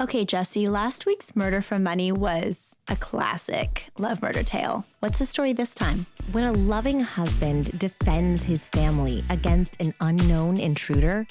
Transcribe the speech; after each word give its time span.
Okay, 0.00 0.24
Jesse, 0.24 0.68
last 0.68 1.06
week's 1.06 1.34
Murder 1.34 1.60
for 1.60 1.76
Money 1.76 2.12
was 2.12 2.76
a 2.86 2.94
classic 2.94 3.88
love 3.98 4.22
murder 4.22 4.44
tale. 4.44 4.84
What's 5.00 5.18
the 5.18 5.26
story 5.26 5.52
this 5.52 5.74
time? 5.74 6.06
When 6.30 6.44
a 6.44 6.52
loving 6.52 7.00
husband 7.00 7.76
defends 7.76 8.44
his 8.44 8.68
family 8.68 9.24
against 9.28 9.80
an 9.80 9.92
unknown 10.00 10.58
intruder, 10.58 11.26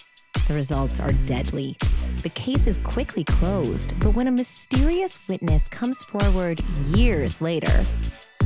the 0.50 0.54
results 0.54 1.00
are 1.00 1.14
deadly. 1.14 1.78
The 2.24 2.30
case 2.30 2.68
is 2.68 2.78
quickly 2.80 3.24
closed, 3.24 3.98
but 4.02 4.16
when 4.16 4.28
a 4.28 4.32
mysterious 4.32 5.18
witness 5.29 5.70
comes 5.70 6.04
forward 6.04 6.60
years 6.94 7.40
later, 7.40 7.86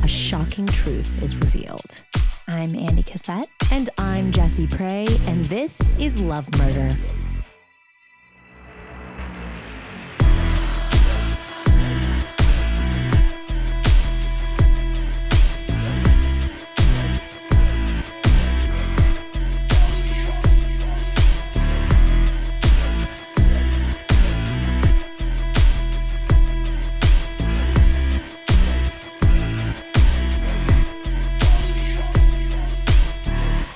a 0.04 0.06
shocking 0.06 0.66
truth 0.66 1.20
is 1.20 1.34
revealed. 1.34 2.00
I'm 2.46 2.76
Andy 2.76 3.02
Cassette. 3.02 3.48
And 3.72 3.90
I'm 3.98 4.30
Jesse 4.30 4.68
Pray, 4.68 5.08
and 5.26 5.44
this 5.46 5.96
is 5.98 6.20
Love 6.20 6.48
Murder. 6.58 6.94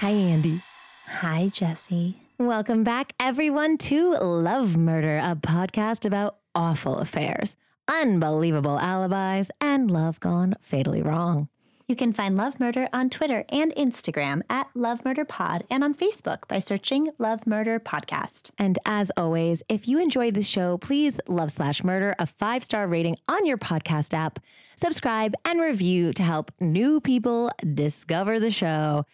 Hi, 0.06 0.12
Andy. 0.12 0.60
Hi, 1.08 1.48
Jesse. 1.52 2.14
Welcome 2.38 2.84
back, 2.84 3.12
everyone, 3.18 3.76
to 3.78 4.12
Love 4.12 4.76
Murder, 4.76 5.18
a 5.18 5.34
podcast 5.34 6.06
about 6.06 6.36
awful 6.54 6.98
affairs, 6.98 7.56
unbelievable 7.88 8.78
alibis, 8.78 9.50
and 9.60 9.90
love 9.90 10.20
gone 10.20 10.54
fatally 10.60 11.02
wrong. 11.02 11.48
You 11.88 11.96
can 11.96 12.12
find 12.12 12.36
Love 12.36 12.60
Murder 12.60 12.88
on 12.92 13.10
Twitter 13.10 13.44
and 13.48 13.74
Instagram 13.74 14.42
at 14.48 14.68
Love 14.76 15.04
Murder 15.04 15.24
Pod 15.24 15.64
and 15.68 15.82
on 15.82 15.92
Facebook 15.92 16.46
by 16.46 16.60
searching 16.60 17.10
Love 17.18 17.44
Murder 17.44 17.80
Podcast. 17.80 18.52
And 18.58 18.78
as 18.86 19.10
always, 19.16 19.64
if 19.68 19.88
you 19.88 20.00
enjoyed 20.00 20.34
the 20.34 20.42
show, 20.42 20.78
please 20.78 21.18
love 21.26 21.50
slash 21.50 21.82
murder 21.82 22.14
a 22.20 22.26
five 22.26 22.62
star 22.62 22.86
rating 22.86 23.16
on 23.28 23.44
your 23.44 23.58
podcast 23.58 24.14
app, 24.14 24.38
subscribe, 24.76 25.34
and 25.44 25.60
review 25.60 26.12
to 26.12 26.22
help 26.22 26.52
new 26.60 27.00
people 27.00 27.50
discover 27.74 28.38
the 28.38 28.52
show. 28.52 29.04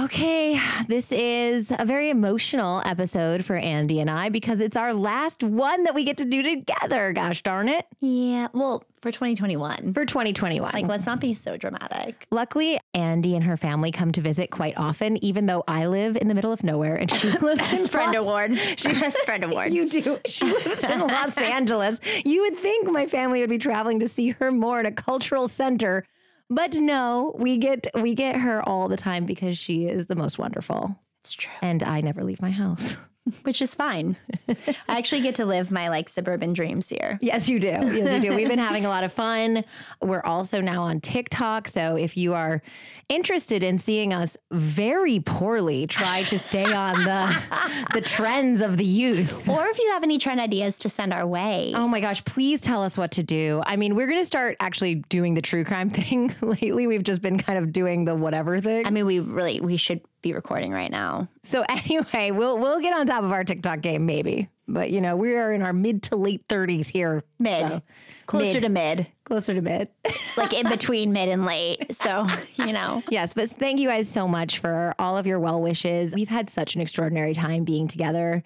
Okay, 0.00 0.58
this 0.88 1.12
is 1.12 1.70
a 1.78 1.84
very 1.84 2.08
emotional 2.08 2.80
episode 2.82 3.44
for 3.44 3.56
Andy 3.56 4.00
and 4.00 4.08
I 4.08 4.30
because 4.30 4.58
it's 4.58 4.74
our 4.74 4.94
last 4.94 5.42
one 5.42 5.84
that 5.84 5.94
we 5.94 6.04
get 6.04 6.16
to 6.16 6.24
do 6.24 6.42
together. 6.42 7.12
Gosh 7.12 7.42
darn 7.42 7.68
it. 7.68 7.86
Yeah, 8.00 8.48
well, 8.54 8.84
for 9.02 9.12
2021. 9.12 9.92
For 9.92 10.06
2021. 10.06 10.70
Like, 10.72 10.86
let's 10.86 11.04
not 11.04 11.20
be 11.20 11.34
so 11.34 11.58
dramatic. 11.58 12.26
Luckily, 12.30 12.80
Andy 12.94 13.34
and 13.34 13.44
her 13.44 13.58
family 13.58 13.90
come 13.90 14.12
to 14.12 14.22
visit 14.22 14.50
quite 14.50 14.78
often, 14.78 15.22
even 15.22 15.44
though 15.44 15.62
I 15.68 15.84
live 15.84 16.16
in 16.16 16.28
the 16.28 16.34
middle 16.34 16.52
of 16.52 16.64
nowhere 16.64 16.96
and 16.96 17.10
she 17.10 17.26
lives 17.40 17.42
in 17.44 17.56
Best 17.80 17.92
friend 17.92 18.14
Los- 18.14 18.24
award. 18.26 18.52
Best 18.52 19.18
friend 19.26 19.44
award. 19.52 19.72
You 19.72 19.90
do. 19.90 20.18
She 20.24 20.46
lives 20.46 20.82
in 20.84 21.00
Los 21.06 21.36
Angeles. 21.36 22.00
You 22.24 22.40
would 22.42 22.56
think 22.56 22.90
my 22.90 23.06
family 23.06 23.40
would 23.40 23.50
be 23.50 23.58
traveling 23.58 24.00
to 24.00 24.08
see 24.08 24.30
her 24.30 24.50
more 24.50 24.80
in 24.80 24.86
a 24.86 24.92
cultural 24.92 25.48
center. 25.48 26.06
But 26.54 26.74
no, 26.74 27.34
we 27.38 27.56
get 27.56 27.86
we 27.94 28.14
get 28.14 28.36
her 28.36 28.66
all 28.68 28.88
the 28.88 28.96
time 28.98 29.24
because 29.24 29.56
she 29.56 29.86
is 29.86 30.06
the 30.06 30.14
most 30.14 30.38
wonderful. 30.38 31.00
It's 31.20 31.32
true. 31.32 31.52
And 31.62 31.82
I 31.82 32.02
never 32.02 32.22
leave 32.22 32.42
my 32.42 32.50
house. 32.50 32.96
Which 33.42 33.62
is 33.62 33.74
fine. 33.74 34.16
I 34.48 34.98
actually 34.98 35.20
get 35.20 35.36
to 35.36 35.46
live 35.46 35.70
my 35.70 35.88
like 35.88 36.08
suburban 36.08 36.52
dreams 36.54 36.88
here. 36.88 37.18
Yes, 37.22 37.48
you 37.48 37.60
do. 37.60 37.68
Yes, 37.68 38.14
you 38.24 38.30
do. 38.30 38.36
We've 38.36 38.48
been 38.48 38.58
having 38.70 38.84
a 38.84 38.88
lot 38.88 39.04
of 39.04 39.12
fun. 39.12 39.62
We're 40.00 40.22
also 40.22 40.60
now 40.60 40.82
on 40.82 41.00
TikTok. 41.00 41.68
So 41.68 41.96
if 41.96 42.16
you 42.16 42.34
are 42.34 42.62
interested 43.08 43.62
in 43.62 43.78
seeing 43.78 44.12
us 44.12 44.36
very 44.50 45.20
poorly 45.20 45.86
try 45.86 46.22
to 46.24 46.38
stay 46.38 46.72
on 46.72 47.04
the 47.04 47.82
the 47.94 48.00
trends 48.00 48.60
of 48.60 48.76
the 48.76 48.84
youth. 48.84 49.48
Or 49.48 49.66
if 49.68 49.78
you 49.78 49.90
have 49.90 50.02
any 50.02 50.18
trend 50.18 50.40
ideas 50.40 50.78
to 50.78 50.88
send 50.88 51.12
our 51.12 51.26
way. 51.26 51.72
Oh 51.76 51.86
my 51.86 52.00
gosh, 52.00 52.24
please 52.24 52.60
tell 52.60 52.82
us 52.82 52.98
what 52.98 53.12
to 53.12 53.22
do. 53.22 53.62
I 53.66 53.76
mean, 53.76 53.94
we're 53.94 54.08
going 54.08 54.20
to 54.20 54.26
start 54.26 54.56
actually 54.58 54.96
doing 54.96 55.34
the 55.34 55.42
true 55.42 55.64
crime 55.64 55.90
thing 55.90 56.34
lately. 56.42 56.88
We've 56.88 57.04
just 57.04 57.22
been 57.22 57.38
kind 57.38 57.58
of 57.58 57.72
doing 57.72 58.04
the 58.04 58.16
whatever 58.16 58.60
thing. 58.60 58.84
I 58.84 58.90
mean, 58.90 59.06
we 59.06 59.20
really 59.20 59.60
we 59.60 59.76
should 59.76 60.00
be 60.22 60.32
recording 60.32 60.72
right 60.72 60.90
now. 60.90 61.28
So 61.42 61.64
anyway, 61.68 62.30
we'll 62.30 62.58
we'll 62.58 62.80
get 62.80 62.94
on 62.94 63.06
top 63.06 63.24
of 63.24 63.32
our 63.32 63.44
TikTok 63.44 63.80
game 63.80 64.06
maybe. 64.06 64.48
But 64.68 64.90
you 64.90 65.00
know, 65.00 65.16
we 65.16 65.34
are 65.36 65.52
in 65.52 65.62
our 65.62 65.72
mid 65.72 66.02
to 66.04 66.16
late 66.16 66.46
30s 66.48 66.88
here. 66.88 67.24
Mid. 67.38 67.66
so- 67.68 67.82
Closer 68.26 68.54
Mid. 68.54 68.62
to 68.62 68.68
mid. 68.68 69.06
Closer 69.32 69.54
to 69.54 69.62
mid. 69.62 69.88
Like 70.34 70.54
in 70.54 70.66
between 70.66 71.12
mid 71.12 71.28
and 71.28 71.44
late. 71.44 71.94
So, 71.94 72.26
you 72.54 72.72
know. 72.72 73.02
Yes, 73.10 73.34
but 73.34 73.50
thank 73.50 73.80
you 73.80 73.88
guys 73.88 74.08
so 74.08 74.26
much 74.26 74.60
for 74.60 74.94
all 74.98 75.18
of 75.18 75.26
your 75.26 75.38
well 75.38 75.60
wishes. 75.60 76.14
We've 76.14 76.28
had 76.28 76.48
such 76.48 76.74
an 76.74 76.80
extraordinary 76.80 77.34
time 77.34 77.64
being 77.64 77.86
together 77.86 78.42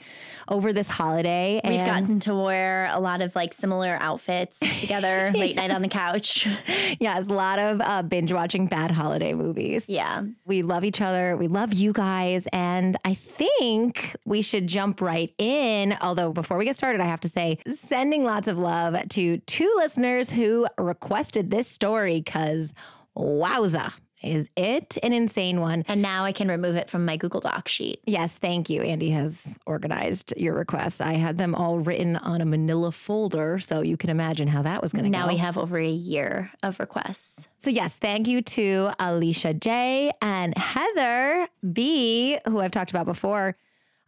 over 0.48 0.72
this 0.72 0.91
holiday. 0.91 1.60
We've 1.64 1.84
gotten 1.84 2.19
to 2.20 2.34
wear 2.34 2.91
a 2.92 2.98
lot 2.98 3.22
of 3.22 3.36
like 3.36 3.52
similar 3.52 3.97
outfits 4.00 4.58
together, 4.80 5.30
late 5.36 5.54
night 5.54 5.70
on 5.70 5.80
the 5.80 5.88
couch. 5.88 6.48
yes, 6.98 7.28
a 7.28 7.32
lot 7.32 7.60
of 7.60 7.80
uh, 7.80 8.03
binge 8.03 8.32
watching 8.32 8.66
bad 8.66 8.91
holiday 8.91 9.32
movies. 9.32 9.88
Yeah. 9.88 10.24
We 10.44 10.62
love 10.62 10.82
each 10.82 11.00
other. 11.00 11.36
We 11.36 11.47
love 11.47 11.72
you 11.72 11.92
guys. 11.92 12.48
And 12.53 12.97
I 13.04 13.14
think 13.14 14.16
we 14.24 14.42
should 14.42 14.66
jump 14.66 15.00
right 15.00 15.32
in. 15.38 15.97
Although, 16.03 16.32
before 16.32 16.56
we 16.56 16.64
get 16.64 16.74
started, 16.74 17.00
I 17.00 17.06
have 17.06 17.20
to 17.20 17.28
say, 17.28 17.58
sending 17.72 18.24
lots 18.24 18.48
of 18.48 18.58
love 18.58 19.08
to 19.10 19.38
two 19.38 19.72
listeners 19.76 20.30
who 20.30 20.66
requested 20.78 21.50
this 21.50 21.69
story 21.69 22.20
because 22.20 22.75
wowza, 23.16 23.92
is 24.22 24.48
it 24.56 24.97
an 25.03 25.12
insane 25.12 25.60
one? 25.60 25.84
And 25.88 26.00
now 26.00 26.25
I 26.25 26.32
can 26.32 26.48
remove 26.48 26.76
it 26.76 26.88
from 26.88 27.04
my 27.04 27.16
Google 27.16 27.41
Doc 27.41 27.69
sheet. 27.69 28.00
Yes, 28.06 28.37
thank 28.38 28.70
you. 28.70 28.82
Andy 28.82 29.10
has 29.10 29.59
organized 29.66 30.32
your 30.36 30.54
requests. 30.54 31.00
I 31.00 31.15
had 31.15 31.36
them 31.36 31.54
all 31.54 31.78
written 31.78 32.16
on 32.16 32.41
a 32.41 32.47
manila 32.47 32.92
folder, 32.92 33.59
so 33.59 33.82
you 33.82 33.97
can 33.97 34.10
imagine 34.10 34.48
how 34.48 34.62
that 34.62 34.82
was 34.82 34.92
going 34.92 35.04
to 35.04 35.10
go. 35.10 35.19
Now 35.19 35.28
we 35.28 35.36
have 35.36 35.59
over 35.59 35.78
a 35.78 35.88
year 35.88 36.50
of 36.62 36.81
requests. 36.81 37.48
So, 37.59 37.70
yes, 37.70 37.98
thank 37.98 38.26
you 38.26 38.42
to 38.42 38.91
Alicia 38.98 39.54
J 39.54 40.12
and 40.22 40.56
Heather 40.56 41.48
B, 41.72 42.38
who 42.47 42.60
I've 42.60 42.70
talked 42.70 42.91
about 42.91 43.06
before. 43.06 43.56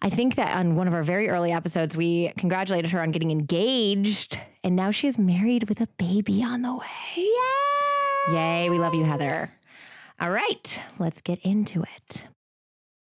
I 0.01 0.11
think 0.11 0.37
that 0.37 0.57
on 0.57 0.77
one 0.77 0.87
of 0.87 0.95
our 0.95 1.03
very 1.03 1.29
early 1.29 1.51
episodes, 1.51 1.97
we 1.97 2.33
congratulated 2.39 2.93
her 2.93 3.03
on 3.03 3.11
getting 3.11 3.33
engaged, 3.33 4.39
and 4.63 4.77
now 4.77 4.93
she 4.93 5.09
is 5.09 5.19
married 5.19 5.69
with 5.69 5.81
a 5.81 5.89
baby 5.99 6.43
on 6.43 6.63
the 6.63 6.75
way. 6.75 6.87
Yeah. 7.17 8.35
Yay, 8.35 8.71
we 8.71 8.79
love 8.79 8.95
you, 8.95 9.05
Heather. 9.05 9.53
All 10.21 10.31
right, 10.31 10.81
let's 10.99 11.21
get 11.21 11.41
into 11.41 11.83
it. 11.83 12.29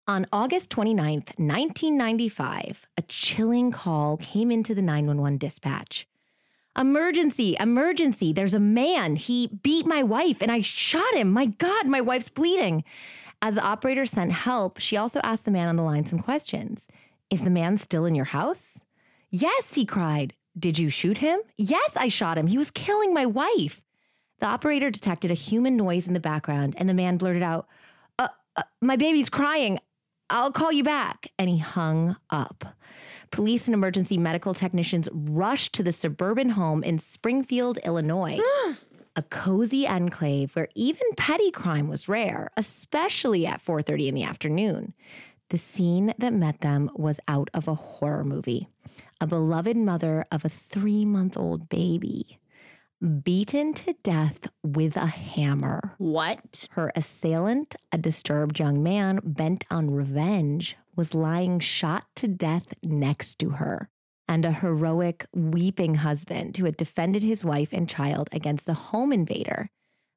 On 0.07 0.25
August 0.31 0.69
29th, 0.71 1.37
1995, 1.37 2.87
a 2.97 3.01
chilling 3.03 3.71
call 3.71 4.17
came 4.17 4.51
into 4.51 4.73
the 4.73 4.81
911 4.81 5.37
dispatch. 5.37 6.07
Emergency, 6.77 7.57
emergency. 7.59 8.31
There's 8.31 8.53
a 8.53 8.59
man. 8.59 9.17
He 9.17 9.47
beat 9.63 9.85
my 9.85 10.03
wife 10.03 10.41
and 10.41 10.51
I 10.51 10.61
shot 10.61 11.13
him. 11.15 11.31
My 11.31 11.47
God, 11.47 11.87
my 11.87 12.01
wife's 12.01 12.29
bleeding. 12.29 12.83
As 13.41 13.53
the 13.53 13.63
operator 13.63 14.05
sent 14.05 14.31
help, 14.31 14.79
she 14.79 14.97
also 14.97 15.19
asked 15.23 15.45
the 15.45 15.51
man 15.51 15.67
on 15.67 15.75
the 15.75 15.83
line 15.83 16.05
some 16.05 16.19
questions. 16.19 16.87
Is 17.29 17.43
the 17.43 17.49
man 17.49 17.77
still 17.77 18.05
in 18.05 18.15
your 18.15 18.25
house? 18.25 18.83
Yes, 19.29 19.75
he 19.75 19.85
cried. 19.85 20.33
Did 20.57 20.79
you 20.79 20.89
shoot 20.89 21.19
him? 21.19 21.39
Yes, 21.57 21.95
I 21.95 22.07
shot 22.07 22.37
him. 22.37 22.47
He 22.47 22.57
was 22.57 22.71
killing 22.71 23.13
my 23.13 23.25
wife. 23.25 23.81
The 24.39 24.47
operator 24.47 24.89
detected 24.89 25.29
a 25.29 25.35
human 25.35 25.75
noise 25.77 26.07
in 26.07 26.13
the 26.13 26.19
background, 26.19 26.75
and 26.77 26.89
the 26.89 26.93
man 26.93 27.17
blurted 27.17 27.43
out, 27.43 27.67
uh, 28.17 28.29
uh, 28.55 28.63
My 28.81 28.95
baby's 28.95 29.29
crying. 29.29 29.79
I'll 30.29 30.51
call 30.51 30.71
you 30.71 30.83
back. 30.83 31.27
And 31.37 31.49
he 31.49 31.59
hung 31.59 32.17
up. 32.29 32.75
Police 33.29 33.67
and 33.67 33.75
emergency 33.75 34.17
medical 34.17 34.53
technicians 34.53 35.09
rushed 35.11 35.73
to 35.73 35.83
the 35.83 35.91
suburban 35.91 36.49
home 36.49 36.83
in 36.83 36.97
Springfield, 36.97 37.77
Illinois. 37.83 38.39
a 39.17 39.23
cozy 39.23 39.87
enclave 39.87 40.55
where 40.55 40.69
even 40.75 41.07
petty 41.17 41.51
crime 41.51 41.89
was 41.89 42.07
rare, 42.07 42.51
especially 42.55 43.45
at 43.45 43.61
4:30 43.61 44.07
in 44.07 44.15
the 44.15 44.23
afternoon. 44.23 44.93
The 45.49 45.57
scene 45.57 46.13
that 46.19 46.33
met 46.33 46.61
them 46.61 46.89
was 46.95 47.19
out 47.27 47.49
of 47.53 47.67
a 47.67 47.73
horror 47.73 48.23
movie. 48.23 48.69
A 49.19 49.25
beloved 49.25 49.75
mother 49.75 50.25
of 50.31 50.45
a 50.45 50.49
3-month-old 50.49 51.67
baby 51.69 52.37
beaten 53.23 53.73
to 53.73 53.93
death 54.03 54.47
with 54.63 54.97
a 54.97 55.05
hammer. 55.05 55.95
What? 55.97 56.67
Her 56.71 56.91
assailant, 56.95 57.75
a 57.91 57.97
disturbed 57.97 58.59
young 58.59 58.81
man 58.83 59.19
bent 59.23 59.65
on 59.69 59.91
revenge, 59.91 60.77
was 60.95 61.13
lying 61.15 61.59
shot 61.59 62.05
to 62.15 62.27
death 62.27 62.73
next 62.83 63.39
to 63.39 63.51
her. 63.51 63.89
And 64.27 64.45
a 64.45 64.51
heroic, 64.51 65.25
weeping 65.33 65.95
husband 65.95 66.57
who 66.57 66.65
had 66.65 66.77
defended 66.77 67.23
his 67.23 67.45
wife 67.45 67.71
and 67.71 67.87
child 67.87 68.29
against 68.31 68.65
the 68.65 68.73
home 68.73 69.13
invader, 69.13 69.69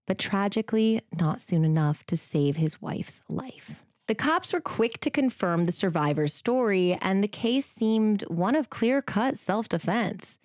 but 0.06 0.18
tragically 0.18 1.00
not 1.18 1.40
soon 1.40 1.64
enough 1.64 2.04
to 2.06 2.16
save 2.16 2.56
his 2.56 2.82
wife's 2.82 3.22
life. 3.28 3.84
The 4.08 4.16
cops 4.16 4.52
were 4.52 4.60
quick 4.60 4.98
to 5.02 5.10
confirm 5.10 5.64
the 5.64 5.72
survivor's 5.72 6.34
story, 6.34 6.98
and 7.00 7.22
the 7.22 7.28
case 7.28 7.66
seemed 7.66 8.22
one 8.22 8.56
of 8.56 8.68
clear 8.68 9.00
cut 9.00 9.38
self 9.38 9.68
defense. 9.68 10.40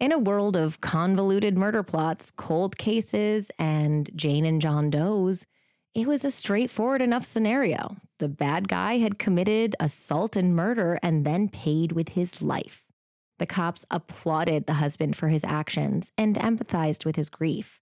In 0.00 0.12
a 0.12 0.18
world 0.18 0.56
of 0.56 0.80
convoluted 0.80 1.56
murder 1.56 1.82
plots, 1.82 2.30
cold 2.30 2.78
cases, 2.78 3.50
and 3.58 4.08
Jane 4.16 4.46
and 4.46 4.62
John 4.62 4.88
Doe's, 4.88 5.44
it 5.94 6.06
was 6.06 6.24
a 6.24 6.30
straightforward 6.30 7.02
enough 7.02 7.24
scenario. 7.24 7.96
The 8.18 8.28
bad 8.28 8.66
guy 8.66 8.96
had 8.96 9.18
committed 9.18 9.76
assault 9.78 10.34
and 10.34 10.56
murder 10.56 10.98
and 11.02 11.26
then 11.26 11.50
paid 11.50 11.92
with 11.92 12.10
his 12.10 12.40
life. 12.40 12.81
The 13.42 13.46
cops 13.46 13.84
applauded 13.90 14.66
the 14.66 14.74
husband 14.74 15.16
for 15.16 15.26
his 15.26 15.42
actions 15.42 16.12
and 16.16 16.36
empathized 16.36 17.04
with 17.04 17.16
his 17.16 17.28
grief. 17.28 17.80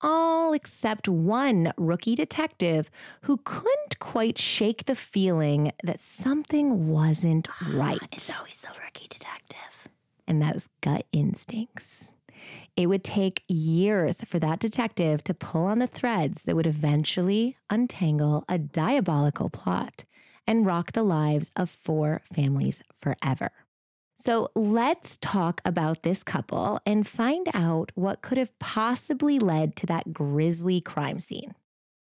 All 0.00 0.52
except 0.52 1.06
one 1.06 1.72
rookie 1.76 2.16
detective 2.16 2.90
who 3.20 3.36
couldn't 3.44 4.00
quite 4.00 4.38
shake 4.38 4.86
the 4.86 4.96
feeling 4.96 5.70
that 5.84 6.00
something 6.00 6.88
wasn't 6.88 7.46
ah, 7.48 7.70
right. 7.74 8.00
It's 8.10 8.28
always 8.36 8.60
the 8.62 8.70
rookie 8.84 9.06
detective. 9.08 9.86
and 10.26 10.42
those 10.42 10.68
gut 10.80 11.06
instincts. 11.12 12.10
It 12.74 12.88
would 12.88 13.04
take 13.04 13.44
years 13.46 14.22
for 14.22 14.40
that 14.40 14.58
detective 14.58 15.22
to 15.22 15.32
pull 15.32 15.66
on 15.66 15.78
the 15.78 15.86
threads 15.86 16.42
that 16.42 16.56
would 16.56 16.66
eventually 16.66 17.56
untangle 17.70 18.44
a 18.48 18.58
diabolical 18.58 19.48
plot 19.48 20.04
and 20.44 20.66
rock 20.66 20.90
the 20.90 21.04
lives 21.04 21.52
of 21.54 21.70
four 21.70 22.20
families 22.32 22.82
forever. 23.00 23.52
So 24.20 24.50
let's 24.56 25.16
talk 25.18 25.60
about 25.64 26.02
this 26.02 26.24
couple 26.24 26.80
and 26.84 27.06
find 27.06 27.46
out 27.54 27.92
what 27.94 28.20
could 28.20 28.36
have 28.36 28.58
possibly 28.58 29.38
led 29.38 29.76
to 29.76 29.86
that 29.86 30.12
grisly 30.12 30.80
crime 30.80 31.20
scene. 31.20 31.54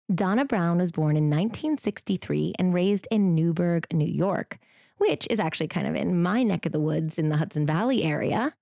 Donnah 0.09 0.47
Brown 0.47 0.77
was 0.77 0.93
born 0.93 1.17
in 1.17 1.29
1963 1.29 2.53
and 2.57 2.73
raised 2.73 3.05
in 3.11 3.35
Newburgh, 3.35 3.85
New 3.91 4.07
York, 4.07 4.59
which 4.97 5.27
is 5.29 5.41
actually 5.41 5.67
kind 5.67 5.87
of 5.87 5.95
in 5.95 6.23
my 6.23 6.41
neck 6.41 6.65
of 6.65 6.71
the 6.71 6.79
woods 6.79 7.19
in 7.19 7.27
the 7.27 7.35
Hudson 7.35 7.65
Valley 7.65 8.03
area. 8.03 8.53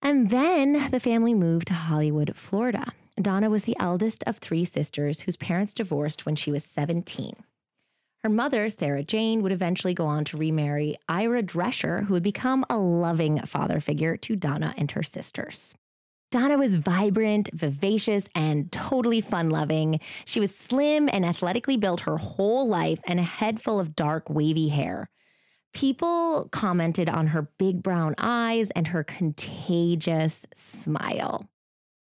And 0.00 0.30
then 0.30 0.88
the 0.90 1.00
family 1.00 1.34
moved 1.34 1.66
to 1.66 1.74
Hollywood, 1.74 2.34
Florida. 2.34 2.92
Donnah 3.20 3.50
was 3.50 3.64
the 3.64 3.76
eldest 3.78 4.24
of 4.26 4.38
three 4.38 4.64
sisters 4.64 5.20
whose 5.20 5.36
parents 5.36 5.74
divorced 5.74 6.24
when 6.24 6.36
she 6.36 6.50
was 6.50 6.64
17. 6.64 7.34
Her 8.22 8.28
mother, 8.28 8.68
Sarah 8.68 9.02
Jane, 9.02 9.42
would 9.42 9.50
eventually 9.50 9.94
go 9.94 10.06
on 10.06 10.24
to 10.26 10.36
remarry 10.36 10.96
Ira 11.08 11.42
Drescher, 11.42 12.06
who 12.06 12.14
would 12.14 12.22
become 12.22 12.64
a 12.70 12.76
loving 12.76 13.40
father 13.40 13.80
figure 13.80 14.16
to 14.18 14.36
Donnah 14.36 14.74
and 14.76 14.88
her 14.92 15.02
sisters. 15.02 15.74
Donnah 16.30 16.56
was 16.56 16.76
vibrant, 16.76 17.50
vivacious, 17.52 18.26
and 18.32 18.70
totally 18.70 19.20
fun 19.20 19.50
loving. 19.50 19.98
She 20.24 20.38
was 20.38 20.54
slim 20.54 21.08
and 21.12 21.26
athletically 21.26 21.76
built 21.76 22.02
her 22.02 22.16
whole 22.16 22.68
life 22.68 23.00
and 23.08 23.18
a 23.18 23.24
head 23.24 23.60
full 23.60 23.80
of 23.80 23.96
dark, 23.96 24.30
wavy 24.30 24.68
hair. 24.68 25.10
People 25.74 26.48
commented 26.52 27.08
on 27.08 27.28
her 27.28 27.50
big 27.58 27.82
brown 27.82 28.14
eyes 28.18 28.70
and 28.70 28.86
her 28.88 29.02
contagious 29.02 30.46
smile. 30.54 31.48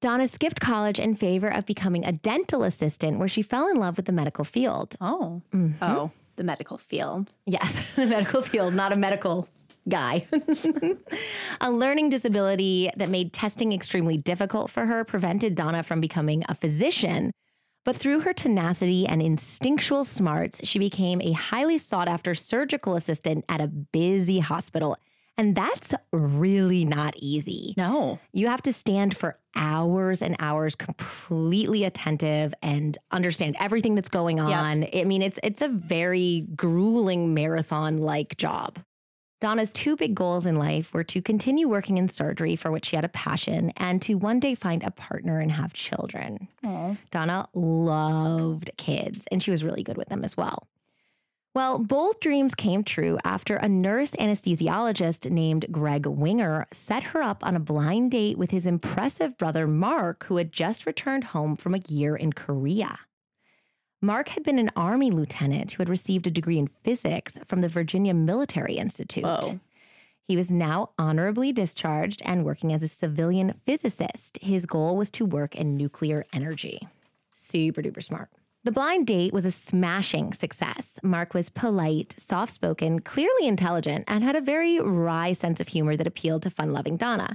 Donnah 0.02 0.28
skipped 0.28 0.60
college 0.60 0.98
in 0.98 1.16
favor 1.16 1.48
of 1.48 1.64
becoming 1.66 2.04
a 2.04 2.12
dental 2.12 2.62
assistant, 2.62 3.18
where 3.18 3.28
she 3.28 3.42
fell 3.42 3.68
in 3.68 3.76
love 3.76 3.96
with 3.96 4.06
the 4.06 4.12
medical 4.12 4.44
field. 4.44 4.94
Oh. 5.00 5.42
Mm-hmm. 5.54 5.82
Oh, 5.82 6.12
the 6.36 6.44
medical 6.44 6.78
field. 6.78 7.32
Yes, 7.46 7.94
the 7.96 8.06
medical 8.06 8.42
field, 8.42 8.74
not 8.74 8.92
a 8.92 8.96
medical 8.96 9.48
guy. 9.88 10.26
a 11.60 11.70
learning 11.70 12.10
disability 12.10 12.90
that 12.96 13.08
made 13.08 13.32
testing 13.32 13.72
extremely 13.72 14.16
difficult 14.18 14.70
for 14.70 14.86
her 14.86 15.04
prevented 15.04 15.56
Donnah 15.56 15.84
from 15.84 16.00
becoming 16.00 16.44
a 16.48 16.54
physician. 16.54 17.30
But 17.84 17.96
through 17.96 18.20
her 18.20 18.32
tenacity 18.32 19.06
and 19.06 19.22
instinctual 19.22 20.02
smarts, 20.04 20.60
she 20.64 20.80
became 20.80 21.20
a 21.22 21.32
highly 21.32 21.78
sought 21.78 22.08
after 22.08 22.34
surgical 22.34 22.96
assistant 22.96 23.44
at 23.48 23.60
a 23.60 23.68
busy 23.68 24.40
hospital. 24.40 24.96
And 25.38 25.54
that's 25.54 25.94
really 26.12 26.84
not 26.84 27.14
easy. 27.16 27.74
No. 27.76 28.18
You 28.32 28.48
have 28.48 28.62
to 28.62 28.72
stand 28.72 29.16
for 29.16 29.38
hours 29.54 30.22
and 30.22 30.36
hours 30.38 30.74
completely 30.74 31.84
attentive 31.84 32.54
and 32.62 32.96
understand 33.10 33.56
everything 33.60 33.94
that's 33.94 34.08
going 34.08 34.40
on. 34.40 34.86
I 34.94 35.04
mean, 35.04 35.22
it's 35.22 35.38
it's 35.42 35.60
a 35.60 35.68
very 35.68 36.46
grueling 36.56 37.34
marathon 37.34 37.98
like 37.98 38.36
job. 38.36 38.78
Donnah's 39.38 39.72
two 39.72 39.96
big 39.96 40.14
goals 40.14 40.46
in 40.46 40.56
life 40.56 40.94
were 40.94 41.04
to 41.04 41.20
continue 41.20 41.68
working 41.68 41.98
in 41.98 42.08
surgery 42.08 42.56
for 42.56 42.70
which 42.70 42.86
she 42.86 42.96
had 42.96 43.04
a 43.04 43.08
passion 43.08 43.70
and 43.76 44.00
to 44.00 44.14
one 44.14 44.40
day 44.40 44.54
find 44.54 44.82
a 44.82 44.90
partner 44.90 45.38
and 45.38 45.52
have 45.52 45.74
children. 45.74 46.48
Oh. 46.64 46.96
Donnah 47.10 47.48
loved 47.52 48.70
kids 48.78 49.26
and 49.30 49.42
she 49.42 49.50
was 49.50 49.62
really 49.62 49.82
good 49.82 49.98
with 49.98 50.08
them 50.08 50.24
as 50.24 50.38
well. 50.38 50.66
Well, 51.56 51.78
both 51.78 52.20
dreams 52.20 52.54
came 52.54 52.84
true 52.84 53.16
after 53.24 53.56
a 53.56 53.66
nurse 53.66 54.10
anesthesiologist 54.16 55.30
named 55.30 55.64
Greg 55.70 56.04
Winger 56.04 56.66
set 56.70 57.02
her 57.02 57.22
up 57.22 57.42
on 57.42 57.56
a 57.56 57.60
blind 57.60 58.10
date 58.10 58.36
with 58.36 58.50
his 58.50 58.66
impressive 58.66 59.38
brother 59.38 59.66
Mark, 59.66 60.26
who 60.26 60.36
had 60.36 60.52
just 60.52 60.84
returned 60.84 61.24
home 61.24 61.56
from 61.56 61.74
a 61.74 61.80
year 61.88 62.14
in 62.14 62.34
Korea. 62.34 62.98
Mark 64.02 64.28
had 64.28 64.42
been 64.42 64.58
an 64.58 64.70
Army 64.76 65.10
lieutenant 65.10 65.72
who 65.72 65.78
had 65.78 65.88
received 65.88 66.26
a 66.26 66.30
degree 66.30 66.58
in 66.58 66.68
physics 66.84 67.38
from 67.46 67.62
the 67.62 67.68
Virginia 67.68 68.12
Military 68.12 68.74
Institute. 68.74 69.24
Whoa. 69.24 69.58
He 70.28 70.36
was 70.36 70.50
now 70.50 70.90
honorably 70.98 71.52
discharged 71.54 72.20
and 72.26 72.44
working 72.44 72.70
as 72.70 72.82
a 72.82 72.88
civilian 72.88 73.54
physicist. 73.64 74.38
His 74.42 74.66
goal 74.66 74.94
was 74.94 75.10
to 75.12 75.24
work 75.24 75.56
in 75.56 75.78
nuclear 75.78 76.26
energy. 76.34 76.86
Super 77.32 77.80
duper 77.80 78.02
smart. 78.02 78.28
The 78.66 78.72
blind 78.72 79.06
date 79.06 79.32
was 79.32 79.44
a 79.44 79.52
smashing 79.52 80.32
success. 80.32 80.98
Mark 81.00 81.34
was 81.34 81.50
polite, 81.50 82.16
soft 82.18 82.52
spoken, 82.52 82.98
clearly 82.98 83.46
intelligent, 83.46 84.06
and 84.08 84.24
had 84.24 84.34
a 84.34 84.40
very 84.40 84.80
wry 84.80 85.34
sense 85.34 85.60
of 85.60 85.68
humor 85.68 85.96
that 85.96 86.06
appealed 86.08 86.42
to 86.42 86.50
fun 86.50 86.72
loving 86.72 86.98
Donnah. 86.98 87.34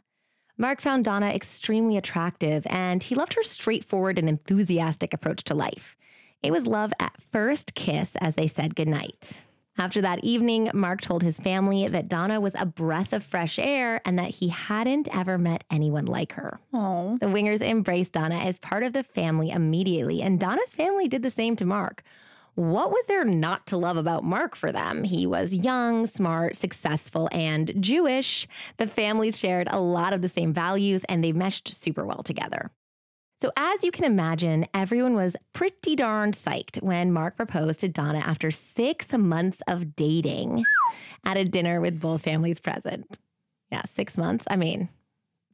Mark 0.58 0.82
found 0.82 1.06
Donnah 1.06 1.34
extremely 1.34 1.96
attractive, 1.96 2.68
and 2.70 3.02
he 3.02 3.16
loved 3.16 3.36
her 3.36 3.44
straightforward 3.44 4.20
and 4.20 4.28
enthusiastic 4.28 5.14
approach 5.14 5.46
to 5.46 5.56
life. 5.56 5.96
It 6.44 6.52
was 6.52 6.68
love 6.68 6.92
at 7.00 7.22
first 7.22 7.76
kiss 7.76 8.18
as 8.18 8.36
they 8.36 8.48
said 8.48 8.76
goodnight. 8.76 9.42
After 9.78 10.02
that 10.02 10.24
evening, 10.24 10.70
Mark 10.74 11.02
told 11.02 11.24
his 11.24 11.38
family 11.38 11.88
that 11.88 12.10
Donnah 12.10 12.42
was 12.42 12.56
a 12.58 12.66
breath 12.66 13.14
of 13.14 13.24
fresh 13.24 13.58
air 13.58 14.02
and 14.06 14.20
that 14.20 14.30
he 14.30 14.50
hadn't 14.50 15.08
ever 15.16 15.38
met 15.38 15.64
anyone 15.72 16.06
like 16.06 16.34
her. 16.34 16.60
Oh. 16.74 17.18
The 17.20 17.28
Wingers 17.28 17.62
embraced 17.62 18.14
Donnah 18.14 18.46
as 18.46 18.60
part 18.60 18.84
of 18.84 18.94
the 18.94 19.04
family 19.04 19.50
immediately, 19.50 20.22
and 20.22 20.40
Donnah's 20.40 20.76
family 20.76 21.08
did 21.08 21.24
the 21.24 21.30
same 21.30 21.56
to 21.56 21.66
Mark. 21.66 22.04
What 22.56 22.92
was 22.92 23.06
there 23.08 23.24
not 23.24 23.66
to 23.68 23.78
love 23.78 23.96
about 23.96 24.26
Mark 24.26 24.58
for 24.58 24.74
them? 24.74 25.06
He 25.06 25.26
was 25.26 25.56
young, 25.56 26.06
smart, 26.06 26.58
successful, 26.58 27.30
and 27.32 27.72
Jewish. 27.80 28.46
The 28.76 28.88
families 28.88 29.40
shared 29.40 29.70
a 29.72 29.80
lot 29.80 30.12
of 30.12 30.22
the 30.22 30.28
same 30.28 30.54
values 30.54 31.06
and 31.08 31.24
they 31.24 31.32
meshed 31.32 31.70
super 31.70 32.06
well 32.06 32.24
together. 32.24 32.72
So, 33.42 33.52
as 33.58 33.84
you 33.84 33.90
can 33.90 34.06
imagine, 34.06 34.68
everyone 34.72 35.16
was 35.16 35.36
pretty 35.52 35.96
darn 35.96 36.32
psyched 36.32 36.80
when 36.84 37.12
Mark 37.12 37.38
proposed 37.38 37.80
to 37.80 37.90
Donnah 37.90 38.22
after 38.22 38.52
six 38.52 39.12
months 39.14 39.64
of 39.68 39.96
dating 39.96 40.64
at 41.26 41.38
a 41.38 41.44
dinner 41.44 41.82
with 41.82 42.00
both 42.00 42.22
families 42.22 42.60
present. 42.60 43.18
Yeah, 43.72 43.82
six 43.86 44.16
months. 44.16 44.46
I 44.52 44.58
mean, 44.58 44.90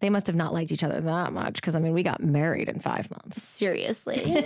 they 0.02 0.10
must 0.10 0.28
have 0.28 0.36
not 0.36 0.54
liked 0.54 0.74
each 0.74 0.84
other 0.84 1.00
that 1.00 1.32
much 1.32 1.54
because, 1.56 1.78
I 1.78 1.80
mean, 1.80 1.94
we 1.94 2.04
got 2.04 2.22
married 2.22 2.68
in 2.68 2.82
five 2.82 3.10
months. 3.10 3.42
Seriously. 3.42 4.46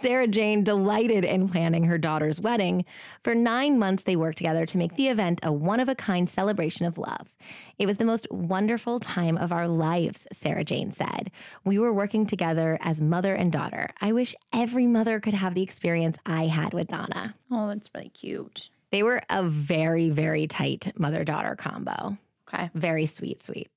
Sarah 0.00 0.28
Jane 0.28 0.62
delighted 0.62 1.24
in 1.24 1.48
planning 1.48 1.84
her 1.84 1.98
daughter's 1.98 2.40
wedding. 2.40 2.84
For 3.24 3.34
nine 3.34 3.80
months, 3.80 4.04
they 4.04 4.14
worked 4.14 4.38
together 4.38 4.64
to 4.64 4.78
make 4.78 4.94
the 4.94 5.08
event 5.08 5.40
a 5.42 5.50
one 5.52 5.80
of 5.80 5.88
a 5.88 5.96
kind 5.96 6.30
celebration 6.30 6.86
of 6.86 6.98
love. 6.98 7.34
It 7.78 7.86
was 7.86 7.96
the 7.96 8.04
most 8.04 8.28
wonderful 8.30 9.00
time 9.00 9.36
of 9.36 9.50
our 9.52 9.66
lives, 9.66 10.28
Sarah 10.32 10.62
Jane 10.62 10.92
said. 10.92 11.32
We 11.64 11.80
were 11.80 11.92
working 11.92 12.26
together 12.26 12.78
as 12.80 13.00
mother 13.00 13.34
and 13.34 13.50
daughter. 13.50 13.90
I 14.00 14.12
wish 14.12 14.36
every 14.52 14.86
mother 14.86 15.18
could 15.18 15.34
have 15.34 15.54
the 15.54 15.62
experience 15.62 16.16
I 16.24 16.46
had 16.46 16.72
with 16.72 16.88
Donnah. 16.88 17.34
oh, 17.50 17.66
that's 17.68 17.90
really 17.92 18.10
cute. 18.10 18.70
They 18.92 19.02
were 19.02 19.20
a 19.28 19.42
very, 19.42 20.10
very 20.10 20.46
tight 20.46 20.92
mother 20.96 21.24
daughter 21.24 21.56
combo. 21.56 22.18
Okay. 22.48 22.70
Very 22.72 23.04
sweet, 23.04 23.40
sweet. 23.40 23.68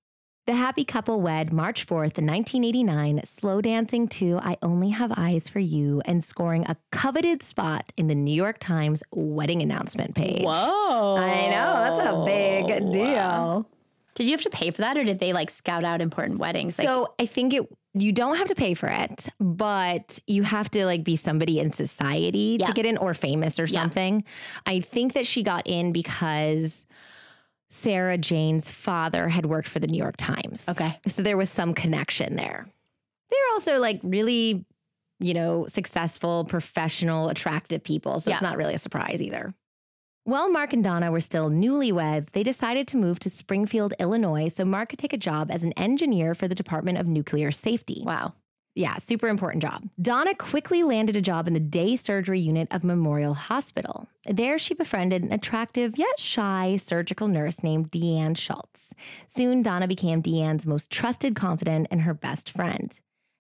The 0.48 0.55
happy 0.55 0.83
couple 0.83 1.21
wed 1.21 1.53
March 1.53 1.86
4th, 1.86 2.17
1989, 2.17 3.21
slow 3.25 3.62
dancing 3.62 4.07
to 4.07 4.39
I 4.41 4.57
Only 4.63 4.89
Have 4.89 5.13
Eyes 5.15 5.48
for 5.48 5.60
You 5.60 6.01
and 6.05 6.24
scoring 6.24 6.65
a 6.67 6.77
coveted 6.91 7.43
spot 7.43 7.93
in 7.95 8.07
the 8.07 8.15
New 8.15 8.33
York 8.33 8.57
Times 8.57 9.03
wedding 9.12 9.62
announcement 9.62 10.15
page. 10.15 10.41
Whoa. 10.43 11.17
I 11.17 11.48
know, 11.51 11.95
that's 11.95 12.10
a 12.10 12.25
big 12.25 12.91
deal. 12.91 13.67
Did 14.15 14.25
you 14.25 14.31
have 14.31 14.41
to 14.41 14.50
pay 14.50 14.71
for 14.71 14.81
that 14.81 14.98
or 14.98 15.03
did 15.03 15.19
they 15.19 15.31
like 15.31 15.51
scout 15.51 15.83
out 15.83 16.01
important 16.01 16.39
weddings? 16.39 16.77
Like, 16.79 16.88
So 16.88 17.13
I 17.19 17.27
think 17.27 17.53
it 17.53 17.67
you 17.93 18.12
don't 18.13 18.38
have 18.38 18.48
to 18.48 18.55
pay 18.55 18.74
for 18.74 18.88
it, 18.88 19.27
but 19.39 20.17
you 20.25 20.43
have 20.43 20.71
to 20.71 20.86
like 20.86 21.03
be 21.03 21.17
somebody 21.17 21.60
in 21.60 21.69
society 21.69 22.57
Yeah. 22.60 22.65
to 22.67 22.74
get 22.74 22.86
in 22.88 22.98
or 22.98 23.13
famous 23.13 23.60
or 23.60 23.65
Yeah. 23.65 23.81
something. 23.81 24.24
I 24.65 24.79
think 24.79 25.13
that 25.13 25.27
she 25.27 25.43
got 25.43 25.67
in 25.67 25.91
because 25.91 26.86
Sarah 27.71 28.17
Jane's 28.17 28.69
father 28.69 29.29
had 29.29 29.45
worked 29.45 29.67
for 29.69 29.79
the 29.79 29.87
New 29.87 29.97
York 29.97 30.17
Times. 30.17 30.67
Okay. 30.67 30.99
So 31.07 31.21
there 31.21 31.37
was 31.37 31.49
some 31.49 31.73
connection 31.73 32.35
there. 32.35 32.67
They're 33.29 33.53
also 33.53 33.79
like 33.79 34.01
really, 34.03 34.65
you 35.21 35.33
know, 35.33 35.67
successful, 35.67 36.43
professional, 36.43 37.29
attractive 37.29 37.81
people. 37.81 38.19
So 38.19 38.33
it's 38.33 38.41
not 38.41 38.57
really 38.57 38.73
a 38.73 38.77
surprise 38.77 39.21
either. 39.21 39.53
While 40.25 40.51
Mark 40.51 40.73
and 40.73 40.83
Donnah 40.83 41.13
were 41.13 41.21
still 41.21 41.49
newlyweds, 41.49 42.31
they 42.31 42.43
decided 42.43 42.89
to 42.89 42.97
move 42.97 43.19
to 43.19 43.29
Springfield, 43.29 43.93
Illinois, 43.99 44.49
so 44.49 44.65
Mark 44.65 44.89
could 44.89 44.99
take 44.99 45.13
a 45.13 45.17
job 45.17 45.49
as 45.49 45.63
an 45.63 45.71
engineer 45.73 46.35
for 46.35 46.49
the 46.49 46.55
Department 46.55 46.97
of 46.97 47.07
Nuclear 47.07 47.51
Safety. 47.51 48.03
Wow. 48.05 48.33
Yeah, 48.73 48.95
super 48.97 49.27
important 49.27 49.61
job. 49.61 49.89
Donnah 50.01 50.37
quickly 50.37 50.81
landed 50.81 51.17
a 51.17 51.21
job 51.21 51.45
in 51.45 51.53
the 51.53 51.59
day 51.59 51.97
surgery 51.97 52.39
unit 52.39 52.69
of 52.71 52.85
Memorial 52.85 53.33
Hospital. 53.33 54.07
There, 54.25 54.57
she 54.57 54.73
befriended 54.73 55.23
an 55.23 55.33
attractive 55.33 55.97
yet 55.97 56.19
shy 56.19 56.77
surgical 56.77 57.27
nurse 57.27 57.63
named 57.63 57.91
Deanne 57.91 58.37
Schultz. 58.37 58.93
Soon, 59.27 59.61
Donnah 59.61 59.89
became 59.89 60.21
Deanne's 60.21 60.65
most 60.65 60.89
trusted 60.89 61.35
confidant 61.35 61.87
and 61.91 62.03
her 62.03 62.13
best 62.13 62.49
friend. 62.49 62.97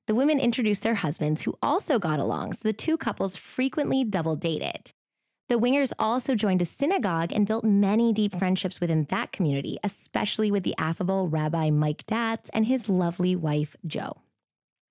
The 0.07 0.15
women 0.15 0.39
introduced 0.39 0.83
their 0.83 0.95
husbands, 0.95 1.43
who 1.43 1.57
also 1.61 1.97
got 1.97 2.19
along, 2.19 2.53
so 2.53 2.67
the 2.67 2.73
two 2.73 2.97
couples 2.97 3.37
frequently 3.37 4.03
double 4.03 4.35
dated. 4.35 4.91
The 5.47 5.59
Wingers 5.59 5.93
also 5.97 6.35
joined 6.35 6.61
a 6.61 6.65
synagogue 6.65 7.31
and 7.31 7.47
built 7.47 7.63
many 7.63 8.11
deep 8.11 8.33
friendships 8.33 8.81
within 8.81 9.05
that 9.09 9.31
community, 9.31 9.77
especially 9.83 10.51
with 10.51 10.63
the 10.63 10.75
affable 10.77 11.29
Rabbi 11.29 11.69
Mike 11.69 12.05
Datz 12.05 12.49
and 12.53 12.65
his 12.65 12.89
lovely 12.89 13.35
wife, 13.35 13.77
Joe. 13.85 14.17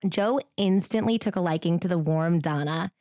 Joe 0.07 0.39
instantly 0.57 1.17
took 1.17 1.35
a 1.35 1.41
liking 1.41 1.79
to 1.79 1.87
the 1.87 1.97
warm 1.97 2.39
Donnah, 2.39 2.91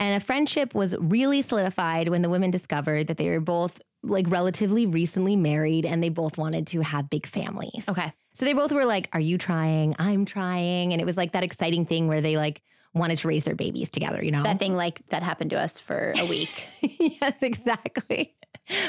and 0.00 0.16
a 0.16 0.24
friendship 0.24 0.74
was 0.74 0.96
really 0.98 1.42
solidified 1.42 2.08
when 2.08 2.22
the 2.22 2.28
women 2.28 2.50
discovered 2.50 3.08
that 3.08 3.16
they 3.16 3.28
were 3.28 3.40
both 3.40 3.80
like 4.02 4.30
relatively 4.30 4.86
recently 4.86 5.34
married 5.34 5.84
and 5.84 6.02
they 6.02 6.08
both 6.08 6.38
wanted 6.38 6.66
to 6.68 6.80
have 6.82 7.10
big 7.10 7.26
families. 7.26 7.84
Okay. 7.88 8.12
So 8.32 8.44
they 8.44 8.52
both 8.52 8.70
were 8.70 8.84
like, 8.84 9.08
Are 9.12 9.20
you 9.20 9.38
trying? 9.38 9.96
I'm 9.98 10.24
trying. 10.24 10.92
And 10.92 11.02
it 11.02 11.04
was 11.04 11.16
like 11.16 11.32
that 11.32 11.42
exciting 11.42 11.84
thing 11.84 12.06
where 12.06 12.20
they 12.20 12.36
like 12.36 12.62
wanted 12.94 13.18
to 13.18 13.28
raise 13.28 13.44
their 13.44 13.56
babies 13.56 13.90
together, 13.90 14.22
you 14.22 14.30
know? 14.30 14.44
That 14.44 14.58
thing 14.58 14.76
like 14.76 15.04
that 15.08 15.22
happened 15.22 15.50
to 15.50 15.60
us 15.60 15.80
for 15.80 16.14
a 16.16 16.24
week. 16.24 16.68
yes, 17.20 17.42
exactly. 17.42 18.36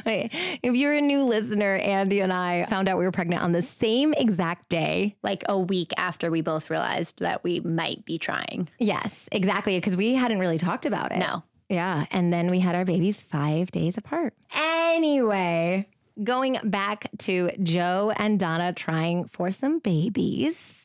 Wait, 0.05 0.31
if 0.63 0.75
you're 0.75 0.93
a 0.93 1.01
new 1.01 1.23
listener, 1.23 1.75
Andy 1.75 2.19
and 2.19 2.33
I 2.33 2.65
found 2.65 2.89
out 2.89 2.97
we 2.97 3.05
were 3.05 3.11
pregnant 3.11 3.41
on 3.41 3.51
the 3.51 3.61
same 3.61 4.13
exact 4.13 4.69
day. 4.69 5.15
like 5.23 5.43
a 5.47 5.57
week 5.57 5.91
after 5.97 6.31
we 6.31 6.41
both 6.41 6.69
realized 6.69 7.19
that 7.19 7.43
we 7.43 7.59
might 7.59 8.05
be 8.05 8.17
trying. 8.17 8.69
Yes, 8.79 9.27
exactly. 9.31 9.77
Because 9.77 9.95
we 9.95 10.15
hadn't 10.15 10.39
really 10.39 10.57
talked 10.57 10.85
about 10.85 11.11
it. 11.11 11.19
No. 11.19 11.43
Yeah. 11.69 12.05
And 12.11 12.33
then 12.33 12.49
we 12.49 12.59
had 12.59 12.75
our 12.75 12.85
babies 12.85 13.23
five 13.23 13.69
days 13.71 13.97
apart. 13.97 14.33
Anyway, 14.55 15.87
going 16.23 16.57
back 16.63 17.09
to 17.19 17.51
Joe 17.61 18.11
and 18.17 18.39
Donnah 18.39 18.75
trying 18.75 19.25
for 19.25 19.51
some 19.51 19.79
babies. 19.79 20.78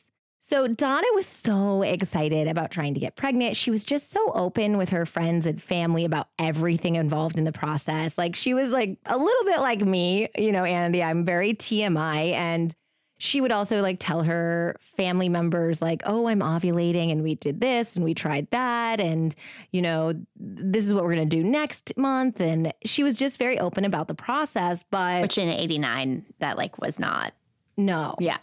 So 0.47 0.67
Donnah 0.67 1.15
was 1.15 1.25
so 1.25 1.81
excited 1.81 2.47
about 2.47 2.69
trying 2.69 2.93
to 2.93 2.99
get 2.99 3.15
pregnant. 3.15 3.57
She 3.57 3.71
was 3.71 3.83
just 3.83 4.11
so 4.11 4.31
open 4.33 4.77
with 4.77 4.89
her 4.89 5.03
friends 5.07 5.47
and 5.47 5.59
family 5.59 6.05
about 6.05 6.27
everything 6.37 6.97
involved 6.97 7.39
in 7.39 7.45
the 7.45 7.51
process. 7.51 8.15
Like 8.15 8.35
she 8.35 8.53
was 8.53 8.71
like 8.71 8.99
a 9.07 9.17
little 9.17 9.43
bit 9.45 9.59
like 9.61 9.81
me, 9.81 10.29
you 10.37 10.51
know, 10.51 10.63
Andy, 10.63 11.01
I'm 11.01 11.25
very 11.25 11.55
TMI 11.55 12.33
and 12.33 12.75
she 13.17 13.41
would 13.41 13.51
also 13.51 13.81
like 13.81 13.97
tell 13.99 14.21
her 14.21 14.75
family 14.79 15.29
members 15.29 15.81
like, 15.81 16.03
"Oh, 16.05 16.27
I'm 16.27 16.41
ovulating 16.41 17.11
and 17.11 17.23
we 17.23 17.33
did 17.33 17.59
this 17.59 17.95
and 17.95 18.05
we 18.05 18.13
tried 18.13 18.47
that 18.51 18.99
and 18.99 19.33
you 19.71 19.81
know, 19.81 20.13
this 20.35 20.85
is 20.85 20.93
what 20.93 21.05
we're 21.05 21.15
going 21.15 21.27
to 21.27 21.37
do 21.37 21.43
next 21.43 21.97
month." 21.97 22.39
And 22.39 22.71
she 22.83 23.01
was 23.01 23.17
just 23.17 23.39
very 23.39 23.59
open 23.59 23.83
about 23.83 24.07
the 24.07 24.13
process, 24.13 24.83
but 24.91 25.23
Which 25.23 25.39
in 25.39 25.49
89, 25.49 26.23
that 26.37 26.55
like 26.55 26.79
was 26.79 26.99
not. 26.99 27.33
no. 27.77 28.13
Yeah. 28.19 28.37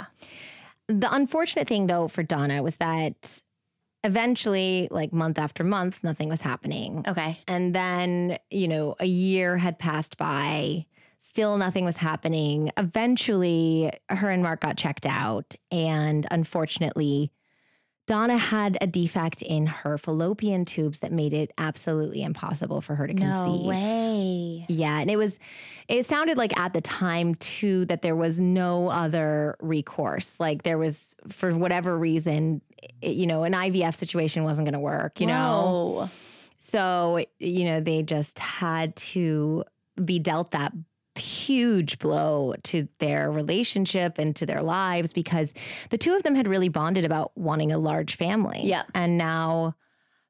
The 0.88 1.08
unfortunate 1.12 1.68
thing, 1.68 1.86
though, 1.86 2.08
for 2.08 2.22
Donnah 2.22 2.62
was 2.62 2.76
that 2.76 3.40
eventually, 4.04 4.88
like 4.90 5.12
month 5.12 5.38
after 5.38 5.64
month, 5.64 6.02
nothing 6.02 6.28
was 6.28 6.42
happening. 6.42 7.04
Okay. 7.06 7.38
And 7.46 7.74
then, 7.74 8.38
you 8.50 8.68
know, 8.68 8.96
a 8.98 9.06
year 9.06 9.56
had 9.58 9.78
passed 9.78 10.16
by, 10.16 10.86
still 11.18 11.56
nothing 11.56 11.84
was 11.84 11.98
happening. 11.98 12.72
Eventually, 12.76 13.92
her 14.08 14.28
and 14.28 14.42
Mark 14.42 14.60
got 14.60 14.76
checked 14.76 15.06
out. 15.06 15.54
And 15.70 16.26
unfortunately, 16.30 17.30
Donnah 18.12 18.38
had 18.38 18.76
a 18.80 18.86
defect 18.86 19.40
in 19.40 19.66
her 19.66 19.96
fallopian 19.96 20.64
tubes 20.66 20.98
that 20.98 21.12
made 21.12 21.32
it 21.32 21.50
absolutely 21.56 22.22
impossible 22.22 22.80
for 22.82 22.94
her 22.94 23.06
to 23.06 23.14
conceive. 23.14 23.62
No 23.62 23.68
way. 23.68 24.66
Yeah, 24.68 24.98
and 25.00 25.10
it 25.10 25.16
was 25.16 25.38
it 25.88 26.04
sounded 26.04 26.36
like 26.36 26.58
at 26.58 26.74
the 26.74 26.80
time 26.82 27.34
too 27.36 27.86
that 27.86 28.02
there 28.02 28.14
was 28.16 28.38
no 28.38 28.88
other 28.88 29.56
recourse. 29.60 30.38
Like 30.38 30.62
there 30.62 30.76
was 30.78 31.14
for 31.30 31.54
whatever 31.54 31.96
reason, 31.96 32.60
it- 33.00 33.16
you 33.16 33.26
know, 33.26 33.44
an 33.44 33.52
IVF 33.54 33.94
situation 33.94 34.44
wasn't 34.44 34.66
going 34.66 34.74
to 34.74 34.80
work, 34.80 35.18
you 35.20 35.26
know. 35.28 36.08
So, 36.58 37.24
you 37.38 37.64
know, 37.64 37.80
they 37.80 38.02
just 38.02 38.38
had 38.38 38.94
to 38.96 39.64
be 40.04 40.18
dealt 40.18 40.52
that 40.52 40.72
huge 41.16 41.98
blow 41.98 42.54
to 42.62 42.88
their 42.98 43.30
relationship 43.30 44.18
and 44.18 44.34
to 44.36 44.46
their 44.46 44.62
lives 44.62 45.12
because 45.12 45.52
the 45.90 45.98
two 45.98 46.14
of 46.14 46.22
them 46.22 46.34
had 46.34 46.48
really 46.48 46.68
bonded 46.68 47.04
about 47.04 47.36
wanting 47.36 47.72
a 47.72 47.78
large 47.78 48.16
family. 48.16 48.60
Yep. 48.64 48.90
And 48.94 49.18
now 49.18 49.76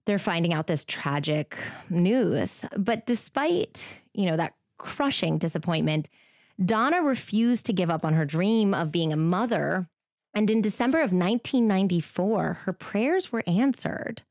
they're 0.07 0.19
finding 0.19 0.53
out 0.53 0.67
this 0.67 0.85
tragic 0.85 1.57
news. 1.89 2.65
But 2.77 3.07
despite, 3.07 3.87
you 4.13 4.27
know, 4.27 4.37
that 4.37 4.55
crushing 4.79 5.39
disappointment, 5.39 6.09
Donnah 6.61 7.07
refused 7.07 7.67
to 7.67 7.73
give 7.73 7.91
up 7.91 8.05
on 8.05 8.15
her 8.15 8.25
dream 8.25 8.75
of 8.75 8.93
being 8.93 9.13
a 9.13 9.17
mother. 9.17 9.89
And 10.35 10.51
in 10.51 10.61
December 10.61 10.99
of 10.99 11.13
1994, 11.13 12.55
her 12.65 12.73
prayers 12.73 13.31
were 13.31 13.45
answered 13.47 14.23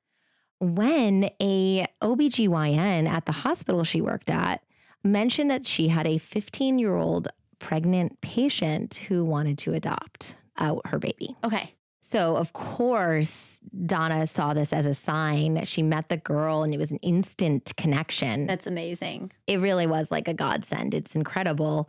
when 0.60 1.30
a 1.42 1.88
OBGYN 2.02 3.08
at 3.08 3.26
the 3.26 3.32
hospital 3.32 3.84
she 3.84 4.02
worked 4.02 4.30
at 4.30 4.64
mentioned 5.04 5.50
that 5.50 5.66
she 5.66 5.88
had 5.90 6.08
a 6.08 6.18
15 6.18 6.80
year 6.80 6.96
old 6.96 7.28
pregnant 7.60 8.20
patient 8.22 8.96
who 9.08 9.24
wanted 9.24 9.58
to 9.60 9.74
adopt 9.74 10.36
out 10.58 10.82
her 10.88 11.00
baby. 11.00 11.36
Okay. 11.44 11.74
So, 12.02 12.36
of 12.36 12.52
course, 12.52 13.62
Donnah 13.74 14.28
saw 14.28 14.54
this 14.54 14.74
as 14.74 14.86
a 14.86 14.94
sign. 14.94 15.64
She 15.64 15.82
met 15.82 16.10
the 16.10 16.18
girl 16.18 16.64
and 16.64 16.74
it 16.74 16.78
was 16.78 16.92
an 16.92 16.98
instant 16.98 17.72
connection. 17.78 18.48
That's 18.48 18.68
amazing. 18.68 19.32
it 19.48 19.60
really 19.60 19.88
was 19.88 20.12
like 20.12 20.28
a 20.28 20.34
godsend. 20.34 20.94
It's 20.94 21.16
incredible. 21.16 21.88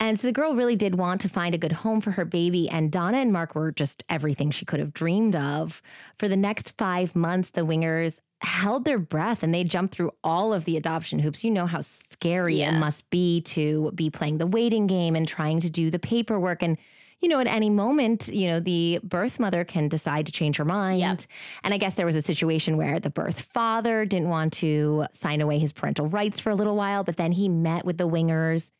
And 0.00 0.18
so 0.18 0.26
the 0.26 0.32
girl 0.32 0.56
really 0.56 0.76
did 0.76 0.94
want 0.96 1.20
to 1.20 1.28
find 1.28 1.54
a 1.54 1.58
good 1.58 1.72
home 1.72 2.00
for 2.00 2.12
her 2.12 2.24
baby. 2.24 2.68
And 2.70 2.90
Donnah 2.90 3.20
and 3.20 3.32
Mark 3.32 3.54
were 3.54 3.70
just 3.70 4.02
everything 4.08 4.50
she 4.50 4.64
could 4.64 4.80
have 4.80 4.94
dreamed 4.94 5.36
of. 5.36 5.82
For 6.18 6.26
the 6.26 6.38
next 6.38 6.76
five 6.78 7.14
months, 7.14 7.50
the 7.50 7.60
Wingers 7.60 8.18
held 8.42 8.84
their 8.84 8.98
breath 8.98 9.42
and 9.42 9.54
they 9.54 9.64
jumped 9.64 9.94
through 9.94 10.10
all 10.24 10.52
of 10.54 10.64
the 10.64 10.76
adoption 10.76 11.18
hoops. 11.18 11.44
You 11.44 11.50
know 11.50 11.66
how 11.66 11.80
scary 11.82 12.56
Yeah. 12.56 12.76
it 12.76 12.80
must 12.80 13.08
be 13.10 13.40
to 13.42 13.92
be 13.94 14.08
playing 14.10 14.38
the 14.38 14.46
waiting 14.46 14.86
game 14.86 15.14
and 15.14 15.28
trying 15.28 15.60
to 15.60 15.68
do 15.70 15.90
the 15.90 15.98
paperwork. 15.98 16.62
And, 16.62 16.78
you 17.20 17.28
know, 17.28 17.38
at 17.38 17.46
any 17.46 17.68
moment, 17.68 18.28
you 18.28 18.46
know, 18.46 18.58
the 18.60 18.98
birth 19.02 19.38
mother 19.38 19.62
can 19.64 19.88
decide 19.88 20.24
to 20.26 20.32
change 20.32 20.56
her 20.56 20.64
mind. 20.64 21.00
Yep. 21.00 21.20
And 21.64 21.74
I 21.74 21.76
guess 21.78 21.94
there 21.96 22.06
was 22.06 22.16
a 22.16 22.22
situation 22.22 22.78
where 22.78 22.98
the 22.98 23.10
birth 23.10 23.42
father 23.42 24.06
didn't 24.06 24.30
want 24.30 24.54
to 24.54 25.04
sign 25.12 25.42
away 25.42 25.58
his 25.58 25.72
parental 25.72 26.06
rights 26.06 26.40
for 26.40 26.48
a 26.48 26.54
little 26.54 26.76
while, 26.76 27.04
but 27.04 27.16
then 27.16 27.32
he 27.32 27.48
met 27.48 27.84
with 27.84 27.98
the 27.98 28.08
Wingers 28.08 28.70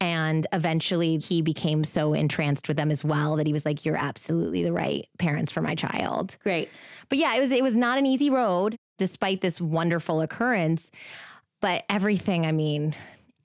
and 0.00 0.46
eventually 0.52 1.18
he 1.18 1.42
became 1.42 1.82
so 1.82 2.14
entranced 2.14 2.68
with 2.68 2.76
them 2.76 2.92
as 2.92 3.02
well 3.02 3.34
that 3.34 3.48
he 3.48 3.52
was 3.52 3.66
like, 3.66 3.84
You're 3.84 3.96
absolutely 3.96 4.62
the 4.62 4.72
right 4.72 5.08
parents 5.18 5.50
for 5.50 5.60
my 5.60 5.74
child. 5.74 6.36
Great. 6.44 6.70
But 7.08 7.18
yeah, 7.18 7.34
it 7.34 7.40
was 7.40 7.50
it 7.50 7.64
was 7.64 7.74
not 7.74 7.98
an 7.98 8.06
easy 8.06 8.30
road 8.30 8.76
despite 8.98 9.40
this 9.40 9.60
wonderful 9.60 10.20
occurrence. 10.20 10.90
But 11.60 11.84
everything, 11.88 12.46
I 12.46 12.52
mean, 12.52 12.94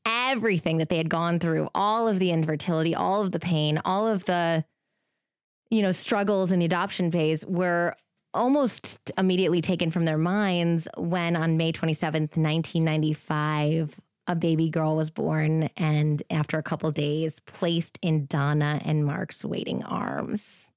everything 0.05 0.77
that 0.77 0.89
they 0.89 0.97
had 0.97 1.09
gone 1.09 1.39
through, 1.39 1.69
all 1.73 2.07
of 2.07 2.19
the 2.19 2.31
infertility, 2.31 2.93
all 2.93 3.21
of 3.21 3.31
the 3.31 3.39
pain, 3.39 3.79
all 3.85 4.07
of 4.07 4.25
the, 4.25 4.65
you 5.69 5.81
know, 5.81 5.91
struggles 5.91 6.51
in 6.51 6.59
the 6.59 6.65
adoption 6.65 7.11
phase 7.11 7.45
were 7.45 7.95
almost 8.33 9.11
immediately 9.17 9.61
taken 9.61 9.91
from 9.91 10.05
their 10.05 10.17
minds 10.17 10.87
when 10.97 11.35
on 11.35 11.57
May 11.57 11.71
27th, 11.71 12.35
1995, 12.35 13.99
a 14.27 14.35
baby 14.35 14.69
girl 14.69 14.95
was 14.95 15.09
born 15.09 15.69
and 15.77 16.23
after 16.29 16.57
a 16.57 16.63
couple 16.63 16.89
days 16.91 17.39
placed 17.41 17.99
in 18.01 18.25
Donnah 18.27 18.81
and 18.85 19.05
Mark's 19.05 19.43
waiting 19.43 19.83
arms. 19.83 20.71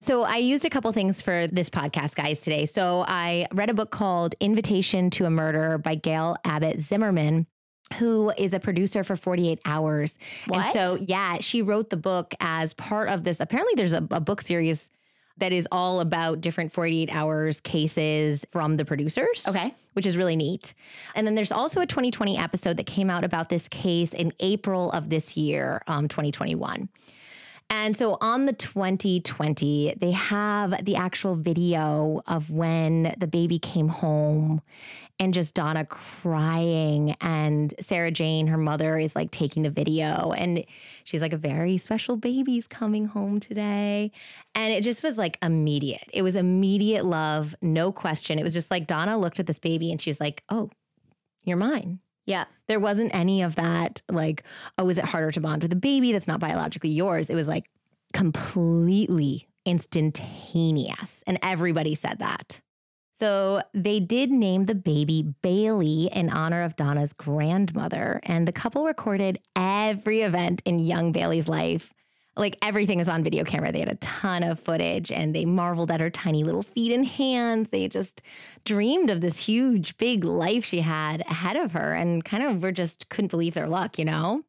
So 0.00 0.22
I 0.22 0.36
used 0.36 0.64
a 0.64 0.70
couple 0.70 0.92
things 0.92 1.20
for 1.20 1.48
this 1.48 1.70
podcast, 1.70 2.14
guys, 2.14 2.40
today. 2.40 2.66
So 2.66 3.04
I 3.08 3.46
read 3.52 3.68
a 3.68 3.74
book 3.74 3.90
called 3.90 4.36
Invitation 4.38 5.10
to 5.10 5.24
a 5.24 5.30
Murder 5.30 5.76
by 5.78 5.96
Gail 5.96 6.36
Abbott 6.44 6.78
Zimmerman. 6.80 7.46
Who 7.98 8.30
is 8.36 8.52
a 8.52 8.60
producer 8.60 9.02
for 9.02 9.16
48 9.16 9.60
Hours. 9.64 10.18
What? 10.46 10.76
And 10.76 10.88
so, 10.90 10.96
yeah, 11.00 11.38
she 11.40 11.62
wrote 11.62 11.88
the 11.88 11.96
book 11.96 12.34
as 12.38 12.74
part 12.74 13.08
of 13.08 13.24
this. 13.24 13.40
Apparently, 13.40 13.72
there's 13.76 13.94
a, 13.94 14.06
a 14.10 14.20
book 14.20 14.42
series 14.42 14.90
that 15.38 15.52
is 15.52 15.66
all 15.72 16.00
about 16.00 16.42
different 16.42 16.70
48 16.72 17.08
Hours 17.10 17.60
cases 17.62 18.44
from 18.50 18.76
the 18.76 18.84
producers 18.84 19.44
Okay. 19.48 19.74
which 19.94 20.04
is 20.04 20.16
really 20.18 20.36
neat. 20.36 20.74
And 21.14 21.26
then 21.26 21.34
there's 21.34 21.50
also 21.52 21.80
a 21.80 21.86
2020 21.86 22.36
episode 22.36 22.76
that 22.76 22.86
came 22.86 23.08
out 23.08 23.24
about 23.24 23.48
this 23.48 23.68
case 23.68 24.12
in 24.12 24.32
April 24.40 24.90
of 24.92 25.08
this 25.08 25.36
year, 25.36 25.80
um, 25.86 26.08
2021. 26.08 26.88
And 27.70 27.96
so 27.96 28.16
on 28.22 28.46
the 28.46 28.54
2020, 28.54 29.94
they 29.98 30.12
have 30.12 30.84
the 30.84 30.96
actual 30.96 31.34
video 31.34 32.22
of 32.26 32.50
when 32.50 33.14
the 33.18 33.26
baby 33.26 33.58
came 33.58 33.88
home 33.88 34.62
and 35.18 35.34
just 35.34 35.54
Donnah 35.54 35.88
crying. 35.88 37.14
And 37.20 37.74
Sarah 37.78 38.10
Jane, 38.10 38.46
her 38.46 38.56
mother, 38.56 38.96
is 38.96 39.14
like 39.14 39.30
taking 39.30 39.64
the 39.64 39.70
video. 39.70 40.32
And 40.32 40.64
she's 41.04 41.20
like, 41.20 41.34
a 41.34 41.38
very 41.38 41.76
special 41.76 42.16
baby's 42.16 42.66
coming 42.66 43.06
home 43.06 43.38
today. 43.38 44.12
And 44.54 44.72
it 44.72 44.82
just 44.82 45.02
was 45.02 45.18
like 45.18 45.36
immediate. 45.42 46.08
It 46.12 46.22
was 46.22 46.36
immediate 46.36 47.04
love, 47.04 47.54
no 47.60 47.92
question. 47.92 48.38
It 48.38 48.44
was 48.44 48.54
just 48.54 48.70
like 48.70 48.86
Donnah 48.86 49.20
looked 49.20 49.40
at 49.40 49.46
this 49.46 49.58
baby 49.58 49.92
and 49.92 50.00
she 50.00 50.08
was 50.08 50.20
like, 50.20 50.42
oh, 50.48 50.70
you're 51.44 51.58
mine. 51.58 52.00
Yeah. 52.28 52.44
There 52.68 52.78
wasn't 52.78 53.14
any 53.14 53.40
of 53.40 53.56
that, 53.56 54.02
like, 54.10 54.44
oh, 54.76 54.86
is 54.90 54.98
it 54.98 55.06
harder 55.06 55.32
to 55.32 55.40
bond 55.40 55.62
with 55.62 55.72
a 55.72 55.76
baby 55.76 56.12
that's 56.12 56.28
not 56.28 56.40
biologically 56.40 56.90
yours? 56.90 57.30
It 57.30 57.34
was 57.34 57.48
like 57.48 57.70
completely 58.12 59.48
instantaneous. 59.64 61.24
And 61.26 61.38
everybody 61.42 61.94
said 61.94 62.18
that. 62.18 62.60
So 63.12 63.62
they 63.72 63.98
did 63.98 64.30
name 64.30 64.66
the 64.66 64.74
baby 64.74 65.34
Bailey 65.40 66.10
in 66.12 66.28
honor 66.28 66.62
of 66.62 66.76
Donnah's 66.76 67.14
grandmother. 67.14 68.20
And 68.24 68.46
the 68.46 68.52
couple 68.52 68.84
recorded 68.84 69.38
every 69.56 70.20
event 70.20 70.60
in 70.66 70.80
young 70.80 71.12
Bailey's 71.12 71.48
life 71.48 71.94
like 72.38 72.56
everything 72.62 73.00
is 73.00 73.08
on 73.08 73.24
video 73.24 73.44
camera. 73.44 73.72
They 73.72 73.80
had 73.80 73.88
a 73.88 73.96
ton 73.96 74.42
of 74.42 74.60
footage 74.60 75.10
and 75.10 75.34
they 75.34 75.44
marveled 75.44 75.90
at 75.90 76.00
her 76.00 76.10
tiny 76.10 76.44
little 76.44 76.62
feet 76.62 76.92
and 76.92 77.04
hands. 77.04 77.70
They 77.70 77.88
just 77.88 78.22
dreamed 78.64 79.10
of 79.10 79.20
this 79.20 79.38
huge, 79.38 79.96
big 79.98 80.24
life 80.24 80.64
she 80.64 80.80
had 80.80 81.22
ahead 81.22 81.56
of 81.56 81.72
her 81.72 81.92
and 81.94 82.24
kind 82.24 82.44
of 82.44 82.62
were 82.62 82.72
just 82.72 83.08
couldn't 83.08 83.30
believe 83.30 83.54
their 83.54 83.66
luck, 83.66 83.98
you 83.98 84.04
know? 84.04 84.44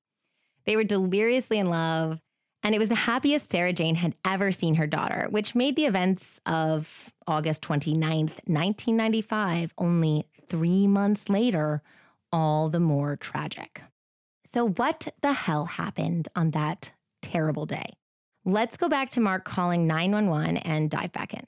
They 0.65 0.75
were 0.75 0.83
deliriously 0.83 1.57
in 1.57 1.69
love. 1.69 2.21
And 2.61 2.75
it 2.75 2.79
was 2.79 2.89
the 2.89 2.95
happiest 2.95 3.49
Sarah 3.49 3.71
Jane 3.71 3.95
had 3.95 4.15
ever 4.25 4.51
seen 4.51 4.75
her 4.75 4.85
daughter, 4.85 5.27
which 5.29 5.55
made 5.55 5.77
the 5.77 5.85
events 5.85 6.41
of 6.45 7.13
August 7.25 7.63
29th, 7.63 8.35
1995, 8.45 9.73
only 9.77 10.25
three 10.47 10.85
months 10.85 11.29
later, 11.29 11.81
all 12.33 12.67
the 12.69 12.81
more 12.81 13.15
tragic. 13.15 13.81
So, 14.45 14.67
what 14.67 15.07
the 15.21 15.31
hell 15.31 15.65
happened 15.65 16.27
on 16.35 16.51
that 16.51 16.91
terrible 17.21 17.65
day. 17.65 17.93
Let's 18.45 18.77
go 18.77 18.89
back 18.89 19.09
to 19.11 19.19
Mark 19.19 19.45
calling 19.45 19.85
911 19.85 20.57
and 20.57 20.89
dive 20.89 21.11
back 21.11 21.33
in. 21.33 21.45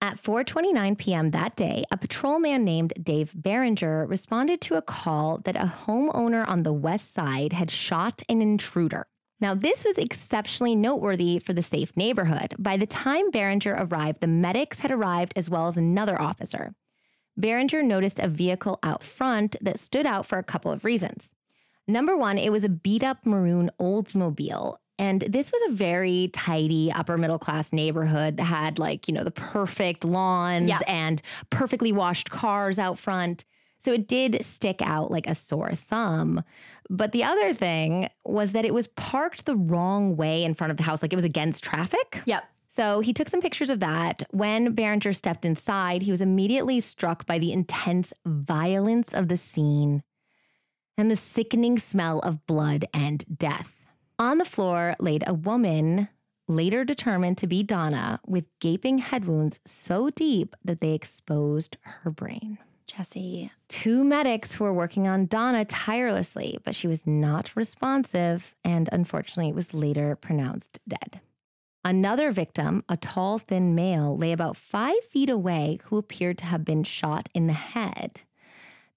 At 0.00 0.22
4:29 0.22 0.98
p.m. 0.98 1.30
that 1.30 1.56
day, 1.56 1.84
a 1.90 1.96
patrolman 1.96 2.62
named 2.62 2.92
Dave 3.02 3.32
Barringer 3.34 4.06
responded 4.06 4.60
to 4.62 4.74
a 4.74 4.82
call 4.82 5.38
that 5.44 5.56
a 5.56 5.72
homeowner 5.86 6.46
on 6.46 6.62
the 6.62 6.74
west 6.74 7.14
side 7.14 7.54
had 7.54 7.70
shot 7.70 8.22
an 8.28 8.42
intruder. 8.42 9.06
Now, 9.40 9.54
this 9.54 9.84
was 9.84 9.96
exceptionally 9.96 10.76
noteworthy 10.76 11.38
for 11.38 11.52
the 11.52 11.62
safe 11.62 11.96
neighborhood. 11.96 12.54
By 12.58 12.76
the 12.76 12.86
time 12.86 13.30
Barringer 13.30 13.74
arrived, 13.78 14.20
the 14.20 14.26
medics 14.26 14.80
had 14.80 14.90
arrived 14.90 15.32
as 15.36 15.48
well 15.48 15.66
as 15.66 15.76
another 15.76 16.20
officer. 16.20 16.74
Barringer 17.36 17.82
noticed 17.82 18.20
a 18.20 18.28
vehicle 18.28 18.78
out 18.82 19.02
front 19.02 19.56
that 19.60 19.80
stood 19.80 20.06
out 20.06 20.26
for 20.26 20.38
a 20.38 20.44
couple 20.44 20.70
of 20.70 20.84
reasons. 20.84 21.30
Number 21.88 22.16
one, 22.16 22.38
it 22.38 22.52
was 22.52 22.64
a 22.64 22.68
beat 22.68 23.02
up 23.02 23.26
maroon 23.26 23.70
Oldsmobile, 23.80 24.76
and 24.98 25.22
this 25.22 25.50
was 25.50 25.60
a 25.68 25.72
very 25.72 26.30
tidy 26.32 26.92
upper 26.92 27.18
middle 27.18 27.38
class 27.38 27.72
neighborhood 27.72 28.36
that 28.36 28.44
had 28.44 28.78
like, 28.78 29.08
you 29.08 29.14
know, 29.14 29.24
the 29.24 29.30
perfect 29.30 30.04
lawns 30.04 30.68
yeah. 30.68 30.78
and 30.86 31.20
perfectly 31.50 31.90
washed 31.92 32.30
cars 32.30 32.78
out 32.78 32.98
front. 32.98 33.44
So 33.78 33.92
it 33.92 34.06
did 34.06 34.44
stick 34.44 34.80
out 34.80 35.10
like 35.10 35.26
a 35.26 35.34
sore 35.34 35.74
thumb. 35.74 36.42
But 36.88 37.12
the 37.12 37.24
other 37.24 37.52
thing 37.52 38.08
was 38.24 38.52
that 38.52 38.64
it 38.64 38.72
was 38.72 38.86
parked 38.86 39.46
the 39.46 39.56
wrong 39.56 40.16
way 40.16 40.44
in 40.44 40.54
front 40.54 40.70
of 40.70 40.76
the 40.76 40.84
house, 40.84 41.02
like 41.02 41.12
it 41.12 41.16
was 41.16 41.24
against 41.24 41.64
traffic. 41.64 42.22
Yep. 42.26 42.44
So 42.66 43.00
he 43.00 43.12
took 43.12 43.28
some 43.28 43.40
pictures 43.40 43.70
of 43.70 43.80
that. 43.80 44.22
When 44.30 44.72
Barringer 44.74 45.12
stepped 45.12 45.44
inside, 45.44 46.02
he 46.02 46.10
was 46.10 46.20
immediately 46.20 46.80
struck 46.80 47.26
by 47.26 47.38
the 47.38 47.52
intense 47.52 48.12
violence 48.24 49.12
of 49.12 49.28
the 49.28 49.36
scene 49.36 50.02
and 50.96 51.10
the 51.10 51.16
sickening 51.16 51.78
smell 51.78 52.20
of 52.20 52.46
blood 52.46 52.86
and 52.92 53.24
death. 53.36 53.73
On 54.18 54.38
the 54.38 54.44
floor 54.44 54.94
laid 55.00 55.24
a 55.26 55.34
woman, 55.34 56.08
later 56.46 56.84
determined 56.84 57.36
to 57.38 57.48
be 57.48 57.64
Donnah, 57.64 58.20
with 58.24 58.46
gaping 58.60 58.98
head 58.98 59.24
wounds 59.24 59.58
so 59.66 60.08
deep 60.08 60.54
that 60.64 60.80
they 60.80 60.92
exposed 60.92 61.76
her 61.80 62.10
brain. 62.10 62.58
Jesse. 62.86 63.50
Two 63.68 64.04
medics 64.04 64.60
were 64.60 64.72
working 64.72 65.08
on 65.08 65.26
Donnah 65.26 65.64
tirelessly, 65.68 66.58
but 66.64 66.76
she 66.76 66.86
was 66.86 67.08
not 67.08 67.56
responsive 67.56 68.54
and 68.62 68.88
unfortunately 68.92 69.52
was 69.52 69.74
later 69.74 70.14
pronounced 70.14 70.78
dead. 70.86 71.20
Another 71.84 72.30
victim, 72.30 72.84
a 72.88 72.96
tall, 72.96 73.38
thin 73.38 73.74
male, 73.74 74.16
lay 74.16 74.30
about 74.30 74.56
five 74.56 75.02
feet 75.10 75.28
away 75.28 75.80
who 75.84 75.96
appeared 75.96 76.38
to 76.38 76.46
have 76.46 76.64
been 76.64 76.84
shot 76.84 77.28
in 77.34 77.48
the 77.48 77.52
head. 77.52 78.20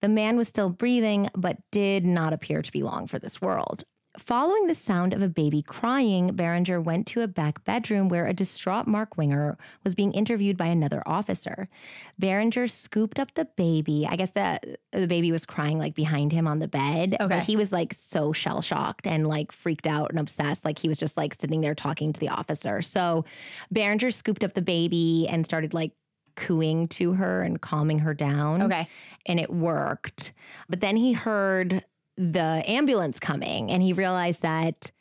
The 0.02 0.10
man 0.10 0.38
was 0.38 0.48
still 0.48 0.70
breathing, 0.70 1.30
but 1.36 1.58
did 1.72 2.06
not 2.06 2.34
appear 2.34 2.62
to 2.62 2.72
be 2.72 2.84
long 2.84 3.08
for 3.08 3.18
this 3.18 3.42
world. 3.42 3.84
Following 4.18 4.66
the 4.66 4.74
sound 4.76 5.14
of 5.14 5.22
a 5.22 5.30
baby 5.30 5.62
crying, 5.62 6.36
Barringer 6.36 6.82
went 6.82 7.06
to 7.08 7.22
a 7.22 7.28
back 7.28 7.64
bedroom 7.64 8.10
where 8.10 8.26
a 8.26 8.34
distraught 8.34 8.88
Mark 8.88 9.16
Winger 9.16 9.58
was 9.84 9.94
being 9.94 10.12
interviewed 10.14 10.58
by 10.58 10.66
another 10.66 11.04
officer. 11.06 11.70
Barringer 12.18 12.68
scooped 12.68 13.20
up 13.20 13.36
the 13.36 13.46
baby. 13.46 14.08
I 14.10 14.16
guess 14.16 14.32
that 14.32 14.66
the 14.92 15.08
baby 15.08 15.32
was 15.32 15.46
crying 15.46 15.78
like 15.78 15.94
behind 15.94 16.32
him 16.32 16.48
on 16.48 16.58
the 16.60 16.68
bed. 16.68 17.16
Okay. 17.20 17.28
But 17.28 17.44
he 17.44 17.56
was 17.56 17.72
like 17.72 17.94
so 17.94 18.34
shell 18.34 18.62
shocked 18.62 19.06
and 19.06 19.28
like 19.28 19.52
freaked 19.52 19.86
out 19.86 20.10
and 20.10 20.20
obsessed. 20.20 20.66
Like 20.66 20.80
he 20.80 20.88
was 20.88 20.98
just 20.98 21.16
like 21.16 21.36
sitting 21.36 21.62
there 21.62 21.76
talking 21.76 22.12
to 22.12 22.20
the 22.20 22.30
officer. 22.30 22.82
So 22.82 23.24
Barringer 23.72 24.10
scooped 24.10 24.44
up 24.44 24.54
the 24.54 24.62
baby 24.64 25.28
and 25.30 25.46
started 25.46 25.76
like 25.76 25.92
cooing 26.36 26.88
to 26.88 27.14
her 27.14 27.44
and 27.44 27.62
calming 27.62 28.00
her 28.00 28.14
down. 28.14 28.64
Okay. 28.64 28.88
And 29.28 29.40
it 29.40 29.52
worked. 29.54 30.34
But 30.70 30.82
then 30.82 30.96
he 30.96 31.14
heard 31.14 31.84
the 32.18 32.64
ambulance 32.66 33.20
coming 33.20 33.72
and 33.72 33.84
he 33.84 33.94
realized 33.94 34.42
that 34.42 34.92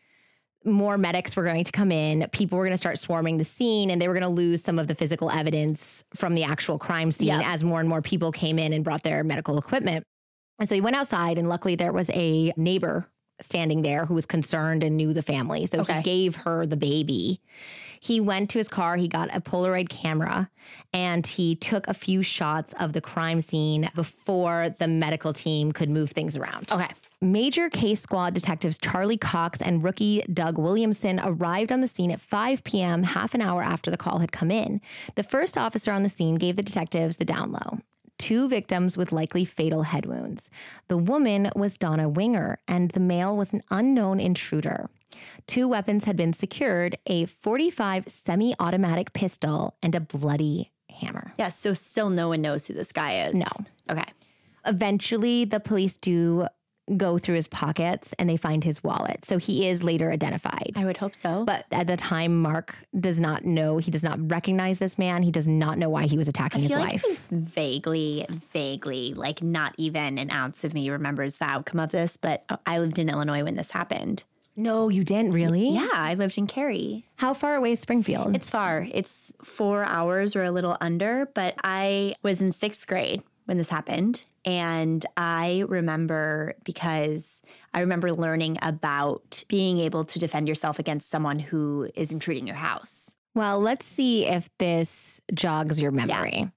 more 0.66 0.98
medics 0.98 1.36
were 1.36 1.44
going 1.44 1.64
to 1.64 1.72
come 1.72 1.92
in, 1.92 2.26
people 2.32 2.58
were 2.58 2.64
going 2.64 2.72
to 2.72 2.78
start 2.78 2.98
swarming 2.98 3.38
the 3.38 3.44
scene, 3.44 3.88
and 3.90 4.02
they 4.02 4.08
were 4.08 4.14
going 4.14 4.22
to 4.22 4.28
lose 4.28 4.62
some 4.62 4.78
of 4.78 4.88
the 4.88 4.94
physical 4.94 5.30
evidence 5.30 6.04
from 6.14 6.34
the 6.34 6.42
actual 6.42 6.78
crime 6.78 7.12
scene 7.12 7.28
yep. 7.28 7.46
as 7.46 7.62
more 7.62 7.78
and 7.78 7.88
more 7.88 8.02
people 8.02 8.32
came 8.32 8.58
in 8.58 8.72
and 8.72 8.82
brought 8.82 9.04
their 9.04 9.22
medical 9.22 9.58
equipment. 9.58 10.04
And 10.58 10.68
so 10.68 10.74
he 10.74 10.80
went 10.80 10.96
outside, 10.96 11.38
and 11.38 11.48
luckily 11.48 11.76
there 11.76 11.92
was 11.92 12.10
a 12.10 12.52
neighbor 12.56 13.06
standing 13.40 13.82
there 13.82 14.06
who 14.06 14.14
was 14.14 14.26
concerned 14.26 14.82
and 14.82 14.96
knew 14.96 15.12
the 15.12 15.22
family. 15.22 15.66
So 15.66 15.80
okay. 15.80 15.94
he 15.94 16.02
gave 16.02 16.36
her 16.36 16.66
the 16.66 16.76
baby. 16.76 17.40
He 18.00 18.20
went 18.20 18.50
to 18.50 18.58
his 18.58 18.68
car, 18.68 18.96
he 18.96 19.08
got 19.08 19.34
a 19.34 19.40
Polaroid 19.40 19.88
camera, 19.88 20.50
and 20.92 21.26
he 21.26 21.54
took 21.54 21.86
a 21.86 21.94
few 21.94 22.22
shots 22.22 22.74
of 22.80 22.92
the 22.92 23.00
crime 23.00 23.40
scene 23.40 23.90
before 23.94 24.74
the 24.78 24.88
medical 24.88 25.32
team 25.32 25.72
could 25.72 25.90
move 25.90 26.10
things 26.10 26.36
around. 26.36 26.72
Okay. 26.72 26.88
Major 27.22 27.70
case 27.70 28.02
squad 28.02 28.34
detectives 28.34 28.76
Charlie 28.76 29.16
Cox 29.16 29.62
and 29.62 29.82
rookie 29.82 30.22
Doug 30.30 30.58
Williamson 30.58 31.18
arrived 31.24 31.72
on 31.72 31.80
the 31.80 31.88
scene 31.88 32.10
at 32.10 32.20
5 32.20 32.62
p.m., 32.62 33.04
half 33.04 33.32
an 33.32 33.40
hour 33.40 33.62
after 33.62 33.90
the 33.90 33.96
call 33.96 34.18
had 34.18 34.32
come 34.32 34.50
in. 34.50 34.82
The 35.14 35.22
first 35.22 35.56
officer 35.56 35.92
on 35.92 36.02
the 36.02 36.10
scene 36.10 36.34
gave 36.34 36.56
the 36.56 36.62
detectives 36.62 37.16
the 37.16 37.24
down 37.24 37.52
low. 37.52 37.78
Two 38.18 38.50
victims 38.50 38.98
with 38.98 39.12
likely 39.12 39.46
fatal 39.46 39.84
head 39.84 40.04
wounds. 40.04 40.50
The 40.88 40.98
woman 40.98 41.50
was 41.56 41.78
Donnah 41.78 42.10
Winger, 42.10 42.58
and 42.68 42.90
the 42.90 43.00
male 43.00 43.34
was 43.34 43.54
an 43.54 43.62
unknown 43.70 44.20
intruder. 44.20 44.90
Two 45.46 45.68
weapons 45.68 46.04
had 46.04 46.16
been 46.16 46.34
secured 46.34 46.98
a 47.06 47.24
45 47.24 48.08
semi 48.08 48.54
automatic 48.60 49.14
pistol 49.14 49.74
and 49.82 49.94
a 49.94 50.00
bloody 50.00 50.70
hammer. 50.90 51.32
Yes, 51.38 51.44
yeah, 51.46 51.48
so 51.48 51.72
still 51.74 52.10
no 52.10 52.28
one 52.28 52.42
knows 52.42 52.66
who 52.66 52.74
this 52.74 52.92
guy 52.92 53.22
is. 53.22 53.34
No. 53.34 53.46
Okay. 53.88 54.04
Eventually, 54.66 55.44
the 55.44 55.60
police 55.60 55.96
do 55.96 56.48
go 56.96 57.18
through 57.18 57.34
his 57.34 57.48
pockets 57.48 58.14
and 58.18 58.28
they 58.28 58.36
find 58.36 58.62
his 58.64 58.82
wallet. 58.84 59.24
So 59.24 59.38
he 59.38 59.66
is 59.66 59.82
later 59.82 60.10
identified. 60.10 60.72
I 60.76 60.84
would 60.84 60.98
hope 60.98 61.14
so. 61.14 61.44
But 61.44 61.66
at 61.72 61.86
the 61.86 61.96
time, 61.96 62.40
Mark 62.40 62.76
does 62.98 63.18
not 63.18 63.44
know, 63.44 63.78
he 63.78 63.90
does 63.90 64.04
not 64.04 64.30
recognize 64.30 64.78
this 64.78 64.98
man. 64.98 65.22
He 65.22 65.30
does 65.30 65.48
not 65.48 65.78
know 65.78 65.88
why 65.88 66.04
he 66.04 66.16
was 66.16 66.28
attacking 66.28 66.62
his 66.62 66.72
like 66.72 67.02
wife. 67.02 67.22
vaguely, 67.30 68.26
vaguely, 68.28 69.14
like 69.14 69.42
not 69.42 69.74
even 69.76 70.18
an 70.18 70.30
ounce 70.30 70.64
of 70.64 70.74
me 70.74 70.90
remembers 70.90 71.38
the 71.38 71.44
outcome 71.44 71.80
of 71.80 71.90
this, 71.90 72.16
but 72.16 72.44
I 72.66 72.78
lived 72.78 72.98
in 72.98 73.08
Illinois 73.08 73.42
when 73.42 73.56
this 73.56 73.72
happened. 73.72 74.24
No, 74.58 74.88
you 74.88 75.04
didn't 75.04 75.32
really? 75.32 75.74
Yeah, 75.74 75.90
I 75.92 76.14
lived 76.14 76.38
in 76.38 76.46
Cary. 76.46 77.04
How 77.16 77.34
far 77.34 77.56
away 77.56 77.72
is 77.72 77.80
Springfield? 77.80 78.34
It's 78.34 78.48
far. 78.48 78.86
It's 78.90 79.34
four 79.44 79.84
hours 79.84 80.34
or 80.34 80.44
a 80.44 80.50
little 80.50 80.78
under, 80.80 81.26
but 81.34 81.56
I 81.62 82.14
was 82.22 82.40
in 82.40 82.52
sixth 82.52 82.86
grade 82.86 83.22
when 83.46 83.58
this 83.58 83.68
happened. 83.68 84.24
And 84.44 85.04
I 85.16 85.64
remember 85.66 86.54
because 86.64 87.42
I 87.74 87.80
remember 87.80 88.12
learning 88.12 88.58
about 88.62 89.42
being 89.48 89.80
able 89.80 90.04
to 90.04 90.18
defend 90.18 90.46
yourself 90.46 90.78
against 90.78 91.10
someone 91.10 91.38
who 91.38 91.90
is 91.94 92.12
intruding 92.12 92.46
your 92.46 92.56
house. 92.56 93.14
Well, 93.34 93.58
let's 93.58 93.84
see 93.84 94.26
if 94.26 94.48
this 94.58 95.20
jogs 95.34 95.80
your 95.80 95.90
memory. 95.90 96.38
Yeah. 96.38 96.48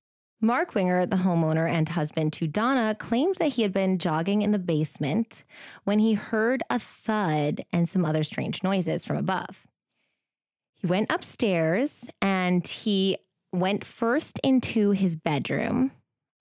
Mark 0.42 0.74
Winger, 0.74 1.06
the 1.06 1.18
homeowner 1.18 1.70
and 1.70 1.90
husband 1.90 2.32
to 2.34 2.48
Donnah, 2.48 2.98
claimed 2.98 3.36
that 3.36 3.54
he 3.54 3.64
had 3.64 3.74
been 3.74 3.98
jogging 3.98 4.42
in 4.42 4.52
the 4.52 4.60
basement 4.60 5.44
when 5.84 6.00
he 6.00 6.14
heard 6.14 6.64
a 6.70 6.80
thud 6.80 7.66
and 7.74 7.90
some 7.90 8.06
other 8.06 8.24
strange 8.24 8.64
noises 8.64 9.04
from 9.04 9.18
above. 9.18 9.68
He 10.76 10.88
went 10.88 11.12
upstairs 11.12 12.10
and 12.22 12.66
he 12.66 13.18
went 13.52 13.84
first 13.84 14.40
into 14.42 14.92
his 14.92 15.18
bedroom 15.18 15.92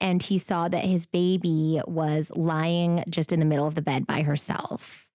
and 0.01 0.23
he 0.23 0.39
saw 0.39 0.69
that 0.69 0.85
his 0.85 1.07
baby 1.07 1.81
was 1.87 2.31
lying 2.37 3.05
just 3.09 3.33
in 3.33 3.41
the 3.41 3.47
middle 3.47 3.67
of 3.67 3.75
the 3.75 3.83
bed 3.83 4.07
by 4.07 4.23
herself, 4.23 5.09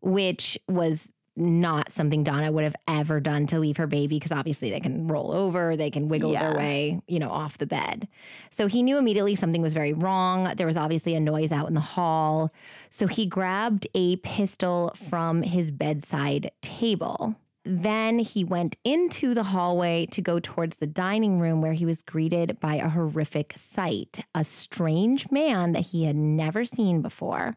which 0.00 0.58
was 0.68 1.12
not 1.36 1.90
something 1.90 2.24
Donnah 2.24 2.52
would 2.52 2.64
have 2.64 2.76
ever 2.88 3.20
done 3.20 3.46
to 3.46 3.58
leave 3.58 3.76
her 3.78 3.86
baby 3.86 4.16
because 4.16 4.32
obviously 4.32 4.68
they 4.70 4.80
can 4.80 5.06
roll 5.06 5.32
over, 5.32 5.76
they 5.76 5.90
can 5.90 6.08
wiggle 6.08 6.32
Yeah. 6.32 6.50
their 6.50 6.58
way, 6.58 7.00
you 7.06 7.18
know, 7.18 7.30
off 7.30 7.56
the 7.56 7.66
bed. 7.66 8.08
So 8.50 8.66
he 8.66 8.82
knew 8.82 8.98
immediately 8.98 9.34
something 9.36 9.62
was 9.62 9.72
very 9.72 9.92
wrong. 9.92 10.52
There 10.56 10.66
was 10.66 10.76
obviously 10.76 11.14
a 11.14 11.20
noise 11.20 11.52
out 11.52 11.68
in 11.68 11.74
the 11.74 11.80
hall. 11.80 12.52
So 12.90 13.06
he 13.06 13.26
grabbed 13.26 13.86
a 13.94 14.16
pistol 14.16 14.92
from 15.08 15.42
his 15.42 15.70
bedside 15.70 16.50
table. 16.60 17.36
Then 17.64 18.20
he 18.20 18.42
went 18.42 18.76
into 18.84 19.34
the 19.34 19.42
hallway 19.44 20.06
to 20.06 20.22
go 20.22 20.40
towards 20.40 20.78
the 20.78 20.86
dining 20.86 21.38
room 21.38 21.60
where 21.60 21.74
he 21.74 21.84
was 21.84 22.00
greeted 22.00 22.58
by 22.58 22.76
a 22.76 22.88
horrific 22.88 23.52
sight. 23.56 24.24
A 24.34 24.44
strange 24.44 25.30
man 25.30 25.72
that 25.72 25.86
he 25.88 26.04
had 26.04 26.16
never 26.16 26.64
seen 26.64 27.02
before 27.02 27.56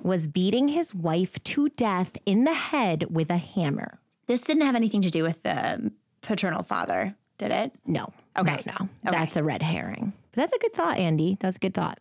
was 0.00 0.26
beating 0.26 0.68
his 0.68 0.94
wife 0.94 1.42
to 1.44 1.68
death 1.70 2.16
in 2.24 2.44
the 2.44 2.54
head 2.54 3.06
with 3.10 3.30
a 3.30 3.36
hammer. 3.36 3.98
This 4.26 4.42
didn't 4.42 4.62
have 4.62 4.74
anything 4.76 5.02
to 5.02 5.10
do 5.10 5.22
with 5.22 5.42
the 5.42 5.92
paternal 6.22 6.62
father, 6.62 7.16
did 7.36 7.50
it? 7.50 7.72
No. 7.84 8.08
Okay. 8.38 8.62
No, 8.64 8.88
no. 9.04 9.10
That's 9.10 9.36
a 9.36 9.44
red 9.44 9.62
herring. 9.62 10.14
But 10.32 10.42
that's 10.42 10.52
a 10.54 10.58
good 10.58 10.72
thought, 10.72 10.96
Andy. 10.96 11.36
That's 11.38 11.56
a 11.56 11.58
good 11.58 11.74
thought. 11.74 11.98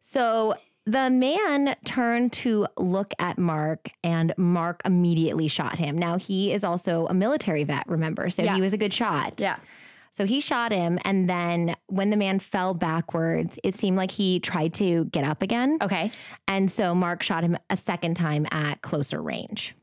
So 0.00 0.54
the 0.84 1.10
man 1.10 1.76
turned 1.84 2.32
to 2.32 2.66
look 2.76 3.12
at 3.18 3.38
Mark, 3.38 3.88
and 4.02 4.34
Mark 4.36 4.82
immediately 4.84 5.48
shot 5.48 5.78
him. 5.78 5.96
Now, 5.98 6.18
he 6.18 6.52
is 6.52 6.64
also 6.64 7.06
a 7.06 7.14
military 7.14 7.64
vet, 7.64 7.84
remember? 7.88 8.28
So 8.28 8.42
Yeah. 8.42 8.54
he 8.56 8.60
was 8.60 8.72
a 8.72 8.78
good 8.78 8.92
shot. 8.92 9.34
Yeah. 9.38 9.56
So 10.10 10.26
he 10.26 10.40
shot 10.40 10.72
him. 10.72 10.98
And 11.06 11.30
then 11.30 11.74
when 11.86 12.10
the 12.10 12.16
man 12.18 12.38
fell 12.38 12.74
backwards, 12.74 13.58
it 13.64 13.74
seemed 13.74 13.96
like 13.96 14.10
he 14.10 14.40
tried 14.40 14.74
to 14.74 15.06
get 15.06 15.24
up 15.24 15.40
again. 15.40 15.78
Okay. 15.80 16.10
And 16.46 16.70
so 16.70 16.94
Mark 16.94 17.22
shot 17.22 17.44
him 17.44 17.56
a 17.70 17.76
second 17.76 18.14
time 18.16 18.46
at 18.50 18.82
closer 18.82 19.22
range. 19.22 19.74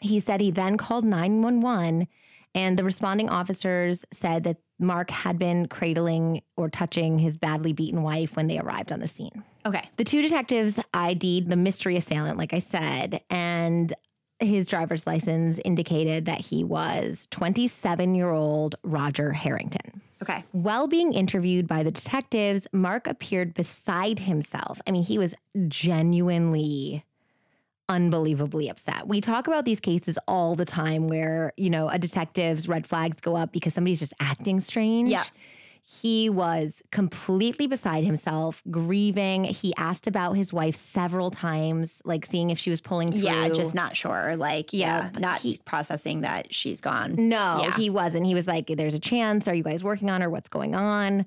He 0.00 0.18
said 0.18 0.40
he 0.40 0.50
then 0.50 0.76
called 0.78 1.04
911, 1.04 2.08
and 2.54 2.78
the 2.78 2.84
responding 2.84 3.28
officers 3.28 4.04
said 4.12 4.44
that 4.44 4.56
Mark 4.80 5.10
had 5.10 5.38
been 5.38 5.68
cradling 5.68 6.42
or 6.56 6.68
touching 6.68 7.18
his 7.18 7.36
badly 7.36 7.72
beaten 7.72 8.02
wife 8.02 8.34
when 8.36 8.46
they 8.46 8.58
arrived 8.58 8.90
on 8.90 9.00
the 9.00 9.08
scene. 9.08 9.44
Okay. 9.68 9.82
The 9.96 10.04
two 10.04 10.22
detectives 10.22 10.80
ID'd 10.94 11.48
the 11.48 11.56
mystery 11.56 11.96
assailant, 11.96 12.38
like 12.38 12.54
I 12.54 12.58
said, 12.58 13.20
and 13.28 13.92
his 14.40 14.66
driver's 14.66 15.06
license 15.06 15.58
indicated 15.64 16.24
that 16.26 16.40
he 16.40 16.64
was 16.64 17.26
27 17.30 18.14
year 18.14 18.30
old 18.30 18.76
Roger 18.82 19.32
Harrington. 19.32 20.00
Okay. 20.22 20.44
While 20.52 20.88
being 20.88 21.12
interviewed 21.12 21.68
by 21.68 21.82
the 21.82 21.90
detectives, 21.90 22.66
Mark 22.72 23.06
appeared 23.06 23.54
beside 23.54 24.20
himself. 24.20 24.80
I 24.86 24.90
mean, 24.90 25.02
he 25.02 25.18
was 25.18 25.34
genuinely 25.68 27.04
unbelievably 27.88 28.68
upset. 28.68 29.06
We 29.06 29.20
talk 29.20 29.46
about 29.46 29.64
these 29.64 29.80
cases 29.80 30.18
all 30.28 30.54
the 30.54 30.64
time 30.64 31.08
where, 31.08 31.52
you 31.56 31.70
know, 31.70 31.88
a 31.88 31.98
detective's 31.98 32.68
red 32.68 32.86
flags 32.86 33.20
go 33.20 33.36
up 33.36 33.52
because 33.52 33.74
somebody's 33.74 34.00
just 34.00 34.12
acting 34.20 34.60
strange. 34.60 35.10
Yeah. 35.10 35.24
He 35.90 36.28
was 36.28 36.82
completely 36.92 37.66
beside 37.66 38.04
himself, 38.04 38.62
grieving. 38.70 39.44
He 39.44 39.72
asked 39.76 40.06
about 40.06 40.34
his 40.34 40.52
wife 40.52 40.76
several 40.76 41.30
times, 41.30 42.02
like 42.04 42.26
seeing 42.26 42.50
if 42.50 42.58
she 42.58 42.68
was 42.68 42.80
pulling 42.82 43.10
through. 43.10 43.22
Yeah, 43.22 43.48
just 43.48 43.74
not 43.74 43.96
sure. 43.96 44.36
Like, 44.36 44.72
yeah, 44.74 45.10
Yeah, 45.12 45.18
not 45.18 45.40
he- 45.40 45.58
processing 45.64 46.20
that 46.20 46.52
she's 46.52 46.82
gone. 46.82 47.14
No, 47.16 47.62
Yeah. 47.62 47.76
he 47.76 47.88
wasn't. 47.88 48.26
He 48.26 48.34
was 48.34 48.46
like, 48.46 48.66
There's 48.66 48.92
a 48.94 48.98
chance. 49.00 49.48
Are 49.48 49.54
you 49.54 49.62
guys 49.64 49.82
working 49.82 50.10
on 50.10 50.20
her? 50.20 50.28
What's 50.28 50.48
going 50.48 50.74
on? 50.74 51.24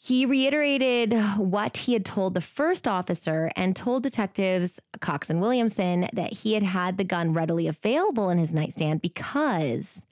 He 0.00 0.26
reiterated 0.26 1.12
what 1.38 1.78
he 1.78 1.92
had 1.94 2.04
told 2.04 2.34
the 2.34 2.40
first 2.40 2.86
officer 2.86 3.50
and 3.56 3.74
told 3.74 4.04
detectives 4.04 4.78
Cox 5.00 5.28
and 5.28 5.40
Williamson 5.40 6.08
that 6.12 6.32
he 6.34 6.52
had 6.52 6.62
had 6.62 6.98
the 6.98 7.04
gun 7.04 7.32
readily 7.32 7.66
available 7.66 8.30
in 8.30 8.38
his 8.38 8.54
nightstand 8.54 9.02
because 9.02 10.04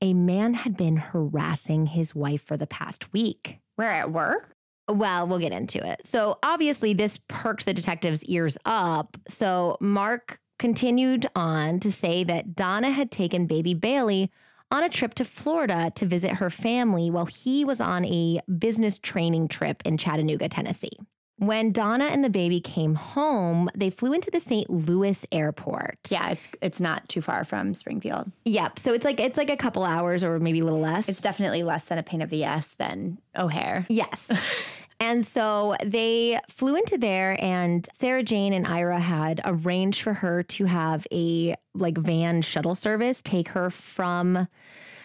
a 0.00 0.14
man 0.14 0.54
had 0.54 0.76
been 0.76 0.96
harassing 0.96 1.86
his 1.86 2.14
wife 2.14 2.42
for 2.42 2.56
the 2.56 2.66
past 2.66 3.12
week. 3.12 3.58
We're 3.76 3.84
at 3.84 4.12
work? 4.12 4.54
Well, 4.88 5.26
we'll 5.26 5.38
get 5.38 5.52
into 5.52 5.84
it. 5.86 6.04
So, 6.04 6.38
obviously, 6.42 6.92
this 6.92 7.18
perked 7.28 7.66
the 7.66 7.74
detective's 7.74 8.24
ears 8.24 8.58
up. 8.64 9.16
So, 9.28 9.76
Mark 9.80 10.40
continued 10.58 11.26
on 11.34 11.80
to 11.80 11.90
say 11.90 12.24
that 12.24 12.54
Donnah 12.54 12.92
had 12.92 13.10
taken 13.10 13.46
baby 13.46 13.74
Bailey 13.74 14.30
on 14.70 14.82
a 14.82 14.88
trip 14.88 15.14
to 15.14 15.24
Florida 15.24 15.92
to 15.94 16.06
visit 16.06 16.34
her 16.34 16.50
family 16.50 17.10
while 17.10 17.26
he 17.26 17.64
was 17.64 17.80
on 17.80 18.04
a 18.06 18.40
business 18.58 18.98
training 18.98 19.48
trip 19.48 19.82
in 19.84 19.98
Chattanooga, 19.98 20.48
Tennessee. 20.48 20.98
When 21.42 21.72
Donnah 21.72 22.08
and 22.12 22.22
the 22.22 22.30
baby 22.30 22.60
came 22.60 22.94
home, 22.94 23.68
they 23.74 23.90
flew 23.90 24.12
into 24.12 24.30
the 24.30 24.38
St. 24.38 24.70
Louis 24.70 25.26
airport. 25.32 25.98
Yeah, 26.08 26.30
it's 26.30 26.48
it's 26.62 26.80
not 26.80 27.08
too 27.08 27.20
far 27.20 27.42
from 27.42 27.74
Springfield. 27.74 28.30
Yep. 28.44 28.78
So 28.78 28.94
it's 28.94 29.04
like 29.04 29.18
it's 29.18 29.36
like 29.36 29.50
a 29.50 29.56
couple 29.56 29.82
hours 29.82 30.22
or 30.22 30.38
maybe 30.38 30.60
a 30.60 30.64
little 30.64 30.78
less. 30.78 31.08
It's 31.08 31.20
definitely 31.20 31.64
less 31.64 31.86
than 31.86 31.98
a 31.98 32.04
pain 32.04 32.22
of 32.22 32.30
the 32.30 32.44
S 32.44 32.74
than 32.74 33.18
O'Hare. 33.36 33.86
Yes. 33.88 34.30
and 35.00 35.26
so 35.26 35.74
they 35.84 36.38
flew 36.48 36.76
into 36.76 36.96
there 36.96 37.36
and 37.42 37.88
Sarah 37.92 38.22
Jane 38.22 38.52
and 38.52 38.64
Ira 38.64 39.00
had 39.00 39.40
arranged 39.44 40.02
for 40.02 40.14
her 40.14 40.44
to 40.44 40.66
have 40.66 41.08
a 41.10 41.56
like 41.74 41.98
van 41.98 42.42
shuttle 42.42 42.76
service 42.76 43.20
take 43.20 43.48
her 43.48 43.68
from 43.68 44.46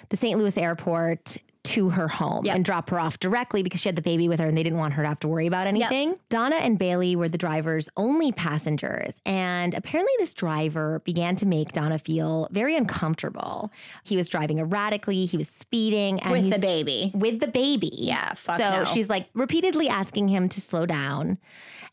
the 0.10 0.18
St. 0.18 0.38
Louis 0.38 0.56
airport 0.56 1.38
to 1.68 1.90
her 1.92 2.08
home 2.08 2.46
Yep. 2.46 2.56
and 2.56 2.66
drop 2.66 2.90
her 2.90 3.00
off 3.00 3.20
directly 3.20 3.64
because 3.64 3.82
she 3.82 3.90
had 3.90 3.96
the 3.96 4.02
baby 4.02 4.28
with 4.28 4.40
her 4.40 4.48
and 4.48 4.58
they 4.58 4.64
didn't 4.64 4.80
want 4.80 4.94
her 4.94 5.04
to 5.04 5.08
have 5.10 5.20
to 5.22 5.28
worry 5.28 5.48
about 5.48 5.68
anything. 5.68 6.16
Donnah 6.30 6.60
and 6.62 6.80
Bailey 6.80 7.16
were 7.16 7.30
the 7.30 7.38
driver's 7.38 7.90
only 7.98 8.32
passengers. 8.32 9.22
And 9.26 9.74
apparently, 9.74 10.14
this 10.20 10.34
driver 10.34 11.02
began 11.06 11.36
to 11.38 11.46
make 11.46 11.72
Donnah 11.74 12.00
feel 12.02 12.48
very 12.52 12.76
uncomfortable. 12.76 13.72
He 14.04 14.16
was 14.18 14.30
driving 14.30 14.60
erratically, 14.60 15.26
he 15.26 15.38
was 15.38 15.48
speeding, 15.50 16.20
and 16.22 16.32
With 16.32 16.50
the 16.52 16.60
baby. 16.60 17.12
with 17.14 17.40
the 17.40 17.48
baby. 17.48 17.92
Yeah, 17.94 18.34
fuck 18.34 18.58
so 18.60 18.70
no. 18.80 18.86
she's 18.86 19.10
like 19.10 19.28
repeatedly 19.34 19.88
asking 19.90 20.28
him 20.30 20.50
to 20.50 20.62
slow 20.62 20.86
down. 20.86 21.38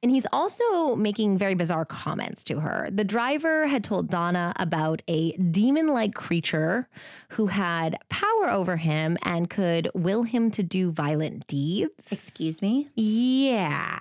And 0.05 0.11
he's 0.11 0.27
also 0.35 0.95
making 0.97 1.39
very 1.39 1.55
bizarre 1.55 1.87
comments 1.87 2.45
to 2.45 2.61
her. 2.61 2.91
The 2.93 3.05
driver 3.05 3.67
had 3.67 3.83
told 3.83 4.11
Donnah 4.11 4.53
about 4.57 5.01
a 5.09 5.33
demon 5.39 5.87
like 5.87 6.13
creature 6.13 6.91
who 7.31 7.47
had 7.47 7.97
power 8.11 8.51
over 8.51 8.77
him 8.77 9.17
and 9.23 9.49
could 9.49 9.89
will 9.95 10.25
him 10.25 10.51
to 10.51 10.63
do 10.63 10.93
violent 10.93 11.47
deeds. 11.47 12.13
Excuse 12.13 12.61
me? 12.61 12.91
Yeah. 12.95 13.99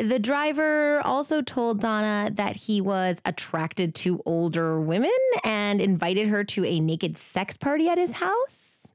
The 0.00 0.20
driver 0.20 1.00
also 1.00 1.42
told 1.42 1.80
Donnah 1.80 2.36
that 2.36 2.54
he 2.54 2.80
was 2.80 3.20
attracted 3.24 3.96
to 3.96 4.22
older 4.24 4.80
women 4.80 5.10
and 5.42 5.80
invited 5.80 6.28
her 6.28 6.44
to 6.44 6.64
a 6.64 6.78
naked 6.78 7.18
sex 7.18 7.56
party 7.56 7.88
at 7.88 7.98
his 7.98 8.12
house. 8.12 8.92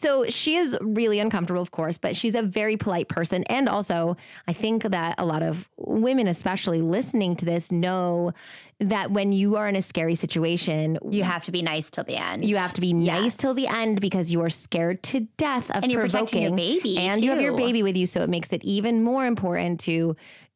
So 0.00 0.26
she 0.28 0.54
is 0.54 0.78
really 0.80 1.18
uncomfortable, 1.18 1.60
of 1.60 1.72
course, 1.72 1.98
but 1.98 2.14
she's 2.14 2.36
a 2.36 2.42
very 2.42 2.76
polite 2.76 3.08
person. 3.08 3.42
And 3.44 3.68
also, 3.68 4.16
I 4.46 4.52
think 4.52 4.84
that 4.84 5.16
a 5.18 5.24
lot 5.26 5.42
of 5.42 5.68
women, 5.76 6.28
especially 6.28 6.80
listening 6.82 7.34
to 7.34 7.44
this, 7.44 7.72
know 7.72 8.32
that 8.78 9.10
when 9.10 9.32
you 9.32 9.56
are 9.56 9.66
in 9.66 9.74
a 9.74 9.82
scary 9.82 10.14
situation, 10.14 10.98
You 11.10 11.24
have 11.24 11.44
to 11.46 11.50
be 11.50 11.62
nice 11.62 11.90
till 11.90 12.04
the 12.04 12.14
end. 12.16 12.44
you 12.44 12.54
have 12.58 12.72
to 12.74 12.80
be 12.80 12.92
nice 12.92 13.36
till 13.36 13.54
the 13.54 13.66
end 13.66 14.00
because 14.00 14.32
you 14.32 14.40
are 14.42 14.48
scared 14.50 15.02
to 15.10 15.26
death 15.36 15.68
of 15.74 15.82
And 15.82 15.90
you're 15.90 16.02
provoking. 16.02 16.26
protecting 16.26 16.42
your 16.42 16.54
baby, 16.56 16.98
and 16.98 17.20
you 17.20 17.30
have 17.32 17.40
your 17.40 17.56
baby 17.56 17.82
with 17.82 17.96
you, 17.96 18.06
so 18.06 18.22
it 18.22 18.28
makes 18.30 18.52
it 18.52 18.62
even 18.62 19.02
more 19.02 19.26
important 19.26 19.80
to 19.80 20.14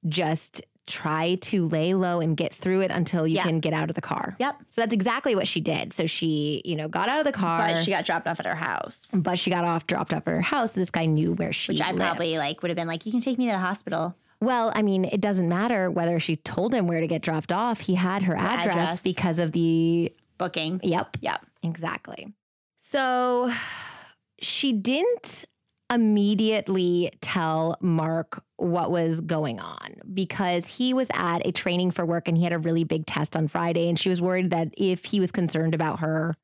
just 0.08 0.62
try 0.86 1.36
to 1.36 1.64
lay 1.66 1.94
low 1.94 2.20
and 2.20 2.36
get 2.36 2.52
through 2.52 2.80
it 2.80 2.90
until 2.90 3.26
you 3.26 3.36
Yeah. 3.36 3.44
can 3.44 3.60
get 3.60 3.72
out 3.72 3.88
of 3.88 3.94
the 3.94 4.00
car. 4.02 4.34
Yep. 4.40 4.62
So 4.68 4.80
that's 4.82 4.92
exactly 4.92 5.34
what 5.36 5.46
she 5.46 5.60
did. 5.60 5.92
So 5.92 6.06
she, 6.06 6.60
you 6.64 6.74
know, 6.74 6.88
got 6.88 7.08
out 7.08 7.18
of 7.20 7.24
the 7.24 7.32
car, 7.32 7.58
But 7.68 7.76
she 7.78 7.90
got 7.92 8.04
dropped 8.04 8.26
off 8.26 8.40
at 8.40 8.46
her 8.46 8.56
house. 8.56 9.10
but 9.14 9.38
she 9.38 9.50
got 9.50 9.64
off, 9.64 9.86
dropped 9.86 10.12
off 10.12 10.26
at 10.26 10.32
her 10.32 10.40
house. 10.40 10.72
This 10.74 10.90
guy 10.90 11.06
knew 11.06 11.32
where 11.34 11.52
she 11.52 11.72
Which 11.72 11.80
I 11.80 11.88
lived. 11.92 11.98
probably 12.00 12.36
like 12.36 12.62
would 12.62 12.70
have 12.70 12.76
been 12.76 12.88
like, 12.88 13.06
you 13.06 13.12
can 13.12 13.20
take 13.20 13.38
me 13.38 13.46
to 13.46 13.52
the 13.52 13.58
hospital. 13.58 14.16
Well, 14.40 14.72
I 14.74 14.82
mean, 14.82 15.04
it 15.04 15.20
doesn't 15.20 15.48
matter 15.48 15.88
whether 15.88 16.18
she 16.18 16.34
told 16.34 16.74
him 16.74 16.88
where 16.88 17.00
to 17.00 17.06
get 17.06 17.22
dropped 17.22 17.52
off. 17.52 17.78
He 17.80 17.94
had 17.94 18.24
her 18.24 18.34
address, 18.34 18.66
address. 18.66 19.02
because 19.04 19.38
of 19.38 19.52
the 19.52 20.12
Booking. 20.38 20.80
Yep. 20.82 21.18
Yep. 21.20 21.46
Exactly. 21.62 22.32
So 22.78 23.52
she 24.40 24.72
didn't 24.72 25.44
immediately 25.90 27.10
tell 27.20 27.76
Mark 27.80 28.42
what 28.56 28.90
was 28.90 29.20
going 29.20 29.60
on 29.60 29.94
because 30.12 30.66
he 30.66 30.94
was 30.94 31.08
at 31.12 31.46
a 31.46 31.52
training 31.52 31.90
for 31.90 32.04
work 32.06 32.28
and 32.28 32.36
he 32.36 32.44
had 32.44 32.52
a 32.52 32.58
really 32.58 32.84
big 32.84 33.06
test 33.06 33.36
on 33.36 33.48
Friday 33.48 33.88
and 33.88 33.98
she 33.98 34.08
was 34.08 34.22
worried 34.22 34.50
that 34.50 34.68
if 34.76 35.04
he 35.04 35.20
was 35.20 35.32
concerned 35.32 35.74
about 35.74 36.00
her 36.00 36.34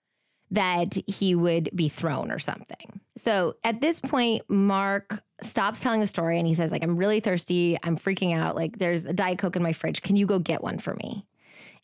that 0.51 0.97
he 1.07 1.35
would 1.35 1.69
be 1.75 1.89
thrown 1.89 2.31
or 2.31 2.39
something. 2.39 3.01
So 3.17 3.57
at 3.65 3.81
this 3.81 4.01
point 4.01 4.43
Mark 4.49 5.23
stops 5.41 5.81
telling 5.81 6.01
the 6.01 6.07
story 6.07 6.39
and 6.39 6.47
he 6.47 6.55
says 6.55 6.73
like 6.73 6.83
I'm 6.83 6.97
really 6.97 7.21
thirsty, 7.21 7.79
I'm 7.83 7.97
freaking 7.97 8.37
out, 8.37 8.57
like 8.57 8.79
there's 8.79 9.07
a 9.07 9.13
diet 9.13 9.39
coke 9.39 9.57
in 9.57 9.63
my 9.63 9.73
fridge. 9.73 10.03
Can 10.03 10.17
you 10.17 10.27
go 10.27 10.39
get 10.39 10.63
one 10.63 10.79
for 10.79 10.95
me? 10.95 11.27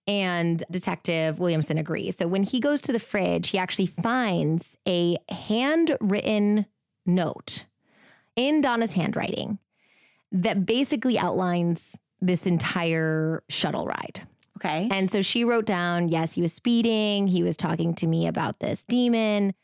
And 0.07 0.62
Detective 0.71 1.38
Williamson 1.38 1.79
agrees. 1.79 2.17
So 2.17 2.27
when 2.27 2.43
he 2.43 2.61
goes 2.61 2.83
to 2.83 2.93
the 2.93 2.99
fridge, 2.99 3.51
he 3.51 3.59
actually 3.59 3.87
finds 3.87 4.77
a 4.87 5.17
handwritten 5.31 6.67
note 7.07 7.67
in 8.37 8.61
Donnah's 8.61 8.93
handwriting 8.93 9.59
that 10.33 10.67
basically 10.67 11.19
outlines 11.19 11.97
this 12.21 12.47
entire 12.47 13.43
shuttle 13.49 13.87
ride. 13.87 14.27
Okay. 14.59 14.88
And 14.90 15.11
so 15.11 15.21
she 15.23 15.45
wrote 15.45 15.67
down, 15.67 16.09
yes, 16.09 16.35
he 16.35 16.43
was 16.43 16.53
speeding. 16.53 17.29
He 17.29 17.43
was 17.43 17.57
talking 17.57 17.95
to 17.97 18.07
me 18.07 18.27
about 18.27 18.61
this 18.61 18.85
demon. 18.85 19.55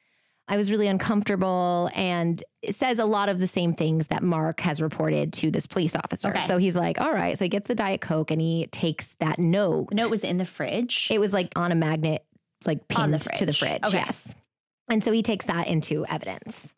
I 0.47 0.57
was 0.57 0.71
really 0.71 0.89
uncomfortable. 0.89 1.89
And 1.95 2.43
it 2.61 2.75
says 2.75 2.99
a 2.99 3.05
lot 3.05 3.29
of 3.29 3.39
the 3.39 3.47
same 3.47 3.73
things 3.73 4.09
that 4.09 4.23
Mark 4.23 4.61
has 4.61 4.83
reported 4.83 5.33
to 5.35 5.51
this 5.51 5.67
police 5.67 5.95
officer. 5.95 6.31
Okay. 6.31 6.47
So 6.47 6.59
he's 6.59 6.77
like, 6.77 7.01
all 7.01 7.13
right. 7.13 7.39
So 7.39 7.45
he 7.45 7.49
gets 7.49 7.69
the 7.69 7.75
Diet 7.77 8.01
Coke 8.01 8.31
and 8.33 8.41
he 8.41 8.67
takes 8.67 9.15
that 9.21 9.39
note. 9.39 9.91
The 9.91 9.95
note 9.97 10.11
was 10.11 10.25
in 10.25 10.39
the 10.39 10.45
fridge. 10.45 11.09
It 11.11 11.21
was 11.21 11.33
like 11.33 11.53
on 11.57 11.71
a 11.71 11.77
magnet, 11.77 12.25
like 12.67 12.81
On 12.97 13.13
the 13.13 13.19
pinned 13.19 13.37
to 13.37 13.47
the 13.47 13.53
fridge. 13.53 13.81
fridge. 13.81 13.85
Okay. 13.85 13.99
Yes. 13.99 14.35
And 14.89 15.05
so 15.05 15.13
he 15.13 15.23
takes 15.23 15.47
that 15.47 15.69
into 15.69 16.05
evidence. 16.07 16.75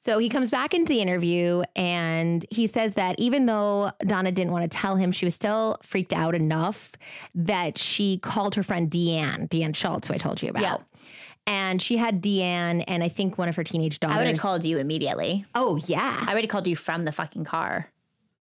So 0.00 0.18
he 0.18 0.28
comes 0.28 0.50
back 0.50 0.74
into 0.74 0.92
the 0.92 1.00
interview 1.00 1.64
and 1.74 2.46
he 2.50 2.66
says 2.66 2.94
that 2.94 3.18
even 3.18 3.46
though 3.46 3.90
Donnah 4.00 4.32
didn't 4.32 4.52
want 4.52 4.70
to 4.70 4.76
tell 4.76 4.96
him, 4.96 5.10
she 5.10 5.24
was 5.24 5.34
still 5.34 5.76
freaked 5.82 6.12
out 6.12 6.34
enough 6.34 6.92
that 7.34 7.76
she 7.78 8.18
called 8.18 8.54
her 8.54 8.62
friend 8.62 8.90
Deanne, 8.90 9.48
Deanne 9.48 9.74
Schultz, 9.74 10.08
who 10.08 10.14
I 10.14 10.18
told 10.18 10.40
you 10.40 10.50
about. 10.50 10.62
Yeah. 10.62 10.76
And 11.48 11.82
she 11.82 11.96
had 11.96 12.22
Deanne 12.22 12.84
and 12.86 13.02
I 13.02 13.08
think 13.08 13.38
one 13.38 13.48
of 13.48 13.56
her 13.56 13.64
teenage 13.64 13.98
daughters. 13.98 14.16
I 14.16 14.18
would 14.18 14.28
have 14.28 14.38
called 14.38 14.64
you 14.64 14.78
immediately. 14.78 15.44
Oh, 15.54 15.76
yeah. 15.86 16.24
I 16.26 16.34
would 16.34 16.44
have 16.44 16.50
called 16.50 16.66
you 16.66 16.76
from 16.76 17.04
the 17.04 17.12
fucking 17.12 17.44
car. 17.44 17.90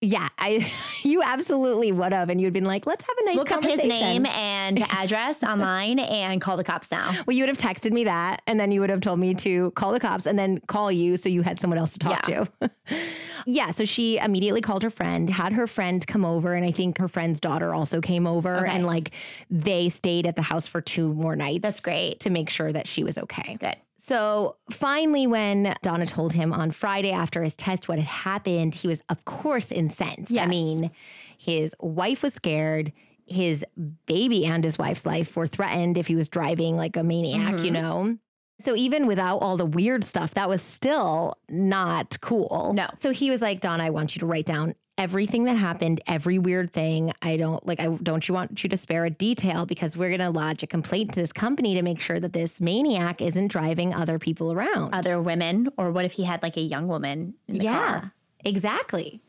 Yeah. 0.02 0.28
I 0.38 0.72
you 1.04 1.24
absolutely 1.24 1.92
would 1.92 2.14
have. 2.14 2.30
And 2.30 2.40
you'd 2.40 2.54
been 2.54 2.64
like, 2.66 2.86
let's 2.86 3.04
have 3.06 3.16
a 3.20 3.26
nice 3.26 3.44
conversation. 3.44 3.60
Look 3.62 3.74
up 3.74 3.82
his 3.82 3.86
name 3.88 4.26
and 4.28 4.82
address 4.92 5.44
online 5.44 6.00
and 6.00 6.40
call 6.40 6.56
the 6.58 6.64
cops 6.64 6.92
now. 6.92 7.12
Well, 7.26 7.36
you 7.36 7.42
would 7.44 7.50
have 7.50 7.58
texted 7.58 7.92
me 7.92 8.04
that, 8.04 8.42
and 8.46 8.60
then 8.60 8.72
you 8.72 8.80
would 8.82 8.90
have 8.92 9.02
told 9.02 9.20
me 9.20 9.34
to 9.36 9.72
call 9.72 9.92
the 9.92 10.00
cops 10.00 10.26
and 10.28 10.38
then 10.38 10.60
call 10.68 10.92
you 10.92 11.18
so 11.18 11.30
you 11.30 11.42
had 11.42 11.58
someone 11.60 11.80
else 11.80 11.94
to 11.94 12.00
talk 12.00 12.28
Yeah. 12.30 12.44
to. 12.46 12.72
yeah. 13.48 13.72
So 13.72 13.86
she 13.86 14.18
immediately 14.18 14.62
called 14.62 14.84
her 14.84 14.90
friend, 14.92 15.30
had 15.30 15.54
her 15.54 15.66
friend 15.68 16.06
come 16.06 16.24
over, 16.26 16.54
and 16.54 16.64
I 16.66 16.72
think 16.72 17.00
her 17.00 17.08
friend's 17.08 17.40
daughter 17.40 17.74
also 17.74 18.00
came 18.02 18.28
over, 18.28 18.58
Okay. 18.58 18.70
and 18.70 18.86
like 18.86 19.12
they 19.50 19.90
stayed 19.90 20.28
at 20.28 20.36
the 20.36 20.42
house 20.44 20.68
for 20.68 20.80
two 20.82 21.14
more 21.14 21.36
nights. 21.36 21.64
That's 21.64 21.80
great. 21.80 22.20
to 22.22 22.30
make 22.30 22.50
sure 22.50 22.72
that 22.72 22.88
she 22.88 23.04
was 23.04 23.18
okay. 23.18 23.58
Good. 23.60 23.76
So 24.08 24.56
finally, 24.72 25.28
when 25.28 25.76
Donnah 25.84 26.08
told 26.08 26.32
him 26.32 26.54
on 26.54 26.72
Friday 26.72 27.12
after 27.12 27.44
his 27.44 27.58
test 27.58 27.90
what 27.90 27.98
had 27.98 28.08
happened, 28.08 28.74
he 28.74 28.88
was, 28.88 29.02
of 29.10 29.26
course, 29.26 29.70
incensed. 29.70 30.38
I 30.38 30.46
mean, 30.48 30.92
his 31.38 31.76
wife 31.82 32.24
was 32.24 32.34
scared. 32.34 32.94
His 33.26 33.66
baby 34.06 34.46
and 34.46 34.64
his 34.64 34.78
wife's 34.78 35.06
life 35.06 35.36
were 35.36 35.46
threatened 35.48 35.98
if 35.98 36.08
he 36.08 36.16
was 36.16 36.30
driving 36.30 36.78
like 36.78 36.96
a 36.96 37.04
maniac, 37.04 37.56
Mm-hmm. 37.56 37.66
you 37.66 37.72
know? 37.72 38.18
So 38.62 38.76
even 38.78 39.08
without 39.08 39.40
all 39.40 39.58
the 39.58 39.66
weird 39.66 40.06
stuff, 40.06 40.34
that 40.36 40.48
was 40.48 40.62
still 40.62 41.36
not 41.50 42.18
cool. 42.22 42.72
No. 42.74 42.88
So 42.98 43.12
he 43.12 43.30
was 43.30 43.42
like, 43.42 43.60
Donnah, 43.60 43.82
I 43.84 43.90
want 43.90 44.16
you 44.16 44.22
to 44.22 44.26
write 44.26 44.46
down 44.46 44.74
everything 44.98 45.46
that 45.46 45.56
happened, 45.56 46.02
every 46.08 46.40
weird 46.40 46.74
thing. 46.74 47.14
I 47.22 47.38
don't 47.38 47.66
like 47.66 47.80
I 47.80 47.88
don't 47.88 48.28
you 48.28 48.34
want 48.34 48.64
you 48.64 48.70
to 48.70 48.78
spare 48.78 49.06
a 49.06 49.10
detail 49.10 49.66
because 49.66 49.96
we're 49.96 50.12
gonna 50.12 50.32
lodge 50.32 50.64
a 50.64 50.68
complaint 50.68 51.14
to 51.14 51.20
this 51.20 51.32
company 51.32 51.76
to 51.76 51.82
make 51.82 52.00
sure 52.00 52.20
that 52.20 52.34
this 52.34 52.60
maniac 52.60 53.22
isn't 53.22 53.48
driving 53.48 53.94
other 53.94 54.20
people 54.20 54.52
around. 54.52 54.94
Other 54.94 55.22
women, 55.22 55.70
or 55.78 55.92
what 55.92 56.06
if 56.06 56.14
he 56.14 56.24
had 56.24 56.42
like 56.44 56.58
a 56.58 56.62
young 56.62 56.88
woman 56.88 57.36
in 57.48 57.58
the 57.58 57.64
yeah, 57.64 58.00
car? 58.00 58.14
exactly. 58.44 59.22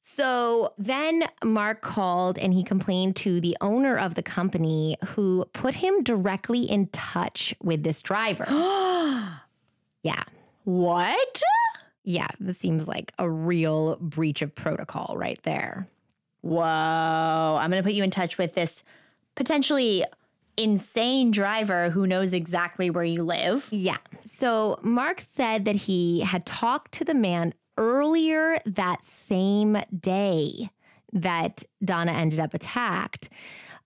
So 0.00 0.72
then 0.78 1.24
Mark 1.44 1.82
called 1.82 2.38
and 2.38 2.54
he 2.54 2.64
complained 2.64 3.14
to 3.16 3.40
the 3.40 3.56
owner 3.60 3.96
of 3.96 4.14
the 4.14 4.22
company 4.22 4.96
who 5.08 5.44
put 5.52 5.76
him 5.76 6.02
directly 6.02 6.62
in 6.62 6.86
touch 6.88 7.54
with 7.62 7.84
this 7.84 8.00
driver. 8.00 8.46
yeah. 10.02 10.22
What? 10.64 11.42
Yeah, 12.08 12.28
this 12.40 12.56
seems 12.56 12.88
like 12.88 13.12
a 13.18 13.28
real 13.28 13.96
breach 13.96 14.40
of 14.40 14.54
protocol 14.54 15.14
right 15.18 15.38
there. 15.42 15.90
Whoa. 16.40 17.58
I'm 17.60 17.70
going 17.70 17.82
to 17.82 17.86
put 17.86 17.92
you 17.92 18.02
in 18.02 18.10
touch 18.10 18.38
with 18.38 18.54
this 18.54 18.82
potentially 19.34 20.06
insane 20.56 21.30
driver 21.30 21.90
who 21.90 22.06
knows 22.06 22.32
exactly 22.32 22.88
where 22.88 23.04
you 23.04 23.22
live. 23.24 23.68
Yeah. 23.70 23.98
So 24.24 24.80
Mark 24.80 25.20
said 25.20 25.66
that 25.66 25.76
he 25.76 26.20
had 26.20 26.46
talked 26.46 26.92
to 26.92 27.04
the 27.04 27.12
man 27.12 27.52
earlier 27.76 28.58
that 28.64 29.02
same 29.02 29.76
day 29.94 30.70
that 31.12 31.62
Donnah 31.84 32.14
ended 32.14 32.40
up 32.40 32.54
attacked 32.54 33.28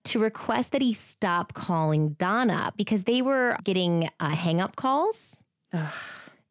to 0.05 0.19
request 0.19 0.71
that 0.71 0.81
he 0.81 0.93
stop 0.93 1.53
calling 1.53 2.11
Donnah 2.11 2.71
because 2.77 3.03
they 3.03 3.21
were 3.21 3.57
getting 3.65 4.07
uh, 4.21 4.29
hang 4.29 4.61
up 4.61 4.77
calls. 4.77 5.43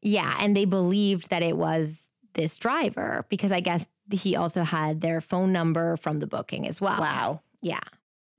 Yeah. 0.02 0.36
And 0.40 0.56
they 0.56 0.64
believed 0.64 1.30
that 1.30 1.42
it 1.42 1.56
was 1.56 2.08
this 2.34 2.58
driver 2.58 3.24
because 3.28 3.52
I 3.52 3.60
guess 3.60 3.86
he 4.10 4.36
also 4.36 4.62
had 4.62 5.00
their 5.00 5.20
phone 5.20 5.52
number 5.52 5.96
from 5.96 6.18
the 6.18 6.26
booking 6.26 6.66
as 6.66 6.80
well. 6.80 7.00
Wow. 7.00 7.40
Yeah. 7.60 7.80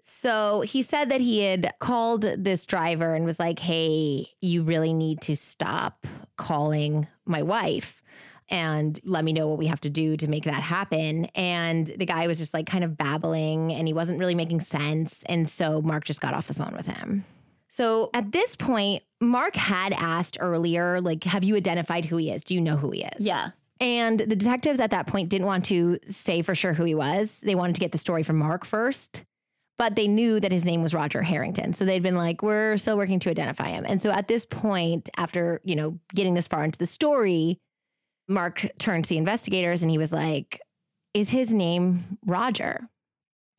So 0.02 0.62
he 0.62 0.82
said 0.82 1.10
that 1.12 1.22
he 1.22 1.40
had 1.40 1.74
called 1.80 2.24
this 2.24 2.66
driver 2.66 3.16
and 3.16 3.26
was 3.26 3.40
like, 3.40 3.60
hey, 3.60 4.28
you 4.42 4.64
really 4.64 4.94
need 4.94 5.22
to 5.22 5.36
stop 5.36 6.06
calling 6.36 7.08
my 7.26 7.42
wife 7.42 8.02
and 8.50 9.00
let 9.06 9.24
me 9.24 9.32
know 9.32 9.48
what 9.48 9.58
we 9.58 9.68
have 9.68 9.80
to 9.82 9.90
do 9.90 10.18
to 10.18 10.28
make 10.28 10.44
that 10.44 10.62
happen. 10.62 11.26
And 11.36 11.88
the 11.88 12.06
guy 12.06 12.28
was 12.28 12.38
just 12.38 12.54
like 12.54 12.66
kind 12.66 12.84
of 12.84 12.98
babbling 12.98 13.72
and 13.72 13.88
he 13.88 13.94
wasn't 13.94 14.20
really 14.20 14.36
making 14.36 14.60
sense. 14.60 15.24
And 15.28 15.48
so 15.48 15.82
Mark 15.82 16.04
just 16.04 16.20
got 16.20 16.34
off 16.34 16.48
the 16.48 16.54
phone 16.54 16.74
with 16.76 16.86
him. 16.86 17.24
So 17.70 18.10
at 18.14 18.32
this 18.34 18.56
point, 18.58 19.04
Mark 19.28 19.56
had 19.56 19.94
asked 19.94 20.38
earlier, 20.40 21.02
like, 21.02 21.24
have 21.24 21.44
you 21.44 21.56
identified 21.56 22.06
who 22.06 22.18
he 22.18 22.32
is? 22.32 22.44
Do 22.44 22.54
you 22.54 22.62
know 22.62 22.78
who 22.78 22.92
he 22.92 23.04
is? 23.04 23.26
Yeah. 23.26 23.52
And 23.80 24.20
the 24.20 24.36
detectives 24.36 24.80
at 24.80 24.92
that 24.92 25.08
point 25.08 25.30
didn't 25.30 25.48
want 25.48 25.66
to 25.66 26.00
say 26.08 26.42
for 26.42 26.56
sure 26.56 26.74
who 26.74 26.86
he 26.86 26.96
was. 26.96 27.40
They 27.44 27.56
wanted 27.56 27.76
to 27.76 27.82
get 27.82 27.92
the 27.92 27.98
story 27.98 28.24
from 28.24 28.38
Mark 28.38 28.66
first, 28.66 29.26
but 29.78 29.96
they 29.96 30.08
knew 30.08 30.40
that 30.40 30.52
his 30.52 30.64
name 30.64 30.82
was 30.82 30.94
Roger 30.94 31.22
Harrington. 31.24 31.74
So 31.74 31.84
they'd 31.84 32.04
been 32.04 32.16
like, 32.16 32.42
we're 32.42 32.78
still 32.78 32.98
working 32.98 33.20
to 33.20 33.30
identify 33.30 33.70
him. 33.70 33.86
And 33.88 34.02
so 34.02 34.12
at 34.12 34.28
this 34.28 34.46
point, 34.46 35.10
after, 35.18 35.60
you 35.64 35.76
know, 35.76 36.00
getting 36.14 36.34
this 36.34 36.48
far 36.48 36.64
into 36.64 36.80
the 36.80 36.86
story, 36.86 37.58
Mark 38.30 38.66
turned 38.78 39.06
to 39.06 39.10
the 39.10 39.18
investigators 39.18 39.82
and 39.82 39.92
he 39.92 39.98
was 39.98 40.14
like, 40.14 40.62
is 41.14 41.32
his 41.32 41.54
name 41.54 42.18
Roger? 42.26 42.88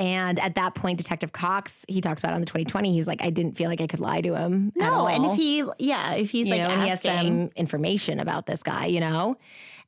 And 0.04 0.38
at 0.38 0.56
that 0.56 0.74
point, 0.74 0.98
Detective 0.98 1.32
Cox, 1.32 1.86
he 1.88 2.02
talks 2.02 2.20
about 2.20 2.34
on 2.34 2.40
the 2.40 2.46
2020, 2.46 2.92
he 2.92 2.98
was 2.98 3.06
like, 3.06 3.24
I 3.24 3.30
didn't 3.30 3.56
feel 3.56 3.70
like 3.70 3.80
I 3.80 3.86
could 3.86 4.00
lie 4.00 4.20
to 4.20 4.34
him. 4.34 4.70
No, 4.76 5.06
and 5.06 5.24
if 5.24 5.34
he, 5.34 5.64
yeah, 5.78 6.12
if 6.12 6.30
he's 6.30 6.46
you 6.46 6.56
like 6.56 6.60
know, 6.60 6.68
and 6.68 6.82
he 6.82 6.88
has 6.90 7.02
asking, 7.02 7.26
some 7.26 7.50
information 7.56 8.20
about 8.20 8.44
this 8.44 8.62
guy, 8.62 8.84
you 8.84 9.00
know? 9.00 9.38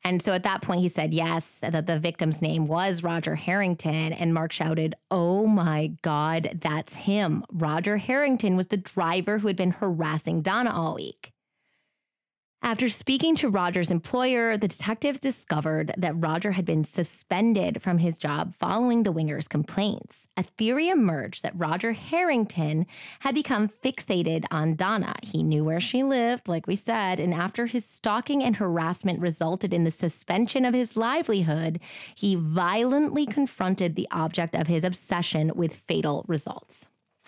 And 0.05 0.23
so 0.23 0.33
at 0.33 0.43
that 0.45 0.63
point, 0.63 0.81
he 0.81 0.89
said 0.89 1.13
yes, 1.13 1.59
that 1.61 1.87
the 1.87 1.99
victim's 1.99 2.41
name 2.41 2.67
was 2.67 3.03
Roger 3.03 3.35
Harrington. 3.35 4.15
And 4.15 4.33
Mark 4.33 4.53
shouted, 4.53 4.95
Oh 5.11 5.47
my 5.47 5.89
God, 6.01 6.61
that's 6.63 6.95
him. 6.95 7.45
Roger 7.53 7.99
Harrington 7.99 8.57
was 8.57 8.69
the 8.69 8.79
driver 8.79 9.41
who 9.41 9.49
had 9.49 9.57
been 9.57 9.73
harassing 9.73 10.43
Donnah 10.43 10.73
all 10.73 10.95
week. 10.95 11.33
After 12.63 12.89
speaking 12.89 13.37
to 13.37 13.49
Roger's 13.49 13.93
employer, 13.93 14.57
the 14.57 14.67
detectives 14.67 15.21
discovered 15.21 15.93
that 15.97 16.21
Roger 16.21 16.53
had 16.53 16.65
been 16.65 16.83
suspended 16.83 17.81
from 17.81 17.99
his 17.99 18.19
job 18.19 18.55
following 18.55 19.03
the 19.03 19.13
Winger's 19.13 19.47
complaints. 19.47 20.27
A 20.37 20.43
theory 20.43 20.89
emerged 20.89 21.43
that 21.43 21.57
Roger 21.57 21.93
Harrington 21.93 22.87
had 23.21 23.35
become 23.35 23.71
fixated 23.85 24.47
on 24.51 24.75
Donnah. 24.75 25.23
He 25.23 25.43
knew 25.45 25.65
where 25.65 25.81
she 25.81 26.03
lived, 26.03 26.49
like 26.49 26.67
we 26.67 26.77
said, 26.77 27.21
and 27.21 27.33
after 27.33 27.67
his 27.67 27.85
stalking 27.85 28.43
and 28.43 28.57
harassment 28.57 29.21
resulted 29.21 29.73
in 29.73 29.85
the 29.85 29.91
suspension 29.91 30.65
of 30.65 30.75
his 30.75 30.97
livelihood, 30.97 31.79
he 32.17 32.35
violently 32.35 33.27
confronted 33.27 33.95
the 33.95 34.09
object 34.11 34.55
of 34.57 34.67
his 34.67 34.83
obsession 34.83 35.53
with 35.55 35.77
fatal 35.87 36.25
results. 36.27 36.87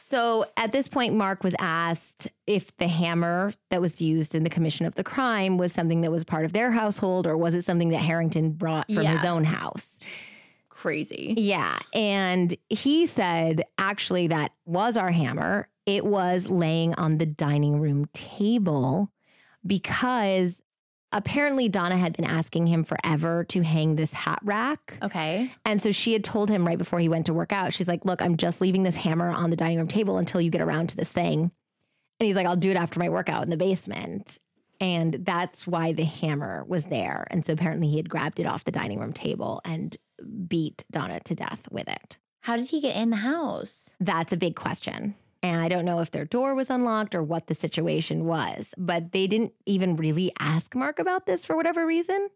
So 0.08 0.46
at 0.56 0.72
this 0.72 0.88
point, 0.88 1.14
Mark 1.14 1.44
was 1.44 1.54
asked 1.58 2.28
if 2.46 2.74
the 2.78 2.88
hammer 2.88 3.52
that 3.68 3.82
was 3.82 4.00
used 4.00 4.34
in 4.34 4.42
the 4.42 4.50
commission 4.50 4.86
of 4.86 4.94
the 4.94 5.04
crime 5.04 5.58
was 5.58 5.72
something 5.72 6.00
that 6.00 6.10
was 6.10 6.24
part 6.24 6.46
of 6.46 6.54
their 6.54 6.72
household 6.72 7.26
or 7.26 7.36
was 7.36 7.54
it 7.54 7.62
something 7.62 7.90
that 7.90 7.98
Harrington 7.98 8.52
brought 8.52 8.90
from 8.90 9.04
his 9.04 9.24
own 9.24 9.44
house? 9.44 9.98
crazy. 10.78 11.34
Yeah. 11.36 11.76
And 11.92 12.54
he 12.68 13.06
said, 13.06 13.62
actually, 13.78 14.28
that 14.28 14.52
was 14.64 14.96
our 14.96 15.10
hammer. 15.10 15.68
It 15.86 16.04
was 16.04 16.50
laying 16.50 16.94
on 16.94 17.18
the 17.18 17.26
dining 17.26 17.80
room 17.80 18.06
table 18.12 19.10
because 19.66 20.62
apparently 21.12 21.68
Donnah 21.68 21.98
had 21.98 22.16
been 22.16 22.24
asking 22.24 22.66
him 22.66 22.84
forever 22.84 23.44
to 23.44 23.62
hang 23.62 23.96
this 23.96 24.12
hat 24.12 24.40
rack. 24.42 24.98
Okay. 25.02 25.52
And 25.64 25.80
so 25.80 25.92
she 25.92 26.12
had 26.12 26.24
told 26.24 26.50
him 26.50 26.66
right 26.66 26.78
before 26.78 26.98
he 26.98 27.08
went 27.08 27.26
to 27.26 27.34
work 27.34 27.52
out, 27.52 27.72
she's 27.72 27.88
like, 27.88 28.04
Look, 28.04 28.22
I'm 28.22 28.36
just 28.36 28.60
leaving 28.60 28.82
this 28.82 28.96
hammer 28.96 29.30
on 29.30 29.50
the 29.50 29.56
dining 29.56 29.78
room 29.78 29.88
table 29.88 30.18
until 30.18 30.40
you 30.40 30.50
get 30.50 30.60
around 30.60 30.88
to 30.90 30.96
this 30.96 31.10
thing. 31.10 31.50
And 32.20 32.26
he's 32.26 32.36
like, 32.36 32.46
I'll 32.46 32.56
do 32.56 32.70
it 32.70 32.76
after 32.76 32.98
my 32.98 33.08
workout 33.08 33.44
in 33.44 33.50
the 33.50 33.56
basement. 33.56 34.38
And 34.80 35.14
that's 35.14 35.66
why 35.66 35.92
the 35.92 36.04
hammer 36.04 36.64
was 36.64 36.84
there. 36.84 37.26
And 37.30 37.44
so 37.44 37.52
apparently 37.52 37.88
he 37.88 37.96
had 37.96 38.08
grabbed 38.08 38.38
it 38.38 38.46
off 38.46 38.64
the 38.64 38.70
dining 38.70 39.00
room 39.00 39.12
table 39.12 39.60
and 39.64 39.96
beat 40.46 40.84
Donnah 40.92 41.22
to 41.24 41.34
death 41.34 41.68
with 41.70 41.88
it. 41.88 42.16
How 42.42 42.56
did 42.56 42.70
he 42.70 42.80
get 42.80 42.96
in 42.96 43.10
the 43.10 43.16
house? 43.16 43.94
That's 44.00 44.32
a 44.32 44.36
big 44.36 44.54
question. 44.56 45.14
And 45.42 45.60
I 45.60 45.68
don't 45.68 45.84
know 45.84 46.00
if 46.00 46.10
their 46.10 46.24
door 46.24 46.54
was 46.54 46.70
unlocked 46.70 47.14
or 47.14 47.22
what 47.22 47.46
the 47.46 47.54
situation 47.54 48.24
was, 48.24 48.74
but 48.76 49.12
they 49.12 49.26
didn't 49.26 49.52
even 49.66 49.96
really 49.96 50.32
ask 50.38 50.74
Mark 50.74 50.98
about 50.98 51.26
this 51.26 51.44
for 51.44 51.56
whatever 51.56 51.86
reason. 51.86 52.28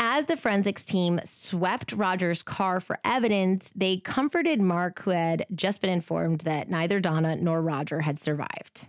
As 0.00 0.26
the 0.26 0.36
forensics 0.36 0.84
team 0.84 1.20
swept 1.24 1.92
Roger's 1.92 2.42
car 2.42 2.80
for 2.80 2.98
evidence, 3.04 3.68
they 3.74 3.98
comforted 3.98 4.60
Mark, 4.60 5.00
who 5.00 5.10
had 5.10 5.44
just 5.54 5.80
been 5.80 5.90
informed 5.90 6.42
that 6.42 6.70
neither 6.70 7.00
Donnah 7.00 7.40
nor 7.40 7.60
Roger 7.60 8.02
had 8.02 8.20
survived. 8.20 8.86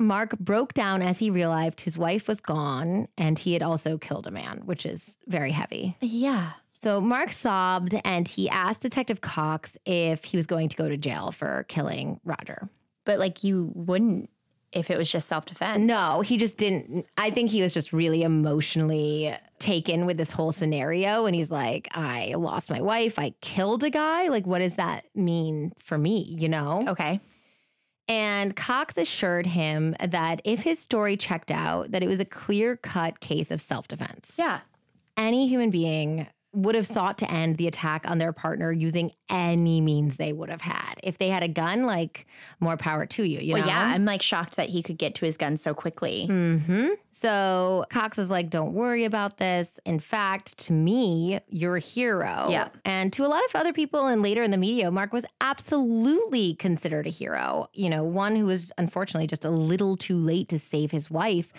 Mark 0.00 0.38
broke 0.38 0.74
down 0.74 1.00
as 1.00 1.18
he 1.20 1.30
realized 1.30 1.80
his 1.82 1.96
wife 1.96 2.28
was 2.28 2.40
gone 2.40 3.08
and 3.16 3.38
he 3.38 3.52
had 3.52 3.62
also 3.62 3.98
killed 3.98 4.26
a 4.26 4.30
man, 4.30 4.62
which 4.64 4.84
is 4.84 5.18
very 5.26 5.52
heavy. 5.52 5.96
Yeah. 6.00 6.52
So 6.80 7.00
Mark 7.00 7.32
sobbed 7.32 7.96
and 8.04 8.28
he 8.28 8.48
asked 8.48 8.82
Detective 8.82 9.20
Cox 9.20 9.76
if 9.84 10.24
he 10.24 10.36
was 10.36 10.46
going 10.46 10.68
to 10.68 10.76
go 10.76 10.88
to 10.88 10.96
jail 10.96 11.32
for 11.32 11.64
killing 11.68 12.20
Roger. 12.24 12.68
But 13.04 13.18
like 13.18 13.42
you 13.42 13.70
wouldn't 13.74 14.30
if 14.72 14.90
it 14.90 14.98
was 14.98 15.10
just 15.10 15.28
self 15.28 15.46
defense. 15.46 15.80
No, 15.80 16.20
he 16.20 16.36
just 16.36 16.58
didn't. 16.58 17.06
I 17.16 17.30
think 17.30 17.50
he 17.50 17.62
was 17.62 17.72
just 17.74 17.92
really 17.92 18.22
emotionally 18.22 19.34
taken 19.58 20.06
with 20.06 20.18
this 20.18 20.30
whole 20.30 20.52
scenario. 20.52 21.26
And 21.26 21.34
he's 21.34 21.50
like, 21.50 21.88
I 21.92 22.34
lost 22.34 22.70
my 22.70 22.80
wife. 22.80 23.18
I 23.18 23.30
killed 23.40 23.82
a 23.82 23.90
guy. 23.90 24.28
Like, 24.28 24.46
what 24.46 24.58
does 24.58 24.74
that 24.74 25.04
mean 25.14 25.72
for 25.78 25.96
me? 25.96 26.36
You 26.38 26.48
know? 26.48 26.84
Okay. 26.88 27.20
And 28.08 28.56
Cox 28.56 28.96
assured 28.96 29.46
him 29.46 29.94
that 30.00 30.40
if 30.44 30.60
his 30.60 30.78
story 30.78 31.16
checked 31.16 31.50
out, 31.50 31.90
that 31.90 32.02
it 32.02 32.08
was 32.08 32.20
a 32.20 32.24
clear 32.24 32.76
cut 32.76 33.20
case 33.20 33.50
of 33.50 33.60
self 33.60 33.88
defense. 33.88 34.34
Yeah. 34.38 34.60
Any 35.16 35.48
human 35.48 35.70
being 35.70 36.28
would 36.58 36.74
have 36.74 36.86
sought 36.86 37.18
to 37.18 37.30
end 37.30 37.56
the 37.56 37.66
attack 37.66 38.04
on 38.08 38.18
their 38.18 38.32
partner 38.32 38.70
using 38.72 39.10
any 39.30 39.80
means 39.80 40.16
they 40.16 40.32
would 40.32 40.50
have 40.50 40.60
had. 40.62 40.94
If 41.02 41.18
they 41.18 41.28
had 41.28 41.42
a 41.42 41.48
gun, 41.48 41.84
like 41.86 42.26
more 42.60 42.76
power 42.76 43.06
to 43.06 43.22
you, 43.22 43.40
you 43.40 43.52
Well, 43.54 43.62
know? 43.62 43.68
yeah. 43.68 43.86
I'm 43.94 44.04
like 44.04 44.22
shocked 44.22 44.56
that 44.56 44.68
he 44.70 44.82
could 44.82 44.98
get 44.98 45.14
to 45.16 45.24
his 45.26 45.36
gun 45.36 45.56
so 45.56 45.74
quickly. 45.74 46.26
hmm 46.26 46.88
So 47.10 47.84
Cox 47.90 48.18
is 48.18 48.30
like, 48.30 48.48
don't 48.50 48.72
worry 48.74 49.04
about 49.04 49.38
this. 49.38 49.78
In 49.84 49.98
fact, 50.00 50.56
to 50.66 50.72
me, 50.72 51.40
you're 51.48 51.76
a 51.76 51.80
hero. 51.80 52.46
Yeah. 52.48 52.68
And 52.84 53.12
to 53.14 53.24
a 53.24 53.28
lot 53.28 53.44
of 53.44 53.54
other 53.56 53.72
people 53.72 54.06
and 54.06 54.22
later 54.22 54.42
in 54.42 54.50
the 54.50 54.56
media, 54.56 54.90
Mark 54.90 55.12
was 55.12 55.24
absolutely 55.40 56.54
considered 56.54 57.06
a 57.06 57.10
hero. 57.10 57.68
You 57.72 57.90
know, 57.90 58.04
one 58.04 58.36
who 58.36 58.46
was 58.46 58.72
unfortunately 58.78 59.26
just 59.26 59.44
a 59.44 59.50
little 59.50 59.96
too 59.96 60.16
late 60.16 60.48
to 60.50 60.58
save 60.58 60.90
his 60.90 61.10
wife. 61.10 61.52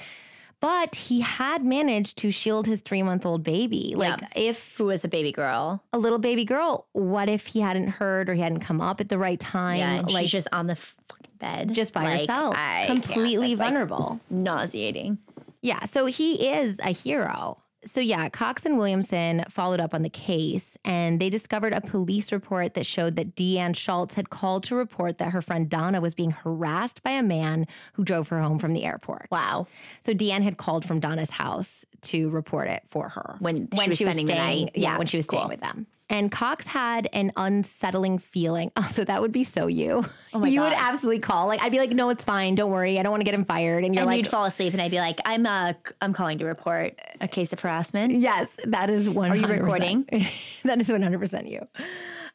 But 0.62 0.96
he 0.96 1.22
had 1.22 1.64
managed 1.64 2.18
to 2.18 2.32
shield 2.32 2.68
his 2.68 2.82
three 2.82 3.02
month 3.02 3.26
old 3.26 3.44
baby. 3.44 3.94
Like, 3.96 4.20
Yeah. 4.22 4.28
if 4.36 4.76
Who 4.78 4.86
was 4.88 5.04
a 5.06 5.08
baby 5.08 5.32
girl? 5.32 5.82
a 5.94 6.00
little 6.00 6.20
baby 6.20 6.44
girl, 6.46 6.88
what 6.92 7.30
if 7.30 7.48
he 7.48 7.62
hadn't 7.62 7.88
heard 7.88 8.30
or 8.30 8.34
he 8.34 8.42
hadn't 8.42 8.60
come 8.60 8.82
up 8.82 9.00
at 9.00 9.08
the 9.10 9.18
right 9.18 9.40
time? 9.40 9.78
Yeah. 9.78 10.02
Like, 10.02 10.24
she's 10.24 10.32
just 10.32 10.48
on 10.52 10.68
the 10.68 10.76
fucking 10.76 11.32
bed. 11.40 11.74
just 11.74 11.94
by 11.94 12.04
Like, 12.04 12.20
herself, 12.22 12.56
I 12.58 12.86
completely 12.88 13.56
That's, 13.56 13.60
like, 13.60 13.70
vulnerable. 13.70 14.20
nauseating. 14.30 15.20
Yeah, 15.62 15.86
so 15.86 16.06
he 16.06 16.50
is 16.50 16.80
a 16.80 16.92
hero. 16.92 17.58
So, 17.86 18.02
yeah, 18.02 18.28
Cox 18.30 18.66
and 18.66 18.78
Williamson 18.78 19.46
followed 19.50 19.80
up 19.80 19.94
on 19.94 20.02
the 20.02 20.10
case 20.10 20.78
and 20.84 21.20
they 21.20 21.30
discovered 21.30 21.72
a 21.72 21.80
police 21.80 22.32
report 22.32 22.74
that 22.74 22.86
showed 22.86 23.16
that 23.16 23.36
Deanne 23.36 23.76
Schultz 23.76 24.16
had 24.16 24.30
called 24.30 24.64
to 24.66 24.76
report 24.76 25.18
that 25.18 25.32
her 25.32 25.42
friend 25.42 25.70
Donnah 25.70 26.02
was 26.02 26.14
being 26.14 26.32
harassed 26.32 27.04
by 27.04 27.12
a 27.12 27.24
man 27.24 27.68
who 27.94 28.04
drove 28.04 28.28
her 28.30 28.42
home 28.42 28.60
from 28.60 28.74
the 28.74 28.84
airport. 28.84 29.28
Wow. 29.32 29.68
So, 30.02 30.14
Deanne 30.14 30.44
had 30.44 30.58
called 30.58 30.84
from 30.84 31.00
Donnah's 31.00 31.30
house 31.30 31.86
to 32.02 32.30
report 32.30 32.68
it 32.68 32.84
for 32.88 33.10
her 33.10 33.38
When 33.40 33.70
she 33.72 33.90
was 33.90 34.00
spending 34.00 34.26
the 34.26 34.34
staying, 34.34 34.66
night. 34.66 34.72
Yeah, 34.76 34.92
Yeah, 34.92 34.98
when 34.98 35.08
she 35.08 35.18
was 35.18 35.26
staying 35.26 35.48
with 35.48 35.62
them. 35.62 35.88
And 36.10 36.32
Cox 36.32 36.66
had 36.68 37.08
an 37.14 37.32
unsettling 37.36 38.20
feeling. 38.20 38.72
Also, 38.80 39.04
that 39.04 39.22
would 39.22 39.32
be 39.32 39.44
so 39.44 39.68
you. 39.68 40.04
Oh 40.34 40.40
my 40.40 40.48
you 40.54 40.62
would 40.62 40.74
absolutely 40.74 41.20
call. 41.20 41.48
Like, 41.48 41.62
I'd 41.62 41.72
be 41.72 41.78
like, 41.78 41.92
no, 41.92 42.10
it's 42.10 42.24
fine. 42.24 42.56
Don't 42.56 42.72
worry. 42.72 42.98
I 42.98 43.04
don't 43.04 43.12
want 43.12 43.22
to 43.22 43.26
get 43.26 43.34
him 43.34 43.44
fired. 43.44 43.84
And 43.84 43.94
you're 43.94 44.02
and 44.02 44.08
like, 44.08 44.18
you'd 44.18 44.28
fall 44.28 44.46
asleep, 44.46 44.74
and 44.74 44.82
I'd 44.82 44.90
be 44.90 45.00
like, 45.00 45.20
"I'm 45.26 45.46
uh, 45.46 45.74
I'm 46.02 46.14
calling 46.14 46.40
to 46.40 46.46
report 46.46 47.00
a 47.22 47.28
case 47.28 47.54
of 47.54 47.60
harassment." 47.60 48.14
Yes, 48.14 48.56
that 48.66 48.90
is 48.90 49.10
one. 49.10 49.32
Are 49.32 49.36
you 49.36 49.46
recording? 49.46 50.06
that 50.64 50.82
is 50.82 50.90
one 50.90 51.02
hundred 51.02 51.20
percent 51.20 51.48
you. 51.48 51.68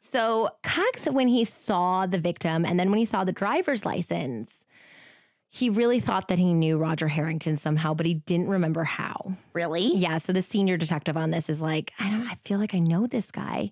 So 0.01 0.51
Cox, 0.63 1.07
when 1.07 1.29
he 1.29 1.45
saw 1.45 2.07
the 2.07 2.19
victim, 2.19 2.65
and 2.65 2.79
then 2.79 2.91
when 2.91 2.99
he 2.99 3.05
saw 3.05 3.25
the 3.25 3.33
driver's 3.33 3.85
license, 3.85 4.67
he 5.55 5.71
really 5.71 6.01
thought 6.01 6.27
that 6.27 6.39
he 6.41 6.53
knew 6.53 6.77
Roger 6.77 7.07
Harrington 7.07 7.57
somehow, 7.57 7.95
but 7.95 8.07
he 8.07 8.15
didn't 8.15 8.49
remember 8.49 8.83
how. 8.83 9.35
Really? 9.53 9.95
Yeah. 9.95 10.17
So 10.17 10.33
the 10.33 10.43
senior 10.43 10.77
detective 10.77 11.17
on 11.17 11.31
this 11.31 11.49
is 11.49 11.63
like, 11.63 11.93
I 12.01 12.11
don't. 12.11 12.27
I 12.27 12.35
feel 12.45 12.59
like 12.59 12.75
I 12.75 12.81
know 12.81 13.07
this 13.07 13.31
guy. 13.31 13.71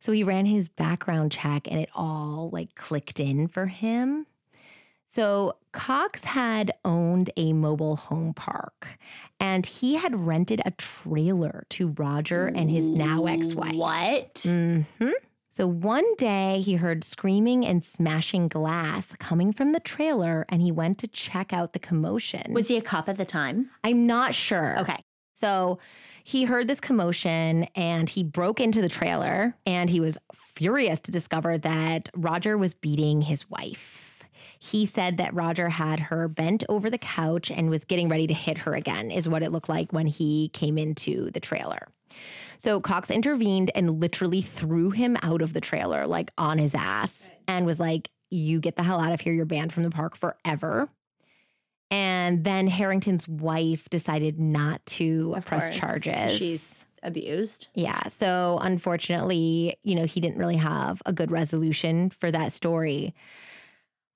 So 0.00 0.10
he 0.10 0.24
ran 0.24 0.46
his 0.46 0.68
background 0.68 1.30
check, 1.30 1.70
and 1.70 1.78
it 1.78 1.90
all 1.94 2.50
like 2.52 2.74
clicked 2.74 3.20
in 3.20 3.46
for 3.46 3.66
him. 3.66 4.26
So 5.06 5.54
Cox 5.70 6.24
had 6.24 6.72
owned 6.84 7.30
a 7.36 7.52
mobile 7.52 7.94
home 7.94 8.34
park 8.34 8.98
and 9.38 9.64
he 9.64 9.94
had 9.94 10.26
rented 10.26 10.60
a 10.66 10.72
trailer 10.72 11.64
to 11.70 11.94
Roger 11.96 12.46
and 12.48 12.68
his 12.68 12.84
now 12.84 13.26
ex-wife. 13.26 13.76
What? 13.76 14.44
hmm 14.44 14.80
So 15.56 15.66
one 15.66 16.04
day 16.16 16.60
he 16.60 16.74
heard 16.74 17.02
screaming 17.02 17.64
and 17.64 17.82
smashing 17.82 18.48
glass 18.48 19.14
coming 19.18 19.54
from 19.54 19.72
the 19.72 19.80
trailer 19.80 20.44
and 20.50 20.60
he 20.60 20.70
went 20.70 20.98
to 20.98 21.06
check 21.06 21.50
out 21.50 21.72
the 21.72 21.78
commotion. 21.78 22.52
Was 22.52 22.68
he 22.68 22.76
a 22.76 22.82
cop 22.82 23.08
at 23.08 23.16
the 23.16 23.24
time? 23.24 23.70
I'm 23.82 24.06
not 24.06 24.34
sure. 24.34 24.78
Okay. 24.80 24.98
So 25.32 25.78
he 26.22 26.44
heard 26.44 26.68
this 26.68 26.78
commotion 26.78 27.68
and 27.74 28.10
he 28.10 28.22
broke 28.22 28.60
into 28.60 28.82
the 28.82 28.90
trailer 28.90 29.56
and 29.64 29.88
he 29.88 29.98
was 29.98 30.18
furious 30.34 31.00
to 31.00 31.10
discover 31.10 31.56
that 31.56 32.10
Roger 32.14 32.58
was 32.58 32.74
beating 32.74 33.22
his 33.22 33.48
wife. 33.48 34.28
He 34.58 34.84
said 34.84 35.16
that 35.16 35.32
Roger 35.32 35.70
had 35.70 36.00
her 36.00 36.28
bent 36.28 36.64
over 36.68 36.90
the 36.90 36.98
couch 36.98 37.50
and 37.50 37.70
was 37.70 37.86
getting 37.86 38.10
ready 38.10 38.26
to 38.26 38.34
hit 38.34 38.58
her 38.58 38.74
again, 38.74 39.10
is 39.10 39.26
what 39.26 39.42
it 39.42 39.52
looked 39.52 39.70
like 39.70 39.90
when 39.90 40.06
he 40.06 40.50
came 40.50 40.76
into 40.76 41.30
the 41.30 41.40
trailer. 41.40 41.88
So 42.58 42.80
Cox 42.80 43.10
intervened 43.10 43.70
and 43.74 44.00
literally 44.00 44.40
threw 44.42 44.90
him 44.90 45.16
out 45.22 45.42
of 45.42 45.52
the 45.52 45.60
trailer, 45.60 46.06
like 46.06 46.30
on 46.38 46.58
his 46.58 46.74
ass, 46.74 47.30
and 47.48 47.66
was 47.66 47.78
like, 47.80 48.10
You 48.30 48.60
get 48.60 48.76
the 48.76 48.82
hell 48.82 49.00
out 49.00 49.12
of 49.12 49.20
here. 49.20 49.32
You're 49.32 49.44
banned 49.44 49.72
from 49.72 49.82
the 49.82 49.90
park 49.90 50.16
forever. 50.16 50.88
And 51.90 52.42
then 52.42 52.66
Harrington's 52.66 53.28
wife 53.28 53.88
decided 53.88 54.40
not 54.40 54.84
to 54.86 55.34
Of 55.36 55.44
press 55.46 55.66
course. 55.66 55.78
charges. 55.78 56.32
She's 56.36 56.88
abused. 57.02 57.68
yeah. 57.74 58.02
So 58.08 58.58
unfortunately, 58.60 59.76
you 59.84 59.94
know, 59.94 60.04
he 60.04 60.20
didn't 60.20 60.38
really 60.38 60.56
have 60.56 61.00
a 61.06 61.12
good 61.12 61.30
resolution 61.30 62.10
for 62.10 62.32
that 62.32 62.50
story. 62.50 63.14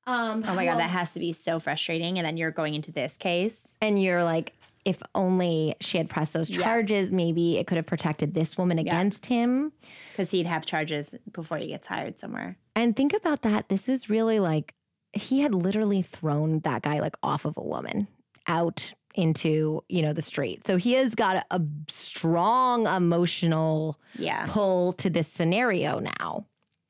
Um, 0.07 0.43
Oh 0.49 0.55
my 0.55 0.65
god, 0.65 0.71
well, 0.73 0.79
that 0.79 0.91
has 0.91 1.13
to 1.15 1.21
be 1.21 1.33
so 1.33 1.61
frustrating. 1.61 2.19
And 2.19 2.27
then 2.27 2.37
you're 2.37 2.51
going 2.51 2.75
into 2.75 2.91
this 2.91 3.17
case. 3.17 3.77
and 3.81 4.03
you're 4.03 4.25
like, 4.25 4.55
if 4.85 5.03
only 5.15 5.75
she 5.81 5.99
had 5.99 6.09
pressed 6.09 6.33
those 6.33 6.49
Yeah. 6.51 6.63
charges, 6.63 7.11
maybe 7.13 7.59
it 7.59 7.67
could 7.67 7.77
have 7.77 7.87
protected 7.87 8.35
this 8.35 8.57
woman 8.57 8.79
against 8.79 9.27
him. 9.27 9.73
Because 10.13 10.31
he'd 10.31 10.47
have 10.47 10.65
charges 10.67 11.15
before 11.33 11.59
he 11.59 11.67
gets 11.69 11.87
hired 11.87 12.19
somewhere. 12.19 12.57
And 12.75 12.97
think 12.97 13.13
about 13.13 13.43
that. 13.43 13.69
This 13.69 13.89
was 13.89 14.09
really 14.09 14.41
like 14.41 14.75
he 15.13 15.41
had 15.41 15.55
literally 15.55 16.03
thrown 16.03 16.61
that 16.61 16.83
guy 16.83 17.01
like 17.01 17.17
off 17.23 17.45
of 17.45 17.57
a 17.57 17.63
woman 17.63 18.07
out 18.47 18.95
into, 19.17 19.83
you 19.89 20.03
know, 20.03 20.13
the 20.13 20.23
street. 20.23 20.65
So 20.65 20.77
he 20.77 20.93
has 20.93 21.15
got 21.17 21.37
a, 21.37 21.45
a 21.57 21.61
strong 21.89 22.87
emotional 22.87 23.99
Yeah. 24.19 24.47
pull 24.49 24.93
to 24.95 25.11
this 25.11 25.27
scenario 25.29 25.99
now. 25.99 26.47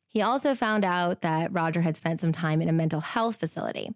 He 0.08 0.20
also 0.22 0.54
found 0.54 0.84
out 0.84 1.22
that 1.22 1.52
Roger 1.52 1.80
had 1.82 1.96
spent 1.96 2.20
some 2.20 2.32
time 2.32 2.60
in 2.60 2.68
a 2.68 2.72
mental 2.72 3.00
health 3.00 3.36
facility. 3.36 3.90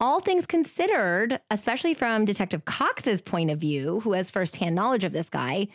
All 0.00 0.20
things 0.20 0.46
considered, 0.46 1.40
especially 1.50 1.94
from 1.94 2.24
Detective 2.24 2.64
Cox's 2.64 3.20
point 3.20 3.50
of 3.50 3.58
view, 3.58 4.00
who 4.00 4.12
has 4.12 4.30
firsthand 4.30 4.74
knowledge 4.74 5.04
of 5.04 5.12
this 5.12 5.28
guy, 5.28 5.68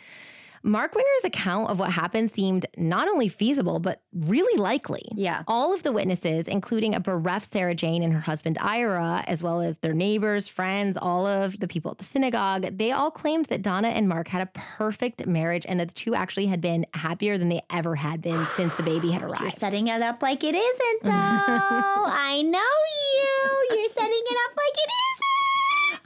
Mark 0.62 0.94
Winger's 0.94 1.24
account 1.24 1.70
of 1.70 1.78
what 1.78 1.92
happened 1.92 2.30
seemed 2.30 2.66
not 2.76 3.08
only 3.08 3.28
feasible, 3.28 3.78
but 3.78 4.02
really 4.12 4.60
likely. 4.60 5.02
Yeah. 5.14 5.42
All 5.46 5.72
of 5.72 5.82
the 5.82 5.92
witnesses, 5.92 6.48
including 6.48 6.94
a 6.94 7.00
bereft 7.00 7.50
Sarah 7.50 7.74
Jane 7.74 8.02
and 8.02 8.12
her 8.12 8.20
husband 8.20 8.58
Ira, 8.60 9.24
as 9.26 9.42
well 9.42 9.60
as 9.62 9.78
their 9.78 9.94
neighbors, 9.94 10.48
friends, 10.48 10.98
all 11.00 11.26
of 11.26 11.58
the 11.60 11.68
people 11.68 11.90
at 11.90 11.98
the 11.98 12.04
synagogue, 12.04 12.76
they 12.76 12.92
all 12.92 13.10
claimed 13.10 13.46
that 13.46 13.62
Donnah 13.62 13.88
and 13.88 14.08
Mark 14.08 14.28
had 14.28 14.42
a 14.42 14.46
perfect 14.46 15.26
marriage 15.26 15.64
and 15.66 15.80
that 15.80 15.88
the 15.88 15.94
two 15.94 16.14
actually 16.14 16.46
had 16.46 16.60
been 16.60 16.86
happier 16.92 17.38
than 17.38 17.48
they 17.48 17.62
ever 17.70 17.96
had 17.96 18.20
been 18.20 18.44
since 18.56 18.74
the 18.76 18.82
baby 18.82 19.10
had 19.12 19.22
arrived. 19.22 19.40
You're 19.40 19.50
setting 19.50 19.88
it 19.88 20.02
up 20.02 20.22
like 20.22 20.44
it 20.44 20.54
isn't, 20.54 21.02
though. 21.02 21.10
I 21.12 22.42
know 22.42 22.58
you. 22.60 23.76
You're 23.78 23.88
setting 23.88 24.10
it 24.10 24.38
up 24.46 24.56
like 24.56 24.74
it 24.74 24.90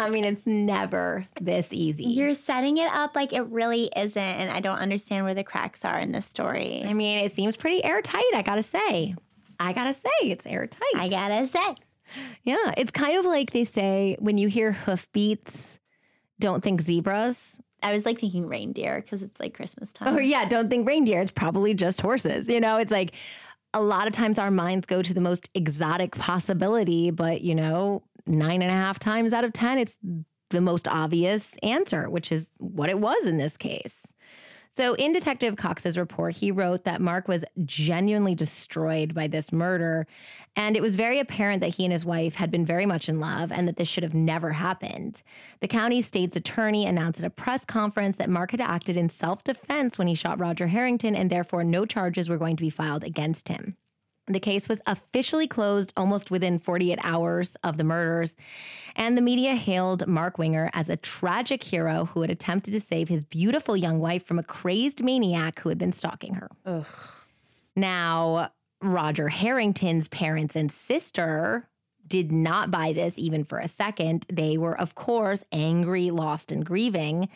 I 0.05 0.11
mean, 0.11 0.25
it's 0.25 0.47
never 0.47 1.27
this 1.41 1.73
easy. 1.73 2.05
You're 2.05 2.35
setting 2.35 2.79
it 2.79 2.91
up 2.93 3.17
like 3.17 3.33
it 3.33 3.43
really 3.47 3.91
isn't. 3.97 4.23
And 4.23 4.51
I 4.51 4.61
don't 4.61 4.79
understand 4.79 5.25
where 5.25 5.35
the 5.35 5.45
cracks 5.45 5.85
are 5.85 5.99
in 5.99 6.13
this 6.13 6.27
story. 6.27 6.85
I 6.85 6.93
mean, 6.93 7.25
it 7.25 7.33
seems 7.33 7.57
pretty 7.57 7.83
airtight, 7.85 8.25
I 8.35 8.43
gotta 8.43 8.63
say. 8.63 9.15
I 9.59 9.73
gotta 9.73 9.95
say, 9.95 10.11
it's 10.23 10.47
airtight. 10.47 10.83
I 10.97 11.09
gotta 11.09 11.47
say. 11.47 11.77
Yeah, 12.43 12.75
it's 12.77 12.91
kind 12.91 13.19
of 13.19 13.25
like 13.25 13.51
they 13.51 13.65
say 13.65 14.17
when 14.19 14.39
you 14.39 14.49
hear 14.49 14.73
hoofbeats, 14.73 15.79
don't 16.39 16.63
think 16.63 16.81
zebras. 16.81 17.59
I 17.83 17.93
was 17.93 18.07
like 18.07 18.19
thinking 18.19 18.49
reindeer 18.49 19.01
because 19.01 19.23
it's 19.23 19.41
like 19.41 19.55
Christmas 19.55 19.93
time. 19.93 20.17
Or 20.17 20.21
yeah, 20.21 20.49
don't 20.49 20.71
think 20.71 20.87
reindeer. 20.87 21.21
It's 21.21 21.31
probably 21.31 21.75
just 21.75 22.01
horses. 22.01 22.49
You 22.49 22.61
know, 22.61 22.79
it's 22.79 22.93
like 22.93 23.15
a 23.75 23.83
lot 23.83 24.07
of 24.07 24.13
times 24.13 24.39
our 24.39 24.51
minds 24.51 24.87
go 24.87 25.03
to 25.03 25.13
the 25.13 25.21
most 25.21 25.51
exotic 25.55 26.17
possibility, 26.17 27.11
but 27.11 27.43
you 27.43 27.55
know, 27.55 28.03
nine 28.27 28.63
and 28.63 28.71
a 28.71 28.75
half 28.75 28.99
times 28.99 29.33
out 29.33 29.45
of 29.45 29.53
10, 29.53 29.79
it's 29.79 29.97
the 30.51 30.61
most 30.61 30.89
obvious 30.89 31.55
answer, 31.63 32.09
which 32.09 32.31
is 32.31 32.53
what 32.59 32.89
it 32.89 32.99
was 32.99 33.27
in 33.27 33.39
this 33.39 33.57
case. 33.57 33.95
So, 34.77 34.95
in 34.95 35.13
Detective 35.13 35.55
Cox's 35.55 35.97
report, 35.97 36.35
he 36.37 36.51
wrote 36.51 36.83
that 36.83 37.01
Mark 37.01 37.29
was 37.29 37.45
genuinely 37.65 38.35
destroyed 38.35 39.15
by 39.15 39.29
this 39.29 39.53
murder. 39.53 40.05
And 40.57 40.77
it 40.77 40.83
was 40.83 40.97
very 40.97 41.21
apparent 41.21 41.61
that 41.61 41.77
he 41.77 41.85
and 41.85 41.93
his 41.93 42.05
wife 42.05 42.35
had 42.35 42.51
been 42.51 42.67
very 42.67 42.85
much 42.85 43.09
in 43.09 43.21
love 43.21 43.53
and 43.53 43.69
that 43.69 43.77
this 43.77 43.87
should 43.87 44.03
have 44.03 44.15
never 44.15 44.55
happened. 44.55 45.23
The 45.61 45.69
county 45.69 46.03
state's 46.03 46.35
attorney 46.35 46.87
announced 46.87 47.21
at 47.21 47.27
a 47.27 47.31
press 47.31 47.65
conference 47.65 48.17
that 48.17 48.29
Mark 48.29 48.51
had 48.51 48.61
acted 48.61 48.97
in 48.97 49.11
self 49.11 49.45
defense 49.45 49.97
when 49.97 50.09
he 50.09 50.15
shot 50.17 50.41
Roger 50.41 50.67
Harrington, 50.67 51.15
and 51.15 51.31
therefore 51.31 51.63
no 51.63 51.87
charges 51.87 52.29
were 52.29 52.39
going 52.39 52.57
to 52.57 52.65
be 52.65 52.71
filed 52.71 53.05
against 53.05 53.47
him. 53.47 53.77
The 54.27 54.41
case 54.41 54.69
was 54.69 54.81
officially 54.87 55.47
closed 55.47 55.93
almost 55.97 56.31
within 56.31 56.59
48 56.59 56.99
hours 57.03 57.57
of 57.63 57.77
the 57.77 57.85
murders, 57.85 58.37
and 58.97 59.19
the 59.19 59.23
media 59.23 59.55
hailed 59.55 60.07
Mark 60.07 60.39
Winger 60.39 60.71
as 60.73 60.89
a 60.89 60.97
tragic 60.97 61.63
hero 61.63 62.07
who 62.07 62.23
had 62.23 62.31
attempted 62.31 62.71
to 62.71 62.81
save 62.81 63.11
his 63.11 63.23
beautiful 63.23 63.77
young 63.77 64.01
wife 64.01 64.25
from 64.25 64.39
a 64.39 64.43
crazed 64.43 65.05
maniac 65.05 65.61
who 65.61 65.69
had 65.69 65.77
been 65.77 65.93
stalking 65.93 66.35
her. 66.35 66.49
Ugh. 66.65 66.87
Now, 67.77 68.51
Roger 68.81 69.29
Harrington's 69.29 70.09
parents 70.09 70.57
and 70.57 70.73
sister 70.73 71.69
did 72.07 72.33
not 72.33 72.71
buy 72.71 72.93
this 72.93 73.19
even 73.19 73.45
for 73.45 73.59
a 73.59 73.69
second. 73.69 74.27
They 74.33 74.57
were, 74.57 74.79
of 74.79 74.95
course, 74.95 75.43
angry, 75.53 76.11
lost, 76.11 76.53
and 76.53 76.65
grieving 76.65 77.29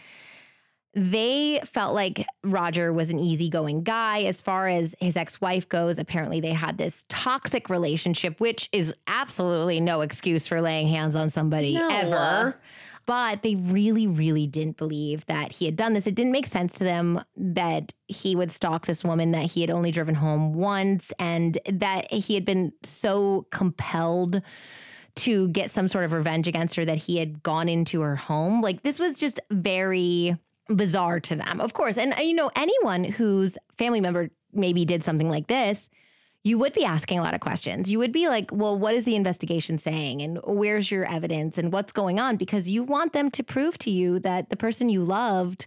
they 0.99 1.61
felt 1.65 1.95
like 1.95 2.27
Roger 2.43 2.93
was 2.93 3.11
an 3.11 3.19
easygoing 3.19 3.85
guy. 3.85 4.23
As 4.23 4.41
far 4.41 4.67
as 4.67 4.95
his 5.01 5.17
ex 5.17 5.41
wife 5.41 5.69
goes, 5.69 5.99
apparently 5.99 6.41
they 6.41 6.53
had 6.53 6.77
this 6.77 7.05
toxic 7.09 7.71
relationship, 7.71 8.41
which 8.41 8.69
is 8.73 8.93
absolutely 9.07 9.81
no 9.81 10.01
excuse 10.01 10.47
for 10.49 10.61
laying 10.61 10.89
hands 10.89 11.15
on 11.15 11.31
somebody 11.31 11.75
No. 11.75 11.89
ever. 11.91 12.61
But 13.07 13.43
they 13.43 13.55
really, 13.55 14.07
really 14.07 14.47
didn't 14.47 14.77
believe 14.77 15.25
that 15.27 15.53
he 15.53 15.65
had 15.65 15.77
done 15.77 15.95
this. 15.95 16.07
It 16.07 16.15
didn't 16.15 16.33
make 16.33 16.47
sense 16.47 16.75
to 16.75 16.85
them 16.85 17.23
that 17.37 17.95
he 18.07 18.37
would 18.37 18.51
stalk 18.51 18.85
this 18.85 19.03
woman 19.03 19.31
that 19.31 19.53
he 19.53 19.63
had 19.63 19.71
only 19.71 19.91
driven 19.91 20.17
home 20.17 20.53
once 20.53 21.11
and 21.19 21.57
that 21.73 22.13
he 22.13 22.35
had 22.35 22.45
been 22.45 22.73
so 22.83 23.47
compelled 23.51 24.43
to 25.17 25.49
get 25.49 25.71
some 25.71 25.89
sort 25.89 26.05
of 26.05 26.13
revenge 26.13 26.47
against 26.49 26.77
her 26.77 26.85
that 26.85 26.99
he 26.99 27.17
had 27.19 27.43
gone 27.43 27.69
into 27.69 28.03
her 28.03 28.15
home. 28.17 28.61
Like 28.61 28.83
this 28.83 28.99
was 28.99 29.19
just 29.19 29.41
very 29.51 30.37
bizarre 30.69 31.21
to 31.21 31.37
them, 31.37 31.61
of 31.61 31.73
course. 31.73 31.99
And 31.99 32.13
uh, 32.13 32.21
you 32.21 32.35
know, 32.35 32.51
anyone 32.57 33.05
whose 33.05 33.59
family 33.77 34.01
member 34.01 34.31
maybe 34.53 34.85
did 34.85 35.05
something 35.05 35.29
like 35.29 35.47
this, 35.47 35.91
you 36.45 36.59
would 36.59 36.73
be 36.73 36.85
asking 36.85 37.19
a 37.19 37.23
lot 37.23 37.35
of 37.35 37.41
questions. 37.41 37.91
You 37.91 37.99
would 37.99 38.13
be 38.13 38.29
like, 38.29 38.51
well, 38.53 38.77
what 38.79 38.95
is 38.95 39.05
the 39.05 39.17
investigation 39.17 39.79
saying? 39.79 40.23
And 40.23 40.39
where's 40.45 40.91
your 40.91 41.05
evidence? 41.05 41.59
And 41.59 41.73
what's 41.73 41.93
going 41.93 42.21
on? 42.21 42.37
Because 42.37 42.69
you 42.69 42.83
want 42.83 43.13
them 43.13 43.31
to 43.33 43.43
prove 43.43 43.77
to 43.79 43.91
you 43.91 44.19
that 44.21 44.51
the 44.51 44.57
person 44.57 44.89
you 44.89 45.05
loved 45.05 45.67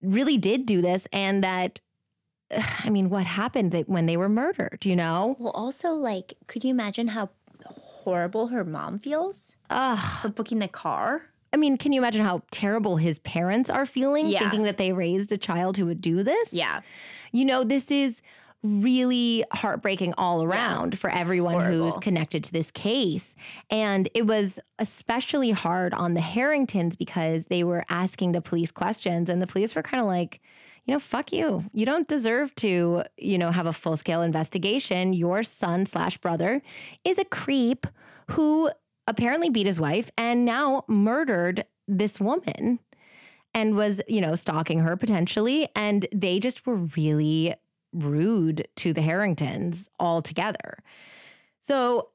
really 0.00 0.38
did 0.38 0.66
do 0.66 0.80
this 0.80 1.06
and 1.12 1.42
that. 1.42 1.80
I 2.84 2.90
mean, 2.90 3.08
what 3.10 3.26
happened 3.26 3.72
that 3.72 3.88
when 3.88 4.06
they 4.06 4.16
were 4.16 4.28
murdered, 4.28 4.84
you 4.84 4.94
know? 4.94 5.36
Well, 5.38 5.52
also, 5.52 5.92
like, 5.92 6.34
could 6.46 6.64
you 6.64 6.70
imagine 6.70 7.08
how 7.08 7.30
horrible 7.64 8.48
her 8.48 8.64
mom 8.64 8.98
feels 8.98 9.54
Ugh. 9.70 9.98
for 10.20 10.28
booking 10.28 10.58
the 10.58 10.68
car? 10.68 11.31
I 11.52 11.56
mean, 11.58 11.76
can 11.76 11.92
you 11.92 12.00
imagine 12.00 12.24
how 12.24 12.42
terrible 12.50 12.96
his 12.96 13.18
parents 13.20 13.68
are 13.70 13.84
feeling 13.86 14.26
Yeah. 14.26 14.38
thinking 14.40 14.62
that 14.64 14.78
they 14.78 14.92
raised 14.92 15.32
a 15.32 15.36
child 15.36 15.76
who 15.76 15.86
would 15.86 16.00
do 16.00 16.22
this? 16.22 16.52
Yeah. 16.52 16.80
You 17.30 17.44
know, 17.44 17.62
this 17.64 17.90
is 17.90 18.22
really 18.62 19.44
heartbreaking 19.52 20.14
all 20.16 20.44
around 20.44 20.96
for 20.98 21.10
everyone 21.10 21.64
who's 21.64 21.96
connected 21.98 22.44
to 22.44 22.52
this 22.52 22.70
case. 22.70 23.34
And 23.70 24.08
it 24.14 24.26
was 24.26 24.60
especially 24.78 25.50
hard 25.50 25.92
on 25.94 26.14
the 26.14 26.20
Harringtons 26.20 26.94
because 26.94 27.46
they 27.46 27.64
were 27.64 27.84
asking 27.88 28.32
the 28.32 28.40
police 28.40 28.70
questions 28.70 29.28
and 29.28 29.42
the 29.42 29.48
police 29.48 29.74
were 29.74 29.82
kind 29.82 30.00
of 30.00 30.06
like, 30.06 30.40
you 30.84 30.94
know, 30.94 31.00
fuck 31.00 31.32
you. 31.32 31.64
You 31.72 31.84
don't 31.86 32.06
deserve 32.06 32.54
to, 32.56 33.02
you 33.16 33.36
know, 33.36 33.50
have 33.50 33.66
a 33.66 33.72
full 33.72 33.96
scale 33.96 34.22
investigation. 34.22 35.12
Your 35.12 35.42
son 35.42 35.84
slash 35.84 36.18
brother 36.18 36.62
is 37.04 37.18
a 37.18 37.24
creep 37.24 37.86
who 38.30 38.70
apparently 39.06 39.50
beat 39.50 39.66
his 39.66 39.80
wife 39.80 40.10
and 40.16 40.44
now 40.44 40.84
murdered 40.88 41.64
this 41.88 42.20
woman 42.20 42.78
and 43.54 43.76
was, 43.76 44.00
you 44.08 44.20
know, 44.20 44.34
stalking 44.34 44.78
her 44.80 44.96
potentially. 44.96 45.68
And 45.74 46.06
they 46.14 46.38
just 46.38 46.66
were 46.66 46.76
really 46.76 47.54
rude 47.92 48.66
to 48.76 48.92
the 48.92 49.02
Harringtons 49.02 49.90
altogether. 50.00 50.78
So 51.60 52.08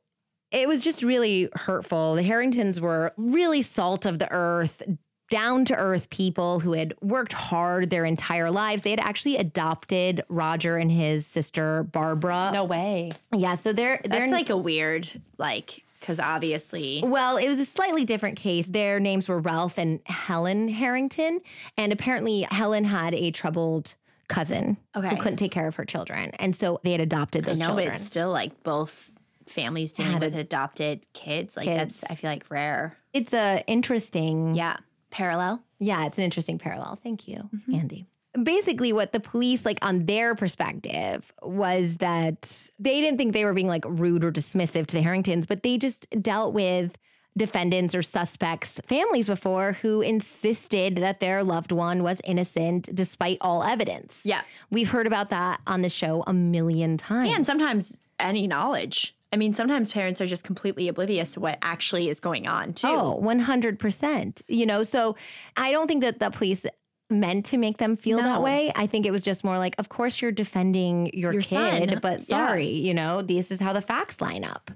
it 0.51 0.67
was 0.67 0.83
just 0.83 1.03
really 1.03 1.49
hurtful. 1.53 2.15
The 2.15 2.23
Harringtons 2.23 2.79
were 2.79 3.13
really 3.17 3.61
salt 3.61 4.05
of 4.05 4.17
the 4.19 4.27
earth, 4.31 4.81
down 5.29 5.65
to 5.65 5.75
earth 5.75 6.09
people 6.09 6.61
who 6.61 6.71
had 6.71 6.93
worked 7.01 7.33
hard 7.33 7.89
their 7.89 8.05
entire 8.05 8.49
lives. 8.49 8.83
They 8.83 8.91
had 8.91 9.01
actually 9.01 9.35
adopted 9.35 10.23
Roger 10.29 10.77
and 10.77 10.89
his 10.89 11.27
sister 11.27 11.83
Barbara. 11.83 12.51
No 12.53 12.63
way. 12.63 13.11
Yeah, 13.35 13.55
so 13.55 13.73
they're 13.73 13.99
they're 14.05 14.21
That's 14.21 14.31
like 14.31 14.49
a 14.49 14.55
weird, 14.55 15.09
like, 15.37 15.83
because 15.99 16.19
obviously. 16.19 17.01
Well, 17.03 17.37
it 17.37 17.47
was 17.47 17.59
a 17.59 17.65
slightly 17.65 18.05
different 18.05 18.37
case. 18.37 18.67
Their 18.67 18.99
names 18.99 19.27
were 19.27 19.39
Ralph 19.39 19.77
and 19.77 19.99
Helen 20.05 20.67
Harrington. 20.67 21.39
And 21.77 21.91
apparently, 21.91 22.47
Helen 22.51 22.83
had 22.83 23.13
a 23.13 23.31
troubled 23.31 23.95
cousin 24.27 24.77
Okay. 24.95 25.09
who 25.09 25.15
couldn't 25.17 25.37
take 25.37 25.51
care 25.51 25.67
of 25.67 25.75
her 25.75 25.85
children. 25.85 26.31
And 26.39 26.55
so 26.55 26.79
they 26.83 26.91
had 26.91 27.01
adopted 27.01 27.45
I 27.45 27.49
those 27.49 27.59
know, 27.59 27.67
children. 27.67 27.87
but 27.87 27.95
it's 27.95 28.03
still 28.03 28.31
like 28.31 28.61
both 28.63 29.11
families 29.47 29.93
dealing 29.93 30.11
Had 30.13 30.21
with 30.21 30.35
adopted 30.35 31.05
kids. 31.13 31.55
Like, 31.55 31.65
kids. 31.65 32.01
that's, 32.01 32.11
I 32.11 32.15
feel 32.15 32.29
like, 32.29 32.45
rare. 32.49 32.97
It's 33.13 33.33
a 33.33 33.63
interesting 33.67 34.55
Yeah. 34.55 34.77
Parallel. 35.09 35.63
Yeah, 35.79 36.05
it's 36.05 36.17
an 36.17 36.25
interesting 36.25 36.57
parallel. 36.59 36.99
Thank 37.01 37.27
you, 37.29 37.49
Mm-hmm. 37.55 37.75
Andy. 37.75 38.05
Basically, 38.41 38.93
what 38.93 39.11
the 39.13 39.19
police, 39.19 39.65
like 39.65 39.79
on 39.81 40.05
their 40.05 40.35
perspective, 40.35 41.33
was 41.41 41.97
that 41.97 42.69
they 42.77 43.01
didn't 43.01 43.17
think 43.17 43.33
they 43.33 43.45
were 43.45 43.53
being 43.53 43.67
like 43.67 43.83
rude 43.87 44.23
or 44.23 44.31
dismissive 44.31 44.85
to 44.87 44.95
the 44.95 45.01
Harringtons, 45.01 45.45
but 45.45 45.63
they 45.63 45.77
just 45.77 46.07
dealt 46.21 46.53
with 46.53 46.97
defendants 47.35 47.93
or 47.93 48.01
suspects' 48.01 48.81
families 48.85 49.27
before 49.27 49.73
who 49.73 50.01
insisted 50.01 50.95
that 50.97 51.19
their 51.19 51.43
loved 51.43 51.71
one 51.71 52.01
was 52.01 52.19
innocent 52.23 52.89
despite 52.93 53.37
all 53.41 53.63
evidence. 53.63 54.21
Yeah. 54.23 54.41
We've 54.71 54.89
heard 54.89 55.05
about 55.05 55.29
that 55.29 55.61
on 55.67 55.83
the 55.83 55.89
show 55.89 56.23
a 56.25 56.33
million 56.33 56.97
times. 56.97 57.29
And 57.35 57.45
sometimes 57.45 58.01
any 58.19 58.47
knowledge. 58.47 59.15
I 59.31 59.35
mean, 59.35 59.53
sometimes 59.53 59.89
parents 59.89 60.21
are 60.21 60.25
just 60.25 60.45
completely 60.45 60.87
oblivious 60.87 61.33
to 61.33 61.41
what 61.41 61.57
actually 61.61 62.09
is 62.09 62.19
going 62.21 62.47
on, 62.47 62.73
too. 62.73 62.87
Oh, 62.87 63.19
100%. 63.21 64.41
You 64.47 64.65
know, 64.65 64.83
so 64.83 65.17
I 65.57 65.71
don't 65.71 65.87
think 65.87 66.01
that 66.01 66.19
the 66.19 66.29
police 66.29 66.65
meant 67.09 67.45
to 67.47 67.57
make 67.57 67.77
them 67.77 67.95
feel 67.95 68.17
that 68.17 68.41
way. 68.41 68.71
I 68.75 68.85
think 68.87 69.05
it 69.05 69.11
was 69.11 69.23
just 69.23 69.43
more 69.43 69.57
like, 69.57 69.75
of 69.77 69.87
course 69.89 70.21
you're 70.21 70.31
defending 70.31 71.09
your, 71.13 71.31
Your 71.33 71.41
kid, 71.41 71.89
son. 71.89 71.99
but 72.01 72.19
Yeah. 72.19 72.25
sorry, 72.25 72.67
you 72.69 72.93
know, 72.93 73.21
this 73.21 73.49
is 73.51 73.59
how 73.59 73.71
the 73.73 73.81
facts 73.81 74.19
line 74.21 74.43
up. 74.43 74.71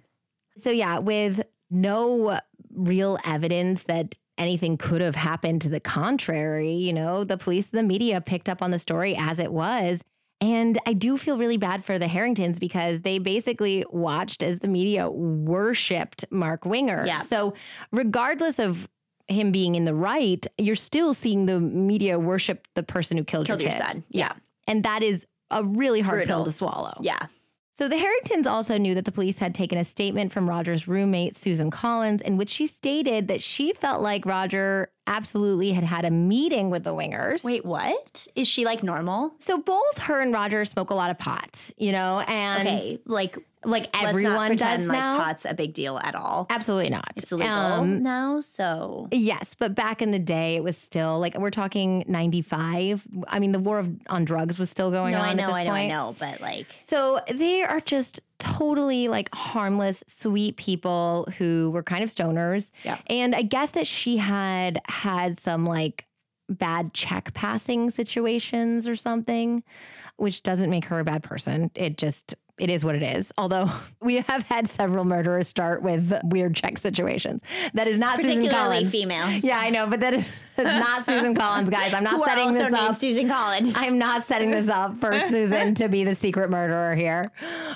So, 0.58 0.72
yeah, 0.72 1.00
with 1.00 1.42
no 1.70 2.40
real 2.74 3.18
evidence 3.26 3.84
that 3.84 4.18
anything 4.38 4.78
could 4.78 5.02
have 5.02 5.16
happened 5.16 5.62
to 5.64 5.70
the 5.70 5.80
contrary, 5.80 6.72
you 6.74 6.94
know, 6.94 7.24
the 7.24 7.38
police 7.38 7.70
and 7.72 7.80
the 7.80 7.84
media 7.88 8.22
picked 8.22 8.48
up 8.50 8.62
on 8.62 8.72
the 8.72 8.80
story 8.80 9.16
as 9.16 9.40
it 9.40 9.52
was. 9.52 10.02
And 10.40 10.78
I 10.88 10.94
do 10.94 11.18
feel 11.18 11.38
really 11.38 11.58
bad 11.58 11.86
for 11.86 12.00
the 12.00 12.08
Harringtons 12.08 12.58
because 12.58 13.02
they 13.02 13.20
basically 13.20 13.86
watched 13.92 14.42
as 14.42 14.60
the 14.60 14.68
media 14.68 15.08
worshiped 15.10 16.26
Mark 16.32 16.66
Winger. 16.66 17.06
Yeah. 17.06 17.20
So, 17.20 17.54
regardless 17.92 18.58
of 18.58 18.90
him 19.28 19.52
being 19.52 19.76
in 19.76 19.86
the 19.86 19.94
right, 19.94 20.46
you're 20.58 20.76
still 20.76 21.14
seeing 21.14 21.46
the 21.46 21.60
media 21.60 22.18
worship 22.20 22.68
the 22.76 22.84
person 22.84 23.18
who 23.18 23.24
killed, 23.24 23.48
Killed 23.48 23.62
your, 23.62 23.70
your 23.72 23.78
kid. 23.80 23.86
son. 23.88 24.04
Yeah. 24.10 24.32
And 24.68 24.84
that 24.84 25.04
is 25.04 25.26
a 25.50 25.64
really 25.64 26.02
hard 26.02 26.28
pill 26.28 26.46
to 26.46 26.52
swallow. 26.52 26.98
Yeah. 27.02 27.20
So 27.74 27.88
the 27.88 27.98
Harringtons 27.98 28.46
also 28.48 28.78
knew 28.78 28.94
that 28.96 29.06
the 29.06 29.12
police 29.12 29.40
had 29.40 29.56
taken 29.56 29.78
a 29.78 29.84
statement 29.86 30.32
from 30.34 30.50
Roger's 30.50 30.88
roommate, 30.88 31.36
Susan 31.36 31.72
Collins, 31.72 32.22
in 32.22 32.38
which 32.38 32.50
she 32.50 32.68
stated 32.68 33.28
that 33.30 33.42
she 33.42 33.74
felt 33.74 34.02
like 34.02 34.26
Roger 34.26 34.92
absolutely 35.16 35.72
had 35.74 35.84
had 35.84 36.06
a 36.06 36.12
meeting 36.12 36.70
with 36.70 36.84
the 36.84 36.94
Wingers. 36.94 37.44
Wait, 37.44 37.66
what? 37.66 38.28
Is 38.36 38.48
she 38.48 38.66
like 38.66 38.82
normal? 38.84 39.34
So 39.38 39.58
both 39.58 39.98
her 40.00 40.22
and 40.22 40.34
Roger 40.34 40.64
smoke 40.66 40.90
a 40.90 40.96
lot 40.96 41.12
of 41.12 41.18
pot, 41.20 41.70
you 41.78 41.92
know, 41.92 42.22
and 42.22 42.68
Okay. 42.68 43.00
Like, 43.06 43.38
like 43.64 43.96
everyone 44.02 44.48
pretend 44.48 44.82
does 44.82 44.90
like 44.90 44.98
now. 44.98 45.18
pot's 45.24 45.46
a 45.46 45.54
big 45.54 45.74
deal 45.74 46.00
at 46.00 46.16
all. 46.16 46.48
Absolutely 46.50 46.90
not. 46.90 47.12
It's 47.16 47.32
illegal 47.32 47.54
Um, 47.54 48.02
now. 48.02 48.40
So, 48.40 49.08
Yes, 49.12 49.54
but 49.54 49.76
back 49.76 50.02
in 50.02 50.10
the 50.12 50.18
day, 50.20 50.56
it 50.56 50.64
was 50.64 50.78
still 50.78 51.20
like 51.20 51.38
we're 51.38 51.52
talking 51.52 52.04
'95. 52.08 53.06
I 53.28 53.38
mean, 53.40 53.52
the 53.52 53.60
war 53.60 53.78
of, 53.78 53.92
on 54.08 54.26
drugs 54.26 54.58
was 54.58 54.70
still 54.72 54.90
going 54.90 55.12
no, 55.14 55.20
on 55.20 55.26
I 55.26 55.34
know, 55.34 55.44
at 55.44 55.48
this 55.48 55.56
I 55.56 55.64
know, 55.66 55.70
point. 55.72 55.92
I 55.92 55.96
know. 55.96 56.16
But 56.20 56.42
like, 56.42 56.68
So 56.82 57.20
they 57.32 57.62
are 57.62 57.80
just 57.82 58.22
totally 58.42 59.08
like 59.08 59.30
harmless, 59.34 60.04
sweet 60.08 60.58
people 60.58 61.28
who 61.38 61.70
were 61.72 61.84
kind 61.84 62.04
of 62.04 62.10
stoners. 62.10 62.72
Yeah. 62.84 62.98
And 63.08 63.36
I 63.36 63.44
guess 63.44 63.72
that 63.72 63.86
she 63.86 64.18
had 64.18 64.82
had 64.88 65.38
some 65.38 65.66
like 65.66 66.06
bad 66.50 66.94
check 66.94 67.34
passing 67.34 67.92
situations 67.92 68.88
or 68.88 68.96
something, 68.96 69.64
which 70.18 70.42
doesn't 70.44 70.70
make 70.70 70.86
her 70.86 71.00
a 71.00 71.04
bad 71.04 71.24
person. 71.24 71.70
It 71.76 71.98
just 71.98 72.36
it 72.62 72.70
is 72.70 72.86
what 72.86 72.96
it 72.96 73.02
is. 73.02 73.34
Although 73.38 73.70
we 74.02 74.18
have 74.18 74.44
had 74.44 74.68
several 74.68 75.04
murderers 75.04 75.48
start 75.48 75.82
with 75.82 76.14
weird 76.24 76.56
check 76.56 76.78
situations. 76.78 77.42
That 77.74 77.88
is 77.88 77.98
not 77.98 78.18
Susan 78.18 78.36
Particularly 78.38 78.76
Collins. 78.76 78.92
females. 78.92 79.44
Yeah, 79.44 79.58
I 79.60 79.72
know, 79.72 79.88
but 79.88 80.00
that 80.02 80.14
is 80.14 80.42
that's 80.56 80.86
not 80.86 81.04
Susan 81.04 81.34
Collins, 81.36 81.70
guys. 81.70 81.94
I'm 81.94 82.04
not 82.04 82.16
Who 82.16 82.24
setting 82.26 82.54
this 82.54 82.72
up. 82.72 82.96
Susan 82.96 83.28
Collins. 83.28 83.74
I'm 83.76 83.98
not 83.98 84.22
setting 84.24 84.52
this 84.52 84.70
up 84.70 84.98
for 85.00 85.20
Susan 85.20 85.74
to 85.76 85.90
be 85.90 86.04
the 86.04 86.14
secret 86.16 86.50
murderer 86.50 86.94
here. 86.96 87.32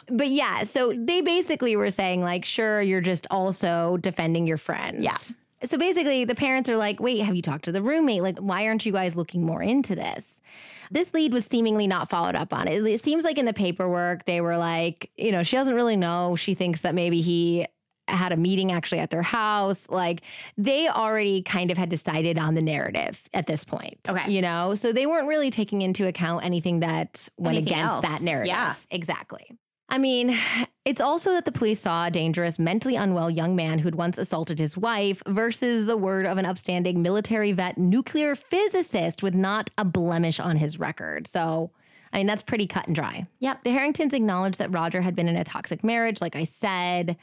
But 0.07 0.27
yeah, 0.29 0.63
so 0.63 0.93
they 0.95 1.21
basically 1.21 1.75
were 1.75 1.89
saying, 1.89 2.21
like, 2.21 2.45
sure, 2.45 2.81
you're 2.81 3.01
just 3.01 3.25
also 3.31 3.97
defending 3.97 4.45
your 4.45 4.57
friend. 4.57 5.03
Yeah. 5.03 5.17
So 5.63 5.77
basically, 5.79 6.25
the 6.25 6.36
parents 6.36 6.69
are 6.69 6.77
like, 6.77 6.99
wait, 6.99 7.21
have 7.21 7.36
you 7.36 7.41
talked 7.41 7.65
to 7.65 7.71
the 7.71 7.81
roommate? 7.81 8.21
Like, 8.21 8.38
why 8.38 8.67
aren't 8.67 8.86
you 8.86 8.91
guys 8.91 9.15
looking 9.15 9.43
more 9.43 9.63
into 9.63 9.95
this? 9.95 10.39
This 10.91 11.13
lead 11.13 11.33
was 11.33 11.45
seemingly 11.45 11.88
not 11.88 12.09
followed 12.09 12.36
up 12.36 12.53
on. 12.53 12.67
It, 12.67 12.86
it 12.86 13.01
seems 13.01 13.23
like 13.23 13.38
in 13.38 13.45
the 13.45 13.53
paperwork, 13.53 14.25
they 14.25 14.41
were 14.41 14.57
like, 14.57 15.11
you 15.17 15.31
know, 15.31 15.43
she 15.43 15.55
doesn't 15.57 15.75
really 15.75 15.95
know. 15.95 16.36
She 16.36 16.53
thinks 16.53 16.81
that 16.81 16.95
maybe 16.95 17.21
he 17.21 17.65
had 18.07 18.31
a 18.31 18.38
meeting 18.38 18.71
actually 18.71 18.99
at 18.99 19.09
their 19.09 19.23
house. 19.23 19.89
Like 19.89 20.21
they 20.57 20.88
already 20.88 21.41
kind 21.41 21.71
of 21.71 21.77
had 21.77 21.89
decided 21.89 22.38
on 22.38 22.53
the 22.53 22.61
narrative 22.61 23.21
at 23.33 23.47
this 23.47 23.63
point. 23.63 23.97
Okay. 24.07 24.31
You 24.31 24.41
know, 24.43 24.75
so 24.75 24.93
they 24.93 25.07
weren't 25.07 25.27
really 25.27 25.49
taking 25.49 25.81
into 25.81 26.07
account 26.07 26.45
anything 26.45 26.81
that 26.81 27.27
went 27.38 27.57
Anything 27.57 27.73
against 27.73 27.93
else. 27.93 28.05
that 28.05 28.21
narrative. 28.21 28.49
Yeah. 28.53 28.75
Exactly. 28.91 29.49
I 29.88 29.97
mean, 29.97 30.38
it's 30.83 30.99
also 30.99 31.31
that 31.31 31.45
the 31.45 31.51
police 31.51 31.79
saw 31.79 32.07
a 32.07 32.11
dangerous, 32.11 32.57
mentally 32.57 32.95
unwell 32.95 33.29
young 33.29 33.55
man 33.55 33.79
who'd 33.79 33.95
once 33.95 34.17
assaulted 34.17 34.59
his 34.59 34.75
wife 34.75 35.21
versus 35.27 35.86
the 35.86 35.97
word 35.97 36.25
of 36.25 36.38
an 36.38 36.45
upstanding 36.45 37.01
military 37.01 37.51
vet 37.51 37.77
nuclear 37.77 38.36
physicist 38.36 39.21
with 39.21 39.36
not 39.36 39.69
a 39.77 39.86
blemish 39.86 40.39
on 40.39 40.57
his 40.57 40.79
record. 40.79 41.27
So, 41.27 41.71
I 42.11 42.17
mean, 42.17 42.27
that's 42.27 42.43
pretty 42.43 42.65
cut 42.65 42.88
and 42.88 42.95
dry. 42.95 43.27
Yep. 43.39 43.63
The 43.63 43.71
Harringtons 43.71 44.13
acknowledged 44.13 44.57
that 44.57 44.71
Roger 44.71 45.01
had 45.01 45.15
been 45.15 45.27
in 45.27 45.36
a 45.36 45.43
toxic 45.43 45.83
marriage, 45.83 46.19
like 46.19 46.36
I 46.36 46.45
said, 46.45 47.15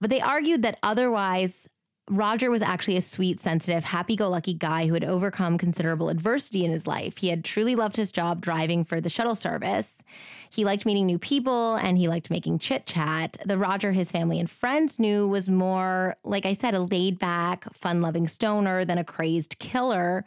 but 0.00 0.10
they 0.10 0.20
argued 0.20 0.62
that 0.62 0.78
otherwise, 0.82 1.68
Roger 2.10 2.50
was 2.50 2.60
actually 2.60 2.98
a 2.98 3.02
sweet, 3.02 3.40
sensitive, 3.40 3.84
happy 3.84 4.14
go 4.14 4.28
lucky 4.28 4.52
guy 4.52 4.86
who 4.86 4.92
had 4.92 5.04
overcome 5.04 5.56
considerable 5.56 6.10
adversity 6.10 6.62
in 6.62 6.70
his 6.70 6.86
life. 6.86 7.16
He 7.18 7.28
had 7.28 7.44
truly 7.44 7.74
loved 7.74 7.96
his 7.96 8.12
job 8.12 8.42
driving 8.42 8.84
for 8.84 9.00
the 9.00 9.08
shuttle 9.08 9.34
service. 9.34 10.04
He 10.50 10.66
liked 10.66 10.84
meeting 10.84 11.06
new 11.06 11.18
people 11.18 11.76
and 11.76 11.96
he 11.96 12.06
liked 12.06 12.30
making 12.30 12.58
chit 12.58 12.86
chat. 12.86 13.38
The 13.46 13.56
Roger 13.56 13.92
his 13.92 14.12
family 14.12 14.38
and 14.38 14.50
friends 14.50 14.98
knew 14.98 15.26
was 15.26 15.48
more, 15.48 16.16
like 16.24 16.44
I 16.44 16.52
said, 16.52 16.74
a 16.74 16.80
laid 16.80 17.18
back, 17.18 17.72
fun 17.72 18.02
loving 18.02 18.28
stoner 18.28 18.84
than 18.84 18.98
a 18.98 19.04
crazed 19.04 19.58
killer. 19.58 20.26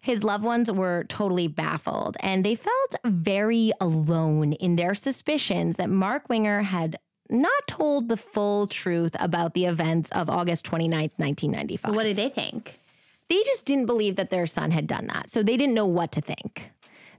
His 0.00 0.24
loved 0.24 0.44
ones 0.44 0.72
were 0.72 1.04
totally 1.04 1.48
baffled 1.48 2.16
and 2.20 2.46
they 2.46 2.54
felt 2.54 2.96
very 3.04 3.72
alone 3.78 4.54
in 4.54 4.76
their 4.76 4.94
suspicions 4.94 5.76
that 5.76 5.90
Mark 5.90 6.30
Winger 6.30 6.62
had 6.62 6.98
not 7.30 7.66
told 7.66 8.08
the 8.08 8.16
full 8.16 8.66
truth 8.66 9.16
about 9.18 9.54
the 9.54 9.66
events 9.66 10.10
of 10.12 10.28
August 10.28 10.66
29th, 10.66 11.12
1995. 11.16 11.94
What 11.94 12.04
did 12.04 12.16
they 12.16 12.28
think? 12.28 12.80
They 13.28 13.42
just 13.44 13.64
didn't 13.64 13.86
believe 13.86 14.16
that 14.16 14.30
their 14.30 14.46
son 14.46 14.72
had 14.72 14.86
done 14.86 15.06
that. 15.06 15.30
So 15.30 15.42
they 15.42 15.56
didn't 15.56 15.74
know 15.74 15.86
what 15.86 16.12
to 16.12 16.20
think. 16.20 16.72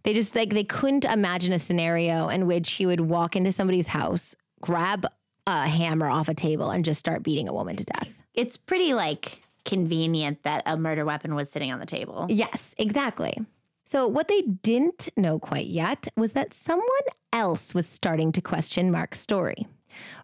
They 0.04 0.14
just 0.14 0.36
like 0.36 0.50
they 0.50 0.64
couldn't 0.64 1.06
imagine 1.06 1.54
a 1.54 1.60
scenario 1.60 2.28
in 2.28 2.48
which 2.48 2.74
he 2.74 2.86
would 2.86 3.02
walk 3.02 3.36
into 3.36 3.52
somebody's 3.52 3.90
house, 3.90 4.36
grab 4.60 5.06
a 5.48 5.68
hammer 5.68 6.10
off 6.10 6.28
a 6.28 6.34
table 6.34 6.70
and 6.72 6.84
just 6.84 7.00
start 7.00 7.24
beating 7.24 7.48
a 7.48 7.54
woman 7.54 7.76
to 7.76 7.84
death. 7.84 8.24
It's 8.34 8.58
pretty 8.58 8.94
like 8.94 9.42
convenient 9.66 10.44
that 10.44 10.64
a 10.66 10.78
murder 10.78 11.06
weapon 11.06 11.36
was 11.36 11.50
sitting 11.50 11.72
on 11.72 11.80
the 11.80 11.86
table. 11.86 12.28
Yes, 12.30 12.76
exactly. 12.78 13.38
So, 13.86 14.08
what 14.08 14.28
they 14.28 14.42
didn't 14.42 15.10
know 15.18 15.40
quite 15.40 15.68
yet 15.68 16.08
was 16.16 16.32
that 16.32 16.54
someone 16.54 16.88
else 17.34 17.74
was 17.74 17.88
starting 17.88 18.32
to 18.34 18.42
question 18.42 18.92
Mark's 18.92 19.20
story. 19.20 19.68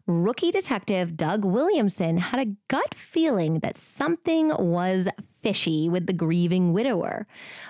Rookie 0.05 0.51
detective 0.51 1.17
Doug 1.17 1.43
Williamson 1.43 2.17
had 2.17 2.39
a 2.39 2.55
gut 2.67 2.93
feeling 2.93 3.59
that 3.59 3.75
something 3.75 4.49
was 4.57 5.07
fishy 5.41 5.89
with 5.89 6.07
the 6.07 6.13
grieving 6.13 6.73
widower, 6.73 7.27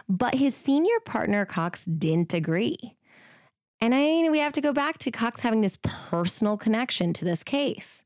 but 0.08 0.36
his 0.36 0.56
senior 0.56 1.00
partner 1.06 1.46
Cox 1.46 1.86
didn't 1.86 2.34
agree. 2.34 2.96
And 3.80 3.94
I 3.94 4.00
mean, 4.00 4.32
we 4.32 4.40
have 4.40 4.54
to 4.54 4.62
go 4.62 4.74
back 4.74 4.98
to 5.00 5.12
Cox 5.12 5.42
having 5.42 5.62
this 5.62 5.78
personal 5.82 6.58
connection 6.58 7.14
to 7.14 7.26
this 7.26 7.44
case. 7.44 8.04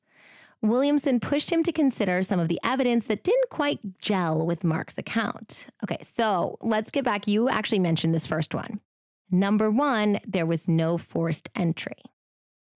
Williamson 0.61 1.19
pushed 1.19 1.51
him 1.51 1.63
to 1.63 1.71
consider 1.71 2.21
some 2.21 2.39
of 2.39 2.47
the 2.47 2.59
evidence 2.63 3.05
that 3.05 3.23
didn't 3.23 3.49
quite 3.49 3.79
gel 3.99 4.45
with 4.45 4.63
Mark's 4.63 4.97
account. 4.97 5.67
Okay, 5.83 5.97
so 6.01 6.57
let's 6.61 6.91
get 6.91 7.03
back. 7.03 7.27
You 7.27 7.49
actually 7.49 7.79
mentioned 7.79 8.13
this 8.13 8.27
first 8.27 8.53
one. 8.53 8.79
Number 9.31 9.71
one, 9.71 10.19
there 10.27 10.45
was 10.45 10.67
no 10.67 10.97
forced 10.97 11.49
entry. 11.55 12.03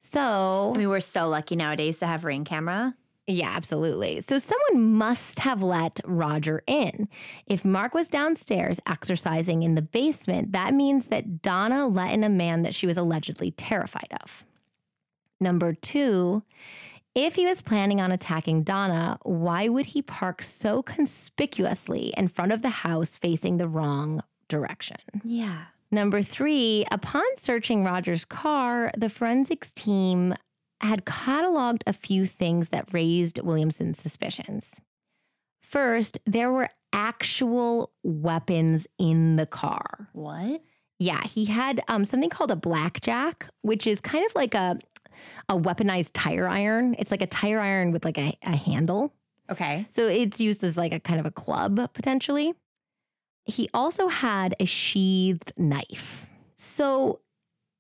So, 0.06 0.72
I 0.76 0.78
mean, 0.78 0.88
we're 0.88 1.00
so 1.00 1.28
lucky 1.28 1.56
nowadays 1.56 1.98
to 2.00 2.06
have 2.06 2.24
ring 2.24 2.46
camera. 2.46 2.96
yeah, 3.28 3.52
absolutely. 3.56 4.22
So 4.22 4.38
someone 4.38 4.94
must 4.94 5.40
have 5.40 5.64
let 5.64 6.00
Roger 6.06 6.62
in. 6.68 7.10
If 7.48 7.66
Mark 7.66 7.96
was 7.96 8.08
downstairs 8.08 8.80
exercising 8.86 9.64
in 9.64 9.74
the 9.74 9.82
basement, 9.82 10.52
that 10.52 10.76
means 10.76 11.08
that 11.08 11.42
Donnah 11.42 11.92
let 11.92 12.14
in 12.14 12.24
a 12.24 12.30
man 12.30 12.62
that 12.62 12.76
she 12.76 12.86
was 12.86 12.98
allegedly 12.98 13.50
terrified 13.50 14.14
of. 14.22 14.46
Number 15.40 15.74
two, 15.74 16.44
if 17.16 17.34
he 17.34 17.48
was 17.48 17.64
planning 17.64 18.00
on 18.00 18.12
attacking 18.12 18.64
Donnah, 18.64 19.18
why 19.24 19.70
would 19.70 19.88
he 19.88 20.04
park 20.04 20.44
so 20.44 20.84
conspicuously 20.84 22.14
in 22.16 22.28
front 22.28 22.52
of 22.52 22.62
the 22.62 22.70
house 22.70 23.18
facing 23.18 23.58
the 23.58 23.68
wrong 23.68 24.22
direction? 24.50 24.98
Yeah. 25.24 25.66
Number 25.92 26.22
three, 26.22 26.86
upon 26.92 27.24
searching 27.36 27.84
Roger's 27.84 28.26
car, 28.26 28.92
the 28.98 29.10
forensics 29.10 29.72
team 29.74 30.34
had 30.82 31.06
cataloged 31.06 31.84
a 31.88 31.94
few 31.94 32.26
things 32.26 32.70
that 32.70 32.92
raised 32.92 33.40
Williamson's 33.42 34.00
suspicions. 34.00 34.82
First, 35.62 36.20
there 36.26 36.52
were 36.52 36.70
actual 36.94 37.92
weapons 38.04 38.88
in 38.98 39.36
the 39.36 39.46
car. 39.46 40.10
What? 40.14 40.62
Yeah, 41.00 41.24
he 41.24 41.46
had 41.46 41.82
um, 41.88 42.06
something 42.06 42.30
called 42.30 42.52
a 42.52 42.56
blackjack, 42.56 43.50
which 43.62 43.86
is 43.88 44.00
kind 44.00 44.26
of 44.26 44.36
like 44.36 44.54
a 44.54 44.78
a 45.48 45.58
weaponized 45.58 46.12
tire 46.14 46.48
iron. 46.48 46.96
It's 47.00 47.12
like 47.12 47.22
a 47.22 47.28
tire 47.28 47.60
iron 47.60 47.92
with 47.92 48.04
like 48.04 48.18
a, 48.18 48.38
a 48.44 48.56
handle. 48.56 49.14
Okay. 49.50 49.86
So 49.90 50.08
it's 50.08 50.42
used 50.42 50.64
as 50.64 50.76
like 50.76 50.94
a 50.94 51.00
kind 51.00 51.20
of 51.20 51.26
a 51.26 51.32
club 51.32 51.80
potentially. 51.94 52.54
He 53.46 53.70
also 53.74 54.08
had 54.08 54.56
a 54.60 54.66
sheathed 54.66 55.54
knife. 55.58 56.28
So 56.56 57.22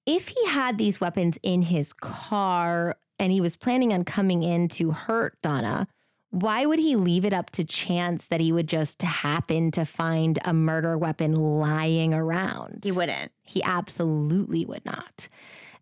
if 0.06 0.28
he 0.30 0.46
had 0.48 0.78
these 0.78 1.02
weapons 1.02 1.40
in 1.42 1.64
his 1.64 1.92
car 1.94 2.98
and 3.18 3.32
he 3.32 3.42
was 3.42 3.56
planning 3.56 3.92
on 3.92 4.04
coming 4.04 4.44
in 4.44 4.68
to 4.70 4.92
hurt 4.92 5.42
Donnah, 5.42 5.88
why 6.30 6.66
would 6.66 6.80
he 6.80 6.96
leave 6.96 7.24
it 7.24 7.34
up 7.34 7.50
to 7.52 7.64
chance 7.64 8.28
that 8.28 8.42
he 8.42 8.52
would 8.52 8.68
just 8.68 9.02
happen 9.02 9.72
to 9.72 9.86
find 9.86 10.38
a 10.44 10.54
murder 10.54 10.98
weapon 10.98 11.34
lying 11.34 12.14
around? 12.14 12.82
He 12.84 12.92
wouldn't. 12.92 13.32
He 13.42 13.64
absolutely 13.64 14.66
would 14.66 14.86
not. 14.86 15.30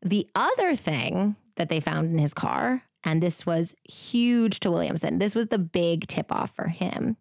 The 0.02 0.28
other 0.36 0.76
thing 0.76 1.36
that 1.56 1.70
they 1.70 1.80
found 1.80 2.12
in 2.12 2.20
his 2.20 2.34
car, 2.34 2.84
and 3.04 3.22
this 3.22 3.46
was 3.46 3.74
huge 3.84 4.60
to 4.60 4.72
Williamson, 4.72 5.18
this 5.18 5.34
was 5.34 5.48
the 5.48 5.58
big 5.58 6.08
tip 6.08 6.32
off 6.32 6.56
for 6.56 6.68
him, 6.68 7.18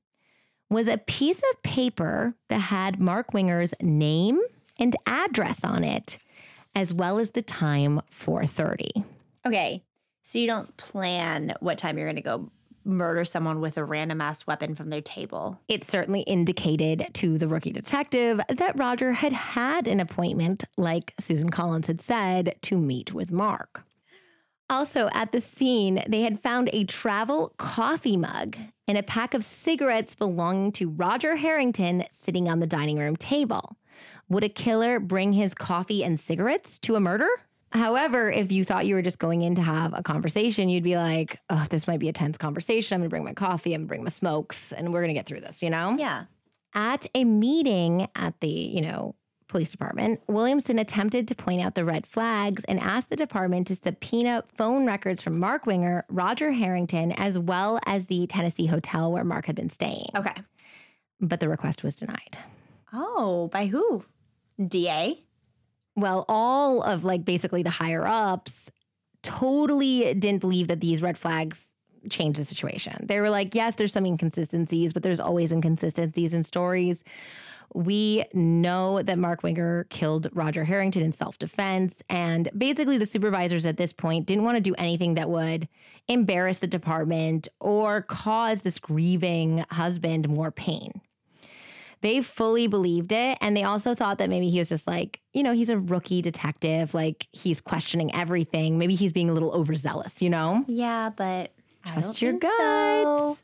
was 0.72 0.88
a 0.88 0.98
piece 0.98 1.42
of 1.52 1.62
paper 1.62 2.34
that 2.48 2.58
had 2.58 3.00
Mark 3.00 3.32
Winger's 3.32 3.74
name 3.80 4.40
and 4.78 4.96
address 5.06 5.64
on 5.64 5.84
it, 5.84 6.18
as 6.74 6.92
well 6.92 7.18
as 7.18 7.30
the 7.30 7.42
time 7.42 8.00
430. 8.10 9.04
Okay. 9.46 9.82
So 10.22 10.38
you 10.38 10.46
don't 10.46 10.76
plan 10.76 11.54
what 11.60 11.78
time 11.78 11.98
you're 11.98 12.06
going 12.06 12.16
to 12.16 12.22
go 12.22 12.50
murder 12.84 13.24
someone 13.24 13.60
with 13.60 13.76
a 13.76 13.84
random 13.84 14.20
ass 14.20 14.46
weapon 14.46 14.74
from 14.74 14.90
their 14.90 15.00
table. 15.00 15.60
It 15.68 15.84
certainly 15.84 16.22
indicated 16.22 17.06
to 17.14 17.38
the 17.38 17.48
rookie 17.48 17.72
detective 17.72 18.40
that 18.48 18.78
Roger 18.78 19.12
had 19.12 19.32
had 19.32 19.86
an 19.86 20.00
appointment, 20.00 20.64
like 20.76 21.14
Susan 21.20 21.50
Collins 21.50 21.86
had 21.86 22.00
said, 22.00 22.56
to 22.62 22.78
meet 22.78 23.12
with 23.12 23.30
Mark. 23.30 23.84
Also, 24.68 25.10
at 25.12 25.32
the 25.32 25.40
scene, 25.40 26.02
they 26.08 26.22
had 26.22 26.40
found 26.40 26.70
a 26.72 26.84
travel 26.84 27.52
coffee 27.58 28.16
mug 28.16 28.56
and 28.88 28.98
a 28.98 29.02
pack 29.02 29.34
of 29.34 29.44
cigarettes 29.44 30.14
belonging 30.14 30.72
to 30.72 30.88
Roger 30.88 31.36
Harrington 31.36 32.04
sitting 32.10 32.48
on 32.48 32.60
the 32.60 32.66
dining 32.66 32.98
room 32.98 33.16
table. 33.16 33.76
Would 34.28 34.44
a 34.44 34.48
killer 34.48 34.98
bring 34.98 35.32
his 35.32 35.54
coffee 35.54 36.02
and 36.04 36.18
cigarettes 36.18 36.78
to 36.80 36.96
a 36.96 37.00
murder? 37.00 37.28
However, 37.72 38.30
if 38.30 38.52
you 38.52 38.64
thought 38.64 38.86
you 38.86 38.94
were 38.94 39.02
just 39.02 39.18
going 39.18 39.42
in 39.42 39.54
to 39.54 39.62
have 39.62 39.96
a 39.96 40.02
conversation, 40.02 40.68
you'd 40.68 40.84
be 40.84 40.96
like, 40.96 41.38
oh, 41.48 41.64
this 41.70 41.86
might 41.86 42.00
be 42.00 42.08
a 42.08 42.12
tense 42.12 42.36
conversation. 42.36 42.94
I'm 42.94 43.00
gonna 43.00 43.08
bring 43.08 43.24
my 43.24 43.32
coffee, 43.32 43.72
I'm 43.72 43.82
gonna 43.82 43.88
bring 43.88 44.02
my 44.02 44.10
smokes, 44.10 44.72
and 44.72 44.92
we're 44.92 45.00
gonna 45.00 45.14
get 45.14 45.26
through 45.26 45.40
this, 45.40 45.62
you 45.62 45.70
know? 45.70 45.96
Yeah. 45.98 46.24
At 46.74 47.06
a 47.14 47.24
meeting 47.24 48.08
at 48.14 48.40
the, 48.40 48.48
you 48.48 48.82
know, 48.82 49.14
police 49.52 49.70
department, 49.70 50.20
Williamson 50.26 50.78
attempted 50.78 51.28
to 51.28 51.34
point 51.34 51.60
out 51.60 51.74
the 51.74 51.84
red 51.84 52.06
flags 52.06 52.64
and 52.64 52.80
asked 52.80 53.10
the 53.10 53.16
department 53.16 53.66
to 53.66 53.76
subpoena 53.76 54.42
phone 54.56 54.86
records 54.86 55.22
from 55.22 55.38
Mark 55.38 55.66
Winger, 55.66 56.06
Roger 56.08 56.52
Harrington, 56.52 57.12
as 57.12 57.38
well 57.38 57.78
as 57.86 58.06
the 58.06 58.26
Tennessee 58.26 58.66
hotel 58.66 59.12
where 59.12 59.24
Mark 59.24 59.44
had 59.44 59.54
been 59.54 59.68
staying. 59.68 60.08
Okay. 60.16 60.32
But 61.20 61.40
the 61.40 61.50
request 61.50 61.84
was 61.84 61.94
denied. 61.94 62.38
Oh, 62.94 63.48
by 63.52 63.66
who? 63.66 64.04
DA? 64.66 65.22
Well, 65.96 66.24
all 66.28 66.82
of 66.82 67.04
like 67.04 67.26
basically 67.26 67.62
the 67.62 67.70
higher 67.70 68.06
ups 68.06 68.72
totally 69.22 70.14
didn't 70.14 70.40
believe 70.40 70.68
that 70.68 70.80
these 70.80 71.02
red 71.02 71.18
flags 71.18 71.76
changed 72.08 72.40
the 72.40 72.44
situation. 72.44 73.06
They 73.06 73.20
were 73.20 73.30
like, 73.30 73.54
yes, 73.54 73.76
there's 73.76 73.92
some 73.92 74.06
inconsistencies, 74.06 74.94
but 74.94 75.02
there's 75.02 75.20
always 75.20 75.52
inconsistencies 75.52 76.32
in 76.32 76.42
stories. 76.42 77.04
We 77.74 78.24
know 78.34 79.02
that 79.02 79.18
Mark 79.18 79.42
Winger 79.42 79.84
killed 79.90 80.28
Roger 80.32 80.64
Harrington 80.64 81.02
in 81.02 81.12
self 81.12 81.38
defense. 81.38 82.02
And 82.08 82.50
basically, 82.56 82.98
the 82.98 83.06
supervisors 83.06 83.66
at 83.66 83.76
this 83.76 83.92
point 83.92 84.26
didn't 84.26 84.44
want 84.44 84.56
to 84.56 84.60
do 84.60 84.74
anything 84.76 85.14
that 85.14 85.30
would 85.30 85.68
embarrass 86.08 86.58
the 86.58 86.66
department 86.66 87.48
or 87.60 88.02
cause 88.02 88.62
this 88.62 88.78
grieving 88.78 89.64
husband 89.70 90.28
more 90.28 90.50
pain. 90.50 91.00
They 92.00 92.20
fully 92.20 92.66
believed 92.66 93.12
it. 93.12 93.38
And 93.40 93.56
they 93.56 93.62
also 93.62 93.94
thought 93.94 94.18
that 94.18 94.28
maybe 94.28 94.50
he 94.50 94.58
was 94.58 94.68
just 94.68 94.88
like, 94.88 95.20
you 95.32 95.44
know, 95.44 95.52
he's 95.52 95.68
a 95.68 95.78
rookie 95.78 96.20
detective. 96.20 96.94
Like 96.94 97.28
he's 97.32 97.60
questioning 97.60 98.12
everything. 98.12 98.76
Maybe 98.76 98.96
he's 98.96 99.12
being 99.12 99.30
a 99.30 99.32
little 99.32 99.52
overzealous, 99.52 100.20
you 100.20 100.28
know? 100.28 100.64
Yeah, 100.66 101.10
but 101.16 101.52
Trust 101.86 102.22
your 102.22 102.34
gut. 102.34 102.50
So. 102.50 103.36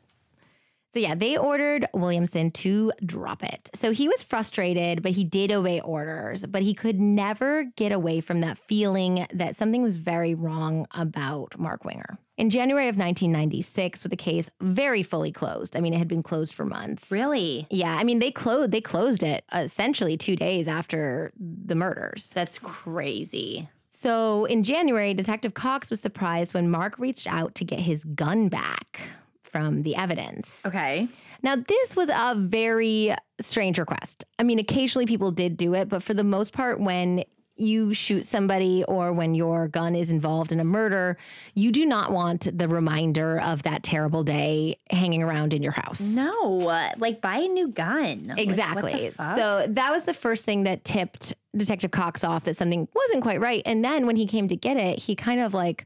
So. 0.93 0.99
yeah, 0.99 1.15
they 1.15 1.37
ordered 1.37 1.85
Williamson 1.93 2.51
to 2.51 2.91
drop 3.05 3.43
it. 3.43 3.69
So 3.73 3.91
he 3.91 4.07
was 4.07 4.23
frustrated, 4.23 5.01
but 5.01 5.11
he 5.11 5.23
did 5.23 5.51
obey 5.51 5.79
orders, 5.81 6.45
but 6.45 6.61
he 6.61 6.73
could 6.73 6.99
never 6.99 7.65
get 7.75 7.91
away 7.91 8.21
from 8.21 8.41
that 8.41 8.57
feeling 8.57 9.25
that 9.33 9.55
something 9.55 9.81
was 9.81 9.97
very 9.97 10.33
wrong 10.33 10.87
about 10.91 11.57
Mark 11.57 11.85
Winger. 11.85 12.17
In 12.37 12.49
January 12.49 12.87
of 12.87 12.95
1996, 12.95 14.03
with 14.03 14.11
the 14.11 14.15
case 14.15 14.49
very 14.61 15.03
fully 15.03 15.31
closed. 15.31 15.75
I 15.75 15.81
mean, 15.81 15.93
it 15.93 15.97
had 15.97 16.07
been 16.07 16.23
closed 16.23 16.53
for 16.53 16.63
months. 16.63 17.11
Really? 17.11 17.67
Yeah. 17.69 17.97
I 17.97 18.05
mean, 18.05 18.19
they 18.19 18.31
closed 18.31 18.71
they 18.71 18.79
closed 18.79 19.23
it 19.23 19.43
essentially 19.53 20.15
two 20.15 20.37
days 20.37 20.67
after 20.67 21.33
the 21.37 21.75
murders. 21.75 22.31
That's 22.33 22.57
crazy. 22.57 23.67
So 23.89 24.45
in 24.45 24.63
January, 24.63 25.13
Detective 25.13 25.53
Cox 25.53 25.89
was 25.89 25.99
surprised 25.99 26.53
when 26.53 26.69
Mark 26.69 26.97
reached 26.97 27.27
out 27.27 27.55
to 27.55 27.65
get 27.65 27.79
his 27.79 28.03
gun 28.05 28.47
back 28.47 29.01
from 29.49 29.83
the 29.83 29.95
evidence. 29.95 30.61
Okay. 30.65 31.07
Now, 31.41 31.55
this 31.55 31.95
was 31.95 32.09
a 32.09 32.35
very 32.35 33.13
strange 33.39 33.79
request. 33.79 34.25
I 34.37 34.43
mean, 34.43 34.59
occasionally 34.59 35.05
people 35.05 35.31
did 35.31 35.57
do 35.57 35.73
it, 35.73 35.89
but 35.89 36.03
for 36.03 36.13
the 36.13 36.23
most 36.23 36.53
part, 36.53 36.79
when 36.79 37.23
you 37.55 37.93
shoot 37.93 38.25
somebody 38.25 38.85
or 38.85 39.11
when 39.11 39.35
your 39.35 39.67
gun 39.67 39.93
is 39.93 40.09
involved 40.09 40.51
in 40.51 40.59
a 40.61 40.63
murder, 40.63 41.17
you 41.55 41.71
do 41.71 41.85
not 41.85 42.11
want 42.11 42.47
the 42.57 42.67
reminder 42.67 43.39
of 43.41 43.63
that 43.63 43.83
terrible 43.83 44.23
day 44.23 44.77
hanging 44.89 45.21
around 45.21 45.53
in 45.53 45.61
your 45.61 45.73
house. 45.73 46.15
No, 46.15 46.93
like 46.97 47.21
buy 47.21 47.37
a 47.37 47.47
new 47.47 47.67
gun. 47.67 48.33
Exactly. 48.37 48.93
Like, 48.93 49.11
so 49.13 49.65
that 49.67 49.91
was 49.91 50.05
the 50.05 50.13
first 50.13 50.45
thing 50.45 50.63
that 50.63 50.85
tipped 50.85 51.35
Detective 51.55 51.91
Cox 51.91 52.23
off 52.23 52.45
that 52.45 52.55
something 52.55 52.87
wasn't 52.95 53.23
quite 53.23 53.41
right. 53.41 53.61
And 53.65 53.83
then 53.83 54.07
when 54.07 54.15
he 54.15 54.25
came 54.25 54.47
to 54.47 54.55
get 54.55 54.77
it, 54.77 54.99
he 54.99 55.15
kind 55.15 55.41
of 55.41 55.53
like 55.53 55.85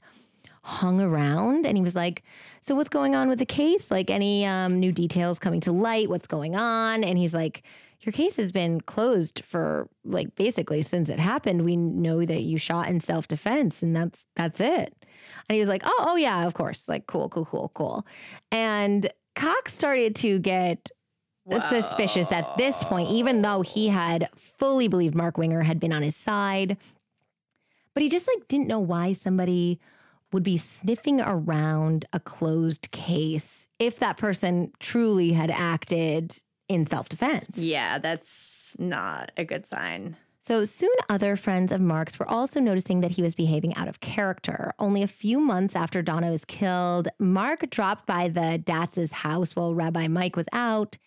hung 0.63 1.01
around 1.01 1.65
and 1.65 1.77
he 1.77 1.83
was 1.83 1.95
like, 1.95 2.23
So 2.61 2.75
what's 2.75 2.89
going 2.89 3.15
on 3.15 3.29
with 3.29 3.39
the 3.39 3.45
case? 3.45 3.91
Like 3.91 4.09
any 4.09 4.45
um, 4.45 4.79
new 4.79 4.91
details 4.91 5.39
coming 5.39 5.59
to 5.61 5.71
light? 5.71 6.09
What's 6.09 6.27
going 6.27 6.55
on? 6.55 7.03
And 7.03 7.17
he's 7.17 7.33
like, 7.33 7.63
your 8.03 8.13
case 8.13 8.35
has 8.35 8.51
been 8.51 8.81
closed 8.81 9.43
for 9.45 9.87
like 10.03 10.35
basically 10.35 10.81
since 10.81 11.09
it 11.09 11.19
happened. 11.19 11.63
We 11.63 11.75
know 11.75 12.25
that 12.25 12.41
you 12.41 12.57
shot 12.57 12.87
in 12.87 12.99
self 12.99 13.27
defense, 13.27 13.81
and 13.81 13.95
that's 13.95 14.25
that's 14.35 14.59
it. 14.59 14.95
And 15.49 15.55
he 15.55 15.59
was 15.59 15.69
like, 15.69 15.83
oh, 15.85 16.05
oh 16.07 16.15
yeah, 16.15 16.45
of 16.45 16.53
course. 16.53 16.87
Like, 16.87 17.07
cool, 17.07 17.29
cool, 17.29 17.45
cool, 17.45 17.71
cool. 17.73 18.05
And 18.51 19.09
Cox 19.35 19.73
started 19.73 20.15
to 20.17 20.39
get 20.39 20.91
Whoa. 21.45 21.59
suspicious 21.59 22.31
at 22.31 22.57
this 22.57 22.83
point, 22.83 23.09
even 23.09 23.41
though 23.41 23.61
he 23.61 23.87
had 23.87 24.29
fully 24.35 24.87
believed 24.87 25.15
Mark 25.15 25.37
Winger 25.37 25.61
had 25.61 25.79
been 25.79 25.93
on 25.93 26.01
his 26.01 26.15
side. 26.15 26.77
But 27.93 28.03
he 28.03 28.09
just 28.09 28.27
like 28.27 28.47
didn't 28.47 28.67
know 28.67 28.79
why 28.79 29.13
somebody 29.13 29.79
would 30.33 30.43
be 30.43 30.57
sniffing 30.57 31.21
around 31.21 32.05
a 32.11 32.19
closed 32.19 32.91
case 32.91 33.67
if 33.79 33.99
that 33.99 34.17
person 34.17 34.71
truly 34.79 35.33
had 35.33 35.51
acted 35.51 36.41
in 36.67 36.85
self 36.85 37.09
defense. 37.09 37.57
Yeah, 37.57 37.99
that's 37.99 38.75
not 38.79 39.31
a 39.37 39.43
good 39.43 39.65
sign. 39.65 40.17
So 40.41 40.65
soon, 40.65 40.93
other 41.07 41.37
friends 41.37 41.71
of 41.71 41.79
Mark's 41.79 42.19
were 42.19 42.29
also 42.29 42.59
noticing 42.59 42.99
that 42.99 43.11
he 43.11 43.21
was 43.21 43.33
behaving 43.33 43.73
out 43.75 43.87
of 43.87 44.01
character. 44.01 44.73
Only 44.77 45.01
a 45.01 45.07
few 45.07 45.39
months 45.39 45.73
after 45.73 46.03
Donnah 46.03 46.31
was 46.31 46.43
killed, 46.43 47.07
Mark 47.17 47.69
dropped 47.69 48.05
by 48.05 48.27
the 48.27 48.57
Datz's 48.57 49.13
house 49.13 49.55
while 49.55 49.73
Rabbi 49.73 50.09
Mike 50.09 50.35
was 50.35 50.47
out. 50.51 50.97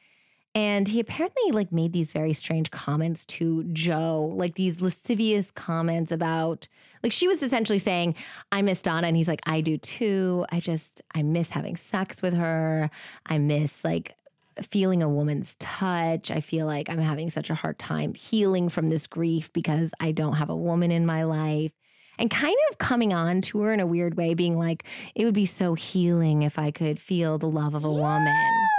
And 0.55 0.89
he 0.89 1.01
apparently 1.01 1.53
like 1.53 1.71
made 1.71 1.93
these 1.93 2.13
very 2.13 2.33
strange 2.33 2.71
comments 2.71 3.27
to 3.27 3.65
Joe, 3.65 4.33
like 4.35 4.55
these 4.55 4.81
lascivious 4.81 5.51
comments 5.51 6.11
about 6.11 6.67
like 7.07 7.13
she 7.13 7.29
was 7.29 7.41
essentially 7.41 7.79
saying, 7.79 8.17
I 8.51 8.63
miss 8.63 8.83
Donnah. 8.83 9.07
And 9.07 9.17
he's 9.17 9.29
like, 9.29 9.43
I 9.47 9.61
do 9.61 9.79
too. 9.79 10.45
I 10.51 10.59
just 10.59 11.03
I 11.15 11.23
miss 11.23 11.51
having 11.51 11.77
sex 11.77 12.21
with 12.21 12.35
her. 12.35 12.91
I 13.25 13.39
miss 13.39 13.85
like 13.85 14.17
feeling 14.61 15.05
a 15.05 15.09
woman's 15.09 15.55
touch. 15.57 16.33
I 16.33 16.41
feel 16.41 16.67
like 16.67 16.91
I'm 16.91 16.99
having 16.99 17.31
such 17.31 17.49
a 17.49 17.55
hard 17.55 17.79
time 17.79 18.15
healing 18.15 18.69
from 18.69 18.89
this 18.89 19.07
grief 19.07 19.53
because 19.53 19.95
I 20.01 20.11
don't 20.11 20.33
have 20.33 20.51
a 20.51 20.57
woman 20.57 20.91
in 20.91 21.07
my 21.07 21.23
life. 21.23 21.71
And 22.19 22.29
kind 22.29 22.57
of 22.71 22.79
coming 22.79 23.13
on 23.13 23.41
to 23.43 23.61
her 23.61 23.73
in 23.73 23.79
a 23.79 23.87
weird 23.87 24.17
way, 24.17 24.35
being 24.35 24.59
like, 24.59 24.83
it 25.15 25.27
would 25.27 25.35
be 25.35 25.47
so 25.47 25.75
healing 25.75 26.43
if 26.43 26.59
I 26.59 26.73
could 26.73 26.99
feel 26.99 27.39
the 27.39 27.51
love 27.51 27.75
of 27.75 27.85
a 27.85 27.93
woman. 27.93 28.76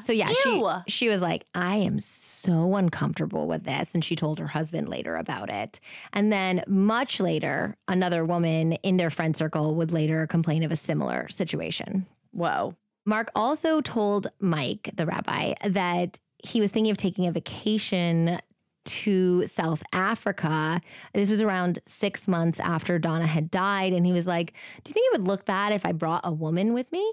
So 0.00 0.12
yeah, 0.12 0.30
Ew. 0.44 0.70
she 0.86 0.92
she 0.92 1.08
was 1.08 1.22
like, 1.22 1.44
I 1.54 1.76
am 1.76 1.98
so 2.00 2.76
uncomfortable 2.76 3.46
with 3.46 3.64
this. 3.64 3.94
And 3.94 4.04
she 4.04 4.16
told 4.16 4.38
her 4.38 4.48
husband 4.48 4.88
later 4.88 5.16
about 5.16 5.50
it. 5.50 5.80
And 6.12 6.32
then 6.32 6.62
much 6.66 7.20
later, 7.20 7.76
another 7.86 8.24
woman 8.24 8.74
in 8.74 8.96
their 8.96 9.10
friend 9.10 9.36
circle 9.36 9.74
would 9.76 9.92
later 9.92 10.26
complain 10.26 10.62
of 10.62 10.72
a 10.72 10.76
similar 10.76 11.28
situation. 11.28 12.06
Whoa. 12.32 12.74
Mark 13.06 13.30
also 13.34 13.80
told 13.80 14.26
Mike, 14.38 14.90
the 14.94 15.06
rabbi, 15.06 15.54
that 15.64 16.18
he 16.44 16.60
was 16.60 16.70
thinking 16.70 16.90
of 16.90 16.98
taking 16.98 17.26
a 17.26 17.32
vacation 17.32 18.38
to 18.84 19.46
South 19.46 19.82
Africa. 19.92 20.80
This 21.12 21.30
was 21.30 21.42
around 21.42 21.78
six 21.86 22.26
months 22.26 22.58
after 22.60 22.98
Donnah 22.98 23.26
had 23.26 23.50
died. 23.50 23.92
And 23.92 24.06
he 24.06 24.12
was 24.12 24.26
like, 24.26 24.54
Do 24.84 24.90
you 24.90 24.94
think 24.94 25.06
it 25.12 25.18
would 25.18 25.26
look 25.26 25.44
bad 25.44 25.72
if 25.72 25.84
I 25.84 25.92
brought 25.92 26.22
a 26.24 26.32
woman 26.32 26.72
with 26.72 26.90
me? 26.92 27.12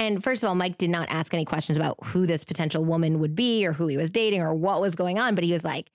And 0.00 0.24
first 0.24 0.42
of 0.42 0.48
all, 0.48 0.54
Mike 0.54 0.78
did 0.78 0.88
not 0.88 1.10
ask 1.10 1.34
any 1.34 1.44
questions 1.44 1.76
about 1.76 1.98
who 2.06 2.24
this 2.24 2.42
potential 2.42 2.82
woman 2.82 3.20
would 3.20 3.36
be 3.36 3.66
or 3.66 3.74
who 3.74 3.86
he 3.86 3.98
was 3.98 4.10
dating 4.10 4.40
or 4.40 4.54
what 4.54 4.80
was 4.80 4.96
going 4.96 5.18
on. 5.18 5.34
But 5.34 5.44
he 5.44 5.52
was 5.52 5.62
like, 5.62 5.90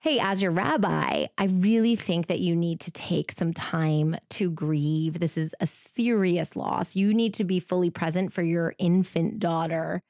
hey, 0.00 0.18
as 0.18 0.42
your 0.42 0.50
rabbi, 0.50 1.26
I 1.38 1.44
really 1.44 1.94
think 1.94 2.26
that 2.26 2.40
you 2.40 2.56
need 2.56 2.80
to 2.80 2.90
take 2.90 3.30
some 3.30 3.52
time 3.52 4.16
to 4.30 4.50
grieve. 4.50 5.20
This 5.20 5.38
is 5.38 5.54
a 5.60 5.66
serious 5.66 6.56
loss. 6.56 6.96
You 6.96 7.14
need 7.14 7.34
to 7.34 7.44
be 7.44 7.60
fully 7.60 7.88
present 7.88 8.32
for 8.32 8.42
your 8.42 8.74
infant 8.78 9.38
daughter. 9.38 10.02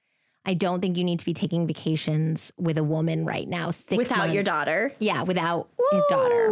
I 0.47 0.55
don't 0.55 0.81
think 0.81 0.97
you 0.97 1.05
need 1.05 1.19
to 1.19 1.25
be 1.27 1.35
taking 1.35 1.67
vacations 1.67 2.53
with 2.57 2.79
a 2.79 2.85
woman 2.85 3.27
right 3.27 3.47
now. 3.47 3.71
Six 3.71 3.99
without 3.99 4.19
months. 4.19 4.35
your 4.35 4.45
daughter. 4.45 4.93
Yeah, 4.99 5.25
without 5.25 5.69
Ooh. 5.79 5.89
his 5.93 6.05
daughter. 6.09 6.49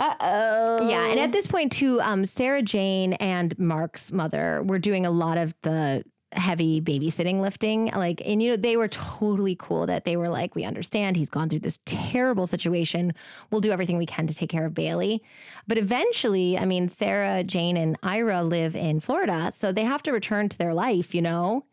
Uh 0.00 0.14
oh. 0.20 0.88
Yeah, 0.88 1.08
and 1.08 1.20
at 1.20 1.30
this 1.30 1.46
point 1.46 1.72
too, 1.72 2.00
um, 2.00 2.24
Sarah 2.24 2.62
Jane 2.62 3.12
and 3.14 3.56
Mark's 3.58 4.10
mother 4.10 4.62
were 4.64 4.78
doing 4.78 5.04
a 5.04 5.10
lot 5.10 5.36
of 5.36 5.54
the 5.60 6.04
heavy 6.32 6.80
babysitting 6.80 7.40
lifting 7.40 7.86
like 7.86 8.22
and 8.24 8.40
you 8.40 8.50
know 8.50 8.56
they 8.56 8.76
were 8.76 8.86
totally 8.86 9.56
cool 9.58 9.86
that 9.86 10.04
they 10.04 10.16
were 10.16 10.28
like 10.28 10.54
we 10.54 10.62
understand 10.62 11.16
he's 11.16 11.28
gone 11.28 11.48
through 11.48 11.58
this 11.58 11.80
terrible 11.84 12.46
situation. 12.46 13.12
We'll 13.50 13.60
do 13.60 13.72
everything 13.72 13.98
we 13.98 14.06
can 14.06 14.28
to 14.28 14.34
take 14.34 14.48
care 14.48 14.64
of 14.64 14.72
bailey. 14.72 15.24
But 15.66 15.76
eventually 15.76 16.56
i 16.56 16.64
mean 16.64 16.88
sarah 16.88 17.42
jane 17.42 17.76
and 17.76 17.96
ira 18.02 18.42
live 18.44 18.76
in 18.76 19.00
florida 19.00 19.50
so 19.52 19.72
they 19.72 19.82
have 19.84 20.04
to 20.04 20.12
return 20.12 20.48
to 20.48 20.56
their 20.56 20.72
life 20.72 21.14
you 21.14 21.22
know? 21.22 21.64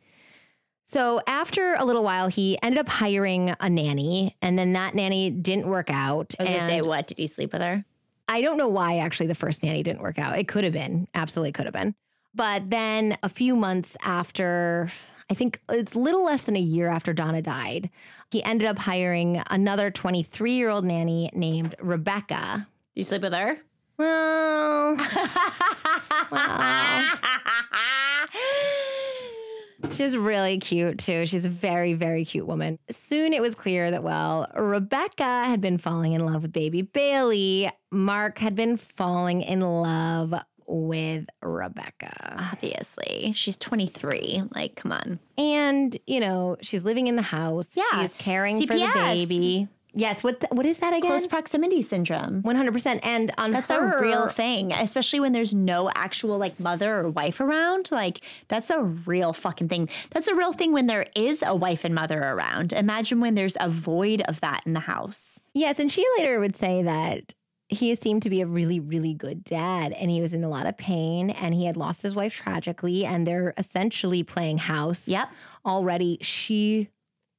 So 0.86 1.22
after 1.28 1.76
a 1.76 1.86
little 1.86 2.04
while 2.04 2.28
he 2.28 2.58
ended 2.64 2.80
up 2.80 2.90
hiring 2.90 3.54
a 3.60 3.70
nanny 3.70 4.36
and 4.42 4.58
then 4.58 4.74
that 4.74 4.96
nanny 4.96 5.30
didn't 5.30 5.68
work 5.68 5.92
out 5.92 6.34
i 6.40 6.44
was 6.44 6.52
gonna 6.52 6.62
say 6.62 6.82
what? 6.82 7.06
Did 7.06 7.20
he 7.20 7.28
sleep 7.28 7.54
with 7.54 7.62
her 7.62 7.86
i 8.28 8.42
don't 8.42 8.58
know 8.58 8.68
why 8.68 8.98
actually 8.98 9.28
the 9.28 9.36
first 9.36 9.64
nanny 9.64 9.84
didn't 9.84 10.02
work 10.02 10.20
out 10.20 10.38
it 10.38 10.48
could 10.48 10.64
have 10.64 10.74
been 10.74 11.08
absolutely 11.14 11.52
could 11.52 11.66
have 11.66 11.74
been 11.74 11.96
but 12.38 12.70
then 12.70 13.18
a 13.24 13.30
few 13.30 13.56
months 13.56 13.98
after, 14.04 14.92
I 15.28 15.34
think 15.34 15.60
it's 15.70 15.96
little 15.96 16.24
less 16.24 16.44
than 16.44 16.56
a 16.56 16.60
year 16.60 16.88
after 16.88 17.12
Donnah 17.12 17.42
died, 17.42 17.90
he 18.30 18.44
ended 18.44 18.68
up 18.68 18.78
hiring 18.78 19.42
another 19.50 19.90
23 19.90 20.52
year 20.52 20.70
old 20.70 20.86
nanny 20.86 21.32
named 21.34 21.74
Rebecca. 21.80 22.68
You 22.94 23.04
sleep 23.04 23.24
with 23.24 23.34
her? 23.34 23.60
Well, 23.98 24.98
well. 26.32 27.14
She's 29.92 30.18
really 30.18 30.58
cute 30.60 31.00
too. 31.00 31.26
She's 31.26 31.46
a 31.46 31.50
very, 31.50 31.94
very 31.94 32.26
cute 32.26 32.48
woman. 32.48 32.80
Soon 32.90 33.34
it 33.34 33.42
was 33.42 33.56
clear 33.56 33.92
that, 33.92 34.04
well, 34.04 34.48
Rebecca 34.56 35.24
had 35.24 35.62
been 35.62 35.78
falling 35.78 36.14
in 36.14 36.26
love 36.26 36.44
with 36.44 36.54
baby 36.54 36.82
Bailey. 36.82 37.72
Mark 37.92 38.40
had 38.40 38.56
been 38.56 38.78
falling 38.78 39.42
in 39.42 39.62
love 39.62 40.34
with 40.68 41.26
Rebecca. 41.42 42.36
Obviously, 42.52 43.32
she's 43.32 43.58
23. 43.58 44.44
Like, 44.54 44.76
come 44.76 44.92
on. 44.92 45.20
And, 45.38 45.96
you 46.06 46.20
know, 46.20 46.58
she's 46.62 46.84
living 46.84 47.08
in 47.08 47.16
the 47.16 47.22
house. 47.22 47.78
Yeah. 47.78 48.02
She's 48.02 48.14
caring 48.14 48.60
for 48.60 48.74
the 48.74 48.92
baby. 48.94 49.68
Yes. 49.98 50.24
What 50.24 50.40
th- 50.42 50.52
what 50.52 50.66
is 50.66 50.78
that 50.78 50.94
again? 50.94 51.10
Close 51.10 51.26
proximity 51.26 51.82
syndrome. 51.82 52.44
100%. 52.44 53.00
And 53.04 53.32
on 53.38 53.52
That's 53.52 53.72
her, 53.72 53.98
a 53.98 54.02
real 54.02 54.30
thing, 54.30 54.72
especially 54.72 55.20
when 55.20 55.34
there's 55.34 55.56
no 55.56 55.90
actual 55.96 56.38
like 56.38 56.60
mother 56.60 56.98
or 57.00 57.10
wife 57.10 57.40
around. 57.40 57.90
Like 57.92 58.24
that's 58.48 58.70
a 58.70 58.84
real 58.84 59.34
fucking 59.34 59.70
thing. 59.70 59.90
That's 60.12 60.28
a 60.28 60.36
real 60.36 60.54
thing 60.54 60.72
when 60.72 60.86
there 60.86 61.08
is 61.16 61.44
a 61.46 61.56
wife 61.56 61.84
and 61.84 61.96
mother 61.96 62.20
around. 62.20 62.74
Imagine 62.74 63.20
when 63.20 63.34
there's 63.36 63.58
a 63.60 63.70
void 63.70 64.22
of 64.28 64.40
that 64.42 64.62
in 64.66 64.74
the 64.74 64.82
house. 64.82 65.42
Yes, 65.54 65.80
and 65.80 65.92
she 65.92 66.06
later 66.18 66.40
would 66.40 66.56
say 66.56 66.84
that 66.84 67.34
he 67.70 67.94
seemed 67.96 68.22
to 68.24 68.30
be 68.30 68.42
a 68.42 68.46
really, 68.46 68.80
really 68.80 69.14
good 69.14 69.44
dad, 69.44 69.92
and 69.94 70.10
he 70.10 70.22
was 70.22 70.34
in 70.34 70.44
a 70.44 70.50
lot 70.50 70.68
of 70.68 70.78
pain, 70.78 71.32
and 71.32 71.54
he 71.54 71.66
had 71.66 71.76
lost 71.76 72.02
his 72.02 72.16
wife 72.16 72.34
tragically, 72.34 73.04
and 73.06 73.28
they're 73.28 73.54
essentially 73.58 74.24
playing 74.24 74.58
house. 74.58 75.08
Yep. 75.08 75.30
Already, 75.66 76.18
she 76.22 76.90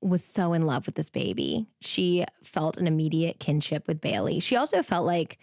was 0.00 0.22
so 0.22 0.52
in 0.52 0.62
love 0.62 0.86
with 0.86 0.94
this 0.94 1.10
baby. 1.10 1.66
She 1.80 2.24
felt 2.42 2.76
an 2.76 2.86
immediate 2.86 3.40
kinship 3.40 3.88
with 3.88 4.00
Bailey. 4.00 4.40
She 4.40 4.56
also 4.56 4.82
felt 4.82 5.06
like, 5.06 5.38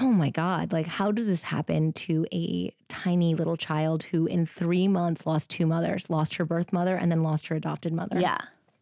oh 0.00 0.12
my 0.12 0.30
God, 0.30 0.72
like, 0.72 0.86
how 0.86 1.10
does 1.10 1.26
this 1.26 1.42
happen 1.42 1.92
to 1.92 2.26
a 2.32 2.70
tiny 2.88 3.34
little 3.34 3.56
child 3.56 4.02
who 4.04 4.26
in 4.26 4.44
three 4.44 4.88
months 4.88 5.26
lost 5.26 5.50
two 5.50 5.66
mothers, 5.66 6.10
lost 6.10 6.34
her 6.36 6.44
birth 6.44 6.72
mother, 6.72 6.96
and 6.96 7.10
then 7.10 7.22
lost 7.22 7.46
her 7.46 7.56
adopted 7.56 7.92
mother? 7.92 8.20
Yeah. 8.20 8.38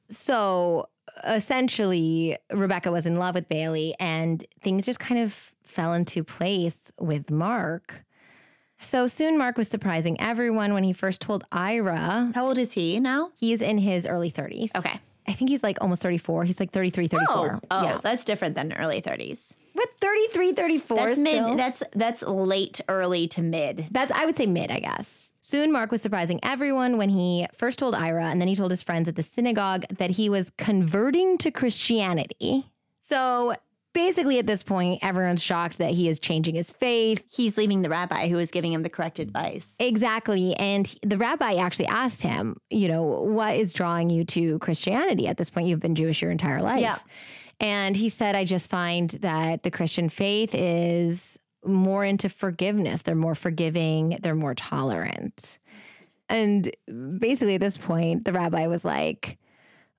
So 0.08 0.88
essentially, 1.24 2.36
Rebecca 2.50 2.90
was 2.90 3.06
in 3.06 3.18
love 3.18 3.34
with 3.34 3.48
Bailey, 3.48 3.94
and 4.00 4.44
things 4.60 4.86
just 4.86 4.98
kind 4.98 5.20
of 5.20 5.54
fell 5.62 5.94
into 5.94 6.24
place 6.24 6.90
with 6.98 7.30
Mark. 7.30 8.03
So 8.84 9.06
soon, 9.06 9.38
Mark 9.38 9.56
was 9.56 9.66
surprising 9.68 10.20
everyone 10.20 10.74
when 10.74 10.84
he 10.84 10.92
first 10.92 11.20
told 11.20 11.44
Ira 11.50 12.30
How 12.34 12.46
old 12.46 12.58
is 12.58 12.72
he 12.74 13.00
now? 13.00 13.30
he's 13.34 13.60
in 13.62 13.78
his 13.78 14.06
early 14.06 14.30
30s. 14.30 14.74
Okay. 14.76 15.00
I 15.26 15.32
think 15.32 15.48
he's 15.48 15.62
like 15.62 15.78
almost 15.80 16.02
34. 16.02 16.44
He's 16.44 16.60
like 16.60 16.70
33, 16.70 17.08
34. 17.08 17.34
Oh, 17.34 17.60
oh 17.70 17.82
yeah. 17.82 17.98
that's 18.02 18.24
different 18.24 18.54
than 18.54 18.74
early 18.74 19.00
30s. 19.00 19.56
But 19.74 19.86
33, 20.00 20.52
34 20.52 20.96
That's 20.96 21.12
still. 21.18 21.48
mid. 21.48 21.58
That's 21.58 21.82
that's 21.92 22.22
late, 22.22 22.80
early 22.88 23.26
to 23.28 23.40
mid. 23.40 23.88
That's 23.90 24.12
I 24.12 24.26
would 24.26 24.36
say 24.36 24.44
mid, 24.46 24.70
I 24.70 24.80
guess. 24.80 25.34
Soon 25.40 25.72
Mark 25.72 25.90
was 25.90 26.02
surprising 26.02 26.38
everyone 26.42 26.98
when 26.98 27.08
he 27.08 27.46
first 27.54 27.78
told 27.78 27.94
Ira 27.94 28.24
and 28.26 28.38
then 28.40 28.48
he 28.48 28.54
told 28.56 28.70
his 28.70 28.82
friends 28.82 29.08
at 29.08 29.16
the 29.16 29.22
synagogue 29.22 29.84
that 29.96 30.10
he 30.10 30.28
was 30.28 30.52
converting 30.58 31.38
to 31.38 31.50
Christianity. 31.50 32.66
So 33.00 33.54
basically 33.94 34.38
at 34.38 34.46
this 34.46 34.62
point 34.62 34.98
everyone's 35.02 35.42
shocked 35.42 35.78
that 35.78 35.92
he 35.92 36.08
is 36.08 36.20
changing 36.20 36.54
his 36.54 36.70
faith. 36.70 37.24
He's 37.30 37.56
leaving 37.56 37.80
the 37.80 37.88
rabbi 37.88 38.28
who 38.28 38.36
was 38.36 38.50
giving 38.50 38.72
him 38.72 38.82
the 38.82 38.90
correct 38.90 39.18
advice. 39.18 39.76
Exactly. 39.78 40.54
And 40.56 40.94
the 41.02 41.16
rabbi 41.16 41.54
actually 41.54 41.86
asked 41.86 42.20
him, 42.20 42.58
you 42.68 42.88
know, 42.88 43.02
what 43.02 43.56
is 43.56 43.72
drawing 43.72 44.10
you 44.10 44.24
to 44.26 44.58
Christianity? 44.58 45.26
At 45.26 45.38
this 45.38 45.48
point 45.48 45.68
you've 45.68 45.80
been 45.80 45.94
Jewish 45.94 46.20
your 46.20 46.30
entire 46.30 46.60
life. 46.60 46.80
Yeah. 46.80 46.98
And 47.60 47.96
he 47.96 48.10
said, 48.10 48.36
I 48.36 48.44
just 48.44 48.68
find 48.68 49.08
that 49.22 49.62
the 49.62 49.70
Christian 49.70 50.08
faith 50.10 50.54
is 50.54 51.38
more 51.64 52.04
into 52.04 52.28
forgiveness. 52.28 53.02
They're 53.02 53.14
more 53.14 53.34
forgiving, 53.34 54.18
they're 54.20 54.34
more 54.34 54.54
tolerant. 54.54 55.58
And 56.28 56.70
basically, 57.18 57.54
at 57.54 57.60
this 57.60 57.76
point, 57.76 58.24
the 58.24 58.32
rabbi 58.32 58.66
was 58.66 58.84
like, 58.84 59.38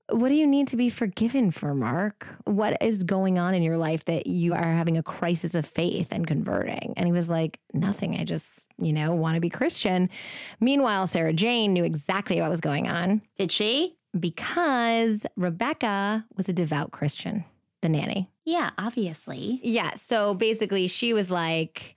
What 0.10 0.30
do 0.30 0.36
you 0.36 0.45
need 0.45 0.68
to 0.68 0.76
be 0.76 0.89
forgiven 0.91 1.49
for, 1.51 1.74
Mark? 1.74 2.28
What 2.45 2.78
is 2.82 3.03
going 3.03 3.39
on 3.39 3.56
in 3.56 3.64
your 3.64 3.78
life 3.78 4.06
that 4.06 4.28
you 4.28 4.53
are 4.53 4.72
having 4.74 4.97
a 4.97 5.03
crisis 5.03 5.56
of 5.56 5.66
faith 5.66 6.10
and 6.12 6.28
converting? 6.28 6.93
And 6.95 7.08
he 7.08 7.12
was 7.12 7.28
like, 7.28 7.60
Nothing. 7.74 8.16
I 8.20 8.24
just, 8.24 8.68
you 8.78 8.93
know, 8.93 9.14
want 9.16 9.36
to 9.36 9.41
be 9.41 9.49
Christian. 9.49 10.10
Meanwhile, 10.60 11.08
Sarah 11.08 11.34
Jane 11.34 11.74
knew 11.74 11.84
exactly 11.84 12.39
what 12.39 12.49
was 12.49 12.62
going 12.62 12.88
on 12.88 13.22
Did 13.38 13.51
she? 13.51 13.95
because 14.18 15.26
Rebecca 15.36 16.26
was 16.38 16.47
a 16.47 16.53
devout 16.53 16.91
Christian, 16.91 17.43
the 17.82 17.89
nanny. 17.89 18.30
Yeah, 18.45 18.70
obviously. 18.78 19.60
Yeah. 19.64 19.93
So 19.95 20.34
basically, 20.36 20.88
she 20.88 21.14
was 21.14 21.32
like 21.32 21.95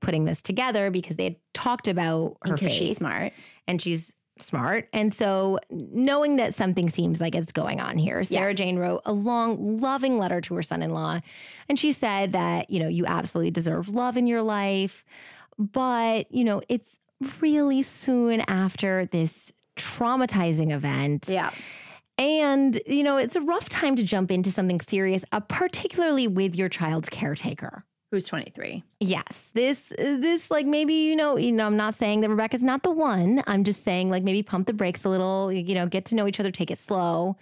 putting 0.00 0.24
this 0.24 0.42
together 0.42 0.90
because 0.90 1.16
they 1.16 1.24
had 1.24 1.36
talked 1.54 1.86
about 1.86 2.36
her 2.44 2.56
faith 2.56 2.72
she's 2.72 2.96
smart. 2.96 3.32
and 3.68 3.80
she's 3.80 4.14
smart. 4.42 4.88
And 4.92 5.12
so, 5.12 5.58
knowing 5.70 6.36
that 6.36 6.54
something 6.54 6.88
seems 6.88 7.20
like 7.20 7.34
it's 7.34 7.52
going 7.52 7.80
on 7.80 7.98
here, 7.98 8.22
Sarah 8.24 8.54
Jane 8.54 8.78
wrote 8.78 9.02
a 9.04 9.12
long, 9.12 9.78
loving 9.78 10.18
letter 10.18 10.40
to 10.42 10.54
her 10.54 10.62
son 10.62 10.82
in 10.82 10.92
law. 10.92 11.20
And 11.68 11.78
she 11.78 11.92
said 11.92 12.32
that, 12.32 12.70
you 12.70 12.80
know, 12.80 12.88
you 12.88 13.06
absolutely 13.06 13.50
deserve 13.50 13.88
love 13.88 14.16
in 14.16 14.26
your 14.26 14.42
life. 14.42 15.04
But, 15.58 16.32
you 16.32 16.44
know, 16.44 16.62
it's 16.68 16.98
really 17.40 17.82
soon 17.82 18.40
after 18.42 19.06
this 19.06 19.52
traumatizing 19.76 20.72
event. 20.72 21.28
Yeah. 21.28 21.50
And, 22.18 22.80
you 22.86 23.02
know, 23.02 23.16
it's 23.16 23.36
a 23.36 23.40
rough 23.40 23.68
time 23.68 23.96
to 23.96 24.02
jump 24.02 24.30
into 24.30 24.50
something 24.50 24.80
serious, 24.80 25.24
uh, 25.32 25.40
particularly 25.40 26.28
with 26.28 26.54
your 26.54 26.68
child's 26.68 27.08
caretaker. 27.08 27.84
Who's 28.12 28.26
23? 28.26 28.84
Yes, 29.00 29.50
this 29.54 29.90
this 29.98 30.50
like 30.50 30.66
maybe 30.66 30.92
you 30.92 31.16
know 31.16 31.38
you 31.38 31.50
know 31.50 31.66
I'm 31.66 31.78
not 31.78 31.94
saying 31.94 32.20
that 32.20 32.28
Rebecca's 32.28 32.62
not 32.62 32.82
the 32.82 32.90
one. 32.92 33.42
I'm 33.46 33.64
just 33.64 33.82
saying 33.84 34.10
like 34.10 34.22
maybe 34.22 34.42
pump 34.42 34.66
the 34.66 34.74
brakes 34.74 35.04
a 35.04 35.08
little. 35.08 35.50
You 35.50 35.74
know, 35.74 35.86
get 35.86 36.04
to 36.06 36.14
know 36.14 36.26
each 36.28 36.38
other, 36.38 36.50
take 36.50 36.70
it 36.70 36.76
slow. 36.76 37.38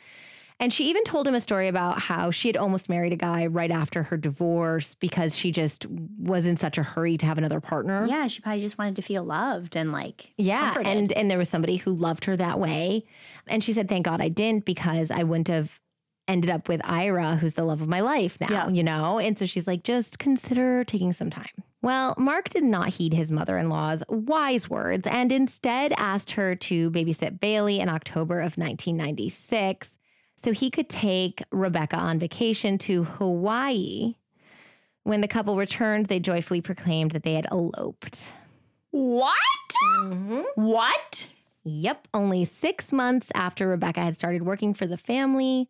And 0.60 0.72
she 0.72 0.84
even 0.90 1.02
told 1.04 1.26
him 1.26 1.34
a 1.34 1.40
story 1.40 1.66
about 1.68 2.00
how 2.02 2.30
she 2.30 2.46
had 2.46 2.56
almost 2.56 2.88
married 2.88 3.12
a 3.12 3.16
guy 3.16 3.46
right 3.46 3.70
after 3.72 4.02
her 4.04 4.16
divorce 4.16 4.94
because 4.94 5.36
she 5.36 5.50
just 5.50 5.86
was 5.86 6.44
in 6.46 6.54
such 6.54 6.78
a 6.78 6.82
hurry 6.84 7.16
to 7.16 7.26
have 7.26 7.38
another 7.38 7.60
partner. 7.60 8.06
Yeah, 8.06 8.26
she 8.28 8.40
probably 8.42 8.60
just 8.60 8.78
wanted 8.78 8.94
to 8.96 9.02
feel 9.02 9.24
loved 9.24 9.74
and 9.74 9.90
like 9.90 10.32
Yeah, 10.36 10.74
comforted. 10.74 10.86
and 10.98 11.12
and 11.12 11.30
there 11.30 11.38
was 11.38 11.48
somebody 11.48 11.76
who 11.78 11.90
loved 11.92 12.26
her 12.26 12.36
that 12.36 12.60
way, 12.60 13.06
and 13.48 13.64
she 13.64 13.72
said, 13.72 13.88
"Thank 13.88 14.04
God 14.04 14.20
I 14.20 14.28
didn't 14.28 14.64
because 14.66 15.10
I 15.10 15.24
wouldn't 15.24 15.48
have 15.48 15.80
ended 16.30 16.50
up 16.50 16.68
with 16.68 16.80
Ira, 16.84 17.36
who's 17.36 17.54
the 17.54 17.64
love 17.64 17.82
of 17.82 17.88
my 17.88 18.00
life 18.00 18.40
now." 18.40 18.48
Yeah. 18.50 18.68
You 18.68 18.82
know, 18.82 19.18
and 19.18 19.38
so 19.38 19.46
she's 19.46 19.66
like, 19.66 19.82
"Just 19.82 20.18
consider 20.18 20.84
taking 20.84 21.12
some 21.12 21.30
time." 21.30 21.64
Well, 21.82 22.14
Mark 22.18 22.50
did 22.50 22.64
not 22.64 22.90
heed 22.90 23.14
his 23.14 23.30
mother-in-law's 23.30 24.02
wise 24.08 24.68
words, 24.68 25.06
and 25.06 25.32
instead 25.32 25.92
asked 25.96 26.32
her 26.32 26.54
to 26.54 26.90
babysit 26.90 27.40
Bailey 27.40 27.80
in 27.80 27.88
October 27.88 28.40
of 28.40 28.58
1996, 28.58 29.96
so 30.36 30.52
he 30.52 30.70
could 30.70 30.88
take 30.90 31.42
Rebecca 31.50 31.96
on 31.96 32.18
vacation 32.18 32.76
to 32.78 33.04
Hawaii. 33.04 34.14
When 35.04 35.22
the 35.22 35.28
couple 35.28 35.56
returned, 35.56 36.06
they 36.06 36.20
joyfully 36.20 36.60
proclaimed 36.60 37.12
that 37.12 37.22
they 37.22 37.34
had 37.34 37.46
eloped. 37.50 38.32
what? 38.90 39.34
Mm-hmm. 40.02 40.42
What? 40.56 41.28
Yep. 41.64 42.08
Only 42.12 42.44
six 42.44 42.92
months 42.92 43.28
after 43.34 43.68
Rebecca 43.68 44.00
had 44.00 44.16
started 44.16 44.42
working 44.42 44.74
for 44.74 44.86
the 44.86 44.96
family, 44.98 45.68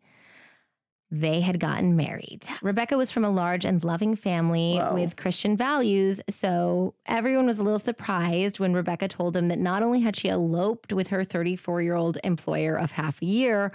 they 1.11 1.41
had 1.41 1.59
gotten 1.59 1.97
married. 1.97 2.47
Rebecca 2.61 2.97
was 2.97 3.11
from 3.11 3.25
a 3.25 3.29
large 3.29 3.65
and 3.65 3.83
loving 3.83 4.15
family 4.15 4.75
Whoa. 4.75 4.93
with 4.93 5.17
Christian 5.17 5.57
values. 5.57 6.21
So 6.29 6.93
everyone 7.05 7.45
was 7.45 7.57
a 7.57 7.63
little 7.63 7.79
surprised 7.79 8.59
when 8.59 8.73
Rebecca 8.73 9.09
told 9.09 9.33
them 9.33 9.49
that 9.49 9.59
not 9.59 9.83
only 9.83 9.99
had 9.99 10.15
she 10.15 10.29
eloped 10.29 10.93
with 10.93 11.07
her 11.07 11.25
34 11.25 11.81
year 11.81 11.95
old 11.95 12.17
employer 12.23 12.77
of 12.77 12.91
half 12.91 13.21
a 13.21 13.25
year, 13.25 13.73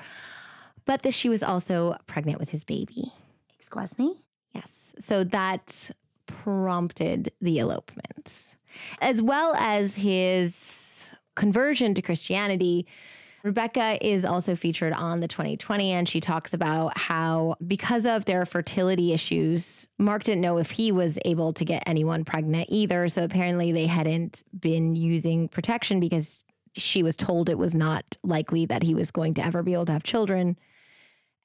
but 0.87 1.03
that 1.03 1.12
she 1.12 1.28
was 1.28 1.43
also 1.43 1.97
pregnant 2.07 2.41
with 2.41 2.49
his 2.49 2.64
baby. 2.64 3.12
Excuse 3.55 3.99
me? 3.99 4.14
Yes. 4.55 4.95
So 4.99 5.22
that 5.24 5.91
prompted 6.26 7.32
the 7.43 7.59
elopement. 7.59 8.57
As 9.01 9.20
well 9.20 9.55
as 9.57 9.97
his 9.97 11.14
conversion 11.34 11.93
to 11.95 12.03
Christianity, 12.03 12.87
Rebecca 13.47 13.97
is 14.05 14.24
also 14.24 14.57
featured 14.57 14.92
on 14.92 15.20
the 15.20 15.28
2020, 15.28 15.92
and 15.92 16.09
she 16.09 16.18
talks 16.18 16.53
about 16.53 16.99
how, 16.99 17.55
because 17.64 18.05
of 18.05 18.24
their 18.24 18.44
fertility 18.44 19.12
issues, 19.12 19.88
Mark 19.99 20.24
didn't 20.24 20.40
know 20.40 20.59
if 20.59 20.72
he 20.72 20.90
was 20.90 21.16
able 21.24 21.53
to 21.53 21.64
get 21.64 21.84
anyone 21.86 22.24
pregnant 22.24 22.66
either. 22.70 23.07
So 23.09 23.22
apparently, 23.22 23.70
they 23.70 23.86
hadn't 23.86 24.42
been 24.59 24.97
using 24.97 25.47
protection 25.47 26.01
because 26.01 26.44
she 26.72 27.05
was 27.05 27.14
told 27.14 27.49
it 27.49 27.57
was 27.57 27.72
not 27.72 28.16
likely 28.24 28.66
that 28.66 28.82
he 28.82 28.97
was 28.97 29.12
going 29.12 29.34
to 29.34 29.44
ever 29.44 29.62
be 29.62 29.74
able 29.74 29.86
to 29.86 29.92
have 29.92 30.03
children. 30.03 30.59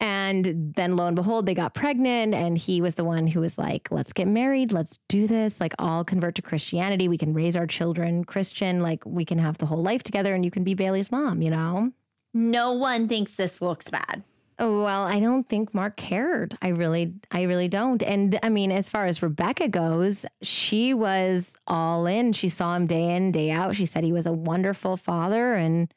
And 0.01 0.73
then 0.75 0.95
lo 0.95 1.05
and 1.05 1.15
behold, 1.15 1.45
they 1.45 1.53
got 1.53 1.75
pregnant, 1.75 2.33
and 2.33 2.57
he 2.57 2.81
was 2.81 2.95
the 2.95 3.05
one 3.05 3.27
who 3.27 3.39
was 3.39 3.59
like, 3.59 3.91
let's 3.91 4.11
get 4.11 4.27
married, 4.27 4.71
let's 4.71 4.97
do 5.07 5.27
this. 5.27 5.61
Like, 5.61 5.75
I'll 5.77 6.03
convert 6.03 6.33
to 6.35 6.41
Christianity. 6.41 7.07
We 7.07 7.19
can 7.19 7.35
raise 7.35 7.55
our 7.55 7.67
children 7.67 8.23
Christian. 8.23 8.81
Like, 8.81 9.05
we 9.05 9.25
can 9.25 9.37
have 9.37 9.59
the 9.59 9.67
whole 9.67 9.83
life 9.83 10.01
together, 10.01 10.33
and 10.33 10.43
you 10.43 10.49
can 10.49 10.63
be 10.63 10.73
Bailey's 10.73 11.11
mom, 11.11 11.43
you 11.43 11.51
know? 11.51 11.91
No 12.33 12.73
one 12.73 13.07
thinks 13.07 13.35
this 13.35 13.61
looks 13.61 13.91
bad. 13.91 14.23
Oh, 14.57 14.83
well, 14.83 15.03
I 15.03 15.19
don't 15.19 15.47
think 15.49 15.73
Mark 15.73 15.97
cared. 15.97 16.55
I 16.61 16.69
really, 16.69 17.13
I 17.31 17.43
really 17.43 17.67
don't. 17.67 18.01
And 18.03 18.39
I 18.43 18.49
mean, 18.49 18.71
as 18.71 18.89
far 18.89 19.05
as 19.05 19.23
Rebecca 19.23 19.67
goes, 19.67 20.25
she 20.41 20.93
was 20.93 21.57
all 21.65 22.05
in. 22.05 22.33
She 22.33 22.47
saw 22.47 22.75
him 22.75 22.85
day 22.85 23.15
in, 23.15 23.31
day 23.31 23.49
out. 23.49 23.75
She 23.75 23.85
said 23.85 24.03
he 24.03 24.13
was 24.13 24.27
a 24.27 24.31
wonderful 24.31 24.97
father. 24.97 25.53
And 25.53 25.91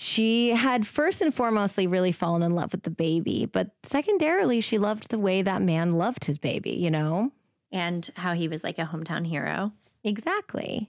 she 0.00 0.50
had 0.50 0.86
first 0.86 1.20
and 1.20 1.34
foremostly 1.34 1.90
really 1.90 2.12
fallen 2.12 2.44
in 2.44 2.52
love 2.52 2.70
with 2.70 2.84
the 2.84 2.90
baby. 2.90 3.46
But 3.46 3.72
secondarily, 3.82 4.60
she 4.60 4.78
loved 4.78 5.10
the 5.10 5.18
way 5.18 5.42
that 5.42 5.60
man 5.60 5.90
loved 5.90 6.26
his 6.26 6.38
baby, 6.38 6.70
you 6.70 6.88
know? 6.88 7.32
And 7.72 8.08
how 8.14 8.34
he 8.34 8.46
was 8.46 8.62
like 8.62 8.78
a 8.78 8.84
hometown 8.84 9.26
hero. 9.26 9.72
Exactly. 10.04 10.88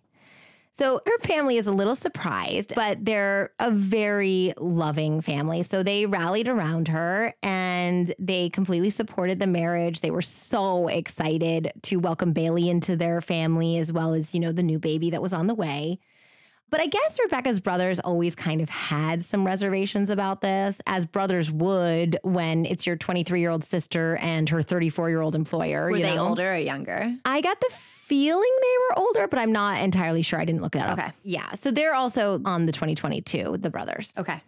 So 0.72 1.02
her 1.08 1.18
family 1.24 1.58
is 1.58 1.66
a 1.66 1.72
little 1.72 1.96
surprised, 1.96 2.76
but 2.76 3.04
they're 3.04 3.52
a 3.58 3.72
very 3.72 4.54
loving 4.60 5.22
family. 5.22 5.64
So 5.64 5.82
they 5.82 6.06
rallied 6.06 6.48
around 6.48 6.90
her 6.90 7.34
and 7.42 8.14
they 8.20 8.50
completely 8.50 8.92
supported 8.92 9.40
the 9.40 9.48
marriage. 9.48 10.02
They 10.02 10.12
were 10.12 10.22
so 10.22 10.88
excited 10.88 11.72
to 11.82 11.96
welcome 11.98 12.32
Bailey 12.32 12.70
into 12.70 12.96
their 12.96 13.22
family 13.22 13.80
as 13.80 13.92
well 13.92 14.14
as, 14.14 14.36
you 14.36 14.40
know, 14.40 14.52
the 14.52 14.62
new 14.62 14.78
baby 14.78 15.10
that 15.10 15.22
was 15.24 15.34
on 15.34 15.48
the 15.48 15.56
way. 15.56 16.00
But 16.70 16.82
I 16.82 16.88
guess 16.88 17.18
Rebecca's 17.22 17.60
brothers 17.60 18.00
always 18.00 18.36
kind 18.36 18.62
of 18.62 18.70
had 18.70 19.24
some 19.24 19.46
reservations 19.46 20.10
about 20.10 20.42
this, 20.42 20.82
as 20.86 21.06
brothers 21.06 21.52
would 21.52 22.18
when 22.24 22.66
it's 22.66 22.86
your 22.86 22.96
23 22.96 23.40
year 23.40 23.50
old 23.50 23.64
sister 23.64 24.18
and 24.18 24.48
her 24.50 24.62
34 24.62 25.10
year 25.10 25.22
old 25.22 25.36
employer. 25.36 25.90
Were 25.90 26.00
they 26.00 26.16
know? 26.16 26.30
older 26.30 26.54
or 26.54 26.58
younger? 26.58 27.16
I 27.26 27.42
got 27.42 27.60
the 27.60 27.70
feeling 27.72 28.58
they 28.62 28.76
were 28.90 29.06
older, 29.06 29.28
but 29.28 29.40
I'm 29.40 29.52
not 29.52 29.82
entirely 29.82 30.22
sure. 30.22 30.40
I 30.40 30.46
didn't 30.46 30.62
look 30.62 30.76
it 30.76 30.82
up. 30.82 30.98
Okay. 30.98 31.12
Yeah. 31.24 31.54
So 31.54 31.72
they're 31.72 31.96
also 31.96 32.42
on 32.46 32.66
the 32.66 32.72
2022, 32.72 33.58
the 33.60 33.70
brothers. 33.70 34.14
Okay. 34.18 34.42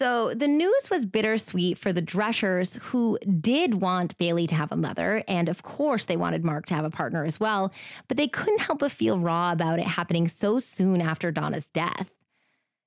So 0.00 0.32
the 0.32 0.48
news 0.48 0.88
was 0.90 1.04
bittersweet 1.04 1.76
for 1.76 1.92
the 1.92 2.00
Dreschers, 2.00 2.76
who 2.84 3.18
did 3.18 3.82
want 3.82 4.16
Bailey 4.16 4.46
to 4.46 4.54
have 4.54 4.72
a 4.72 4.76
mother. 4.76 5.22
And 5.28 5.46
of 5.46 5.62
course, 5.62 6.06
they 6.06 6.16
wanted 6.16 6.42
Mark 6.42 6.64
to 6.66 6.74
have 6.74 6.86
a 6.86 6.90
partner 6.90 7.26
as 7.26 7.38
well. 7.38 7.70
But 8.08 8.16
they 8.16 8.26
couldn't 8.26 8.62
help 8.62 8.78
but 8.78 8.92
feel 8.92 9.18
raw 9.18 9.52
about 9.52 9.78
it 9.78 9.84
happening 9.84 10.26
so 10.26 10.58
soon 10.58 11.02
after 11.02 11.30
Donnah's 11.30 11.68
death. 11.68 12.12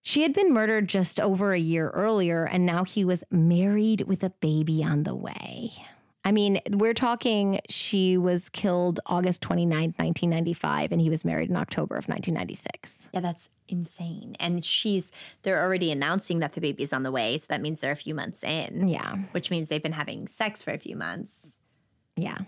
She 0.02 0.24
had 0.24 0.34
been 0.34 0.52
murdered 0.52 0.88
just 0.88 1.20
over 1.20 1.54
a 1.54 1.60
year 1.60 1.92
earlier, 1.92 2.46
and 2.46 2.66
now 2.66 2.84
he 2.84 3.06
was 3.06 3.24
married 3.30 4.02
with 4.08 4.24
a 4.24 4.32
baby 4.32 4.84
on 4.84 5.04
the 5.04 5.14
way. 5.14 5.72
I 6.26 6.32
mean, 6.32 6.62
we're 6.72 6.94
talking 6.94 7.60
she 7.70 8.18
was 8.18 8.50
killed 8.50 9.00
August 9.06 9.42
29th, 9.42 10.00
1995, 10.00 10.92
and 10.92 11.02
he 11.02 11.10
was 11.10 11.26
married 11.26 11.50
in 11.50 11.58
October 11.58 11.96
of 11.96 12.08
1996. 12.08 13.10
Yeah, 13.14 13.20
that's 13.20 13.50
insane. 13.68 14.36
And 14.40 14.64
she's 14.64 15.12
they're 15.42 15.62
already 15.62 15.92
announcing 15.92 16.40
that 16.40 16.54
the 16.54 16.62
baby's 16.62 16.94
on 16.94 17.04
the 17.04 17.12
way, 17.12 17.38
so 17.38 17.48
that 17.50 17.62
means 17.62 17.82
they're 17.82 17.92
a 17.92 17.96
few 17.96 18.16
months 18.16 18.44
in. 18.44 18.88
Yeah. 18.88 19.18
Which 19.32 19.52
means 19.52 19.70
they've 19.70 19.84
been 19.84 19.92
having 19.92 20.28
sex 20.28 20.64
for 20.64 20.72
a 20.72 20.78
few 20.78 20.96
months. 20.96 21.58
Yeah. 22.16 22.40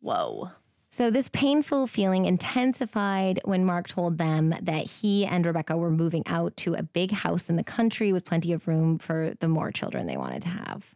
Whoa. 0.00 0.50
So, 0.88 1.10
this 1.10 1.28
painful 1.28 1.88
feeling 1.88 2.24
intensified 2.24 3.40
when 3.44 3.64
Mark 3.64 3.88
told 3.88 4.16
them 4.16 4.54
that 4.62 4.86
he 4.86 5.26
and 5.26 5.44
Rebecca 5.44 5.76
were 5.76 5.90
moving 5.90 6.22
out 6.26 6.56
to 6.58 6.74
a 6.74 6.84
big 6.84 7.10
house 7.10 7.50
in 7.50 7.56
the 7.56 7.64
country 7.64 8.12
with 8.12 8.24
plenty 8.24 8.52
of 8.52 8.68
room 8.68 8.98
for 8.98 9.34
the 9.40 9.48
more 9.48 9.72
children 9.72 10.06
they 10.06 10.16
wanted 10.16 10.42
to 10.42 10.50
have. 10.50 10.94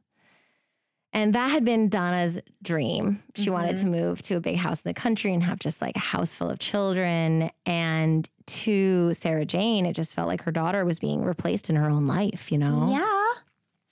And 1.12 1.34
that 1.34 1.48
had 1.48 1.64
been 1.64 1.88
Donnah's 1.88 2.38
dream. 2.62 3.22
She 3.34 3.44
mm-hmm. 3.44 3.52
wanted 3.52 3.76
to 3.78 3.86
move 3.86 4.20
to 4.22 4.36
a 4.36 4.40
big 4.40 4.56
house 4.56 4.80
in 4.80 4.88
the 4.88 4.94
country 4.94 5.32
and 5.32 5.42
have 5.42 5.58
just 5.58 5.80
like 5.80 5.96
a 5.96 6.00
house 6.00 6.34
full 6.34 6.50
of 6.50 6.58
children. 6.58 7.50
And 7.64 8.28
to 8.46 9.14
Sarah 9.14 9.46
Jane, 9.46 9.86
it 9.86 9.94
just 9.94 10.14
felt 10.14 10.28
like 10.28 10.42
her 10.42 10.52
daughter 10.52 10.84
was 10.84 10.98
being 10.98 11.24
replaced 11.24 11.70
in 11.70 11.76
her 11.76 11.88
own 11.88 12.06
life, 12.06 12.52
you 12.52 12.58
know? 12.58 12.90
Yeah. 12.92 13.42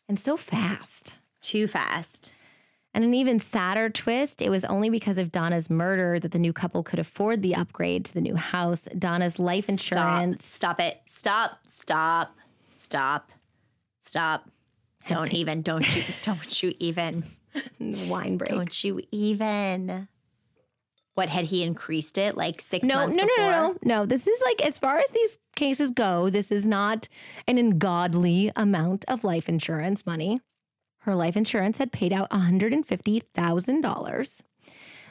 And 0.09 0.21
so 0.21 0.37
fast. 0.37 1.17
Too 1.41 1.67
fast. 1.67 2.35
And 2.93 3.05
an 3.05 3.13
even 3.13 3.41
sadder 3.41 3.91
twist, 3.91 4.41
it 4.41 4.49
was 4.49 4.65
only 4.65 4.89
because 4.89 5.19
of 5.19 5.31
Donnah's 5.31 5.69
murder 5.69 6.19
that 6.19 6.33
the 6.33 6.39
new 6.39 6.53
couple 6.53 6.83
could 6.83 6.99
afford 6.99 7.43
the 7.43 7.55
upgrade 7.55 8.07
to 8.07 8.15
the 8.15 8.23
new 8.23 8.37
house. 8.37 8.89
Donnah's 8.99 9.39
life 9.39 9.69
insurance. 9.69 10.47
Stop. 10.47 10.79
Stop 10.79 10.81
it. 10.81 11.03
Stop. 11.07 11.59
Stop. 11.67 12.37
Stop. 12.73 13.33
Stop. 14.01 14.51
Don't 15.07 15.33
even. 15.33 15.63
Don't 15.63 15.97
you. 15.97 16.03
Don't 16.23 16.63
you 16.63 16.75
even. 16.79 17.25
Wine 17.79 18.37
break. 18.37 18.51
Don't 18.51 18.85
you 18.85 19.01
even. 19.11 20.09
What 21.15 21.31
had 21.31 21.47
he 21.47 21.63
increased 21.63 22.19
it 22.19 22.37
like 22.37 22.61
six 22.61 22.87
no, 22.87 22.97
months 22.97 23.17
no, 23.17 23.23
no, 23.23 23.29
before? 23.29 23.51
no, 23.51 23.69
no, 23.69 23.79
no. 23.83 24.05
This 24.07 24.27
is 24.27 24.43
like 24.45 24.61
as 24.67 24.79
far 24.79 24.99
as 24.99 25.11
these 25.13 25.39
cases 25.55 25.91
go, 25.91 26.29
this 26.29 26.53
is 26.53 26.67
not 26.67 27.09
an 27.49 27.57
ungodly 27.57 28.53
amount 28.55 29.07
of 29.09 29.25
life 29.25 29.49
insurance 29.49 30.05
money. 30.05 30.43
Her 31.01 31.15
life 31.15 31.37
insurance 31.37 31.79
had 31.79 31.93
paid 31.93 32.13
out 32.13 32.29
$150,000. 32.31 34.43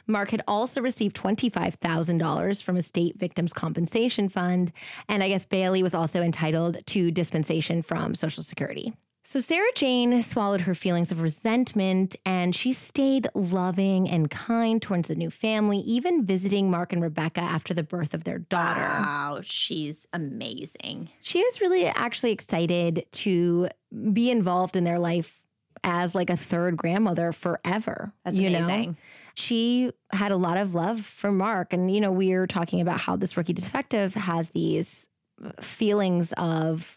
Mark 0.06 0.30
had 0.30 0.42
also 0.46 0.80
received 0.80 1.16
$25,000 1.16 2.62
from 2.62 2.76
a 2.76 2.82
state 2.82 3.18
victims 3.18 3.52
compensation 3.52 4.28
fund. 4.28 4.72
And 5.08 5.22
I 5.22 5.28
guess 5.28 5.46
Bailey 5.46 5.82
was 5.82 5.94
also 5.94 6.22
entitled 6.22 6.78
to 6.86 7.10
dispensation 7.10 7.82
from 7.82 8.14
Social 8.14 8.44
Security. 8.44 8.94
So 9.28 9.40
Sarah 9.40 9.72
Jane 9.74 10.22
swallowed 10.22 10.60
her 10.60 10.74
feelings 10.76 11.10
of 11.10 11.20
resentment 11.20 12.14
and 12.24 12.54
she 12.54 12.72
stayed 12.72 13.26
loving 13.34 14.08
and 14.08 14.30
kind 14.30 14.80
towards 14.80 15.08
the 15.08 15.16
new 15.16 15.30
family, 15.32 15.78
even 15.78 16.24
visiting 16.24 16.70
Mark 16.70 16.92
and 16.92 17.02
Rebecca 17.02 17.40
after 17.40 17.74
the 17.74 17.82
birth 17.82 18.14
of 18.14 18.22
their 18.22 18.38
daughter. 18.38 18.78
Wow, 18.78 19.40
she's 19.42 20.06
amazing. 20.12 21.10
She 21.22 21.42
was 21.42 21.60
really 21.60 21.86
actually 21.86 22.30
excited 22.30 23.04
to 23.10 23.68
be 24.12 24.30
involved 24.30 24.76
in 24.76 24.84
their 24.84 25.00
life 25.00 25.42
as 25.82 26.14
like 26.14 26.30
a 26.30 26.36
third 26.36 26.76
grandmother 26.76 27.32
forever. 27.32 28.12
That's 28.24 28.36
you 28.36 28.48
know? 28.48 28.58
amazing. 28.58 28.96
she 29.34 29.90
had 30.12 30.30
a 30.30 30.36
lot 30.36 30.56
of 30.56 30.76
love 30.76 31.04
for 31.04 31.32
Mark. 31.32 31.72
And, 31.72 31.92
you 31.92 32.00
know, 32.00 32.12
we 32.12 32.30
are 32.34 32.46
talking 32.46 32.80
about 32.80 33.00
how 33.00 33.16
this 33.16 33.36
rookie 33.36 33.54
detective 33.54 34.14
has 34.14 34.50
these 34.50 35.08
uh, 35.44 35.50
feelings 35.60 36.32
of 36.36 36.96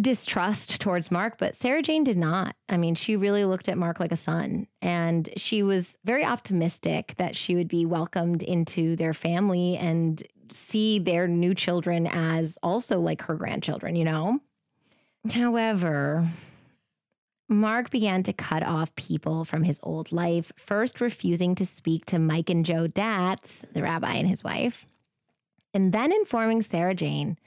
distrust 0.00 0.80
towards 0.80 1.10
Mark, 1.10 1.38
but 1.38 1.54
Sarah 1.54 1.82
Jane 1.82 2.04
did 2.04 2.16
not. 2.16 2.54
I 2.68 2.76
mean, 2.76 2.94
she 2.94 3.16
really 3.16 3.44
looked 3.44 3.68
at 3.68 3.78
Mark 3.78 4.00
like 4.00 4.12
a 4.12 4.16
son. 4.16 4.66
And 4.80 5.28
she 5.36 5.62
was 5.62 5.96
very 6.04 6.24
optimistic 6.24 7.14
that 7.16 7.36
she 7.36 7.54
would 7.54 7.68
be 7.68 7.86
welcomed 7.86 8.42
into 8.42 8.96
their 8.96 9.14
family 9.14 9.76
and 9.76 10.22
see 10.50 10.98
their 10.98 11.26
new 11.26 11.54
children 11.54 12.06
as 12.06 12.58
also 12.62 12.98
like 13.00 13.22
her 13.22 13.34
grandchildren, 13.34 13.96
you 13.96 14.04
know? 14.04 14.40
However, 15.32 16.28
Mark 17.48 17.90
began 17.90 18.22
to 18.24 18.32
cut 18.32 18.62
off 18.62 18.94
people 18.94 19.44
from 19.44 19.64
his 19.64 19.80
old 19.82 20.12
life, 20.12 20.52
first 20.56 21.00
refusing 21.00 21.54
to 21.56 21.66
speak 21.66 22.06
to 22.06 22.18
Mike 22.18 22.50
and 22.50 22.64
Joe 22.64 22.88
Datz, 22.88 23.64
the 23.72 23.82
rabbi 23.82 24.14
and 24.14 24.28
his 24.28 24.44
wife, 24.44 24.86
and 25.74 25.92
then 25.92 26.12
informing 26.12 26.62
Sarah 26.62 26.94
Jane 26.94 27.38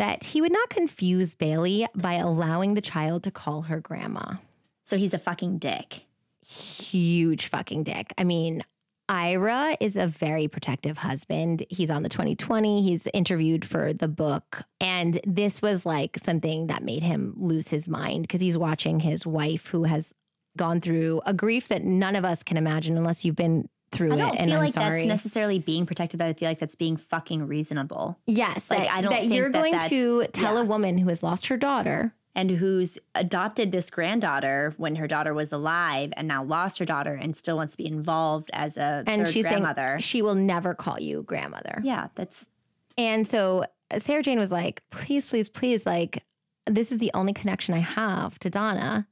that 0.00 0.24
he 0.24 0.40
would 0.40 0.50
not 0.50 0.70
confuse 0.70 1.34
Bailey 1.34 1.86
by 1.94 2.14
allowing 2.14 2.72
the 2.72 2.80
child 2.80 3.22
to 3.22 3.30
call 3.30 3.60
her 3.62 3.80
grandma. 3.80 4.36
So 4.82 4.96
he's 4.96 5.12
a 5.12 5.18
fucking 5.18 5.58
dick. 5.58 6.06
Huge 6.42 7.48
fucking 7.48 7.82
dick. 7.82 8.14
I 8.16 8.24
mean, 8.24 8.64
Ira 9.10 9.76
is 9.78 9.98
a 9.98 10.06
very 10.06 10.48
protective 10.48 10.96
husband. 10.96 11.66
He's 11.68 11.90
on 11.90 12.02
the 12.02 12.08
2020. 12.08 12.80
He's 12.80 13.08
interviewed 13.12 13.62
for 13.62 13.92
the 13.92 14.08
book. 14.08 14.62
And 14.80 15.20
this 15.26 15.60
was 15.60 15.84
like 15.84 16.16
something 16.16 16.68
that 16.68 16.82
made 16.82 17.02
him 17.02 17.34
lose 17.36 17.68
his 17.68 17.86
mind 17.86 18.22
because 18.22 18.40
he's 18.40 18.56
watching 18.56 19.00
his 19.00 19.26
wife, 19.26 19.66
who 19.66 19.84
has 19.84 20.14
gone 20.56 20.80
through 20.80 21.20
a 21.26 21.34
grief 21.34 21.68
that 21.68 21.84
none 21.84 22.16
of 22.16 22.24
us 22.24 22.42
can 22.42 22.56
imagine 22.56 22.96
unless 22.96 23.22
you've 23.26 23.36
been 23.36 23.68
through 23.92 24.12
I 24.12 24.16
don't 24.16 24.36
and 24.36 24.50
feel 24.50 24.60
like 24.60 24.72
that's 24.72 25.04
necessarily 25.04 25.58
being 25.58 25.84
protective. 25.86 26.20
I 26.20 26.32
feel 26.32 26.48
like 26.48 26.58
that's 26.60 26.76
being 26.76 26.96
fucking 26.96 27.46
reasonable. 27.46 28.18
yes, 28.26 28.70
like, 28.70 28.80
that, 28.80 28.92
I 28.92 29.00
don't 29.00 29.12
think 29.12 29.28
that 29.30 29.34
you're 29.34 29.50
that 29.50 29.58
going 29.60 29.78
to 29.88 30.26
tell 30.32 30.58
a 30.58 30.64
woman 30.64 30.98
who 30.98 31.08
has 31.08 31.22
lost 31.22 31.48
her 31.48 31.56
daughter. 31.56 32.12
And 32.32 32.48
who's 32.48 32.96
adopted 33.16 33.72
this 33.72 33.90
granddaughter 33.90 34.72
when 34.76 34.94
her 34.96 35.08
daughter 35.08 35.34
was 35.34 35.50
alive 35.50 36.12
and 36.16 36.28
now 36.28 36.44
lost 36.44 36.78
her 36.78 36.84
daughter 36.84 37.12
and 37.12 37.36
still 37.36 37.56
wants 37.56 37.72
to 37.72 37.78
be 37.78 37.86
involved 37.86 38.50
as 38.52 38.76
a 38.76 39.02
And 39.08 39.26
she's 39.26 39.44
grandmother. 39.44 39.82
saying 39.94 40.00
she 40.00 40.22
will 40.22 40.36
never 40.36 40.72
call 40.72 41.00
you 41.00 41.24
grandmother. 41.24 41.80
yeah, 41.82 42.06
that's 42.14 42.48
And 42.96 43.26
so 43.26 43.64
uh, 43.90 43.98
Sarah 43.98 44.22
Jane 44.22 44.38
was 44.38 44.52
like, 44.52 44.80
please, 44.90 45.24
please, 45.24 45.48
please, 45.48 45.84
like, 45.84 46.22
this 46.66 46.92
is 46.92 46.98
the 46.98 47.10
only 47.14 47.32
connection 47.32 47.74
I 47.74 47.78
have 47.80 48.38
to 48.38 48.48
Donnah. 48.48 49.06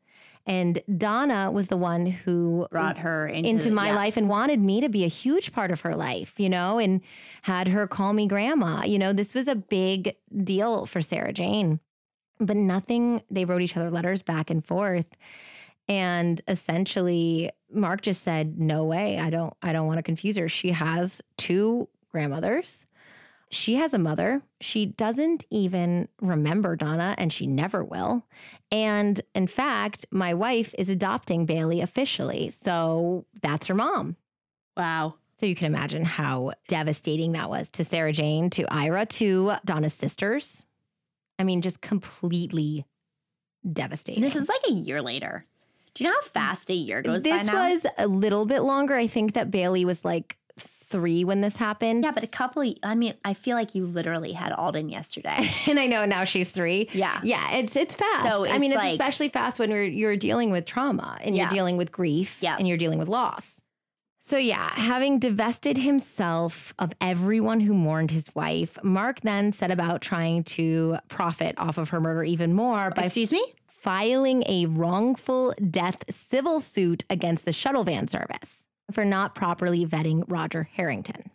And 0.48 0.80
Donnah 0.90 1.52
was 1.52 1.68
the 1.68 1.76
one 1.76 2.06
who 2.06 2.66
brought 2.70 2.96
her 2.98 3.28
into, 3.28 3.50
into 3.50 3.70
my 3.70 3.88
yeah. 3.88 3.96
life 3.96 4.16
and 4.16 4.30
wanted 4.30 4.60
me 4.60 4.80
to 4.80 4.88
be 4.88 5.04
a 5.04 5.08
huge 5.08 5.52
part 5.52 5.70
of 5.70 5.82
her 5.82 5.94
life, 5.94 6.40
you 6.40 6.48
know, 6.48 6.78
and 6.78 7.02
had 7.42 7.68
her 7.68 7.86
call 7.86 8.14
me 8.14 8.26
grandma. 8.26 8.82
You 8.84 8.98
know, 8.98 9.12
this 9.12 9.34
was 9.34 9.46
a 9.46 9.54
big 9.54 10.16
deal 10.42 10.86
for 10.86 11.02
Sarah 11.02 11.34
Jane. 11.34 11.80
But 12.40 12.56
nothing, 12.56 13.22
they 13.30 13.44
wrote 13.44 13.60
each 13.60 13.76
other 13.76 13.90
letters 13.90 14.22
back 14.22 14.48
and 14.48 14.64
forth. 14.64 15.06
And 15.86 16.40
essentially, 16.48 17.50
Mark 17.70 18.00
just 18.00 18.22
said, 18.22 18.58
No 18.58 18.84
way. 18.84 19.18
I 19.18 19.28
don't, 19.28 19.52
I 19.60 19.74
don't 19.74 19.86
want 19.86 19.98
to 19.98 20.02
confuse 20.02 20.38
her. 20.38 20.48
She 20.48 20.70
has 20.70 21.20
two 21.36 21.88
grandmothers. 22.10 22.86
She 23.50 23.76
has 23.76 23.94
a 23.94 23.98
mother. 23.98 24.42
She 24.60 24.86
doesn't 24.86 25.44
even 25.50 26.08
remember 26.20 26.76
Donnah, 26.76 27.14
and 27.18 27.32
she 27.32 27.46
never 27.46 27.82
will. 27.82 28.26
And 28.70 29.20
in 29.34 29.46
fact, 29.46 30.06
my 30.10 30.34
wife 30.34 30.74
is 30.78 30.88
adopting 30.88 31.46
Bailey 31.46 31.80
officially. 31.80 32.50
So 32.50 33.24
that's 33.40 33.66
her 33.68 33.74
mom. 33.74 34.16
Wow. 34.76 35.14
So 35.40 35.46
you 35.46 35.54
can 35.54 35.66
imagine 35.66 36.04
how 36.04 36.52
devastating 36.66 37.32
that 37.32 37.48
was 37.48 37.70
to 37.72 37.84
Sarah 37.84 38.12
Jane, 38.12 38.50
to 38.50 38.66
Ira, 38.72 39.06
to 39.06 39.52
Donnah's 39.64 39.94
sisters. 39.94 40.64
I 41.38 41.44
mean, 41.44 41.62
just 41.62 41.80
completely 41.80 42.84
devastating. 43.70 44.22
This 44.22 44.36
is 44.36 44.48
like 44.48 44.62
a 44.68 44.72
year 44.72 45.00
later. 45.00 45.46
Do 45.94 46.04
you 46.04 46.10
know 46.10 46.16
how 46.16 46.28
fast 46.28 46.70
a 46.70 46.74
year 46.74 47.02
goes 47.02 47.24
by 47.24 47.38
this 47.38 47.48
was 47.48 47.86
a 47.96 48.06
little 48.06 48.46
bit 48.46 48.60
longer. 48.60 48.94
I 48.94 49.06
think 49.06 49.32
that 49.32 49.50
Bailey 49.50 49.84
was 49.84 50.04
like 50.04 50.37
three 50.90 51.24
when 51.24 51.40
this 51.40 51.56
happened. 51.56 52.04
Yeah, 52.04 52.12
but 52.14 52.24
a 52.24 52.28
couple. 52.28 52.62
Of, 52.62 52.74
I 52.82 52.94
mean, 52.94 53.14
I 53.24 53.34
feel 53.34 53.56
like 53.56 53.74
you 53.74 53.86
literally 53.86 54.32
had 54.32 54.52
Alden 54.52 54.88
yesterday. 54.88 55.50
and 55.66 55.78
I 55.78 55.86
know 55.86 56.04
now 56.04 56.24
she's 56.24 56.48
three. 56.50 56.88
Yeah. 56.92 57.20
yeah, 57.22 57.56
it's 57.56 57.76
it's 57.76 57.94
fast. 57.94 58.28
So 58.28 58.46
I 58.48 58.58
mean, 58.58 58.72
it's 58.72 58.76
it's 58.76 58.84
like- 58.84 58.92
especially 58.92 59.28
fast 59.28 59.58
when 59.58 59.70
you're 59.70 59.82
you're 59.84 60.16
dealing 60.16 60.50
with 60.50 60.64
trauma 60.66 61.18
and 61.20 61.36
Yeah. 61.36 61.44
you're 61.44 61.52
dealing 61.54 61.76
with 61.76 61.92
grief 61.92 62.38
Yeah. 62.40 62.56
and 62.58 62.66
you're 62.66 62.78
dealing 62.78 62.98
with 62.98 63.08
loss. 63.08 63.60
So 64.20 64.36
yeah, 64.36 64.68
having 64.74 65.18
divested 65.18 65.78
himself 65.78 66.74
of 66.78 66.92
everyone 67.00 67.60
who 67.60 67.72
mourned 67.72 68.10
his 68.10 68.34
wife, 68.34 68.76
Mark 68.82 69.22
then 69.22 69.52
set 69.52 69.70
about 69.70 70.02
trying 70.02 70.44
to 70.44 70.98
profit 71.08 71.54
off 71.56 71.78
of 71.78 71.88
her 71.90 72.00
murder 72.00 72.24
even 72.24 72.52
more 72.52 72.90
by 72.90 73.04
Excuse 73.04 73.32
me. 73.32 73.42
filing 73.66 74.44
a 74.46 74.66
wrongful 74.66 75.54
death 75.70 76.04
civil 76.10 76.60
suit 76.60 77.04
against 77.08 77.46
the 77.46 77.52
shuttle 77.52 77.84
van 77.84 78.06
service 78.06 78.67
for 78.92 79.04
not 79.04 79.34
properly 79.34 79.86
vetting 79.86 80.24
Roger 80.28 80.68
Harrington. 80.74 81.30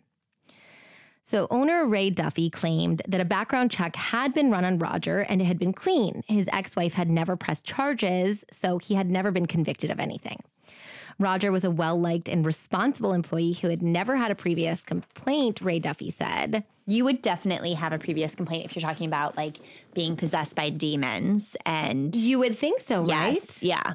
So, 1.26 1.46
owner 1.50 1.86
Ray 1.86 2.10
Duffy 2.10 2.50
claimed 2.50 3.00
that 3.08 3.20
a 3.20 3.24
background 3.24 3.70
check 3.70 3.96
had 3.96 4.34
been 4.34 4.50
run 4.50 4.66
on 4.66 4.78
Roger 4.78 5.20
and 5.20 5.40
it 5.40 5.46
had 5.46 5.58
been 5.58 5.72
clean. 5.72 6.22
His 6.28 6.48
ex 6.52 6.76
wife 6.76 6.92
had 6.94 7.08
never 7.08 7.34
pressed 7.34 7.64
charges, 7.64 8.44
so 8.52 8.76
he 8.78 8.94
had 8.94 9.08
never 9.08 9.30
been 9.30 9.46
convicted 9.46 9.90
of 9.90 9.98
anything. 9.98 10.40
Roger 11.18 11.50
was 11.50 11.64
a 11.64 11.70
well 11.70 11.98
liked 11.98 12.28
and 12.28 12.44
responsible 12.44 13.14
employee 13.14 13.52
who 13.54 13.68
had 13.68 13.80
never 13.82 14.16
had 14.16 14.30
a 14.30 14.34
previous 14.34 14.82
complaint, 14.82 15.60
Ray 15.62 15.78
Duffy 15.78 16.10
said. 16.10 16.64
You 16.86 17.04
would 17.04 17.22
definitely 17.22 17.72
have 17.72 17.94
a 17.94 17.98
previous 17.98 18.34
complaint 18.34 18.66
if 18.66 18.76
you're 18.76 18.82
talking 18.86 19.06
about 19.06 19.36
like 19.36 19.60
being 19.94 20.16
possessed 20.16 20.54
by 20.56 20.68
demons 20.68 21.56
and 21.64 22.14
You 22.14 22.38
would 22.40 22.58
think 22.58 22.80
so, 22.80 22.98
right? 22.98 23.32
yes, 23.34 23.62
yeah, 23.62 23.94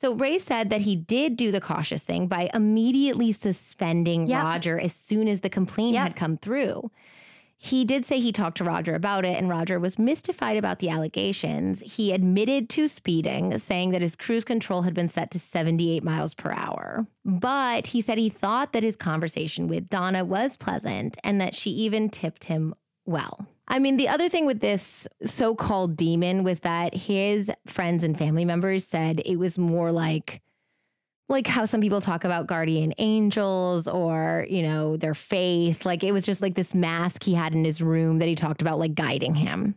So 0.00 0.12
Ray 0.14 0.38
said 0.38 0.70
that 0.70 0.82
he 0.82 0.94
did 0.96 1.36
do 1.36 1.50
the 1.50 1.60
cautious 1.60 2.02
thing 2.02 2.28
by 2.28 2.50
immediately 2.54 3.32
suspending 3.32 4.26
Yep. 4.28 4.44
Roger 4.44 4.78
as 4.78 4.94
soon 4.94 5.26
as 5.28 5.40
the 5.40 5.50
complaint 5.50 5.94
Yep. 5.94 6.02
had 6.02 6.16
come 6.16 6.36
through. 6.36 6.90
He 7.60 7.84
did 7.84 8.04
say 8.04 8.20
he 8.20 8.30
talked 8.30 8.58
to 8.58 8.64
Roger 8.64 8.94
about 8.94 9.24
it, 9.24 9.36
and 9.36 9.48
Roger 9.48 9.80
was 9.80 9.98
mystified 9.98 10.56
about 10.56 10.78
the 10.78 10.88
allegations. 10.90 11.80
He 11.80 12.12
admitted 12.12 12.68
to 12.70 12.86
speeding, 12.86 13.58
saying 13.58 13.90
that 13.90 14.00
his 14.00 14.14
cruise 14.14 14.44
control 14.44 14.82
had 14.82 14.94
been 14.94 15.08
set 15.08 15.32
to 15.32 15.40
78 15.40 16.04
miles 16.04 16.34
per 16.34 16.52
hour. 16.52 17.08
But 17.24 17.88
he 17.88 18.00
said 18.00 18.16
he 18.16 18.28
thought 18.28 18.72
that 18.74 18.84
his 18.84 18.94
conversation 18.94 19.66
with 19.66 19.88
Donnah 19.90 20.24
was 20.24 20.56
pleasant 20.56 21.16
and 21.24 21.40
that 21.40 21.56
she 21.56 21.70
even 21.70 22.10
tipped 22.10 22.44
him 22.44 22.74
well. 23.04 23.48
I 23.68 23.78
mean, 23.78 23.98
the 23.98 24.08
other 24.08 24.28
thing 24.30 24.46
with 24.46 24.60
this 24.60 25.06
so 25.22 25.54
called 25.54 25.94
demon 25.94 26.42
was 26.42 26.60
that 26.60 26.94
his 26.94 27.50
friends 27.66 28.02
and 28.02 28.16
family 28.16 28.46
members 28.46 28.84
said 28.84 29.20
it 29.26 29.36
was 29.36 29.58
more 29.58 29.92
like, 29.92 30.40
like 31.28 31.46
how 31.46 31.66
some 31.66 31.82
people 31.82 32.00
talk 32.00 32.24
about 32.24 32.46
guardian 32.46 32.94
angels 32.96 33.86
or, 33.86 34.46
you 34.48 34.62
know, 34.62 34.96
their 34.96 35.12
faith. 35.14 35.84
Like 35.84 36.02
it 36.02 36.12
was 36.12 36.24
just 36.24 36.40
like 36.40 36.54
this 36.54 36.74
mask 36.74 37.22
he 37.22 37.34
had 37.34 37.52
in 37.52 37.62
his 37.62 37.82
room 37.82 38.18
that 38.18 38.28
he 38.28 38.34
talked 38.34 38.62
about, 38.62 38.78
like 38.78 38.94
guiding 38.94 39.34
him. 39.34 39.74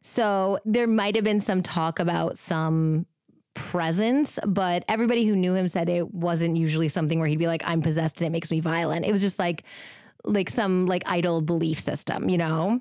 So 0.00 0.60
there 0.64 0.86
might 0.86 1.16
have 1.16 1.24
been 1.24 1.40
some 1.40 1.62
talk 1.62 1.98
about 1.98 2.38
some 2.38 3.06
presence, 3.54 4.38
but 4.46 4.84
everybody 4.88 5.24
who 5.24 5.34
knew 5.34 5.54
him 5.54 5.68
said 5.68 5.88
it 5.88 6.12
wasn't 6.14 6.56
usually 6.56 6.88
something 6.88 7.18
where 7.18 7.26
he'd 7.26 7.38
be 7.38 7.48
like, 7.48 7.62
I'm 7.66 7.82
possessed 7.82 8.20
and 8.20 8.28
it 8.28 8.30
makes 8.30 8.52
me 8.52 8.60
violent. 8.60 9.04
It 9.06 9.12
was 9.12 9.22
just 9.22 9.40
like, 9.40 9.64
like 10.22 10.48
some 10.50 10.86
like 10.86 11.02
idol 11.06 11.40
belief 11.40 11.80
system, 11.80 12.28
you 12.28 12.38
know? 12.38 12.80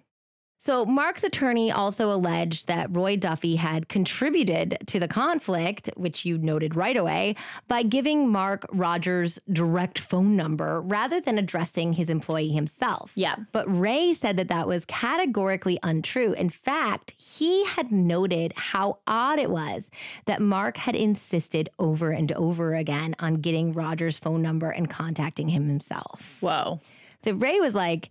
So, 0.65 0.85
Mark's 0.85 1.25
attorney 1.25 1.73
also 1.73 2.09
alleged 2.09 2.67
that 2.69 2.87
Roy 2.95 3.17
Duffy 3.17 3.57
had 3.57 3.89
contributed 3.89 4.77
to 4.85 4.97
the 4.97 5.09
conflict, 5.09 5.89
which 5.97 6.23
you 6.23 6.37
noted 6.37 6.73
right 6.73 6.95
away, 6.95 7.35
by 7.67 7.83
giving 7.83 8.29
Mark 8.31 8.65
Rogers' 8.71 9.39
direct 9.51 9.99
phone 9.99 10.37
number 10.37 10.79
rather 10.79 11.19
than 11.19 11.37
addressing 11.37 11.91
his 11.91 12.09
employee 12.09 12.51
himself. 12.51 13.11
yeah. 13.15 13.35
But 13.51 13.65
Ray 13.67 14.13
said 14.13 14.37
that 14.37 14.47
that 14.47 14.65
was 14.65 14.85
categorically 14.85 15.79
untrue. 15.83 16.31
In 16.31 16.49
fact, 16.49 17.13
he 17.17 17.65
had 17.65 17.91
noted 17.91 18.53
how 18.55 18.99
odd 19.05 19.39
it 19.39 19.49
was 19.49 19.91
that 20.27 20.41
Mark 20.41 20.77
had 20.77 20.95
insisted 20.95 21.67
over 21.77 22.11
and 22.11 22.31
over 22.31 22.73
again 22.73 23.17
on 23.19 23.41
getting 23.41 23.73
Rogers' 23.73 24.17
phone 24.17 24.41
number 24.41 24.69
and 24.69 24.89
contacting 24.89 25.49
him 25.49 25.67
himself. 25.67 26.37
Whoa. 26.39 26.79
So 27.21 27.33
Ray 27.33 27.59
was 27.59 27.75
like, 27.75 28.09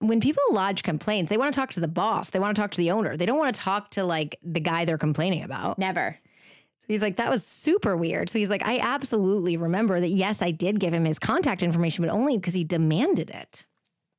when 0.00 0.20
people 0.20 0.42
lodge 0.50 0.82
complaints, 0.82 1.30
they 1.30 1.36
want 1.36 1.52
to 1.54 1.58
talk 1.60 1.70
to 1.70 1.80
the 1.80 1.88
boss, 1.88 2.30
they 2.30 2.38
want 2.38 2.56
to 2.56 2.60
talk 2.60 2.70
to 2.72 2.76
the 2.78 2.90
owner, 2.90 3.16
they 3.16 3.26
don't 3.26 3.38
want 3.38 3.54
to 3.54 3.60
talk 3.60 3.90
to 3.90 4.04
like 4.04 4.38
the 4.42 4.60
guy 4.60 4.84
they're 4.84 4.98
complaining 4.98 5.42
about. 5.44 5.78
Never. 5.78 6.18
So 6.80 6.86
he's 6.88 7.02
like, 7.02 7.16
that 7.16 7.30
was 7.30 7.46
super 7.46 7.96
weird. 7.96 8.28
So 8.30 8.38
he's 8.38 8.50
like, 8.50 8.64
I 8.66 8.78
absolutely 8.80 9.56
remember 9.56 10.00
that, 10.00 10.08
yes, 10.08 10.42
I 10.42 10.50
did 10.50 10.80
give 10.80 10.92
him 10.92 11.04
his 11.04 11.18
contact 11.18 11.62
information, 11.62 12.04
but 12.04 12.10
only 12.12 12.36
because 12.36 12.54
he 12.54 12.64
demanded 12.64 13.30
it. 13.30 13.64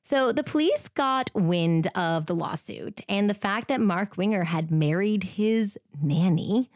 So 0.04 0.32
the 0.32 0.44
police 0.44 0.88
got 0.88 1.30
wind 1.34 1.88
of 1.96 2.26
the 2.28 2.34
lawsuit 2.36 3.02
and 3.10 3.30
the 3.30 3.34
fact 3.36 3.68
that 3.68 3.82
Mark 3.82 4.18
Winger 4.18 4.46
had 4.46 4.72
married 4.72 5.24
his 5.24 5.78
nanny 6.02 6.72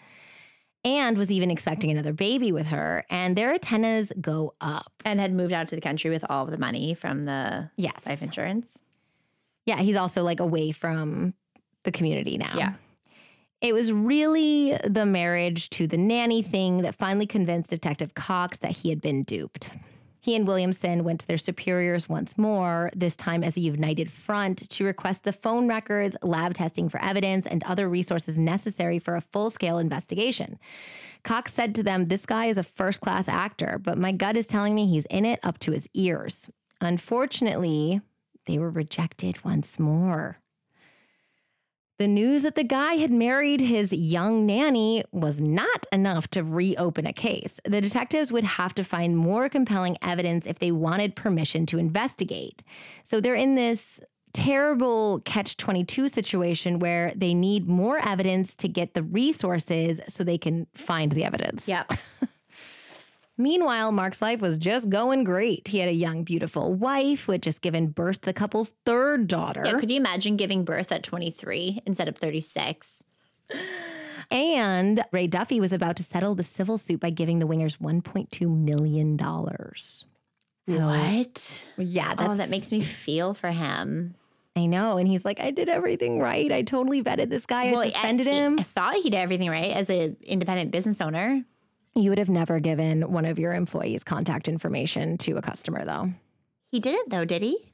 and 0.84 1.18
was 1.18 1.32
even 1.32 1.49
expecting 1.49 1.89
another 1.89 2.14
baby 2.14 2.51
with 2.51 2.68
her, 2.68 3.03
and 3.10 3.36
their 3.36 3.51
antennas 3.53 4.12
go 4.22 4.53
up. 4.62 4.91
And 5.03 5.20
had 5.20 5.34
moved 5.34 5.51
out 5.51 5.68
to 5.70 5.76
the 5.76 5.82
country 5.82 6.12
with 6.12 6.24
all 6.30 6.45
of 6.45 6.51
the 6.51 6.60
money 6.60 6.93
from 6.93 7.24
the 7.24 7.72
Yes. 7.76 8.06
life 8.06 8.22
insurance. 8.22 8.78
Yeah, 9.66 9.78
he's 9.78 9.95
also 9.95 10.24
like 10.24 10.39
away 10.39 10.72
from 10.72 11.34
the 11.84 11.91
community 11.91 12.38
now. 12.38 12.53
Yeah. 12.55 12.74
It 13.61 13.74
was 13.74 13.91
really 13.91 14.78
the 14.84 15.05
marriage 15.05 15.70
to 15.72 15.88
the 15.88 15.97
nanny 15.97 16.41
thing 16.41 16.82
that 16.82 16.95
finally 16.95 17.26
convinced 17.26 17.70
Detective 17.70 18.13
Cox 18.13 18.59
that 18.59 18.72
he 18.72 18.89
had 18.89 19.01
been 19.01 19.24
duped. 19.24 19.72
He 20.20 20.36
and 20.36 20.47
Williamson 20.47 21.03
went 21.03 21.20
to 21.20 21.28
their 21.28 21.38
superiors 21.38 22.09
once 22.09 22.36
more, 22.36 22.89
this 22.95 23.16
time 23.16 23.43
as 23.43 23.57
a 23.57 23.61
united 23.61 24.11
front, 24.11 24.68
to 24.72 24.84
request 24.84 25.24
the 25.24 25.32
phone 25.32 25.68
records, 25.68 26.18
lab 26.24 26.55
testing 26.55 26.89
for 26.89 26.99
evidence, 26.99 27.45
and 27.45 27.63
other 27.63 27.88
resources 27.88 28.39
necessary 28.39 28.97
for 28.97 29.16
a 29.16 29.22
full 29.22 29.51
scale 29.51 29.78
investigation. 29.78 30.57
Cox 31.24 31.53
said 31.53 31.76
to 31.76 31.84
them, 31.84 32.05
This 32.05 32.26
guy 32.26 32.47
is 32.47 32.57
a 32.57 32.63
first 32.63 33.01
class 33.01 33.28
actor, 33.28 33.80
but 33.80 33.99
my 33.99 34.11
gut 34.11 34.36
is 34.36 34.47
telling 34.47 34.74
me 34.74 34.88
he's 34.88 35.05
in 35.05 35.26
it 35.26 35.39
up 35.43 35.59
to 35.59 35.72
his 35.72 35.88
ears. 35.93 36.49
Unfortunately, 36.82 38.01
they 38.46 38.58
were 38.58 38.70
rejected 38.70 39.43
once 39.43 39.80
more. 39.80 40.38
The 41.98 42.08
news 42.08 42.41
that 42.41 42.56
the 42.56 42.66
guy 42.66 42.96
had 42.96 43.12
married 43.12 43.62
his 43.62 43.93
young 43.93 44.46
nanny 44.46 45.06
was 45.14 45.39
not 45.39 45.86
enough 45.93 46.28
to 46.32 46.43
reopen 46.43 47.08
a 47.08 47.14
case. 47.14 47.62
The 47.64 47.80
detectives 47.80 48.34
would 48.34 48.43
have 48.43 48.76
to 48.76 48.84
find 48.84 49.16
more 49.16 49.48
compelling 49.48 49.98
evidence 50.02 50.46
if 50.46 50.60
they 50.60 50.74
wanted 50.74 51.16
permission 51.16 51.66
to 51.68 51.78
investigate. 51.78 52.64
So 53.06 53.22
they're 53.22 53.34
in 53.34 53.56
this 53.56 54.02
terrible 54.34 55.22
catch 55.22 55.56
22 55.56 56.10
situation 56.10 56.80
where 56.80 57.14
they 57.16 57.34
need 57.34 57.70
more 57.70 58.06
evidence 58.06 58.58
to 58.58 58.68
get 58.68 58.93
the 58.93 59.02
resources 59.02 60.02
so 60.10 60.26
they 60.26 60.38
can 60.38 60.68
find 60.74 61.14
the 61.14 61.24
evidence. 61.24 61.66
Yep. 61.70 61.93
Meanwhile, 63.38 63.92
Mark's 63.92 64.22
life 64.22 64.40
was 64.40 64.58
just 64.58 64.90
going 64.90 65.26
great. 65.26 65.68
He 65.68 65.80
had 65.80 65.90
a 65.90 65.94
young, 65.94 66.24
beautiful 66.24 66.74
wife 66.74 67.26
who 67.26 67.34
had 67.34 67.44
just 67.44 67.62
given 67.62 67.88
birth 67.88 68.22
to 68.22 68.26
the 68.28 68.34
couple's 68.34 68.74
third 68.86 69.28
daughter. 69.28 69.64
Yeah. 69.66 69.74
Could 69.78 69.92
you 69.92 69.98
imagine 69.98 70.38
giving 70.38 70.64
birth 70.64 70.92
at 70.92 71.04
23 71.04 71.82
instead 71.86 72.08
of 72.08 72.18
36? 72.18 73.04
And 74.32 75.04
Ray 75.12 75.28
Duffy 75.28 75.60
was 75.60 75.74
about 75.74 75.98
to 75.98 76.04
settle 76.04 76.34
the 76.34 76.44
civil 76.44 76.78
suit 76.78 77.00
by 77.00 77.10
giving 77.10 77.40
the 77.40 77.46
Wingers 77.46 77.78
$1.2 77.78 78.58
million. 78.58 79.18
What? 80.68 81.66
Yeah, 81.78 82.16
that's, 82.16 82.30
Oh, 82.30 82.36
that 82.36 82.50
makes 82.50 82.72
me 82.72 82.82
feel 82.82 83.34
for 83.34 83.52
him. 83.52 84.16
I 84.56 84.66
know. 84.66 84.98
And 84.98 85.08
he's 85.08 85.26
like, 85.26 85.40
I 85.40 85.52
did 85.52 85.68
everything 85.68 86.20
right. 86.22 86.52
I 86.52 86.62
totally 86.62 87.04
vetted 87.04 87.30
this 87.30 87.46
guy. 87.46 87.66
I 87.66 87.90
suspended 87.90 88.28
I, 88.28 88.32
him. 88.32 88.56
I 88.60 88.64
thought 88.64 88.96
he 88.96 89.10
did 89.10 89.18
everything 89.18 89.50
right 89.50 89.74
as 89.74 89.90
an 89.90 90.16
independent 90.24 90.72
business 90.72 91.02
owner. 91.02 91.44
You 91.96 92.10
would 92.10 92.20
have 92.20 92.30
never 92.30 92.60
given 92.60 93.12
one 93.12 93.26
of 93.26 93.39
your 93.39 93.54
employees 93.54 94.04
contact 94.04 94.48
information 94.48 95.18
to 95.20 95.38
a 95.38 95.41
customer, 95.41 95.86
though. 95.86 96.12
He 96.72 96.80
didn't 96.80 97.10
though, 97.10 97.26
did 97.26 97.41
he? 97.41 97.72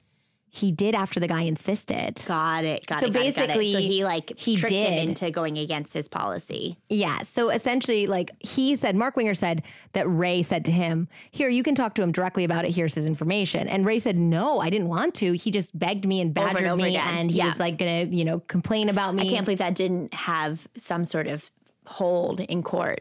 He 0.53 0.69
did 0.74 0.95
after 0.95 1.22
the 1.22 1.30
guy 1.30 1.43
insisted. 1.43 2.22
Got 2.28 2.65
it. 2.65 2.86
Got 2.86 2.99
So 2.99 3.05
it. 3.07 3.13
got 3.13 3.26
it, 3.26 3.36
got 3.36 3.43
it. 3.43 3.47
basically, 3.47 3.72
so 3.72 3.80
he 3.80 4.03
like 4.03 4.38
he 4.38 4.57
tricked 4.57 4.74
him 4.74 5.07
into 5.07 5.32
going 5.32 5.57
against 5.57 5.93
his 5.93 6.09
policy. 6.09 6.78
Yeah. 6.89 7.19
So 7.22 7.49
essentially, 7.51 8.05
like 8.05 8.32
he 8.41 8.76
said, 8.76 8.97
Mark 8.97 9.15
Winger 9.15 9.34
said 9.34 9.63
that 9.93 10.05
Ray 10.09 10.41
said 10.41 10.65
to 10.65 10.72
him, 10.74 11.07
Here, 11.32 11.47
you 11.47 11.63
can 11.63 11.74
talk 11.74 11.95
to 11.95 12.03
him 12.03 12.11
directly 12.11 12.43
about 12.43 12.65
it. 12.65 12.76
Here's 12.76 12.93
his 12.93 13.05
information. 13.07 13.69
And 13.69 13.86
Ray 13.86 13.97
said, 13.97 14.17
No, 14.17 14.59
I 14.59 14.69
didn't 14.69 14.89
want 14.89 15.15
to. 15.15 15.32
He 15.38 15.51
just 15.51 15.78
begged 15.80 16.05
me 16.05 16.19
and 16.19 16.38
Over 16.38 16.47
badgered 16.47 16.63
and 16.63 16.72
over 16.74 16.84
me. 16.84 16.89
again. 16.97 17.07
And 17.17 17.32
he 17.32 17.38
Yeah. 17.38 17.45
was 17.45 17.57
like, 17.59 17.78
going 17.78 18.09
to, 18.09 18.15
you 18.15 18.26
know, 18.26 18.39
complain 18.41 18.89
about 18.89 19.15
me. 19.15 19.28
I 19.30 19.30
can't 19.34 19.45
believe 19.45 19.59
that 19.59 19.74
didn't 19.74 20.13
have 20.13 20.67
some 20.76 21.05
sort 21.05 21.28
of 21.28 21.49
hold 21.88 22.41
in 22.41 22.61
court. 22.61 22.99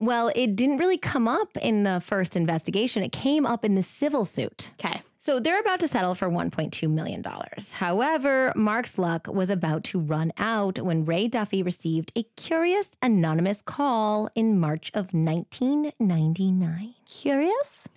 Well, 0.00 0.30
it 0.36 0.54
didn't 0.54 0.78
really 0.78 0.98
come 0.98 1.26
up 1.26 1.56
in 1.56 1.82
the 1.82 2.00
first 2.00 2.36
investigation. 2.36 3.02
It 3.02 3.10
came 3.12 3.44
up 3.44 3.64
in 3.64 3.74
the 3.74 3.82
civil 3.82 4.24
suit. 4.24 4.70
Okay. 4.78 5.02
So 5.20 5.40
they're 5.40 5.58
about 5.60 5.80
to 5.80 5.88
settle 5.88 6.14
for 6.14 6.30
$1.2 6.30 6.88
million. 6.88 7.24
However, 7.72 8.52
Mark's 8.54 8.98
luck 8.98 9.26
was 9.26 9.50
about 9.50 9.82
to 9.84 9.98
run 9.98 10.32
out 10.38 10.78
when 10.78 11.04
Ray 11.04 11.26
Duffy 11.26 11.62
received 11.62 12.12
a 12.14 12.22
curious 12.36 12.96
anonymous 13.02 13.60
call 13.60 14.30
in 14.36 14.60
March 14.60 14.92
of 14.94 15.12
1999. 15.12 16.94
Curious? 17.04 17.88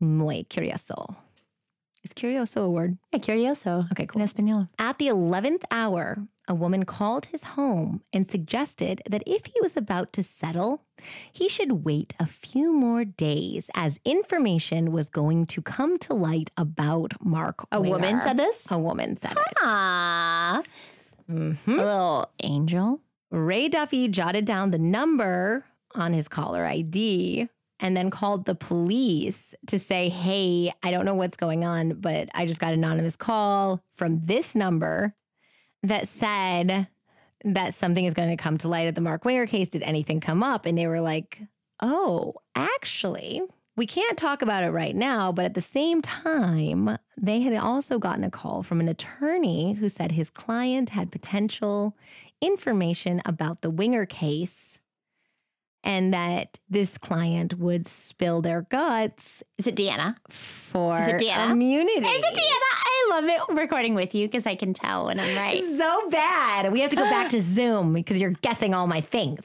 Muy 0.00 0.44
curioso. 0.50 1.14
Is 2.02 2.12
curioso 2.12 2.64
a 2.64 2.70
word? 2.70 2.98
Yeah, 3.12 3.20
curioso. 3.20 3.86
Okay, 3.92 4.06
cool. 4.06 4.20
In 4.20 4.24
Espanol. 4.24 4.68
At 4.78 4.98
the 4.98 5.06
11th 5.06 5.62
hour, 5.70 6.18
a 6.48 6.54
woman 6.54 6.84
called 6.84 7.26
his 7.26 7.44
home 7.44 8.02
and 8.12 8.26
suggested 8.26 9.02
that 9.08 9.22
if 9.26 9.46
he 9.46 9.54
was 9.60 9.76
about 9.76 10.12
to 10.14 10.22
settle, 10.22 10.82
he 11.32 11.48
should 11.48 11.84
wait 11.84 12.14
a 12.18 12.26
few 12.26 12.72
more 12.72 13.04
days 13.04 13.70
as 13.74 14.00
information 14.04 14.90
was 14.90 15.08
going 15.08 15.46
to 15.46 15.62
come 15.62 15.98
to 15.98 16.14
light 16.14 16.50
about 16.56 17.12
Mark. 17.24 17.66
A 17.70 17.80
woman 17.80 18.20
said 18.22 18.36
this? 18.38 18.70
A 18.70 18.78
woman 18.78 19.14
said 19.16 19.32
it. 19.32 19.54
Ah, 19.62 20.62
Mhm. 21.30 21.66
a 21.68 21.70
little 21.70 22.30
angel. 22.42 23.00
Ray 23.30 23.68
Duffy 23.68 24.08
jotted 24.08 24.46
down 24.46 24.70
the 24.70 24.78
number 24.78 25.64
on 25.94 26.12
his 26.14 26.28
caller 26.28 26.64
ID 26.64 27.48
and 27.80 27.96
then 27.96 28.08
called 28.10 28.46
the 28.46 28.54
police 28.54 29.54
to 29.66 29.78
say, 29.78 30.08
Hey, 30.08 30.72
I 30.82 30.90
don't 30.90 31.04
know 31.04 31.14
what's 31.14 31.36
going 31.36 31.64
on, 31.64 32.00
but 32.00 32.28
I 32.34 32.46
just 32.46 32.58
got 32.58 32.72
an 32.72 32.82
anonymous 32.82 33.16
call 33.16 33.82
from 33.94 34.24
this 34.24 34.54
number 34.56 35.14
that 35.82 36.08
said 36.08 36.88
that 37.44 37.74
something 37.74 38.04
is 38.04 38.14
going 38.14 38.30
to 38.30 38.36
come 38.36 38.58
to 38.58 38.68
light 38.68 38.88
at 38.88 38.94
the 38.94 39.00
Mark 39.00 39.24
Winger 39.24 39.46
case. 39.46 39.68
Did 39.68 39.82
anything 39.82 40.20
come 40.20 40.42
up? 40.42 40.66
And 40.66 40.76
they 40.76 40.86
were 40.86 41.00
like, 41.00 41.40
Oh, 41.80 42.34
actually, 42.56 43.42
we 43.76 43.86
can't 43.86 44.18
talk 44.18 44.42
about 44.42 44.64
it 44.64 44.70
right 44.70 44.96
now, 44.96 45.30
but 45.30 45.44
at 45.44 45.54
the 45.54 45.60
same 45.60 46.02
time, 46.02 46.98
they 47.16 47.40
had 47.40 47.54
also 47.54 48.00
gotten 48.00 48.24
a 48.24 48.30
call 48.30 48.64
from 48.64 48.80
an 48.80 48.88
attorney 48.88 49.74
who 49.74 49.88
said 49.88 50.12
his 50.12 50.30
client 50.30 50.90
had 50.90 51.12
potential 51.12 51.96
information 52.40 53.22
about 53.24 53.60
the 53.60 53.70
Winger 53.70 54.04
case 54.04 54.77
and 55.84 56.12
that 56.12 56.58
this 56.68 56.98
client 56.98 57.54
would 57.58 57.86
spill 57.86 58.42
their 58.42 58.62
guts 58.62 59.42
Is 59.58 59.66
it 59.66 59.76
Deanna? 59.76 60.16
for 60.28 60.98
Is 60.98 61.08
it 61.08 61.16
Deanna? 61.20 61.50
immunity. 61.52 62.06
Is 62.06 62.24
it 62.24 62.34
Deanna? 62.34 62.74
I 62.74 63.08
love 63.10 63.24
it 63.24 63.60
recording 63.60 63.94
with 63.94 64.14
you 64.14 64.26
because 64.26 64.46
I 64.46 64.54
can 64.54 64.74
tell 64.74 65.06
when 65.06 65.18
I'm 65.20 65.36
right. 65.36 65.62
So 65.62 66.08
bad. 66.10 66.72
We 66.72 66.80
have 66.80 66.90
to 66.90 66.96
go 66.96 67.04
back 67.08 67.30
to 67.30 67.40
Zoom 67.40 67.92
because 67.94 68.20
you're 68.20 68.30
guessing 68.42 68.74
all 68.74 68.86
my 68.86 69.00
things. 69.00 69.44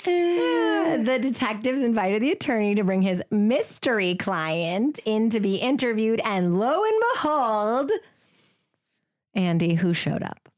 the 0.04 1.18
detectives 1.20 1.80
invited 1.82 2.22
the 2.22 2.30
attorney 2.32 2.74
to 2.74 2.84
bring 2.84 3.02
his 3.02 3.22
mystery 3.30 4.14
client 4.14 4.98
in 5.04 5.28
to 5.30 5.40
be 5.40 5.56
interviewed, 5.56 6.20
and 6.24 6.58
lo 6.58 6.82
and 6.82 7.02
behold, 7.14 7.90
Andy, 9.34 9.74
who 9.74 9.92
showed 9.92 10.22
up? 10.22 10.48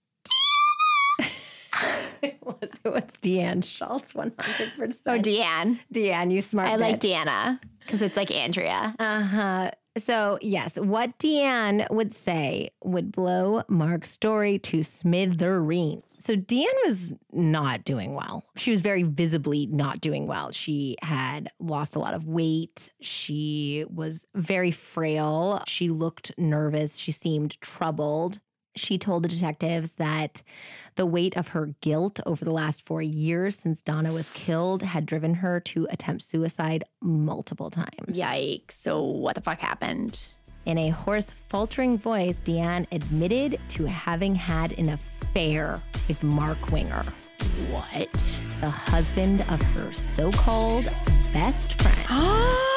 It 2.23 2.39
was 2.43 2.73
it 2.85 2.93
was 2.93 3.03
Deanne 3.23 3.65
Schultz, 3.65 4.15
one 4.15 4.33
hundred 4.39 4.73
Oh, 4.77 4.87
percent. 4.87 5.01
Oh, 5.07 5.19
Deanne. 5.19 5.79
Deanne, 5.93 6.33
you 6.33 6.41
smart. 6.41 6.69
I 6.69 6.77
like. 6.77 7.01
Deanna 7.01 7.61
because 7.81 8.03
it's 8.03 8.17
like 8.17 8.31
Andrea. 8.31 8.95
Uh 8.99 9.23
huh. 9.23 9.71
So, 9.99 10.39
yes, 10.41 10.77
what 10.77 11.19
Deanne 11.19 11.91
would 11.91 12.13
say 12.15 12.71
would 12.85 13.11
blow 13.11 13.65
Mark's 13.69 14.09
story 14.11 14.57
to 14.61 14.79
smithereen. 14.79 16.03
So, 16.19 16.37
Deanne 16.37 16.67
was 16.85 17.13
not 17.33 17.83
doing 17.83 18.15
well. 18.15 18.45
She 18.57 18.71
was 18.71 18.81
very 18.83 19.03
visibly 19.03 19.67
not 19.67 20.01
doing 20.01 20.29
well. 20.29 20.53
She 20.53 20.97
had 21.03 21.51
lost 21.59 21.97
a 21.97 21.99
lot 21.99 22.15
of 22.15 22.27
weight. 22.29 22.91
She 23.01 23.85
was 23.93 24.25
very 24.35 24.71
frail. 24.71 25.63
She 25.67 25.91
looked 25.91 26.31
nervous. 26.39 26.97
She 26.97 27.11
seemed 27.11 27.61
troubled. 27.61 28.39
She 28.77 28.97
told 28.97 29.25
the 29.25 29.29
detectives 29.29 29.95
that 29.95 30.43
the 31.01 31.07
weight 31.07 31.35
of 31.35 31.49
her 31.49 31.71
guilt 31.81 32.21
over 32.27 32.45
the 32.45 32.53
last 32.53 32.85
four 32.85 33.01
years 33.01 33.59
since 33.59 33.81
Donnah 33.81 34.13
was 34.13 34.31
killed 34.35 34.83
had 34.83 35.07
driven 35.07 35.33
her 35.33 35.59
to 35.61 35.87
attempt 35.89 36.23
suicide 36.23 36.85
multiple 37.01 37.71
times. 37.71 38.09
Yikes. 38.11 38.73
So 38.73 39.03
what 39.03 39.35
the 39.35 39.41
fuck 39.41 39.61
happened? 39.61 40.31
In 40.67 40.77
a 40.77 40.91
hoarse, 40.91 41.31
faltering 41.49 41.97
voice, 41.97 42.43
Deanne 42.45 42.87
admitted 42.93 43.59
to 43.71 43.87
having 43.87 44.35
had 44.35 44.79
an 44.79 44.91
affair 44.91 45.81
with 46.07 46.23
Mark 46.23 46.71
Winger, 46.71 47.05
What? 47.71 48.43
the 48.61 48.69
husband 48.69 49.41
of 49.49 49.63
her 49.63 49.91
so 49.95 50.31
called 50.33 50.85
best 51.33 51.81
friend. 51.81 51.97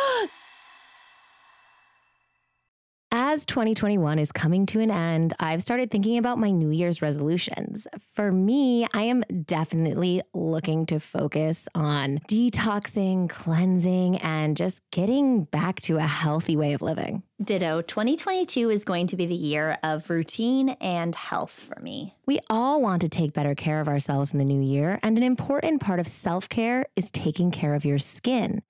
As 3.33 3.47
2021 3.47 4.19
is 4.19 4.31
coming 4.31 4.67
to 4.67 4.79
an 4.79 4.91
end, 4.91 5.33
I've 5.39 5.63
started 5.63 5.89
thinking 5.89 6.19
about 6.19 6.37
my 6.37 6.51
New 6.51 6.69
Year's 6.69 7.01
resolutions. 7.01 7.87
For 8.13 8.31
me, 8.31 8.85
I 8.93 9.01
am 9.01 9.23
definitely 9.43 10.21
looking 10.35 10.85
to 10.85 10.99
focus 10.99 11.67
on 11.73 12.19
detoxing, 12.29 13.27
cleansing, 13.27 14.17
and 14.17 14.55
just 14.55 14.83
getting 14.91 15.45
back 15.45 15.81
to 15.81 15.97
a 15.97 16.03
healthy 16.03 16.55
way 16.55 16.73
of 16.73 16.83
living. 16.83 17.23
Ditto. 17.43 17.81
2022 17.81 18.69
is 18.69 18.85
going 18.85 19.07
to 19.07 19.17
be 19.17 19.25
the 19.25 19.33
year 19.33 19.79
of 19.81 20.11
routine 20.11 20.69
and 20.79 21.15
health 21.15 21.59
for 21.59 21.81
me. 21.81 22.13
We 22.27 22.39
all 22.51 22.83
want 22.83 23.01
to 23.01 23.09
take 23.09 23.33
better 23.33 23.55
care 23.55 23.81
of 23.81 23.87
ourselves 23.87 24.31
in 24.33 24.37
the 24.37 24.45
new 24.45 24.61
year, 24.61 24.99
and 25.01 25.17
an 25.17 25.23
important 25.23 25.81
part 25.81 25.99
of 25.99 26.07
self 26.07 26.47
care 26.49 26.85
is 26.95 27.09
taking 27.09 27.49
care 27.49 27.73
of 27.73 27.83
your 27.83 27.97
skin. 27.97 28.61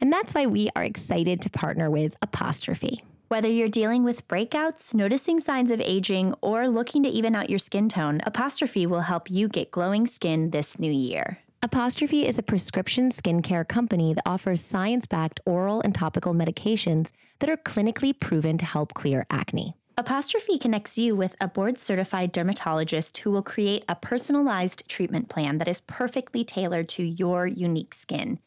And 0.00 0.12
that's 0.12 0.32
why 0.32 0.46
we 0.46 0.68
are 0.76 0.84
excited 0.84 1.40
to 1.40 1.50
partner 1.50 1.90
with 1.90 2.16
Apostrophe. 2.22 3.02
Whether 3.32 3.48
you're 3.48 3.70
dealing 3.70 4.04
with 4.04 4.28
breakouts, 4.28 4.92
noticing 4.92 5.40
signs 5.40 5.70
of 5.70 5.80
aging, 5.80 6.34
or 6.42 6.68
looking 6.68 7.02
to 7.02 7.08
even 7.08 7.34
out 7.34 7.48
your 7.48 7.58
skin 7.58 7.88
tone, 7.88 8.20
Apostrophe 8.26 8.84
will 8.84 9.08
help 9.08 9.30
you 9.30 9.48
get 9.48 9.70
glowing 9.70 10.06
skin 10.06 10.50
this 10.50 10.78
new 10.78 10.92
year. 10.92 11.38
Apostrophe 11.62 12.26
is 12.26 12.36
a 12.36 12.42
prescription 12.42 13.10
skincare 13.10 13.66
company 13.66 14.12
that 14.12 14.22
offers 14.26 14.60
science 14.60 15.06
backed 15.06 15.40
oral 15.46 15.80
and 15.80 15.94
topical 15.94 16.34
medications 16.34 17.10
that 17.38 17.48
are 17.48 17.56
clinically 17.56 18.12
proven 18.12 18.58
to 18.58 18.66
help 18.66 18.92
clear 18.92 19.24
acne. 19.30 19.72
Apostrophe 19.96 20.58
connects 20.58 20.98
you 20.98 21.16
with 21.16 21.34
a 21.40 21.48
board 21.48 21.78
certified 21.78 22.32
dermatologist 22.32 23.16
who 23.16 23.30
will 23.30 23.42
create 23.42 23.82
a 23.88 23.94
personalized 23.94 24.86
treatment 24.90 25.30
plan 25.30 25.56
that 25.56 25.68
is 25.68 25.80
perfectly 25.80 26.44
tailored 26.44 26.86
to 26.90 27.02
your 27.02 27.46
unique 27.46 27.94
skin. 27.94 28.40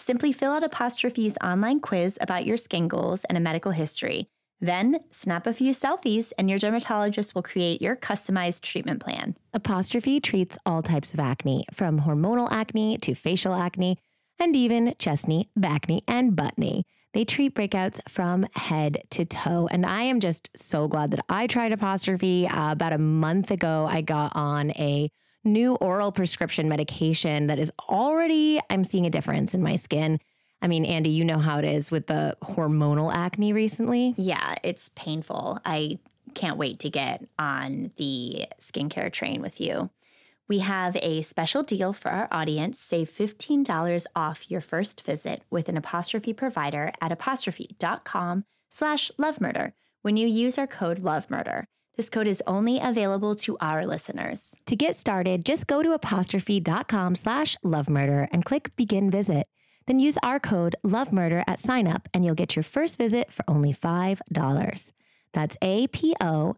Simply 0.00 0.32
fill 0.32 0.52
out 0.52 0.64
Apostrophe's 0.64 1.36
online 1.44 1.78
quiz 1.78 2.16
about 2.22 2.46
your 2.46 2.56
skin 2.56 2.88
goals 2.88 3.24
and 3.24 3.36
a 3.36 3.40
medical 3.40 3.72
history. 3.72 4.28
Then 4.58 5.00
snap 5.10 5.46
a 5.46 5.52
few 5.52 5.72
selfies, 5.74 6.32
and 6.38 6.48
your 6.48 6.58
dermatologist 6.58 7.34
will 7.34 7.42
create 7.42 7.82
your 7.82 7.96
customized 7.96 8.62
treatment 8.62 9.02
plan. 9.02 9.36
Apostrophe 9.52 10.18
treats 10.18 10.56
all 10.64 10.80
types 10.80 11.12
of 11.12 11.20
acne, 11.20 11.66
from 11.70 12.00
hormonal 12.00 12.50
acne 12.50 12.96
to 12.96 13.14
facial 13.14 13.52
acne, 13.52 13.98
and 14.38 14.56
even 14.56 14.94
chestney, 14.98 15.50
backney, 15.54 16.02
and 16.08 16.32
buttney. 16.32 16.84
They 17.12 17.26
treat 17.26 17.54
breakouts 17.54 18.00
from 18.08 18.46
head 18.54 19.02
to 19.10 19.26
toe. 19.26 19.68
And 19.70 19.84
I 19.84 20.02
am 20.02 20.18
just 20.18 20.48
so 20.56 20.88
glad 20.88 21.10
that 21.10 21.24
I 21.28 21.46
tried 21.46 21.72
Apostrophe. 21.72 22.48
Uh, 22.48 22.72
about 22.72 22.94
a 22.94 22.98
month 22.98 23.50
ago, 23.50 23.86
I 23.86 24.00
got 24.00 24.34
on 24.34 24.70
a 24.70 25.10
new 25.44 25.74
oral 25.76 26.12
prescription 26.12 26.68
medication 26.68 27.46
that 27.46 27.58
is 27.58 27.72
already, 27.88 28.60
I'm 28.68 28.84
seeing 28.84 29.06
a 29.06 29.10
difference 29.10 29.54
in 29.54 29.62
my 29.62 29.76
skin. 29.76 30.20
I 30.62 30.68
mean, 30.68 30.84
Andy, 30.84 31.10
you 31.10 31.24
know 31.24 31.38
how 31.38 31.58
it 31.58 31.64
is 31.64 31.90
with 31.90 32.06
the 32.06 32.36
hormonal 32.42 33.12
acne 33.12 33.52
recently. 33.52 34.14
Yeah, 34.16 34.56
it's 34.62 34.90
painful. 34.90 35.58
I 35.64 35.98
can't 36.34 36.58
wait 36.58 36.78
to 36.80 36.90
get 36.90 37.24
on 37.38 37.92
the 37.96 38.46
skincare 38.60 39.12
train 39.12 39.40
with 39.40 39.60
you. 39.60 39.90
We 40.48 40.58
have 40.58 40.96
a 40.96 41.22
special 41.22 41.62
deal 41.62 41.92
for 41.92 42.10
our 42.10 42.28
audience. 42.32 42.78
Save 42.78 43.08
$15 43.08 44.06
off 44.16 44.50
your 44.50 44.60
first 44.60 45.04
visit 45.06 45.42
with 45.48 45.68
an 45.68 45.76
apostrophe 45.76 46.32
provider 46.32 46.92
at 47.00 47.12
apostrophe.com 47.12 48.44
slash 48.68 49.10
lovemurder 49.18 49.72
when 50.02 50.16
you 50.16 50.26
use 50.26 50.58
our 50.58 50.66
code 50.66 51.02
lovemurder. 51.02 51.64
This 52.00 52.08
code 52.08 52.28
is 52.28 52.42
only 52.46 52.80
available 52.80 53.34
to 53.44 53.58
our 53.60 53.84
listeners. 53.84 54.56
To 54.64 54.74
get 54.74 54.96
started, 54.96 55.44
just 55.44 55.66
go 55.66 55.82
to 55.82 55.92
apostrophe.com 55.92 57.14
slash 57.14 57.58
lovemurder 57.62 58.26
and 58.32 58.42
click 58.42 58.74
begin 58.74 59.10
visit. 59.10 59.46
Then 59.84 60.00
use 60.00 60.16
our 60.22 60.40
code 60.40 60.76
lovemurder 60.82 61.44
at 61.46 61.58
sign 61.58 61.86
up 61.86 62.08
and 62.14 62.24
you'll 62.24 62.34
get 62.34 62.56
your 62.56 62.62
first 62.62 62.96
visit 62.96 63.30
for 63.30 63.44
only 63.46 63.74
$5. 63.74 64.92
That's 65.34 65.58
A-P-O-S-T-R-O-P-H-E 65.60 66.56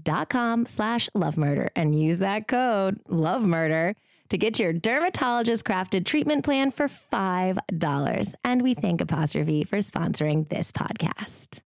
dot 0.00 0.28
com 0.28 0.66
slash 0.66 1.08
lovemurder 1.16 1.68
and 1.74 2.00
use 2.00 2.20
that 2.20 2.46
code 2.46 3.02
lovemurder 3.08 3.96
to 4.28 4.38
get 4.38 4.60
your 4.60 4.72
dermatologist 4.72 5.64
crafted 5.64 6.06
treatment 6.06 6.44
plan 6.44 6.70
for 6.70 6.86
$5. 6.86 8.34
And 8.44 8.62
we 8.62 8.74
thank 8.74 9.00
Apostrophe 9.00 9.64
for 9.64 9.78
sponsoring 9.78 10.48
this 10.48 10.70
podcast. 10.70 11.60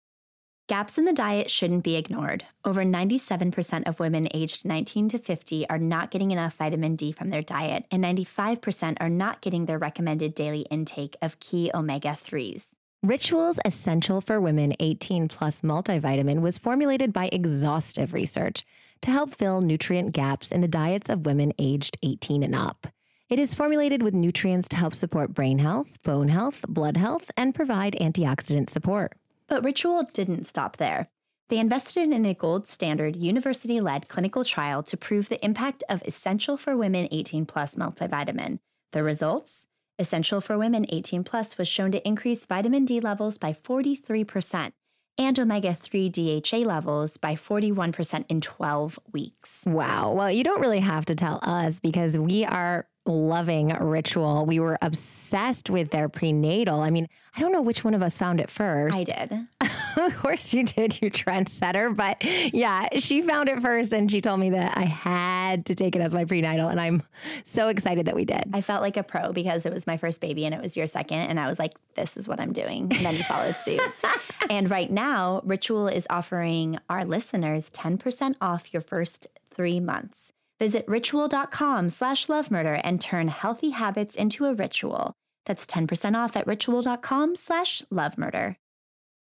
Gaps 0.74 0.98
in 0.98 1.06
the 1.06 1.14
diet 1.14 1.52
shouldn't 1.52 1.84
be 1.84 1.98
ignored. 1.98 2.46
Over 2.66 2.84
97% 2.84 3.88
of 3.88 4.00
women 4.00 4.28
aged 4.34 4.66
19 4.66 5.08
to 5.10 5.20
50 5.20 5.70
are 5.70 5.78
not 5.78 6.10
getting 6.10 6.32
enough 6.32 6.56
vitamin 6.56 6.96
D 6.96 7.12
from 7.12 7.30
their 7.30 7.44
diet, 7.44 7.86
and 7.92 8.04
95% 8.04 8.98
are 9.00 9.08
not 9.08 9.42
getting 9.42 9.68
their 9.68 9.78
recommended 9.78 10.34
daily 10.34 10.62
intake 10.72 11.16
of 11.22 11.40
key 11.40 11.70
omega 11.76 12.18
3s. 12.20 12.74
Rituals 13.04 13.60
Essential 13.64 14.20
for 14.20 14.42
Women 14.42 14.74
18 14.80 15.28
Plus 15.28 15.62
multivitamin 15.62 16.42
was 16.42 16.58
formulated 16.58 17.14
by 17.14 17.30
exhaustive 17.32 18.12
research 18.12 18.66
to 19.04 19.12
help 19.12 19.30
fill 19.30 19.62
nutrient 19.62 20.12
gaps 20.12 20.52
in 20.52 20.62
the 20.62 20.68
diets 20.68 21.08
of 21.08 21.28
women 21.28 21.54
aged 21.60 22.00
18 22.02 22.42
and 22.42 22.56
up. 22.56 22.88
It 23.30 23.38
is 23.38 23.54
formulated 23.54 24.02
with 24.02 24.16
nutrients 24.16 24.68
to 24.70 24.78
help 24.78 24.96
support 24.96 25.36
brain 25.36 25.60
health, 25.60 26.02
bone 26.02 26.30
health, 26.30 26.66
blood 26.68 26.98
health, 26.98 27.30
and 27.38 27.54
provide 27.54 27.96
antioxidant 28.02 28.72
support. 28.72 29.14
But 29.54 29.64
Ritual 29.64 30.02
didn't 30.14 30.46
stop 30.46 30.78
there. 30.78 31.10
They 31.50 31.60
invested 31.60 32.12
in 32.12 32.26
a 32.26 32.34
gold 32.34 32.66
standard 32.66 33.16
university 33.16 33.80
led 33.80 34.08
clinical 34.08 34.44
trial 34.44 34.82
to 34.82 34.98
prove 34.98 35.30
the 35.30 35.46
impact 35.46 35.84
of 35.88 36.02
Essential 36.08 36.58
for 36.58 36.76
Women 36.76 37.08
18 37.12 37.46
Plus 37.46 37.76
multivitamin. 37.76 38.58
The 38.94 39.04
results? 39.04 39.68
Essential 40.00 40.42
for 40.42 40.58
Women 40.58 40.88
18 40.90 41.24
Plus 41.24 41.56
was 41.60 41.68
shown 41.68 41.92
to 41.92 42.04
increase 42.08 42.48
vitamin 42.48 42.84
D 42.84 43.00
levels 43.00 43.38
by 43.38 43.54
43% 43.54 44.72
and 45.20 45.38
omega 45.38 45.76
3 45.76 46.10
DHA 46.10 46.58
levels 46.58 47.18
by 47.18 47.36
41% 47.36 48.26
in 48.30 48.42
12 48.42 48.98
weeks. 49.12 49.66
Wow. 49.68 50.14
Well, 50.14 50.32
you 50.32 50.44
don't 50.44 50.62
really 50.62 50.80
have 50.80 51.06
to 51.06 51.14
tell 51.14 51.40
us 51.44 51.80
because 51.80 52.18
we 52.18 52.44
are 52.44 52.88
loving 53.06 53.70
Ritual. 53.70 54.46
We 54.46 54.60
were 54.60 54.78
obsessed 54.82 55.70
with 55.70 55.92
their 55.92 56.08
prenatal. 56.08 56.82
I 56.82 56.90
mean, 56.90 57.08
I 57.36 57.42
don't 57.42 57.52
know 57.52 57.62
which 57.62 57.84
one 57.84 57.94
of 57.94 58.02
us 58.02 58.18
found 58.18 58.40
it 58.40 58.50
first. 58.50 58.96
I 58.96 59.04
did. 59.04 59.48
of 59.98 60.16
course 60.18 60.54
you 60.54 60.64
did, 60.64 61.02
you 61.02 61.12
trendsetter. 61.12 61.96
But 61.96 62.24
yeah, 62.54 62.88
she 62.98 63.22
found 63.22 63.50
it 63.50 63.60
first 63.62 63.94
and 63.94 64.10
she 64.10 64.22
told 64.22 64.40
me 64.40 64.52
that 64.52 64.78
I 64.78 64.84
had 64.84 65.66
to 65.66 65.76
take 65.76 65.96
it 65.96 66.02
as 66.02 66.14
my 66.14 66.26
prenatal. 66.26 66.70
And 66.70 66.80
I'm 66.80 67.04
so 67.44 67.68
excited 67.68 68.06
that 68.06 68.16
we 68.16 68.26
did. 68.26 68.44
I 68.54 68.62
felt 68.62 68.82
like 68.82 68.98
a 68.98 69.04
pro 69.04 69.34
because 69.34 69.66
it 69.66 69.74
was 69.74 69.88
my 69.88 69.98
first 69.98 70.22
baby 70.22 70.46
and 70.46 70.54
it 70.54 70.62
was 70.62 70.78
your 70.78 70.88
second. 70.88 71.20
And 71.20 71.40
I 71.40 71.48
was 71.48 71.60
like, 71.60 71.74
this 71.96 72.16
is 72.16 72.28
what 72.28 72.40
I'm 72.40 72.54
doing. 72.54 72.84
And 72.84 73.06
then 73.06 73.16
you 73.16 73.24
followed 73.24 73.56
suit. 73.56 73.82
and 74.50 74.70
right 74.70 74.92
now, 74.92 75.42
Ritual 75.44 75.88
is 75.88 76.08
offering 76.10 76.80
our 76.90 77.04
listeners 77.04 77.70
10% 77.72 78.36
off 78.42 78.74
your 78.74 78.82
first 78.82 79.28
three 79.52 79.80
months. 79.80 80.32
Visit 80.64 80.86
ritual.com 80.88 81.90
slash 81.90 82.28
lovemurder 82.28 82.80
and 82.86 83.02
turn 83.02 83.28
healthy 83.28 83.72
habits 83.72 84.16
into 84.16 84.46
a 84.46 84.54
ritual. 84.54 85.12
That's 85.46 85.66
10% 85.66 86.16
off 86.16 86.38
at 86.38 86.48
ritual.com 86.48 87.36
slash 87.36 87.82
lovemurder. 87.92 88.56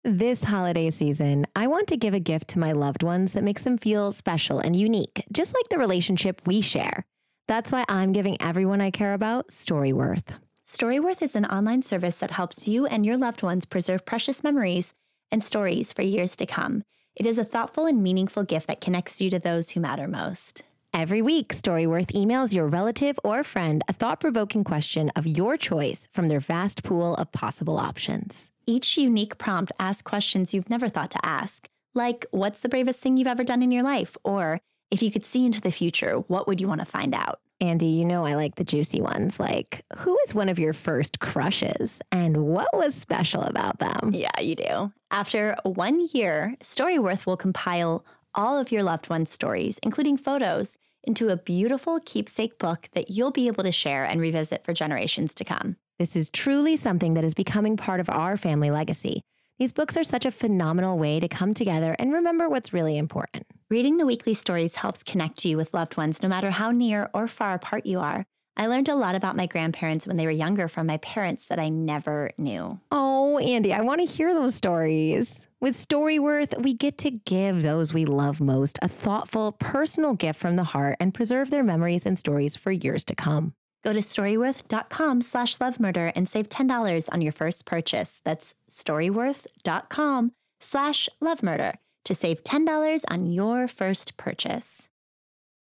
This 0.04 0.46
holiday 0.46 0.90
season, 0.90 1.46
I 1.56 1.68
want 1.68 1.88
to 1.90 1.98
give 1.98 2.16
a 2.16 2.20
gift 2.20 2.48
to 2.48 2.60
my 2.60 2.72
loved 2.72 3.04
ones 3.04 3.34
that 3.34 3.44
makes 3.44 3.62
them 3.62 3.78
feel 3.78 4.12
special 4.12 4.58
and 4.58 4.76
unique, 4.76 5.24
just 5.32 5.54
like 5.54 5.70
the 5.70 5.78
relationship 5.78 6.42
we 6.48 6.62
share. 6.62 7.06
That's 7.48 7.72
why 7.72 7.86
I'm 7.88 8.12
giving 8.12 8.42
everyone 8.42 8.82
I 8.82 8.90
care 8.90 9.14
about 9.14 9.50
Storyworth. 9.50 10.30
Storyworth 10.66 11.22
is 11.22 11.36
an 11.36 11.46
online 11.46 11.84
service 11.84 12.18
that 12.18 12.32
helps 12.32 12.68
you 12.68 12.88
and 12.88 13.06
your 13.06 13.18
loved 13.18 13.44
ones 13.44 13.66
preserve 13.66 14.04
precious 14.04 14.44
memories 14.44 14.96
and 15.32 15.44
stories 15.44 15.94
for 15.94 16.02
years 16.02 16.36
to 16.38 16.48
come. 16.48 16.82
It 17.16 17.28
is 17.28 17.38
a 17.38 17.46
thoughtful 17.46 17.86
and 17.86 18.02
meaningful 18.02 18.42
gift 18.42 18.66
that 18.66 18.82
connects 18.82 19.22
you 19.22 19.30
to 19.30 19.38
those 19.38 19.70
who 19.72 19.80
matter 19.80 20.08
most. 20.08 20.64
Every 20.94 21.22
week, 21.22 21.54
Storyworth 21.54 22.14
emails 22.14 22.54
your 22.54 22.68
relative 22.68 23.20
or 23.24 23.44
friend 23.44 23.84
a 23.88 23.94
thought 23.94 24.20
provoking 24.20 24.64
question 24.64 25.12
of 25.16 25.28
your 25.28 25.56
choice 25.56 26.08
from 26.12 26.28
their 26.28 26.40
vast 26.40 26.84
pool 26.84 27.14
of 27.16 27.32
possible 27.32 27.78
options. 27.78 28.52
Each 28.66 28.98
unique 28.98 29.38
prompt 29.38 29.72
asks 29.80 30.02
questions 30.02 30.54
you've 30.54 30.70
never 30.70 30.90
thought 30.90 31.12
to 31.12 31.24
ask, 31.26 31.70
like 31.94 32.26
what's 32.32 32.62
the 32.62 32.70
bravest 32.70 33.02
thing 33.02 33.18
you've 33.18 33.28
ever 33.28 33.44
done 33.44 33.62
in 33.62 33.72
your 33.72 33.84
life? 33.84 34.18
Or 34.24 34.62
if 34.90 35.04
you 35.04 35.12
could 35.12 35.26
see 35.26 35.46
into 35.46 35.62
the 35.62 35.72
future, 35.72 36.18
what 36.28 36.48
would 36.48 36.60
you 36.60 36.68
want 36.68 36.82
to 36.82 36.86
find 36.86 37.14
out? 37.14 37.40
Andy, 37.62 37.88
you 37.88 38.06
know 38.06 38.26
I 38.26 38.36
like 38.36 38.56
the 38.56 38.64
juicy 38.64 39.02
ones. 39.02 39.40
Like, 39.40 39.84
who 39.98 40.18
is 40.26 40.34
one 40.34 40.50
of 40.50 40.58
your 40.58 40.74
first 40.74 41.20
crushes 41.20 42.02
and 42.12 42.38
what 42.48 42.70
was 42.74 42.96
special 42.96 43.44
about 43.44 43.80
them? 43.80 44.12
Yeah, 44.14 44.40
you 44.40 44.56
do. 44.56 44.94
After 45.12 45.56
one 45.64 46.08
year, 46.14 46.56
Storyworth 46.62 47.26
will 47.26 47.38
compile 47.38 48.06
all 48.36 48.60
of 48.60 48.72
your 48.72 48.84
loved 48.84 49.10
ones' 49.10 49.32
stories, 49.32 49.80
including 49.84 50.18
photos, 50.18 50.78
into 51.04 51.30
a 51.30 51.38
beautiful 51.38 52.00
keepsake 52.06 52.58
book 52.58 52.90
that 52.94 53.10
you'll 53.10 53.32
be 53.32 53.48
able 53.48 53.64
to 53.64 53.72
share 53.72 54.04
and 54.04 54.22
revisit 54.22 54.64
for 54.64 54.74
generations 54.74 55.34
to 55.36 55.44
come. 55.44 55.78
This 55.98 56.16
is 56.16 56.30
truly 56.30 56.76
something 56.76 57.14
that 57.16 57.26
is 57.26 57.34
becoming 57.34 57.78
part 57.78 58.00
of 58.00 58.10
our 58.10 58.38
family 58.38 58.72
legacy. 58.72 59.22
These 59.58 59.74
books 59.74 59.98
are 59.98 60.04
such 60.06 60.26
a 60.26 60.32
phenomenal 60.32 60.98
way 60.98 61.20
to 61.20 61.28
come 61.28 61.54
together 61.54 61.94
and 62.00 62.14
remember 62.14 62.48
what's 62.48 62.72
really 62.72 62.98
important. 62.98 63.46
Reading 63.70 63.98
the 63.98 64.06
weekly 64.06 64.34
stories 64.34 64.78
helps 64.78 65.04
connect 65.04 65.44
you 65.44 65.58
with 65.58 65.74
loved 65.74 65.98
ones 65.98 66.24
no 66.24 66.30
matter 66.30 66.52
how 66.52 66.72
near 66.72 67.10
or 67.14 67.28
far 67.28 67.56
apart 67.56 67.86
you 67.86 68.00
are. 68.00 68.26
I 68.56 68.68
learned 68.68 68.88
a 68.88 68.96
lot 68.96 69.16
about 69.16 69.36
my 69.36 69.48
grandparents 69.48 70.08
when 70.08 70.16
they 70.16 70.26
were 70.26 70.32
younger 70.32 70.70
from 70.70 70.88
my 70.88 70.98
parents 70.98 71.48
that 71.48 71.60
I 71.60 71.68
never 71.68 72.32
knew. 72.38 72.80
Oh, 72.90 73.38
Andy, 73.40 73.74
I 73.74 73.82
want 73.82 74.00
to 74.00 74.06
hear 74.06 74.34
those 74.34 74.56
stories. 74.56 75.49
With 75.62 75.76
Storyworth, 75.76 76.64
we 76.64 76.74
get 76.74 76.98
to 77.00 77.12
give 77.12 77.64
those 77.64 77.94
we 77.94 78.06
love 78.06 78.40
most 78.40 78.80
a 78.82 78.88
thoughtful, 78.88 79.52
personal 79.52 80.14
gift 80.14 80.40
from 80.40 80.56
the 80.56 80.64
heart 80.64 80.96
and 81.02 81.14
preserve 81.14 81.50
their 81.50 81.64
memories 81.64 82.06
and 82.06 82.18
stories 82.18 82.56
for 82.56 82.72
years 82.72 83.04
to 83.06 83.14
come. 83.14 83.52
Go 83.84 83.92
to 83.92 84.00
storyworth.com 84.00 85.20
slash 85.20 85.58
lovemurder 85.58 86.14
and 86.16 86.30
save 86.30 86.48
$10 86.48 87.10
on 87.12 87.20
your 87.20 87.34
first 87.34 87.66
purchase. 87.66 88.22
That's 88.24 88.56
storyworth.com 88.70 90.32
slash 90.62 91.10
lovemurder 91.22 91.74
to 92.06 92.16
save 92.16 92.44
$10 92.46 93.04
on 93.10 93.30
your 93.34 93.68
first 93.68 94.16
purchase. 94.16 94.88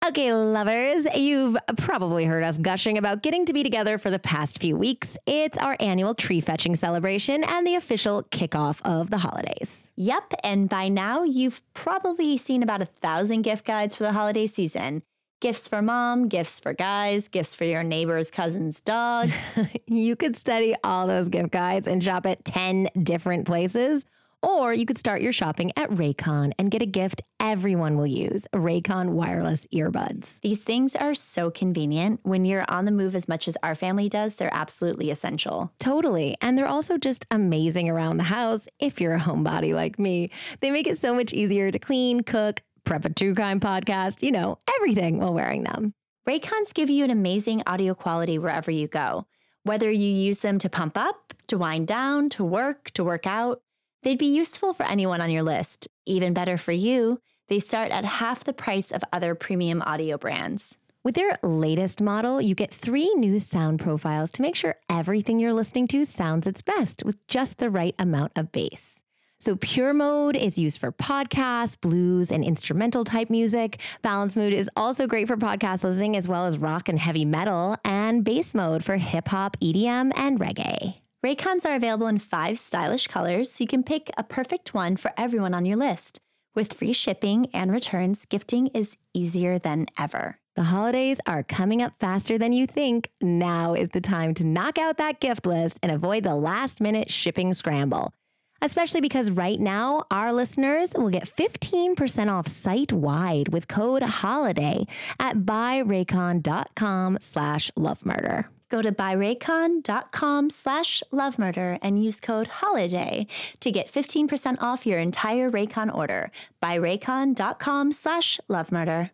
Okay, 0.04 0.34
lovers, 0.34 1.06
you've 1.16 1.56
probably 1.78 2.26
heard 2.26 2.44
us 2.44 2.58
gushing 2.58 2.98
about 2.98 3.22
getting 3.22 3.46
to 3.46 3.54
be 3.54 3.62
together 3.62 4.00
for 4.00 4.10
the 4.10 4.18
past 4.18 4.60
few 4.60 4.76
weeks. 4.76 5.16
It's 5.28 5.60
our 5.60 5.78
annual 5.80 6.16
tree 6.16 6.42
fetching 6.42 6.76
celebration 6.76 7.44
and 7.44 7.68
the 7.68 7.76
official 7.76 8.24
kickoff 8.24 8.82
of 8.84 9.12
the 9.12 9.20
holidays. 9.20 9.92
Yep, 9.98 10.34
and 10.44 10.68
by 10.68 10.88
now 10.88 11.22
you've 11.22 11.62
probably 11.76 12.40
seen 12.40 12.64
about 12.64 12.82
a 12.82 12.86
thousand 12.86 13.44
gift 13.44 13.64
guides 13.64 13.96
for 13.96 14.02
the 14.02 14.12
holiday 14.12 14.48
season. 14.48 15.04
Gifts 15.40 15.68
for 15.68 15.84
mom, 15.84 16.30
gifts 16.30 16.60
for 16.60 16.74
guys, 16.74 17.28
gifts 17.28 17.54
for 17.54 17.66
your 17.66 17.84
neighbor's 17.84 18.32
cousin's 18.32 18.82
dog. 18.82 19.30
you 19.86 20.16
could 20.16 20.36
study 20.36 20.74
all 20.84 21.06
those 21.06 21.30
gift 21.30 21.52
guides 21.52 21.86
and 21.86 22.04
shop 22.04 22.26
at 22.26 22.44
10 22.44 22.90
different 23.04 23.46
places 23.46 24.06
or 24.42 24.74
you 24.74 24.86
could 24.86 24.98
start 24.98 25.22
your 25.22 25.32
shopping 25.32 25.72
at 25.76 25.90
Raycon 25.90 26.52
and 26.58 26.72
get 26.72 26.82
a 26.82 26.86
gift 26.86 27.22
everyone 27.40 27.98
will 27.98 28.08
use 28.08 28.48
Raycon 28.54 29.10
wireless 29.10 29.68
earbuds. 29.74 30.40
These 30.42 30.62
things 30.62 30.96
are 30.96 31.16
so 31.16 31.50
convenient. 31.50 32.20
When 32.24 32.46
you're 32.46 32.66
on 32.70 32.86
the 32.86 32.92
move 32.92 33.16
as 33.16 33.28
much 33.28 33.48
as 33.48 33.58
our 33.64 33.74
family 33.74 34.08
does, 34.08 34.36
they're 34.36 34.54
absolutely 34.54 35.10
essential. 35.10 35.74
Totally. 35.80 36.38
And 36.40 36.58
they're 36.58 36.68
also 36.68 36.98
just 36.98 37.26
amazing 37.32 37.90
around 37.90 38.18
the 38.18 38.24
house 38.24 38.68
if 38.80 39.02
you're 39.02 39.16
a 39.16 39.20
homebody 39.20 39.74
like 39.74 39.98
me. 39.98 40.30
They 40.60 40.70
make 40.70 40.88
it 40.88 41.00
so 41.00 41.16
much 41.16 41.34
easier 41.34 41.72
to 41.72 41.80
clean, 41.80 42.22
cook, 42.22 42.62
prep 42.84 43.06
a 43.06 43.10
true 43.10 43.34
crime 43.34 43.60
podcast, 43.60 44.22
you 44.22 44.32
know, 44.32 44.60
everything 44.76 45.18
while 45.18 45.34
wearing 45.34 45.64
them. 45.64 45.94
Raycons 46.28 46.74
give 46.74 46.90
you 46.90 47.04
an 47.04 47.10
amazing 47.10 47.64
audio 47.66 47.96
quality 47.96 48.38
wherever 48.38 48.70
you 48.70 48.88
go. 48.88 49.26
Whether 49.64 49.90
you 49.92 50.08
use 50.08 50.40
them 50.40 50.60
to 50.60 50.70
pump 50.70 50.98
up, 50.98 51.34
to 51.48 51.58
wind 51.58 51.88
down, 51.88 52.30
to 52.30 52.44
work, 52.44 52.92
to 52.92 53.04
work 53.04 53.26
out, 53.26 53.62
They'd 54.04 54.18
be 54.18 54.26
useful 54.26 54.74
for 54.74 54.84
anyone 54.84 55.22
on 55.22 55.30
your 55.30 55.44
list. 55.44 55.88
Even 56.06 56.34
better 56.34 56.58
for 56.58 56.72
you, 56.72 57.20
they 57.50 57.60
start 57.60 57.92
at 57.92 58.04
half 58.04 58.44
the 58.44 58.54
price 58.54 58.92
of 58.92 59.04
other 59.14 59.36
premium 59.36 59.82
audio 59.84 60.18
brands. 60.18 60.80
With 61.04 61.16
their 61.16 61.38
latest 61.44 62.02
model, 62.02 62.42
you 62.42 62.56
get 62.56 62.74
three 62.74 63.14
new 63.16 63.40
sound 63.40 63.80
profiles 63.80 64.32
to 64.32 64.42
make 64.42 64.56
sure 64.56 64.78
everything 64.90 65.40
you're 65.40 65.54
listening 65.54 65.88
to 65.90 66.06
sounds 66.06 66.48
its 66.48 66.62
best 66.62 67.04
with 67.04 67.26
just 67.28 67.58
the 67.58 67.70
right 67.70 67.96
amount 68.00 68.32
of 68.36 68.52
bass. 68.52 69.00
So, 69.40 69.56
pure 69.56 69.94
mode 69.94 70.36
is 70.36 70.60
used 70.60 70.80
for 70.80 70.92
podcasts, 70.92 71.80
blues, 71.80 72.32
and 72.32 72.44
instrumental 72.44 73.04
type 73.04 73.32
music. 73.32 73.80
Balance 74.04 74.36
mode 74.36 74.54
is 74.54 74.70
also 74.76 75.08
great 75.08 75.28
for 75.28 75.38
podcast 75.38 75.84
listening, 75.84 76.16
as 76.16 76.28
well 76.28 76.46
as 76.46 76.60
rock 76.60 76.88
and 76.88 77.00
heavy 77.00 77.26
metal, 77.26 77.76
and 77.84 78.24
bass 78.24 78.54
mode 78.54 78.84
for 78.84 78.98
hip 78.98 79.30
hop, 79.30 79.58
EDM, 79.60 80.12
and 80.16 80.40
reggae. 80.40 81.02
Raycons 81.24 81.68
are 81.68 81.76
available 81.76 82.08
in 82.08 82.18
five 82.18 82.58
stylish 82.58 83.06
colors, 83.06 83.52
so 83.52 83.64
you 83.64 83.68
can 83.68 83.84
pick 83.84 84.10
a 84.18 84.24
perfect 84.24 84.74
one 84.74 84.96
for 84.98 85.14
everyone 85.16 85.54
on 85.54 85.66
your 85.66 85.78
list. 85.78 86.20
With 86.56 86.74
free 86.74 86.94
shipping 86.94 87.46
and 87.54 87.72
returns, 87.72 88.26
gifting 88.26 88.68
is 88.68 88.98
easier 89.14 89.60
than 89.60 89.86
ever. 90.00 90.40
The 90.56 90.64
holidays 90.64 91.22
are 91.28 91.44
coming 91.44 91.80
up 91.80 91.94
faster 92.00 92.40
than 92.40 92.54
you 92.54 92.66
think. 92.66 93.10
Now 93.22 93.76
is 93.76 93.90
the 93.90 94.02
time 94.02 94.34
to 94.34 94.48
knock 94.48 94.80
out 94.80 94.98
that 94.98 95.20
gift 95.20 95.46
list 95.46 95.80
and 95.84 95.92
avoid 95.92 96.24
the 96.24 96.36
last 96.36 96.82
minute 96.82 97.12
shipping 97.12 97.54
scramble. 97.54 98.14
Especially 98.60 99.00
because 99.00 99.30
right 99.30 99.60
now, 99.60 100.06
our 100.10 100.34
listeners 100.34 100.92
will 100.98 101.10
get 101.10 101.30
15% 101.30 102.32
off 102.32 102.48
site 102.48 102.92
wide 102.92 103.50
with 103.50 103.68
code 103.68 104.02
HOLIDAY 104.02 104.88
at 105.20 105.38
buyraycon.com 105.38 107.18
slash 107.22 107.70
lovemurder. 107.78 108.46
Go 108.72 108.82
to 108.82 108.92
buyraycon.com 108.92 110.50
slash 110.50 111.04
lovemurder 111.12 111.78
and 111.84 112.02
use 112.02 112.22
code 112.22 112.48
HOLIDAY 112.48 113.28
to 113.60 113.70
get 113.70 113.88
15% 113.88 114.58
off 114.62 114.86
your 114.86 114.98
entire 114.98 115.52
Raycon 115.52 115.94
order. 115.94 116.32
Buyraycon.com 116.64 117.92
slash 117.92 118.40
lovemurder. 118.50 119.12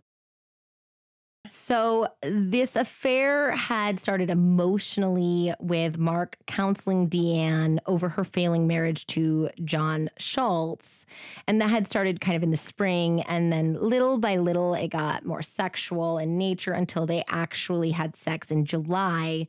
So, 1.49 2.07
this 2.21 2.75
affair 2.75 3.51
had 3.51 3.99
started 3.99 4.29
emotionally 4.29 5.53
with 5.59 5.97
Mark 5.97 6.37
counseling 6.45 7.09
Deanne 7.09 7.79
over 7.85 8.09
her 8.09 8.23
failing 8.23 8.67
marriage 8.67 9.05
to 9.07 9.49
John 9.63 10.09
Schultz. 10.17 11.05
And 11.47 11.61
that 11.61 11.69
had 11.69 11.87
started 11.87 12.21
kind 12.21 12.35
of 12.35 12.43
in 12.43 12.51
the 12.51 12.57
spring. 12.57 13.21
And 13.21 13.51
then 13.51 13.77
little 13.79 14.17
by 14.17 14.37
little, 14.37 14.73
it 14.73 14.89
got 14.89 15.25
more 15.25 15.41
sexual 15.41 16.17
in 16.17 16.37
nature 16.37 16.73
until 16.73 17.05
they 17.05 17.23
actually 17.27 17.91
had 17.91 18.15
sex 18.15 18.51
in 18.51 18.65
July, 18.65 19.47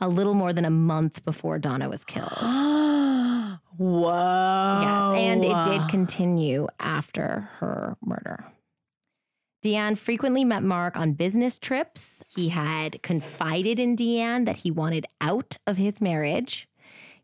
a 0.00 0.08
little 0.08 0.34
more 0.34 0.52
than 0.52 0.64
a 0.64 0.70
month 0.70 1.24
before 1.24 1.58
Donnah 1.58 1.88
was 1.88 2.04
killed. 2.04 2.32
Whoa. 3.76 4.32
Yes, 4.82 5.20
and 5.20 5.44
it 5.44 5.64
did 5.64 5.88
continue 5.88 6.66
after 6.78 7.48
her 7.58 7.96
murder. 8.04 8.44
Deanne 9.66 9.98
frequently 9.98 10.44
met 10.44 10.62
Mark 10.62 10.96
on 10.96 11.14
business 11.14 11.58
trips. 11.58 12.22
He 12.28 12.50
had 12.50 13.02
confided 13.02 13.80
in 13.80 13.96
Deanne 13.96 14.46
that 14.46 14.58
he 14.58 14.70
wanted 14.70 15.06
out 15.20 15.58
of 15.66 15.76
his 15.76 16.00
marriage. 16.00 16.68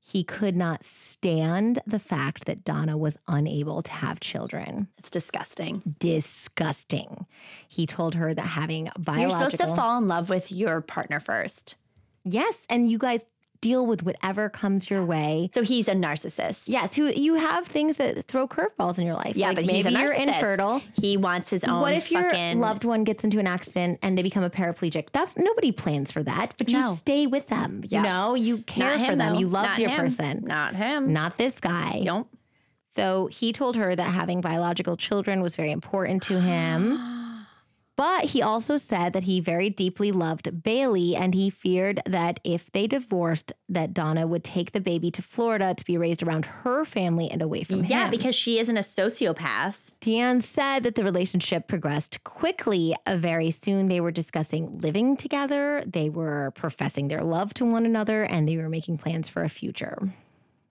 He 0.00 0.24
could 0.24 0.56
not 0.56 0.82
stand 0.82 1.78
the 1.86 2.00
fact 2.00 2.46
that 2.46 2.64
Donnah 2.64 2.98
was 2.98 3.16
unable 3.28 3.80
to 3.82 3.92
have 3.92 4.18
children. 4.18 4.88
It's 4.98 5.08
disgusting. 5.08 5.94
Disgusting. 6.00 7.26
He 7.68 7.86
told 7.86 8.16
her 8.16 8.34
that 8.34 8.42
having 8.42 8.90
biological 8.98 9.20
You're 9.20 9.50
supposed 9.50 9.58
to 9.58 9.76
fall 9.76 9.98
in 9.98 10.08
love 10.08 10.28
with 10.28 10.50
your 10.50 10.80
partner 10.80 11.20
first. 11.20 11.76
Yes, 12.24 12.66
and 12.68 12.90
you 12.90 12.98
guys 12.98 13.28
deal 13.62 13.86
with 13.86 14.02
whatever 14.02 14.50
comes 14.50 14.90
your 14.90 15.02
way. 15.02 15.48
So 15.54 15.62
he's 15.62 15.88
a 15.88 15.94
narcissist. 15.94 16.68
Yes, 16.68 16.94
who 16.94 17.06
you 17.06 17.36
have 17.36 17.66
things 17.66 17.96
that 17.96 18.26
throw 18.26 18.46
curveballs 18.46 18.98
in 18.98 19.06
your 19.06 19.14
life. 19.14 19.36
Yeah, 19.36 19.46
Like, 19.48 19.56
but 19.56 19.64
maybe 19.66 19.76
he's 19.78 19.86
a 19.86 19.92
you're 19.92 20.12
infertile. 20.12 20.82
He 21.00 21.16
wants 21.16 21.48
his 21.48 21.64
own 21.64 21.80
What 21.80 21.94
if 21.94 22.10
your 22.10 22.30
loved 22.56 22.84
one 22.84 23.04
gets 23.04 23.24
into 23.24 23.38
an 23.38 23.46
accident 23.46 24.00
and 24.02 24.18
they 24.18 24.22
become 24.22 24.42
a 24.42 24.50
paraplegic? 24.50 25.10
That's 25.12 25.38
nobody 25.38 25.72
plans 25.72 26.12
for 26.12 26.22
that, 26.24 26.54
but 26.58 26.68
you 26.68 26.80
No. 26.80 26.92
stay 26.92 27.26
with 27.26 27.46
them. 27.46 27.82
Yeah. 27.86 27.98
You 28.00 28.04
know, 28.04 28.34
you 28.34 28.58
care 28.58 28.98
Not 28.98 29.06
for 29.06 29.16
them. 29.16 29.34
though. 29.34 29.38
You 29.38 29.48
love 29.48 29.64
Not 29.66 29.78
your 29.78 29.90
him. 29.90 30.00
person. 30.00 30.44
Not 30.44 30.74
him. 30.74 31.12
Not 31.12 31.38
this 31.38 31.58
guy. 31.60 32.02
Nope. 32.04 32.28
So 32.90 33.28
he 33.28 33.52
told 33.54 33.76
her 33.76 33.94
that 33.96 34.02
having 34.10 34.40
biological 34.42 34.96
children 34.98 35.40
was 35.40 35.56
very 35.56 35.70
important 35.70 36.22
to 36.24 36.40
him. 36.40 36.98
But 37.96 38.30
he 38.30 38.42
also 38.42 38.76
said 38.76 39.12
that 39.12 39.24
he 39.24 39.40
very 39.40 39.68
deeply 39.68 40.12
loved 40.12 40.62
Bailey 40.62 41.14
and 41.14 41.34
he 41.34 41.50
feared 41.50 42.00
that 42.06 42.40
if 42.42 42.72
they 42.72 42.86
divorced 42.86 43.52
that 43.68 43.92
Donnah 43.92 44.26
would 44.26 44.42
take 44.42 44.72
the 44.72 44.80
baby 44.80 45.10
to 45.10 45.22
Florida 45.22 45.74
to 45.74 45.84
be 45.84 45.98
raised 45.98 46.22
around 46.22 46.46
her 46.46 46.84
family 46.84 47.30
and 47.30 47.42
away 47.42 47.64
from 47.64 47.76
him. 47.76 47.84
Yeah, 47.86 48.08
because 48.08 48.34
she 48.34 48.58
isn't 48.58 48.76
a 48.76 48.80
sociopath. 48.80 49.92
Deanne 50.00 50.42
said 50.42 50.84
that 50.84 50.94
the 50.94 51.04
relationship 51.04 51.68
progressed 51.68 52.24
quickly. 52.24 52.94
Uh, 53.06 53.16
very 53.16 53.50
soon, 53.50 53.86
they 53.86 54.00
were 54.00 54.10
discussing 54.10 54.78
living 54.78 55.16
together, 55.16 55.84
they 55.86 56.08
were 56.08 56.50
professing 56.52 57.08
their 57.08 57.22
love 57.22 57.52
to 57.54 57.64
one 57.64 57.84
another, 57.84 58.24
and 58.24 58.48
they 58.48 58.56
were 58.56 58.68
making 58.68 58.98
plans 58.98 59.28
for 59.28 59.44
a 59.44 59.48
future. 59.48 60.12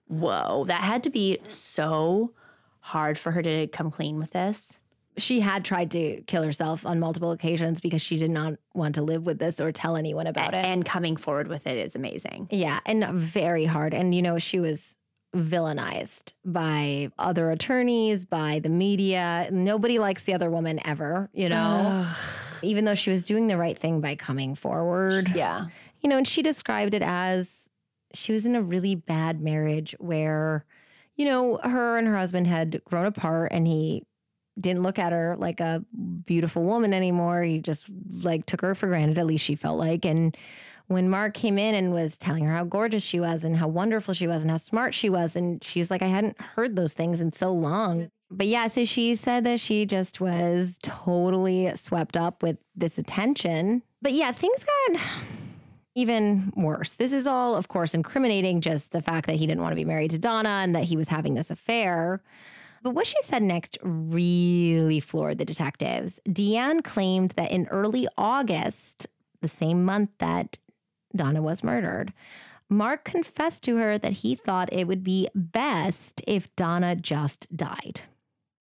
Whoa, 0.08 0.64
that 0.66 0.82
had 0.82 1.04
to 1.04 1.10
be 1.10 1.38
so 1.46 2.32
hard 2.80 3.16
for 3.16 3.30
her 3.32 3.42
to 3.42 3.68
come 3.68 3.90
clean 3.90 4.18
with 4.18 4.32
this. 4.32 4.80
She 5.18 5.40
had 5.40 5.64
tried 5.64 5.90
to 5.90 6.22
kill 6.22 6.42
herself 6.42 6.86
on 6.86 6.98
multiple 6.98 7.32
occasions 7.32 7.80
because 7.80 8.00
she 8.00 8.16
did 8.16 8.30
not 8.30 8.54
want 8.74 8.94
to 8.94 9.02
live 9.02 9.26
with 9.26 9.38
this 9.38 9.60
or 9.60 9.70
tell 9.70 9.96
anyone 9.96 10.26
about 10.26 10.54
it. 10.54 10.64
And 10.64 10.84
coming 10.84 11.16
forward 11.16 11.48
with 11.48 11.66
it 11.66 11.76
is 11.76 11.94
amazing. 11.94 12.48
Yeah, 12.50 12.80
and 12.86 13.04
very 13.12 13.66
hard. 13.66 13.92
And, 13.92 14.14
you 14.14 14.22
know, 14.22 14.38
she 14.38 14.58
was 14.58 14.96
villainized 15.34 16.32
by 16.44 17.10
other 17.18 17.50
attorneys, 17.50 18.24
by 18.24 18.58
the 18.58 18.68
media. 18.68 19.48
Nobody 19.50 19.98
likes 19.98 20.24
the 20.24 20.34
other 20.34 20.50
woman 20.50 20.80
ever, 20.86 21.30
you 21.32 21.48
know, 21.48 22.06
even 22.62 22.84
though 22.84 22.94
she 22.94 23.10
was 23.10 23.24
doing 23.24 23.48
the 23.48 23.56
right 23.56 23.78
thing 23.78 24.00
by 24.00 24.14
coming 24.14 24.54
forward. 24.54 25.30
Yeah. 25.34 25.66
You 26.00 26.10
know, 26.10 26.18
and 26.18 26.28
she 26.28 26.42
described 26.42 26.94
it 26.94 27.02
as 27.02 27.70
she 28.14 28.32
was 28.32 28.44
in 28.44 28.54
a 28.54 28.62
really 28.62 28.94
bad 28.94 29.40
marriage 29.40 29.94
where, 29.98 30.64
you 31.16 31.24
know, 31.24 31.58
her 31.58 31.96
and 31.96 32.06
her 32.06 32.16
husband 32.16 32.46
had 32.46 32.82
grown 32.84 33.06
apart 33.06 33.52
and 33.52 33.66
he 33.66 34.04
didn't 34.60 34.82
look 34.82 34.98
at 34.98 35.12
her 35.12 35.36
like 35.38 35.60
a 35.60 35.84
beautiful 36.24 36.62
woman 36.62 36.92
anymore. 36.92 37.42
He 37.42 37.58
just 37.58 37.86
like 38.22 38.46
took 38.46 38.60
her 38.60 38.74
for 38.74 38.86
granted, 38.86 39.18
at 39.18 39.26
least 39.26 39.44
she 39.44 39.54
felt 39.54 39.78
like. 39.78 40.04
And 40.04 40.36
when 40.86 41.08
Mark 41.08 41.34
came 41.34 41.58
in 41.58 41.74
and 41.74 41.92
was 41.92 42.18
telling 42.18 42.44
her 42.44 42.54
how 42.54 42.64
gorgeous 42.64 43.02
she 43.02 43.20
was 43.20 43.44
and 43.44 43.56
how 43.56 43.68
wonderful 43.68 44.14
she 44.14 44.26
was 44.26 44.42
and 44.42 44.50
how 44.50 44.56
smart 44.56 44.94
she 44.94 45.08
was, 45.08 45.36
and 45.36 45.62
she's 45.64 45.90
like, 45.90 46.02
I 46.02 46.06
hadn't 46.06 46.40
heard 46.40 46.76
those 46.76 46.92
things 46.92 47.20
in 47.20 47.32
so 47.32 47.52
long. 47.52 48.10
But 48.30 48.46
yeah, 48.46 48.66
so 48.66 48.84
she 48.84 49.14
said 49.14 49.44
that 49.44 49.60
she 49.60 49.84
just 49.84 50.20
was 50.20 50.78
totally 50.82 51.74
swept 51.74 52.16
up 52.16 52.42
with 52.42 52.58
this 52.74 52.98
attention. 52.98 53.82
But 54.00 54.12
yeah, 54.12 54.32
things 54.32 54.64
got 54.64 55.00
even 55.94 56.52
worse. 56.56 56.94
This 56.94 57.12
is 57.12 57.26
all, 57.26 57.54
of 57.54 57.68
course, 57.68 57.94
incriminating 57.94 58.62
just 58.62 58.92
the 58.92 59.02
fact 59.02 59.26
that 59.26 59.36
he 59.36 59.46
didn't 59.46 59.60
want 59.62 59.72
to 59.72 59.76
be 59.76 59.84
married 59.84 60.12
to 60.12 60.18
Donnah 60.18 60.64
and 60.64 60.74
that 60.74 60.84
he 60.84 60.96
was 60.96 61.08
having 61.08 61.34
this 61.34 61.50
affair. 61.50 62.22
But 62.82 62.94
what 62.94 63.06
she 63.06 63.20
said 63.22 63.42
next 63.42 63.78
really 63.82 64.98
floored 64.98 65.38
the 65.38 65.44
detectives. 65.44 66.20
Deanne 66.28 66.82
claimed 66.82 67.30
that 67.32 67.52
in 67.52 67.68
early 67.68 68.08
August, 68.18 69.06
the 69.40 69.48
same 69.48 69.84
month 69.84 70.10
that 70.18 70.58
Donnah 71.16 71.42
was 71.42 71.62
murdered, 71.62 72.12
Mark 72.68 73.04
confessed 73.04 73.62
to 73.64 73.76
her 73.76 73.98
that 73.98 74.12
he 74.12 74.34
thought 74.34 74.72
it 74.72 74.88
would 74.88 75.04
be 75.04 75.28
best 75.34 76.22
if 76.26 76.54
Donnah 76.56 76.96
just 76.96 77.54
died. 77.54 78.00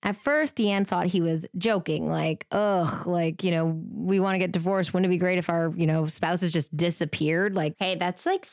At 0.04 0.18
first, 0.18 0.56
Deanne 0.58 0.88
thought 0.88 1.06
he 1.08 1.22
was 1.22 1.46
joking, 1.58 2.10
like, 2.10 2.48
ugh, 2.52 3.06
like, 3.06 3.44
you 3.44 3.52
know, 3.52 3.80
we 3.94 4.20
want 4.20 4.34
to 4.34 4.40
get 4.40 4.52
divorced. 4.52 4.94
Wouldn't 4.94 5.06
it 5.06 5.14
be 5.14 5.18
great 5.20 5.38
if 5.38 5.48
our, 5.48 5.72
you 5.76 5.86
know, 5.86 6.08
spouses 6.08 6.52
just 6.52 6.76
disappeared? 6.76 7.54
Like, 7.56 7.76
Hey, 7.78 7.94
that's 7.96 8.26
like 8.26 8.44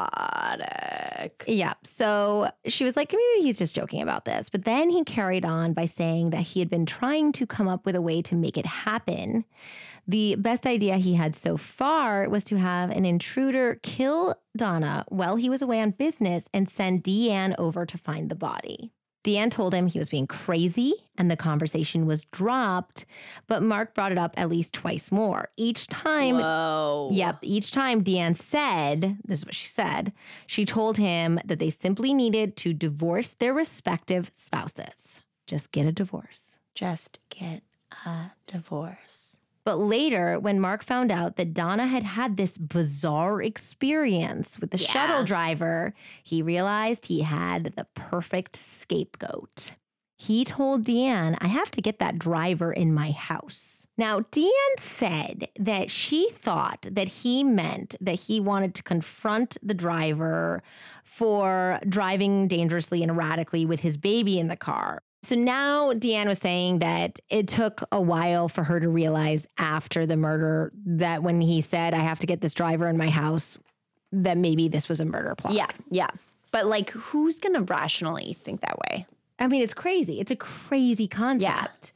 psychotic. 0.00 1.44
yeah. 1.48 1.74
So 1.82 2.50
she 2.66 2.84
was 2.84 2.96
like, 2.96 3.12
maybe 3.12 3.42
he's 3.42 3.58
just 3.58 3.74
joking 3.74 4.02
about 4.02 4.24
this. 4.24 4.48
But 4.48 4.64
then 4.64 4.88
he 4.90 5.02
carried 5.04 5.44
on 5.44 5.72
by 5.72 5.84
saying 5.86 6.30
that 6.30 6.42
he 6.42 6.60
had 6.60 6.70
been 6.70 6.86
trying 6.86 7.32
to 7.32 7.46
come 7.46 7.66
up 7.68 7.84
with 7.84 7.96
a 7.96 8.02
way 8.02 8.22
to 8.22 8.36
make 8.36 8.56
it 8.56 8.66
happen. 8.66 9.44
The 10.06 10.36
best 10.36 10.66
idea 10.66 10.96
he 10.96 11.14
had 11.14 11.34
so 11.34 11.56
far 11.56 12.28
was 12.28 12.44
to 12.46 12.56
have 12.56 12.90
an 12.90 13.04
intruder 13.04 13.78
kill 13.82 14.34
Donnah 14.56 15.04
while 15.08 15.36
he 15.36 15.50
was 15.50 15.62
away 15.62 15.80
on 15.80 15.90
business 15.90 16.46
and 16.54 16.68
send 16.68 17.04
Deanne 17.04 17.54
over 17.58 17.84
to 17.86 17.98
find 17.98 18.28
the 18.28 18.34
body. 18.34 18.92
Deanne 19.22 19.50
told 19.50 19.74
him 19.74 19.86
he 19.86 19.98
was 19.98 20.08
being 20.08 20.26
crazy 20.26 20.94
and 21.18 21.30
the 21.30 21.36
conversation 21.36 22.06
was 22.06 22.24
dropped, 22.26 23.04
but 23.46 23.62
Mark 23.62 23.94
brought 23.94 24.12
it 24.12 24.18
up 24.18 24.32
at 24.36 24.48
least 24.48 24.72
twice 24.72 25.12
more. 25.12 25.50
Each 25.56 25.86
time 25.86 26.36
Whoa. 26.36 27.10
Yep. 27.12 27.38
Each 27.42 27.70
time 27.70 28.02
Deanne 28.02 28.36
said, 28.36 29.18
this 29.24 29.40
is 29.40 29.46
what 29.46 29.54
she 29.54 29.66
said, 29.66 30.12
she 30.46 30.64
told 30.64 30.96
him 30.96 31.38
that 31.44 31.58
they 31.58 31.70
simply 31.70 32.14
needed 32.14 32.56
to 32.58 32.72
divorce 32.72 33.34
their 33.34 33.52
respective 33.52 34.30
spouses. 34.34 35.20
Just 35.46 35.72
get 35.72 35.86
a 35.86 35.92
divorce. 35.92 36.56
Just 36.74 37.20
get 37.28 37.62
a 38.06 38.30
divorce. 38.46 39.38
But 39.64 39.78
later, 39.78 40.38
when 40.40 40.58
Mark 40.60 40.82
found 40.82 41.10
out 41.10 41.36
that 41.36 41.52
Donnah 41.52 41.88
had 41.88 42.02
had 42.02 42.36
this 42.36 42.56
bizarre 42.56 43.42
experience 43.42 44.58
with 44.58 44.70
the 44.70 44.78
Yeah. 44.78 44.88
shuttle 44.88 45.24
driver, 45.24 45.94
he 46.22 46.42
realized 46.42 47.06
he 47.06 47.20
had 47.22 47.74
the 47.76 47.86
perfect 47.94 48.56
scapegoat. 48.56 49.72
He 50.16 50.44
told 50.44 50.84
Deanne, 50.84 51.36
I 51.40 51.46
have 51.48 51.70
to 51.70 51.80
get 51.80 51.98
that 51.98 52.18
driver 52.18 52.72
in 52.72 52.92
my 52.92 53.10
house. 53.10 53.86
Now, 53.96 54.20
Deanne 54.20 54.78
said 54.78 55.48
that 55.58 55.90
she 55.90 56.28
thought 56.30 56.86
that 56.90 57.08
he 57.08 57.42
meant 57.42 57.96
that 58.02 58.14
he 58.20 58.38
wanted 58.38 58.74
to 58.74 58.82
confront 58.82 59.56
the 59.62 59.72
driver 59.72 60.62
for 61.04 61.80
driving 61.88 62.48
dangerously 62.48 63.02
and 63.02 63.10
erratically 63.10 63.64
with 63.64 63.80
his 63.80 63.96
baby 63.96 64.38
in 64.38 64.48
the 64.48 64.56
car. 64.56 65.02
So 65.22 65.34
now 65.34 65.92
Deanne 65.92 66.26
was 66.26 66.38
saying 66.38 66.78
that 66.78 67.18
it 67.28 67.46
took 67.46 67.82
a 67.92 68.00
while 68.00 68.48
for 68.48 68.64
her 68.64 68.80
to 68.80 68.88
realize 68.88 69.46
after 69.58 70.06
the 70.06 70.16
murder 70.16 70.72
that 70.86 71.22
when 71.22 71.40
he 71.40 71.60
said, 71.60 71.92
I 71.92 71.98
have 71.98 72.18
to 72.20 72.26
get 72.26 72.40
this 72.40 72.54
driver 72.54 72.88
in 72.88 72.96
my 72.96 73.10
house, 73.10 73.58
that 74.12 74.38
maybe 74.38 74.68
this 74.68 74.88
was 74.88 75.00
a 75.00 75.04
murder 75.04 75.34
plot. 75.34 75.52
Yeah, 75.52 75.68
yeah. 75.90 76.08
But 76.52 76.66
like, 76.66 76.90
who's 76.90 77.38
gonna 77.38 77.62
rationally 77.62 78.36
think 78.42 78.62
that 78.62 78.78
way? 78.78 79.06
I 79.38 79.46
mean, 79.46 79.62
it's 79.62 79.74
crazy. 79.74 80.20
It's 80.20 80.30
a 80.30 80.36
crazy 80.36 81.06
concept. 81.06 81.92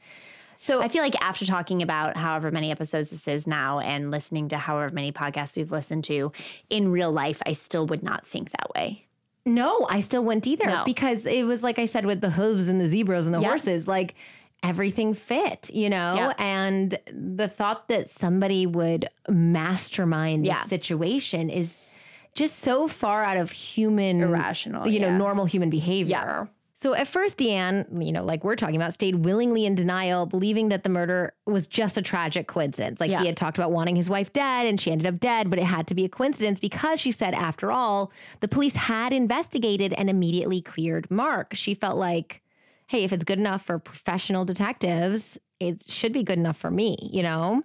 So 0.59 0.81
I 0.81 0.87
feel 0.87 1.03
like 1.03 1.21
after 1.23 1.45
talking 1.45 1.83
about 1.83 2.17
however 2.17 2.49
many 2.49 2.71
episodes 2.71 3.11
this 3.11 3.27
is 3.27 3.45
now 3.45 3.79
and 3.79 4.09
listening 4.09 4.47
to 4.47 4.57
however 4.57 4.91
many 4.93 5.11
podcasts 5.11 5.55
we've 5.57 5.71
listened 5.71 6.03
to, 6.05 6.31
in 6.71 6.91
real 6.91 7.11
life, 7.11 7.41
I 7.45 7.53
still 7.53 7.85
would 7.87 8.01
not 8.01 8.25
think 8.25 8.49
that 8.51 8.71
way. 8.75 9.04
No, 9.45 9.85
I 9.89 9.99
still 9.99 10.23
wouldn't 10.23 10.47
either 10.47 10.65
No. 10.65 10.83
because 10.85 11.25
it 11.25 11.43
was 11.45 11.61
like 11.63 11.77
I 11.79 11.85
said 11.85 12.05
with 12.05 12.21
the 12.21 12.31
hooves 12.31 12.67
and 12.67 12.81
the 12.81 12.87
zebras 12.87 13.25
and 13.25 13.35
the 13.35 13.39
Yeah. 13.41 13.49
horses, 13.49 13.87
like 13.87 14.15
everything 14.63 15.13
fit, 15.13 15.69
you 15.73 15.89
know? 15.89 16.15
Yeah. 16.15 16.33
And 16.39 16.97
the 17.13 17.47
thought 17.47 17.87
that 17.89 18.09
somebody 18.09 18.65
would 18.65 19.07
mastermind 19.29 20.45
Yeah. 20.45 20.59
this 20.61 20.69
situation 20.69 21.49
is 21.49 21.85
just 22.33 22.59
so 22.59 22.87
far 22.87 23.23
out 23.23 23.37
of 23.37 23.51
human 23.51 24.21
Irrational, 24.21 24.87
you 24.87 24.99
know, 24.99 25.15
normal 25.17 25.45
human 25.45 25.69
behavior. 25.69 26.49
So 26.77 26.93
at 26.93 27.07
first, 27.07 27.37
Deanne, 27.37 28.05
you 28.05 28.11
know, 28.11 28.21
like 28.21 28.43
we're 28.43 28.57
talking 28.57 28.75
about, 28.75 28.91
stayed 28.91 29.15
willingly 29.23 29.65
in 29.65 29.75
denial, 29.75 30.25
believing 30.25 30.67
that 30.69 30.83
the 30.83 30.89
murder 30.89 31.33
was 31.45 31.67
just 31.67 31.97
a 31.97 32.01
tragic 32.01 32.47
coincidence. 32.47 32.99
Like 32.99 33.11
Yeah. 33.11 33.21
he 33.21 33.27
had 33.27 33.37
talked 33.37 33.57
about 33.57 33.71
wanting 33.71 33.95
his 33.95 34.09
wife 34.09 34.33
dead 34.33 34.67
and 34.67 34.79
she 34.79 34.91
ended 34.91 35.07
up 35.07 35.17
dead, 35.17 35.49
but 35.49 35.57
it 35.57 35.63
had 35.63 35.87
to 35.87 35.95
be 35.95 36.03
a 36.03 36.09
coincidence 36.09 36.59
because 36.59 36.99
she 36.99 37.13
said, 37.13 37.33
after 37.33 37.71
all, 37.71 38.11
the 38.41 38.49
police 38.49 38.75
had 38.75 39.13
investigated 39.13 39.93
and 39.93 40.09
immediately 40.09 40.61
cleared 40.61 41.09
Mark. 41.09 41.53
She 41.55 41.73
felt 41.75 41.97
like, 41.97 42.41
hey, 42.87 43.05
if 43.05 43.13
it's 43.13 43.23
good 43.23 43.39
enough 43.39 43.61
for 43.61 43.79
professional 43.79 44.43
detectives, 44.43 45.37
it 45.61 45.81
should 45.89 46.11
be 46.11 46.23
good 46.23 46.37
enough 46.37 46.57
for 46.57 46.69
me, 46.69 46.97
you 47.09 47.23
know? 47.23 47.63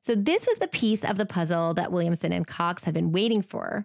So 0.00 0.14
this 0.14 0.46
was 0.46 0.58
the 0.58 0.68
piece 0.68 1.02
of 1.02 1.16
the 1.16 1.26
puzzle 1.26 1.74
that 1.74 1.90
Williamson 1.90 2.32
and 2.32 2.46
Cox 2.46 2.84
had 2.84 2.94
been 2.94 3.10
waiting 3.10 3.42
for. 3.42 3.84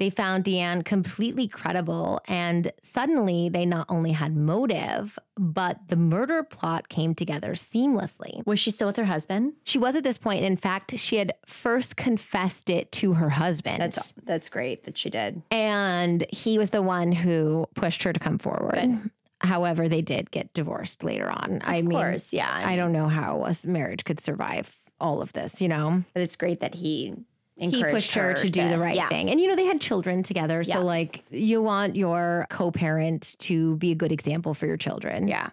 They 0.00 0.08
found 0.08 0.44
Deanne 0.44 0.82
completely 0.82 1.46
credible, 1.46 2.22
and 2.26 2.72
suddenly 2.80 3.50
they 3.50 3.66
not 3.66 3.84
only 3.90 4.12
had 4.12 4.34
motive, 4.34 5.18
but 5.36 5.88
the 5.88 5.96
murder 5.96 6.42
plot 6.42 6.88
came 6.88 7.14
together 7.14 7.52
seamlessly. 7.52 8.44
Was 8.46 8.58
she 8.58 8.70
still 8.70 8.86
with 8.86 8.96
her 8.96 9.04
husband? 9.04 9.52
She 9.62 9.76
was 9.76 9.94
at 9.96 10.02
this 10.02 10.16
point, 10.16 10.42
in 10.42 10.56
fact, 10.56 10.98
she 10.98 11.16
had 11.16 11.34
first 11.44 11.98
confessed 11.98 12.70
it 12.70 12.90
to 12.92 13.12
her 13.12 13.28
husband. 13.28 13.82
That's 13.82 14.14
that's 14.24 14.48
great 14.48 14.84
that 14.84 14.96
she 14.96 15.10
did. 15.10 15.42
and 15.50 16.24
he 16.32 16.56
was 16.56 16.70
the 16.70 16.80
one 16.80 17.12
who 17.12 17.66
pushed 17.74 18.02
her 18.04 18.14
to 18.14 18.18
come 18.18 18.38
forward. 18.38 19.10
However, 19.42 19.86
they 19.86 20.00
did 20.00 20.30
get 20.30 20.54
divorced 20.54 21.04
later 21.04 21.28
on. 21.28 21.60
I 21.62 21.82
mean, 21.82 21.98
course, 21.98 22.32
yeah. 22.32 22.50
I 22.50 22.76
don't 22.76 22.92
know 22.92 23.08
how 23.08 23.44
a 23.44 23.54
marriage 23.66 24.04
could 24.04 24.18
survive 24.18 24.74
all 24.98 25.20
of 25.20 25.34
this, 25.34 25.60
you 25.60 25.68
know? 25.68 26.04
But 26.14 26.22
it's 26.22 26.36
great 26.36 26.60
that 26.60 26.76
he 26.76 27.14
he 27.60 27.84
pushed 27.84 28.14
her, 28.14 28.34
to 28.34 28.50
do 28.50 28.68
the 28.68 28.78
right 28.78 28.96
yeah. 28.96 29.08
thing. 29.08 29.30
And 29.30 29.40
you 29.40 29.48
know, 29.48 29.56
they 29.56 29.66
had 29.66 29.80
children 29.80 30.22
together. 30.22 30.64
So 30.64 30.74
Yeah. 30.74 30.78
like 30.78 31.24
you 31.30 31.60
want 31.60 31.96
your 31.96 32.46
co-parent 32.50 33.36
to 33.40 33.76
be 33.76 33.92
a 33.92 33.94
good 33.94 34.12
example 34.12 34.54
for 34.54 34.66
your 34.66 34.76
children. 34.76 35.28
Yeah. 35.28 35.50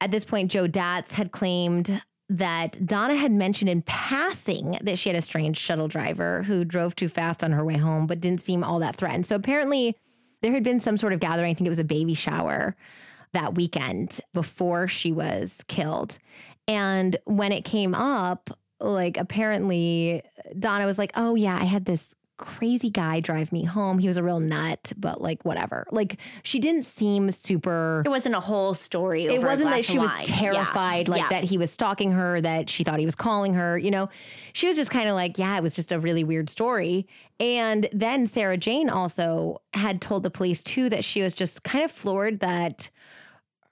At 0.00 0.12
this 0.12 0.24
point, 0.24 0.50
Joe 0.50 0.68
Datz 0.68 1.14
had 1.14 1.32
claimed 1.32 2.02
that 2.28 2.72
Donnah 2.74 3.16
had 3.16 3.32
mentioned 3.32 3.70
in 3.70 3.82
passing 3.82 4.78
that 4.82 4.98
she 4.98 5.08
had 5.08 5.16
a 5.16 5.22
strange 5.22 5.56
shuttle 5.56 5.88
driver 5.88 6.42
who 6.42 6.64
drove 6.64 6.94
too 6.94 7.08
fast 7.08 7.42
on 7.42 7.52
her 7.52 7.64
way 7.64 7.78
home, 7.78 8.06
but 8.06 8.20
didn't 8.20 8.42
seem 8.42 8.62
all 8.62 8.78
that 8.80 8.96
threatened. 8.96 9.26
So 9.26 9.34
apparently 9.34 9.96
there 10.42 10.52
had 10.52 10.62
been 10.62 10.78
some 10.78 10.98
sort 10.98 11.12
of 11.12 11.20
gathering. 11.20 11.50
I 11.50 11.54
think 11.54 11.66
it 11.66 11.70
was 11.70 11.78
a 11.78 11.84
baby 11.84 12.14
shower 12.14 12.76
that 13.32 13.54
weekend 13.54 14.20
before 14.34 14.88
she 14.88 15.10
was 15.10 15.62
killed. 15.68 16.18
And 16.68 17.16
when 17.24 17.50
it 17.50 17.64
came 17.64 17.94
up, 17.94 18.50
like 18.80 19.16
apparently 19.16 20.22
Donnah 20.58 20.86
was 20.86 20.98
like, 20.98 21.12
"Oh 21.16 21.34
yeah, 21.34 21.56
I 21.60 21.64
had 21.64 21.84
this 21.84 22.14
crazy 22.36 22.88
guy 22.88 23.18
drive 23.18 23.50
me 23.50 23.64
home. 23.64 23.98
He 23.98 24.06
was 24.06 24.16
a 24.16 24.22
real 24.22 24.38
nut, 24.38 24.92
but 24.96 25.20
like 25.20 25.44
whatever." 25.44 25.86
Like 25.90 26.18
she 26.44 26.60
didn't 26.60 26.84
seem 26.84 27.30
super 27.32 28.02
It 28.06 28.08
wasn't 28.10 28.36
a 28.36 28.40
whole 28.40 28.74
story. 28.74 29.24
it 29.26 29.42
wasn't 29.42 29.70
that 29.70 29.84
she 29.84 29.98
was 29.98 30.10
wine. 30.10 30.24
terrified 30.24 31.08
Yeah. 31.08 31.12
like 31.12 31.20
Yeah. 31.22 31.28
that 31.30 31.44
he 31.44 31.58
was 31.58 31.72
stalking 31.72 32.12
her 32.12 32.40
that 32.40 32.70
she 32.70 32.84
thought 32.84 33.00
he 33.00 33.04
was 33.06 33.16
calling 33.16 33.54
her 33.54 33.76
you 33.76 33.90
know 33.90 34.08
she 34.52 34.68
was 34.68 34.76
just 34.76 34.90
kind 34.92 35.08
of 35.08 35.14
like 35.16 35.36
yeah 35.38 35.56
it 35.56 35.62
was 35.62 35.74
just 35.74 35.90
a 35.90 35.98
really 35.98 36.22
weird 36.22 36.48
story 36.48 37.06
and 37.40 37.88
then 37.92 38.26
sarah 38.26 38.56
jane 38.56 38.88
also 38.88 39.60
had 39.74 40.00
told 40.00 40.22
the 40.22 40.30
police 40.30 40.62
too 40.62 40.88
that 40.88 41.02
she 41.04 41.22
was 41.22 41.34
just 41.34 41.64
kind 41.64 41.84
of 41.84 41.90
floored 41.90 42.38
that 42.40 42.88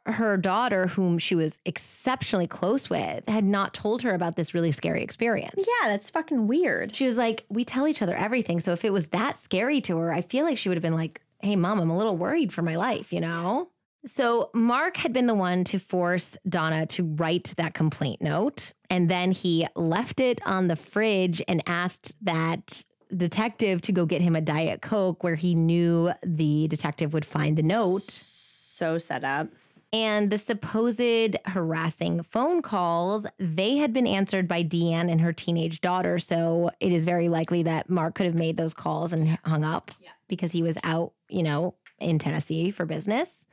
her 0.07 0.37
daughter 0.37 0.87
whom 0.87 1.19
she 1.19 1.35
was 1.35 1.61
exceptionally 1.65 2.47
close 2.47 2.89
with 2.89 3.23
had 3.29 3.45
not 3.45 3.75
told 3.75 4.03
her 4.03 4.15
about 4.15 4.37
this 4.37 4.55
really 4.55 4.73
scary 4.73 5.03
experience 5.03 5.55
Yeah, 5.57 5.89
that's 5.89 6.11
fucking 6.11 6.47
weird. 6.47 6.95
she 6.95 7.05
was 7.05 7.17
like 7.17 7.45
we 7.49 7.65
tell 7.65 7.87
each 7.89 8.03
other 8.03 8.15
everything 8.17 8.61
so 8.61 8.73
if 8.73 8.85
it 8.85 8.93
was 8.93 9.09
that 9.09 9.37
scary 9.37 9.81
to 9.83 9.97
her 9.99 10.13
i 10.13 10.21
feel 10.23 10.45
like 10.45 10.59
she 10.59 10.69
would 10.69 10.77
have 10.77 10.83
been 10.83 10.95
like 10.95 11.21
hey 11.43 11.57
mom 11.57 11.81
i'm 11.81 11.91
a 11.91 11.97
little 11.97 12.17
worried 12.17 12.53
for 12.53 12.63
my 12.63 12.77
life 12.77 13.13
you 13.13 13.21
know 13.21 13.69
so 14.05 14.51
mark 14.55 14.97
had 14.99 15.13
been 15.13 15.27
the 15.27 15.35
one 15.35 15.65
to 15.65 15.79
force 15.79 16.37
donnah 16.49 16.87
to 16.89 17.03
write 17.05 17.53
that 17.57 17.75
complaint 17.75 18.23
note 18.23 18.73
and 18.89 19.11
then 19.11 19.33
he 19.33 19.67
left 19.75 20.21
it 20.21 20.41
on 20.47 20.69
the 20.69 20.77
fridge 20.77 21.43
and 21.49 21.63
asked 21.67 22.15
that 22.23 22.85
detective 23.17 23.81
to 23.83 23.93
go 23.93 24.05
get 24.07 24.21
him 24.21 24.35
a 24.37 24.41
diet 24.41 24.83
coke 24.83 25.23
where 25.25 25.35
he 25.37 25.55
knew 25.55 26.11
the 26.25 26.67
detective 26.69 27.13
would 27.15 27.25
find 27.25 27.57
the 27.57 27.63
note 27.63 28.03
So 28.03 28.99
set 28.99 29.25
up. 29.25 29.49
And 29.97 30.31
the 30.31 30.37
supposed 30.37 31.37
harassing 31.47 32.23
phone 32.23 32.61
calls, 32.61 33.27
they 33.39 33.79
had 33.79 33.95
been 33.95 34.07
answered 34.07 34.47
by 34.47 34.63
Deanne 34.63 35.11
and 35.11 35.23
her 35.23 35.33
teenage 35.33 35.81
daughter. 35.81 36.19
So 36.19 36.71
it 36.81 36.93
is 36.93 37.07
very 37.07 37.31
likely 37.31 37.63
that 37.63 37.89
Mark 37.89 38.15
could 38.15 38.27
have 38.27 38.35
made 38.35 38.59
those 38.59 38.75
calls 38.75 39.15
and 39.15 39.39
hung 39.47 39.65
up 39.65 39.91
because 40.29 40.53
he 40.53 40.63
was 40.63 40.77
out, 40.85 41.13
you 41.31 41.43
know, 41.43 41.77
in 41.99 42.19
Tennessee 42.19 42.71
for 42.71 42.85
business. 42.85 43.47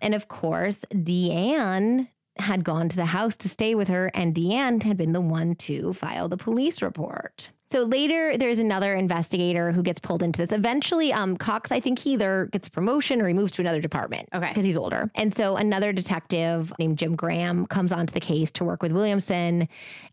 And 0.00 0.14
of 0.14 0.28
course, 0.28 0.84
Deanne 0.92 2.06
had 2.38 2.64
gone 2.64 2.88
to 2.88 2.96
the 2.96 3.06
house 3.06 3.36
to 3.38 3.48
stay 3.48 3.74
with 3.74 3.88
her, 3.88 4.10
and 4.14 4.34
Deanne 4.34 4.82
had 4.82 4.96
been 4.96 5.12
the 5.12 5.20
one 5.20 5.54
to 5.56 5.92
file 5.92 6.28
the 6.28 6.36
police 6.36 6.82
report. 6.82 7.50
So 7.66 7.82
later, 7.82 8.36
there's 8.36 8.58
another 8.58 8.94
investigator 8.94 9.72
who 9.72 9.82
gets 9.82 9.98
pulled 9.98 10.22
into 10.22 10.40
this. 10.40 10.52
Eventually, 10.52 11.12
um, 11.12 11.36
Cox, 11.36 11.72
I 11.72 11.80
think 11.80 11.98
he 11.98 12.12
either 12.12 12.48
gets 12.52 12.68
a 12.68 12.70
promotion 12.70 13.20
or 13.20 13.28
he 13.28 13.34
moves 13.34 13.52
to 13.52 13.62
another 13.62 13.80
department. 13.80 14.28
Okay. 14.34 14.48
Because 14.48 14.64
he's 14.64 14.76
older. 14.76 15.10
And 15.14 15.34
so 15.34 15.56
another 15.56 15.92
detective 15.92 16.72
named 16.78 16.98
Jim 16.98 17.16
Graham 17.16 17.66
comes 17.66 17.92
onto 17.92 18.12
the 18.12 18.20
case 18.20 18.50
to 18.52 18.64
work 18.64 18.82
with 18.82 18.92
Williamson. 18.92 19.68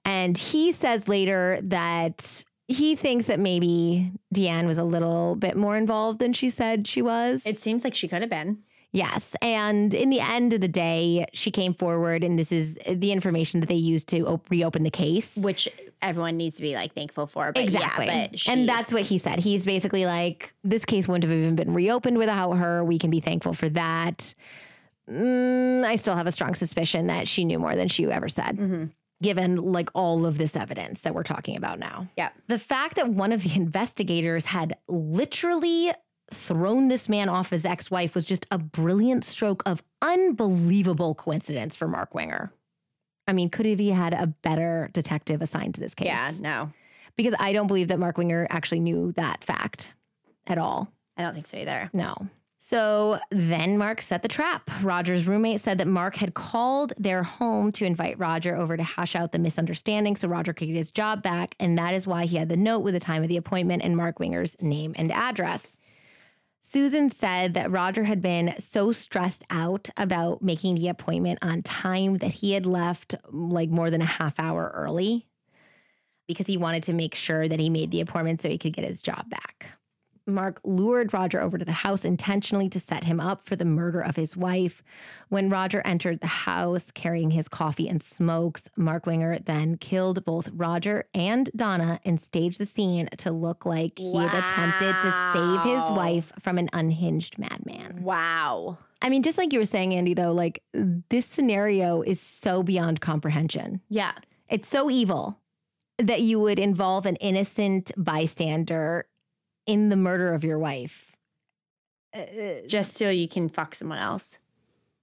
And 0.05 0.37
he 0.37 0.71
says 0.71 1.07
later 1.07 1.59
that 1.63 2.43
he 2.67 2.95
thinks 2.95 3.25
that 3.25 3.39
maybe 3.39 4.11
Deanne 4.33 4.65
was 4.65 4.77
a 4.77 4.83
little 4.83 5.35
bit 5.35 5.57
more 5.57 5.75
involved 5.75 6.19
than 6.19 6.33
she 6.33 6.49
said 6.49 6.87
she 6.87 7.01
was. 7.01 7.45
It 7.45 7.57
seems 7.57 7.83
like 7.83 7.93
she 7.93 8.07
could 8.07 8.21
have 8.21 8.29
been. 8.29 8.59
Yes. 8.93 9.35
And 9.41 9.93
in 9.93 10.09
the 10.09 10.19
end 10.19 10.51
of 10.53 10.59
the 10.61 10.67
day, 10.67 11.25
she 11.33 11.49
came 11.49 11.73
forward, 11.73 12.23
and 12.23 12.37
this 12.37 12.51
is 12.51 12.77
the 12.85 13.11
information 13.11 13.61
that 13.61 13.69
they 13.69 13.75
used 13.75 14.07
to 14.09 14.27
op- 14.27 14.49
reopen 14.49 14.83
the 14.83 14.89
case. 14.91 15.37
Which 15.37 15.69
everyone 16.01 16.35
needs 16.37 16.57
to 16.57 16.61
be 16.61 16.73
like 16.75 16.93
thankful 16.93 17.27
for. 17.27 17.53
But 17.53 17.63
Exactly. 17.63 18.07
Yeah, 18.07 18.27
but 18.29 18.39
she, 18.39 18.51
and 18.51 18.67
that's 18.67 18.91
what 18.91 19.03
he 19.03 19.17
said. 19.17 19.39
He's 19.39 19.65
basically 19.65 20.05
like, 20.05 20.53
this 20.63 20.83
case 20.83 21.07
wouldn't 21.07 21.23
have 21.23 21.31
even 21.31 21.55
been 21.55 21.73
reopened 21.73 22.17
without 22.17 22.53
her. 22.53 22.83
We 22.83 22.99
can 22.99 23.09
be 23.09 23.21
thankful 23.21 23.53
for 23.53 23.69
that. 23.69 24.33
Mm, 25.09 25.83
I 25.85 25.95
still 25.95 26.15
have 26.15 26.27
a 26.27 26.31
strong 26.31 26.55
suspicion 26.55 27.07
that 27.07 27.27
she 27.27 27.45
knew 27.45 27.59
more 27.59 27.75
than 27.75 27.87
she 27.87 28.05
ever 28.05 28.29
said. 28.29 28.91
Given 29.21 29.55
like 29.57 29.89
all 29.93 30.25
of 30.25 30.37
this 30.37 30.55
evidence 30.55 31.01
that 31.01 31.13
we're 31.13 31.23
talking 31.23 31.55
about 31.55 31.79
now. 31.79 32.07
Yeah. 32.17 32.29
The 32.47 32.57
fact 32.57 32.95
that 32.95 33.09
one 33.09 33.31
of 33.31 33.43
the 33.43 33.55
investigators 33.55 34.45
had 34.47 34.77
literally 34.87 35.91
thrown 36.33 36.87
this 36.87 37.07
man 37.07 37.29
off 37.29 37.49
his 37.49 37.65
ex 37.65 37.91
wife 37.91 38.15
was 38.15 38.25
just 38.25 38.45
a 38.51 38.57
brilliant 38.57 39.25
stroke 39.25 39.63
of 39.65 39.83
unbelievable 40.01 41.15
coincidence 41.15 41.75
for 41.75 41.87
Mark 41.87 42.13
Winger. 42.13 42.51
I 43.27 43.33
mean, 43.33 43.49
could 43.49 43.65
have 43.65 43.79
he 43.79 43.91
had 43.91 44.13
a 44.13 44.27
better 44.27 44.89
detective 44.93 45.41
assigned 45.41 45.75
to 45.75 45.81
this 45.81 45.93
case? 45.93 46.07
Yeah, 46.07 46.31
no. 46.39 46.73
Because 47.15 47.35
I 47.39 47.53
don't 47.53 47.67
believe 47.67 47.87
that 47.89 47.99
Mark 47.99 48.17
Winger 48.17 48.47
actually 48.49 48.79
knew 48.79 49.11
that 49.13 49.43
fact 49.43 49.93
at 50.47 50.57
all. 50.57 50.91
I 51.17 51.21
don't 51.21 51.33
think 51.33 51.47
so 51.47 51.57
either. 51.57 51.89
No. 51.93 52.15
So 52.63 53.19
then 53.31 53.79
Mark 53.79 54.01
set 54.01 54.21
the 54.21 54.27
trap. 54.27 54.69
Roger's 54.83 55.25
roommate 55.25 55.61
said 55.61 55.79
that 55.79 55.87
Mark 55.87 56.17
had 56.17 56.35
called 56.35 56.93
their 56.95 57.23
home 57.23 57.71
to 57.71 57.85
invite 57.85 58.19
Roger 58.19 58.55
over 58.55 58.77
to 58.77 58.83
hash 58.83 59.15
out 59.15 59.31
the 59.31 59.39
misunderstanding 59.39 60.15
so 60.15 60.27
Roger 60.27 60.53
could 60.53 60.67
get 60.67 60.75
his 60.75 60.91
job 60.91 61.23
back. 61.23 61.55
And 61.59 61.75
that 61.79 61.95
is 61.95 62.05
why 62.05 62.25
he 62.25 62.37
had 62.37 62.49
the 62.49 62.57
note 62.57 62.79
with 62.79 62.93
the 62.93 62.99
time 62.99 63.23
of 63.23 63.29
the 63.29 63.37
appointment 63.37 63.81
and 63.81 63.97
Mark 63.97 64.19
Winger's 64.19 64.55
name 64.61 64.93
and 64.95 65.11
address. 65.11 65.79
Susan 66.63 67.09
said 67.09 67.55
that 67.55 67.71
Roger 67.71 68.03
had 68.03 68.21
been 68.21 68.53
so 68.59 68.91
stressed 68.91 69.43
out 69.49 69.89
about 69.97 70.43
making 70.43 70.75
the 70.75 70.87
appointment 70.87 71.39
on 71.41 71.63
time 71.63 72.19
that 72.19 72.33
he 72.33 72.51
had 72.51 72.67
left 72.67 73.15
like 73.31 73.69
more 73.69 73.89
than 73.89 74.01
a 74.01 74.05
half 74.05 74.39
hour 74.39 74.71
early 74.75 75.25
because 76.27 76.45
he 76.45 76.57
wanted 76.57 76.83
to 76.83 76.93
make 76.93 77.15
sure 77.15 77.47
that 77.47 77.59
he 77.59 77.69
made 77.69 77.89
the 77.89 77.99
appointment 77.99 78.41
so 78.41 78.47
he 78.47 78.59
could 78.59 78.73
get 78.73 78.85
his 78.85 79.01
job 79.01 79.27
back. 79.27 79.71
Mark 80.27 80.59
lured 80.63 81.13
Roger 81.13 81.41
over 81.41 81.57
to 81.57 81.65
the 81.65 81.71
house 81.71 82.05
intentionally 82.05 82.69
to 82.69 82.79
set 82.79 83.05
him 83.05 83.19
up 83.19 83.45
for 83.45 83.55
the 83.55 83.65
murder 83.65 84.01
of 84.01 84.15
his 84.15 84.37
wife. 84.37 84.83
When 85.29 85.49
Roger 85.49 85.81
entered 85.85 86.19
the 86.19 86.27
house 86.27 86.91
carrying 86.91 87.31
his 87.31 87.47
coffee 87.47 87.87
and 87.87 88.01
smokes, 88.01 88.69
Mark 88.75 89.05
Winger 89.05 89.39
then 89.39 89.77
killed 89.77 90.23
both 90.25 90.49
Roger 90.53 91.05
and 91.13 91.49
Donnah 91.55 91.99
and 92.05 92.21
staged 92.21 92.59
the 92.59 92.65
scene 92.65 93.09
to 93.17 93.31
look 93.31 93.65
like 93.65 93.97
he 93.97 94.15
had 94.15 94.33
attempted 94.33 94.93
to 95.01 95.31
save 95.33 95.61
his 95.63 95.87
wife 95.89 96.31
from 96.39 96.57
an 96.57 96.69
unhinged 96.73 97.39
madman. 97.39 98.03
Wow. 98.03 98.77
I 99.01 99.09
mean, 99.09 99.23
just 99.23 99.37
like 99.37 99.51
you 99.51 99.59
were 99.59 99.65
saying, 99.65 99.93
Andy, 99.93 100.13
though, 100.13 100.31
like 100.31 100.63
this 100.73 101.25
scenario 101.25 102.01
is 102.01 102.21
so 102.21 102.61
beyond 102.61 103.01
comprehension. 103.01 103.81
Yeah. 103.89 104.13
It's 104.47 104.67
so 104.67 104.91
evil 104.91 105.39
that 105.97 106.21
you 106.21 106.39
would 106.39 106.59
involve 106.59 107.05
an 107.05 107.15
innocent 107.17 107.91
bystander 107.97 109.05
in 109.71 109.89
the 109.89 109.95
murder 109.95 110.33
of 110.33 110.43
your 110.43 110.59
wife. 110.59 111.15
Just 112.67 112.95
so 112.95 113.09
you 113.09 113.27
can 113.27 113.47
fuck 113.47 113.73
someone 113.73 113.99
else, 113.99 114.39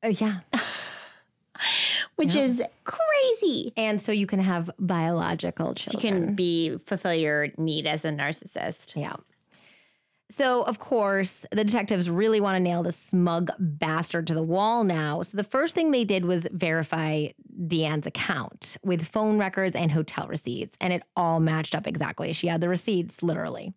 Uh, 0.04 0.08
yeah. 0.08 0.40
which 2.16 2.34
Yeah. 2.34 2.42
is 2.42 2.62
crazy. 2.84 3.72
And 3.76 4.00
so 4.00 4.12
you 4.12 4.26
can 4.26 4.40
have 4.40 4.70
biological 4.78 5.74
So 5.76 5.92
you 5.94 5.98
can 5.98 6.34
be 6.34 6.76
fulfill 6.78 7.14
your 7.14 7.48
need 7.56 7.86
as 7.86 8.04
a 8.04 8.10
narcissist. 8.10 8.94
Yeah. 9.00 9.16
So, 10.30 10.62
of 10.64 10.78
course, 10.78 11.46
the 11.50 11.64
detectives 11.64 12.10
really 12.10 12.38
want 12.38 12.56
to 12.56 12.60
nail 12.60 12.82
this 12.82 12.96
smug 12.98 13.50
bastard 13.58 14.26
to 14.26 14.34
the 14.34 14.42
wall 14.42 14.84
now. 14.84 15.22
So, 15.22 15.38
the 15.38 15.42
first 15.44 15.74
thing 15.74 15.90
they 15.90 16.04
did 16.04 16.26
was 16.26 16.46
verify 16.52 17.28
Deanne's 17.66 18.06
account 18.06 18.76
with 18.84 19.08
phone 19.08 19.38
records 19.38 19.74
and 19.74 19.90
hotel 19.90 20.26
receipts, 20.28 20.76
and 20.82 20.92
it 20.92 21.02
all 21.16 21.40
matched 21.40 21.74
up 21.74 21.86
exactly. 21.86 22.34
She 22.34 22.48
had 22.48 22.60
the 22.60 22.68
receipts, 22.68 23.22
literally. 23.22 23.72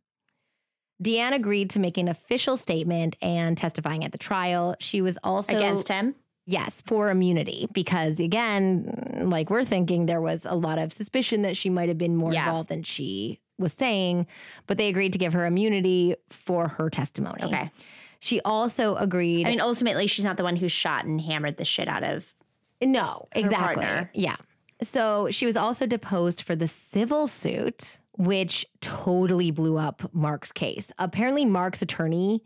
Deanne 1.02 1.34
agreed 1.34 1.70
to 1.72 1.80
make 1.80 1.98
an 1.98 2.08
official 2.08 2.58
statement 2.58 3.16
and 3.22 3.58
testifying 3.58 4.04
at 4.06 4.12
the 4.12 4.18
trial. 4.18 4.76
She 4.80 5.02
was 5.02 5.18
also 5.24 5.56
Against 5.56 5.88
him? 5.88 6.16
Yes, 6.46 6.82
for 6.86 7.10
immunity, 7.10 7.68
because 7.74 8.20
again, 8.20 9.24
like 9.30 9.50
we're 9.50 9.64
thinking, 9.64 10.06
there 10.08 10.22
was 10.22 10.46
a 10.46 10.56
lot 10.56 10.80
of 10.80 10.92
suspicion 10.92 11.44
that 11.44 11.56
she 11.56 11.70
might 11.70 11.88
have 11.88 11.98
been 11.98 12.16
more 12.16 12.34
Yeah. 12.34 12.46
involved 12.48 12.70
than 12.70 12.84
she 12.84 13.40
was 13.58 13.74
saying, 13.74 14.26
but 14.68 14.78
they 14.78 14.90
agreed 14.90 15.14
to 15.14 15.20
give 15.20 15.34
her 15.34 15.46
immunity 15.46 16.16
for 16.30 16.68
her 16.68 16.90
testimony. 16.90 17.44
Okay. 17.44 17.72
She 18.20 18.42
also 18.42 18.96
agreed. 18.96 19.48
I 19.48 19.52
mean, 19.52 19.62
ultimately, 19.62 20.08
she's 20.08 20.26
not 20.26 20.38
the 20.38 20.44
one 20.44 20.56
who 20.56 20.68
shot 20.68 21.06
and 21.06 21.22
hammered 21.22 21.58
the 21.58 21.66
shit 21.66 21.88
out 21.88 22.04
of. 22.04 22.34
no, 22.82 23.28
exactly. 23.34 23.84
partner. 23.84 24.10
Yeah. 24.14 24.36
So 24.84 25.30
she 25.30 25.46
was 25.46 25.56
also 25.56 25.86
deposed 25.86 26.42
for 26.42 26.56
the 26.56 26.68
civil 26.68 27.28
suit, 27.28 28.00
which 28.22 28.68
totally 28.82 29.50
blew 29.50 29.80
up 29.80 30.14
Mark's 30.14 30.52
case. 30.52 30.92
Apparently, 31.00 31.44
Mark's 31.44 31.82
attorney 31.82 32.44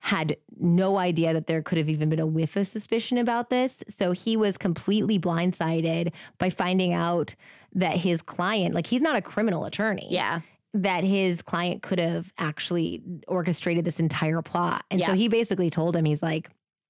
had 0.00 0.34
no 0.56 0.96
idea 0.96 1.34
that 1.34 1.46
there 1.46 1.60
could 1.60 1.76
have 1.76 1.90
even 1.90 2.08
been 2.08 2.18
a 2.18 2.26
whiff 2.26 2.56
of 2.56 2.66
suspicion 2.66 3.18
about 3.18 3.50
this. 3.50 3.84
So 3.88 4.12
he 4.12 4.34
was 4.34 4.56
completely 4.56 5.18
blindsided 5.18 6.12
by 6.38 6.48
finding 6.48 6.94
out 6.94 7.34
that 7.74 7.98
his 7.98 8.22
client, 8.22 8.74
like 8.74 8.86
he's 8.86 9.02
not 9.02 9.14
a 9.14 9.20
criminal 9.20 9.66
attorney. 9.66 10.06
Yeah. 10.08 10.40
That 10.72 11.04
his 11.04 11.42
client 11.42 11.82
could 11.82 11.98
have 11.98 12.32
actually 12.38 13.02
orchestrated 13.28 13.84
this 13.84 14.00
entire 14.00 14.40
plot. 14.40 14.86
And 14.90 15.02
so 15.02 15.12
he 15.12 15.28
basically 15.28 15.68
told 15.68 15.94
him, 15.94 16.06
he's 16.06 16.22
like, 16.22 16.48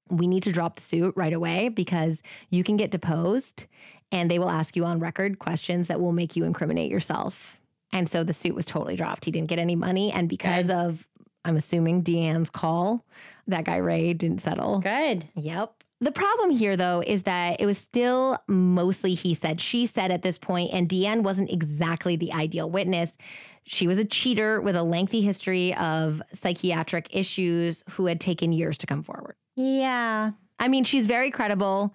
we 0.08 0.28
need 0.28 0.44
to 0.44 0.52
drop 0.52 0.76
the 0.76 0.82
suit 0.82 1.14
right 1.16 1.32
away 1.32 1.68
because 1.68 2.22
you 2.48 2.62
can 2.62 2.76
get 2.76 2.92
deposed 2.92 3.66
and 4.12 4.30
they 4.30 4.38
will 4.38 4.50
ask 4.50 4.76
you 4.76 4.84
on 4.84 5.00
record 5.00 5.40
questions 5.40 5.88
that 5.88 6.00
will 6.00 6.12
make 6.12 6.36
you 6.36 6.44
incriminate 6.44 6.90
yourself. 6.90 7.59
And 7.92 8.08
so 8.08 8.22
the 8.24 8.32
suit 8.32 8.54
was 8.54 8.66
totally 8.66 8.96
dropped. 8.96 9.24
He 9.24 9.30
didn't 9.30 9.48
get 9.48 9.58
any 9.58 9.76
money. 9.76 10.12
And 10.12 10.28
because 10.28 10.70
of, 10.70 11.06
I'm 11.44 11.56
assuming, 11.56 12.02
Deanne's 12.02 12.50
call, 12.50 13.04
that 13.46 13.64
guy 13.64 13.78
Ray 13.78 14.12
didn't 14.12 14.40
settle. 14.40 14.80
Good. 14.80 15.26
Yep. 15.34 15.74
The 16.02 16.12
problem 16.12 16.50
here, 16.50 16.76
though, 16.76 17.02
is 17.06 17.24
that 17.24 17.60
it 17.60 17.66
was 17.66 17.76
still 17.76 18.38
mostly 18.48 19.12
he 19.14 19.34
said, 19.34 19.60
she 19.60 19.84
said 19.84 20.10
at 20.10 20.22
this 20.22 20.38
point, 20.38 20.70
and 20.72 20.88
Deanne 20.88 21.22
wasn't 21.22 21.50
exactly 21.50 22.16
the 22.16 22.32
ideal 22.32 22.70
witness. 22.70 23.18
She 23.64 23.86
was 23.86 23.98
a 23.98 24.04
cheater 24.04 24.60
with 24.62 24.76
a 24.76 24.82
lengthy 24.82 25.20
history 25.20 25.74
of 25.74 26.22
psychiatric 26.32 27.08
issues 27.14 27.84
who 27.90 28.06
had 28.06 28.18
taken 28.18 28.52
years 28.52 28.78
to 28.78 28.86
come 28.86 29.02
forward. 29.02 29.34
Yeah. 29.56 30.30
I 30.58 30.68
mean, 30.68 30.84
she's 30.84 31.06
very 31.06 31.30
credible, 31.30 31.94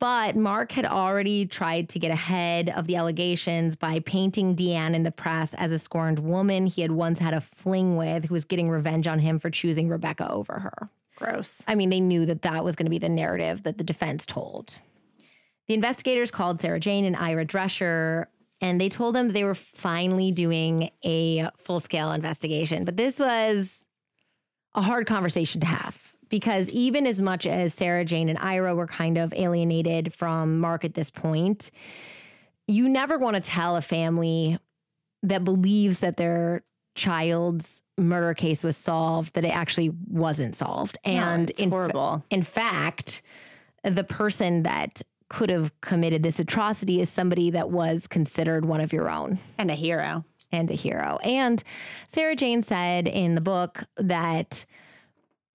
but 0.00 0.36
Mark 0.36 0.72
had 0.72 0.86
already 0.86 1.46
tried 1.46 1.88
to 1.90 1.98
get 1.98 2.10
ahead 2.10 2.68
of 2.68 2.86
the 2.86 2.96
allegations 2.96 3.74
by 3.74 4.00
painting 4.00 4.54
Deanne 4.54 4.94
in 4.94 5.02
the 5.02 5.10
press 5.10 5.54
as 5.54 5.72
a 5.72 5.78
scorned 5.78 6.20
woman 6.20 6.66
he 6.66 6.82
had 6.82 6.92
once 6.92 7.18
had 7.18 7.34
a 7.34 7.40
fling 7.40 7.96
with 7.96 8.26
who 8.26 8.34
was 8.34 8.44
getting 8.44 8.70
revenge 8.70 9.06
on 9.06 9.18
him 9.18 9.38
for 9.38 9.50
choosing 9.50 9.88
Rebecca 9.88 10.30
over 10.30 10.60
her. 10.60 10.88
Gross. 11.16 11.64
I 11.66 11.74
mean, 11.74 11.90
they 11.90 11.98
knew 11.98 12.26
that 12.26 12.42
that 12.42 12.64
was 12.64 12.76
going 12.76 12.86
to 12.86 12.90
be 12.90 12.98
the 12.98 13.08
narrative 13.08 13.64
that 13.64 13.76
the 13.76 13.84
defense 13.84 14.24
told. 14.24 14.78
The 15.66 15.74
investigators 15.74 16.30
called 16.30 16.60
Sarah 16.60 16.78
Jane 16.78 17.04
and 17.04 17.16
Ira 17.16 17.44
Drescher, 17.44 18.26
and 18.60 18.80
they 18.80 18.88
told 18.88 19.16
them 19.16 19.32
they 19.32 19.44
were 19.44 19.56
finally 19.56 20.30
doing 20.30 20.90
a 21.04 21.50
full 21.56 21.80
scale 21.80 22.12
investigation. 22.12 22.84
But 22.84 22.96
this 22.96 23.18
was 23.18 23.88
a 24.74 24.80
hard 24.80 25.08
conversation 25.08 25.60
to 25.60 25.66
have 25.66 26.07
because 26.28 26.68
even 26.70 27.06
as 27.06 27.20
much 27.20 27.46
as 27.46 27.74
Sarah 27.74 28.04
Jane 28.04 28.28
and 28.28 28.38
Ira 28.38 28.74
were 28.74 28.86
kind 28.86 29.18
of 29.18 29.32
alienated 29.34 30.12
from 30.12 30.58
Mark 30.58 30.84
at 30.84 30.94
this 30.94 31.10
point, 31.10 31.70
you 32.66 32.88
never 32.88 33.18
want 33.18 33.36
to 33.36 33.42
tell 33.42 33.76
a 33.76 33.82
family 33.82 34.58
that 35.22 35.44
believes 35.44 36.00
that 36.00 36.16
their 36.16 36.62
child's 36.94 37.82
murder 37.96 38.34
case 38.34 38.62
was 38.64 38.76
solved 38.76 39.34
that 39.34 39.44
it 39.44 39.54
actually 39.54 39.90
wasn't 40.08 40.54
solved. 40.54 40.98
And 41.04 41.50
it's 41.50 41.60
in, 41.60 41.70
horrible. 41.70 42.24
in 42.30 42.42
fact, 42.42 43.22
the 43.84 44.04
person 44.04 44.64
that 44.64 45.02
could 45.28 45.50
have 45.50 45.78
committed 45.80 46.22
this 46.22 46.40
atrocity 46.40 47.00
is 47.00 47.08
somebody 47.08 47.50
that 47.50 47.70
was 47.70 48.06
considered 48.06 48.64
one 48.64 48.80
of 48.80 48.92
your 48.92 49.08
own 49.10 49.38
And 49.58 49.70
a 49.70 49.74
hero. 49.74 50.24
and 50.50 50.70
a 50.70 50.74
hero. 50.74 51.18
And 51.22 51.62
Sarah 52.06 52.34
Jane 52.34 52.62
said 52.62 53.06
in 53.06 53.34
the 53.34 53.40
book 53.40 53.84
that 53.96 54.64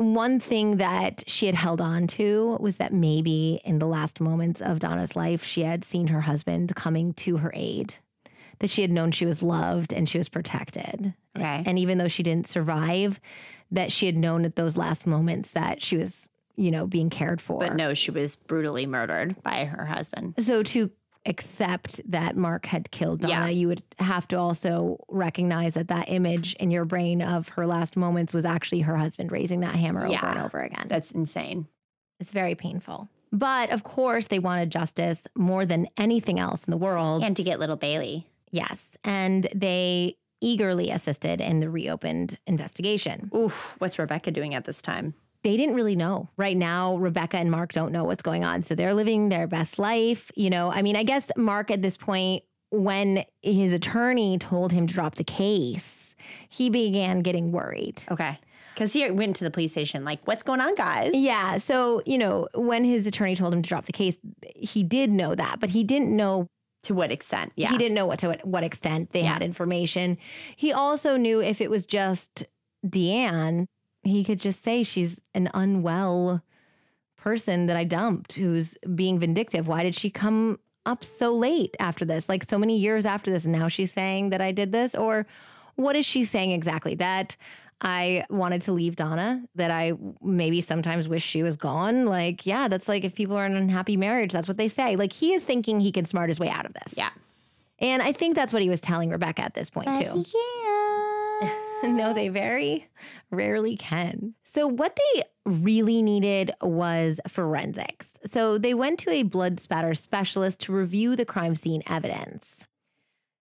one 0.04 0.40
thing 0.40 0.78
that 0.78 1.24
she 1.28 1.46
had 1.46 1.56
held 1.56 1.82
on 1.82 2.08
to 2.08 2.58
was 2.60 2.78
that 2.78 2.94
maybe 2.94 3.62
in 3.64 3.80
the 3.80 3.88
last 3.88 4.20
moments 4.20 4.62
of 4.62 4.80
Donnah's 4.80 5.16
life, 5.16 5.44
she 5.44 5.64
had 5.64 5.84
seen 5.84 6.08
her 6.08 6.22
husband 6.22 6.76
coming 6.76 7.14
to 7.16 7.38
her 7.38 7.52
aid, 7.56 7.96
that 8.60 8.70
she 8.70 8.82
had 8.82 8.92
known 8.92 9.12
she 9.12 9.26
was 9.26 9.42
loved 9.42 9.94
and 9.94 10.08
she 10.08 10.18
was 10.18 10.30
protected. 10.30 11.14
Okay. 11.38 11.64
And 11.66 11.80
even 11.80 11.98
though 11.98 12.08
she 12.08 12.24
didn't 12.24 12.48
survive, 12.48 13.20
that 13.72 13.92
she 13.92 14.06
had 14.06 14.16
known 14.16 14.46
at 14.46 14.56
those 14.56 14.78
last 14.78 15.08
moments 15.08 15.52
that 15.52 15.82
she 15.82 15.98
was, 15.98 16.30
you 16.56 16.70
know, 16.70 16.86
being 16.86 17.10
cared 17.10 17.42
for. 17.42 17.60
But 17.60 17.76
no, 17.76 17.94
she 17.94 18.12
was 18.12 18.36
brutally 18.36 18.86
murdered 18.86 19.42
by 19.42 19.66
her 19.66 19.86
husband. 19.86 20.36
So 20.40 20.62
to 20.64 20.92
accept 21.26 22.02
that 22.10 22.36
Mark 22.36 22.66
had 22.68 22.92
killed 22.92 23.22
Donnah, 23.22 23.30
Yeah. 23.30 23.48
you 23.50 23.68
would 23.68 23.82
have 24.00 24.28
to 24.30 24.38
also 24.38 24.98
recognize 25.08 25.74
that 25.76 25.88
that 25.88 26.10
image 26.10 26.54
in 26.56 26.70
your 26.72 26.86
brain 26.86 27.22
of 27.22 27.50
her 27.50 27.66
last 27.66 27.96
moments 27.96 28.34
was 28.34 28.46
actually 28.46 28.82
her 28.82 28.98
husband 28.98 29.32
raising 29.32 29.62
that 29.62 29.76
hammer 29.76 30.06
over 30.06 30.26
and 30.26 30.40
over 30.40 30.60
again. 30.62 30.86
That's 30.88 31.12
insane. 31.12 31.68
It's 32.20 32.32
very 32.32 32.56
painful. 32.56 33.10
But 33.32 33.72
of 33.72 33.84
course, 33.84 34.28
they 34.28 34.40
wanted 34.40 34.70
justice 34.70 35.26
more 35.36 35.66
than 35.66 35.88
anything 35.98 36.40
else 36.40 36.66
in 36.66 36.72
the 36.72 36.78
world. 36.78 37.24
And 37.24 37.36
to 37.38 37.44
get 37.44 37.60
little 37.60 37.76
Bailey. 37.78 38.28
yes. 38.52 38.96
And 39.04 39.48
they 39.56 40.18
eagerly 40.42 40.92
assisted 40.92 41.40
in 41.40 41.62
the 41.62 41.70
reopened 41.70 42.38
investigation. 42.46 43.32
Oof. 43.34 43.76
What's 43.80 43.98
Rebecca 43.98 44.30
doing 44.30 44.54
at 44.56 44.66
this 44.66 44.82
time? 44.82 45.14
They 45.44 45.58
didn't 45.58 45.76
really 45.76 45.96
know. 45.96 46.30
Right 46.38 46.58
now, 46.58 46.96
Rebecca 46.96 47.38
and 47.38 47.52
Mark 47.52 47.74
don't 47.74 47.92
know 47.92 48.06
what's 48.06 48.22
going 48.22 48.44
on. 48.44 48.62
So 48.62 48.76
they're 48.76 48.94
living 48.94 49.30
their 49.30 49.48
best 49.48 49.78
life. 49.78 50.32
You 50.36 50.50
know, 50.50 50.72
I 50.72 50.82
mean, 50.82 50.96
I 50.96 51.04
guess 51.04 51.32
Mark 51.38 51.70
at 51.70 51.82
this 51.82 51.98
point, 51.98 52.44
when 52.72 53.24
his 53.42 53.74
attorney 53.74 54.38
told 54.40 54.72
him 54.72 54.88
to 54.88 54.94
drop 54.94 55.16
the 55.16 55.24
case, 55.24 56.16
he 56.50 56.70
began 56.70 57.22
getting 57.22 57.52
worried. 57.52 58.04
Okay. 58.10 58.40
Because 58.74 58.94
he 58.94 59.08
went 59.12 59.36
to 59.36 59.44
the 59.44 59.52
police 59.52 59.72
station, 59.72 60.04
like, 60.04 60.26
what's 60.26 60.42
going 60.42 60.60
on, 60.60 60.74
guys? 60.74 61.12
Yeah. 61.14 61.58
So, 61.58 62.02
you 62.08 62.18
know, 62.18 62.48
when 62.56 62.84
his 62.84 63.06
attorney 63.06 63.36
told 63.36 63.54
him 63.54 63.62
to 63.62 63.70
drop 63.70 63.86
the 63.86 63.92
case, 63.92 64.18
he 64.56 64.84
did 64.84 65.12
know 65.12 65.36
that, 65.36 65.60
but 65.60 65.70
he 65.70 65.84
didn't 65.84 66.16
know 66.16 66.48
To 66.84 66.94
what 66.94 67.12
extent? 67.12 67.54
Yeah. 67.56 67.70
He 67.70 67.78
didn't 67.78 67.96
know 67.96 68.06
what 68.06 68.20
to 68.20 68.28
what, 68.28 68.46
what 68.46 68.64
extent 68.64 69.12
they 69.14 69.24
had 69.24 69.42
information. 69.42 70.18
He 70.56 70.74
also 70.74 71.16
knew 71.16 71.42
if 71.42 71.62
it 71.62 71.70
was 71.70 71.86
just 71.86 72.44
Deanne, 72.86 73.68
he 74.04 74.24
could 74.24 74.40
just 74.40 74.62
say 74.64 74.84
she's 74.84 75.24
an 75.34 75.50
unwell 75.54 76.44
person 77.16 77.68
that 77.68 77.78
I 77.78 77.86
dumped 77.86 78.34
who's 78.34 78.78
being 78.96 79.18
vindictive. 79.20 79.68
Why 79.68 79.84
did 79.84 79.96
she 79.96 80.10
come 80.10 80.60
up 80.86 81.04
so 81.04 81.34
late 81.34 81.76
after 81.80 82.04
this? 82.04 82.28
Like 82.28 82.44
so 82.44 82.58
many 82.58 82.78
years 82.78 83.06
after 83.06 83.32
this, 83.32 83.46
and 83.46 83.58
now 83.58 83.70
she's 83.70 83.94
saying 83.94 84.32
that 84.32 84.42
I 84.42 84.52
did 84.52 84.72
this? 84.72 84.94
Or 84.94 85.26
what 85.76 85.96
is 85.96 86.06
she 86.06 86.26
saying 86.26 86.52
exactly? 86.52 86.96
That 86.96 87.38
I 87.82 88.26
wanted 88.30 88.62
to 88.64 88.72
leave 88.72 88.96
Donnah, 88.96 89.46
that 89.56 89.72
I 89.72 89.94
maybe 90.22 90.62
sometimes 90.62 91.08
wish 91.08 91.24
she 91.24 91.44
was 91.44 91.58
gone. 91.58 92.06
Like, 92.06 92.46
yeah, 92.46 92.68
that's 92.68 92.88
like 92.88 93.04
if 93.04 93.14
people 93.16 93.36
are 93.36 93.46
in 93.46 93.54
an 93.54 93.58
unhappy 93.64 93.98
marriage, 93.98 94.32
that's 94.32 94.48
what 94.48 94.58
they 94.58 94.68
say. 94.68 94.96
Like, 94.96 95.12
he 95.12 95.34
is 95.34 95.44
thinking 95.44 95.80
he 95.80 95.92
can 95.92 96.06
smart 96.06 96.30
his 96.30 96.40
way 96.40 96.50
out 96.50 96.66
of 96.66 96.74
this. 96.74 96.96
Yeah. 96.98 97.10
And 97.80 98.02
I 98.02 98.12
think 98.14 98.36
that's 98.36 98.54
what 98.54 98.62
he 98.62 98.70
was 98.70 98.80
telling 98.80 99.10
Rebecca 99.10 99.42
at 99.42 99.54
this 99.54 99.70
point, 99.70 99.88
too. 99.98 100.26
Yeah. 100.34 100.83
no, 101.88 102.14
they 102.14 102.30
very 102.30 102.88
rarely 103.32 103.76
can. 103.78 104.34
So, 104.44 104.68
what 104.68 104.96
they 104.96 105.24
really 105.46 106.02
needed 106.02 106.52
was 106.62 107.20
forensics. 107.28 108.14
So, 108.26 108.58
they 108.58 108.74
went 108.74 109.00
to 109.00 109.10
a 109.12 109.24
blood 109.24 109.60
spatter 109.60 109.94
specialist 109.94 110.62
to 110.62 110.74
review 110.74 111.16
the 111.16 111.26
crime 111.26 111.56
scene 111.56 111.84
evidence. 111.88 112.68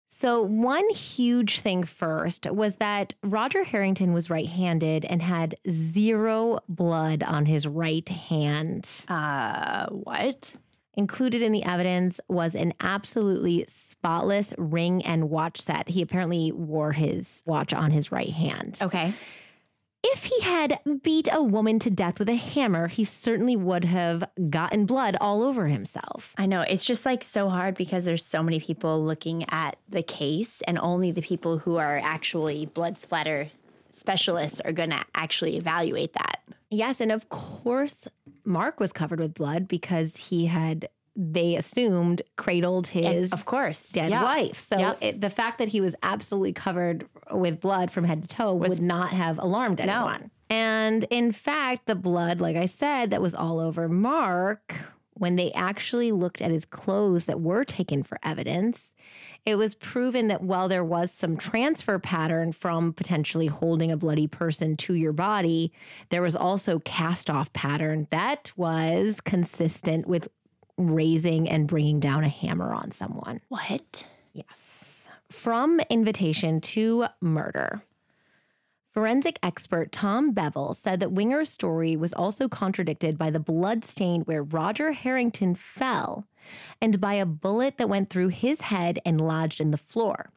So, 0.09 0.43
one 0.43 0.89
huge 0.90 1.60
thing 1.60 1.85
first 1.85 2.48
was 2.51 2.77
that 2.77 3.14
Roger 3.23 3.64
Harrington 3.64 4.12
was 4.12 4.31
right 4.31 4.48
handed 4.48 5.05
and 5.05 5.23
had 5.23 5.56
zero 5.69 6.60
blood 6.69 7.23
on 7.23 7.47
his 7.47 7.66
right 7.66 8.09
hand. 8.09 8.89
Uh, 9.09 9.86
what? 9.89 10.55
Included 10.94 11.43
in 11.43 11.52
the 11.52 11.64
evidence 11.64 12.20
was 12.28 12.55
an 12.55 12.74
absolutely 12.81 13.64
spotless 14.03 14.53
ring 14.59 15.01
and 15.05 15.31
watch 15.31 15.61
set. 15.61 15.89
He 15.89 16.03
apparently 16.03 16.51
wore 16.51 16.91
his 16.91 17.45
watch 17.47 17.73
on 17.73 17.93
his 17.93 18.11
right 18.11 18.31
hand. 18.31 18.81
Okay. 18.83 19.15
If 20.03 20.24
he 20.24 20.41
had 20.41 20.81
beat 21.05 21.29
a 21.31 21.41
woman 21.41 21.79
to 21.79 21.89
death 21.89 22.19
with 22.19 22.29
a 22.29 22.35
hammer, 22.35 22.89
he 22.89 23.05
certainly 23.05 23.55
would 23.55 23.85
have 23.85 24.29
gotten 24.51 24.87
blood 24.87 25.16
all 25.20 25.45
over 25.45 25.69
himself. 25.69 26.35
I 26.37 26.47
know. 26.47 26.62
It's 26.62 26.85
just 26.85 27.07
like 27.07 27.23
so 27.23 27.49
hard 27.49 27.77
because 27.77 28.05
there's 28.05 28.24
so 28.24 28.43
many 28.43 28.59
people 28.59 29.05
looking 29.05 29.45
at 29.51 29.77
the 29.89 30.03
case 30.03 30.61
and 30.62 30.77
only 30.81 31.12
the 31.12 31.23
people 31.23 31.59
who 31.59 31.77
are 31.77 32.01
actually 32.03 32.66
blood 32.66 32.99
splatter 32.99 33.51
specialists 33.91 34.61
are 34.62 34.73
going 34.73 34.91
to 34.91 35.05
actually 35.15 35.57
evaluate 35.57 36.15
that. 36.15 36.41
Yes, 36.70 37.01
and 37.01 37.12
of 37.12 37.29
course, 37.29 38.09
Mark 38.45 38.81
was 38.81 38.93
covered 38.93 39.20
with 39.20 39.35
blood 39.35 39.69
because 39.69 40.16
he 40.16 40.47
had, 40.47 40.89
they 41.15 41.57
assumed, 41.57 42.23
cradled 42.37 42.87
his 42.89 43.33
of 43.33 43.45
course. 43.45 43.93
dead 43.93 44.11
Yeah. 44.11 44.23
wife. 44.23 44.59
So 44.59 44.79
Yeah. 44.79 44.95
it, 45.01 45.21
the 45.21 45.31
fact 45.31 45.59
that 45.59 45.69
he 45.69 45.81
was 45.81 45.95
absolutely 46.03 46.53
covered 46.53 47.07
with 47.31 47.61
blood 47.61 47.91
from 47.91 48.05
head 48.05 48.23
to 48.23 48.29
toe 48.29 48.55
would 48.55 48.81
not 48.81 49.11
have 49.11 49.39
alarmed 49.39 49.81
anyone. 49.81 50.31
And 50.49 51.05
in 51.11 51.33
fact, 51.33 51.87
the 51.87 51.95
blood, 51.95 52.41
like 52.41 52.57
I 52.57 52.67
said, 52.67 53.11
that 53.11 53.23
was 53.23 53.35
all 53.35 53.59
over 53.59 53.89
Mark, 53.89 54.75
when 55.15 55.37
they 55.37 55.53
actually 55.53 56.13
looked 56.13 56.41
at 56.43 56.51
his 56.51 56.65
clothes 56.65 57.27
that 57.27 57.41
were 57.41 57.65
taken 57.65 58.03
for 58.03 58.19
evidence, 58.23 58.95
it 59.45 59.57
was 59.57 59.75
proven 59.75 60.29
that 60.29 60.43
while 60.43 60.69
there 60.69 60.85
was 60.85 61.11
some 61.11 61.37
transfer 61.37 61.99
pattern 61.99 62.53
from 62.53 62.93
potentially 62.93 63.49
holding 63.49 63.91
a 63.91 63.97
bloody 63.97 64.27
person 64.27 64.77
to 64.79 64.95
your 64.95 65.13
body, 65.13 65.73
there 66.11 66.23
was 66.23 66.37
also 66.37 66.79
cast 66.81 67.29
off 67.29 67.53
pattern 67.53 68.07
that 68.11 68.53
was 68.57 69.21
consistent 69.21 70.07
with 70.07 70.29
raising 70.77 71.49
and 71.49 71.69
bringing 71.69 72.01
down 72.01 72.24
a 72.24 72.28
hammer 72.28 72.73
on 72.73 72.90
someone. 72.90 73.40
What? 73.49 74.07
Yes. 74.32 75.09
From 75.31 75.81
invitation 75.90 76.61
to 76.61 77.07
murder. 77.20 77.82
Forensic 78.93 79.39
expert 79.43 79.90
Tom 79.90 80.32
Bevel 80.32 80.74
said 80.74 81.01
that 81.01 81.12
Winger's 81.12 81.49
story 81.49 81.97
was 81.97 82.12
also 82.12 82.47
contradicted 82.47 83.16
by 83.16 83.31
the 83.31 83.40
blood 83.40 83.86
stain 83.86 84.20
where 84.23 84.43
Roger 84.43 84.93
Harrington 84.93 85.55
fell 85.55 86.27
and 86.81 87.01
by 87.01 87.15
a 87.15 87.24
bullet 87.24 87.78
that 87.78 87.89
went 87.89 88.11
through 88.11 88.28
his 88.28 88.62
head 88.62 88.99
and 89.07 89.19
lodged 89.19 89.62
in 89.62 89.70
the 89.70 89.78
floor. 89.78 90.31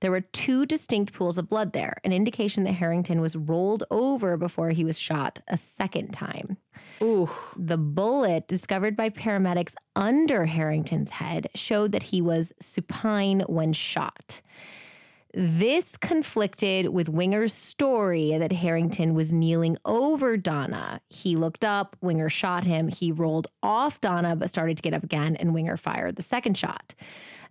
There 0.00 0.10
were 0.10 0.20
two 0.20 0.66
distinct 0.66 1.12
pools 1.12 1.38
of 1.38 1.48
blood 1.48 1.72
there, 1.72 1.98
an 2.04 2.12
indication 2.12 2.64
that 2.64 2.72
Harrington 2.72 3.20
was 3.20 3.36
rolled 3.36 3.84
over 3.90 4.36
before 4.36 4.70
he 4.70 4.84
was 4.84 4.98
shot 4.98 5.40
a 5.48 5.56
second 5.56 6.12
time. 6.12 6.56
Ooh. 7.02 7.30
The 7.56 7.78
bullet 7.78 8.48
discovered 8.48 8.96
by 8.96 9.10
paramedics 9.10 9.74
under 9.94 10.46
Harrington's 10.46 11.10
head 11.10 11.48
showed 11.54 11.92
that 11.92 12.04
he 12.04 12.20
was 12.20 12.52
supine 12.60 13.40
when 13.40 13.72
shot. 13.72 14.40
This 15.34 15.98
conflicted 15.98 16.88
with 16.88 17.08
Winger's 17.08 17.52
story 17.52 18.36
that 18.38 18.50
Harrington 18.50 19.14
was 19.14 19.32
kneeling 19.32 19.76
over 19.84 20.38
Donnah. 20.38 21.00
He 21.10 21.36
looked 21.36 21.64
up, 21.64 21.96
Winger 22.00 22.30
shot 22.30 22.64
him. 22.64 22.88
He 22.88 23.12
rolled 23.12 23.46
off 23.62 24.00
Donnah, 24.00 24.38
but 24.38 24.48
started 24.48 24.78
to 24.78 24.82
get 24.82 24.94
up 24.94 25.04
again, 25.04 25.36
and 25.36 25.52
Winger 25.52 25.76
fired 25.76 26.16
the 26.16 26.22
second 26.22 26.56
shot. 26.56 26.94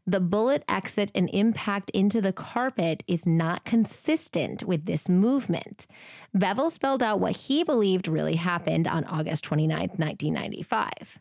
The 0.10 0.22
bullet 0.22 0.64
exit 0.70 1.12
and 1.14 1.30
impact 1.34 1.90
into 1.90 2.22
the 2.22 2.32
carpet 2.32 3.04
is 3.08 3.28
not 3.28 3.66
consistent 3.66 4.64
with 4.64 4.86
this 4.86 5.10
movement. 5.10 5.86
Bevel 6.34 6.70
spelled 6.70 7.04
out 7.04 7.20
what 7.20 7.36
he 7.36 7.66
believed 7.66 8.08
really 8.08 8.36
happened 8.36 8.88
on 8.88 9.04
August 9.04 9.44
29th, 9.44 10.00
1995. 10.00 11.20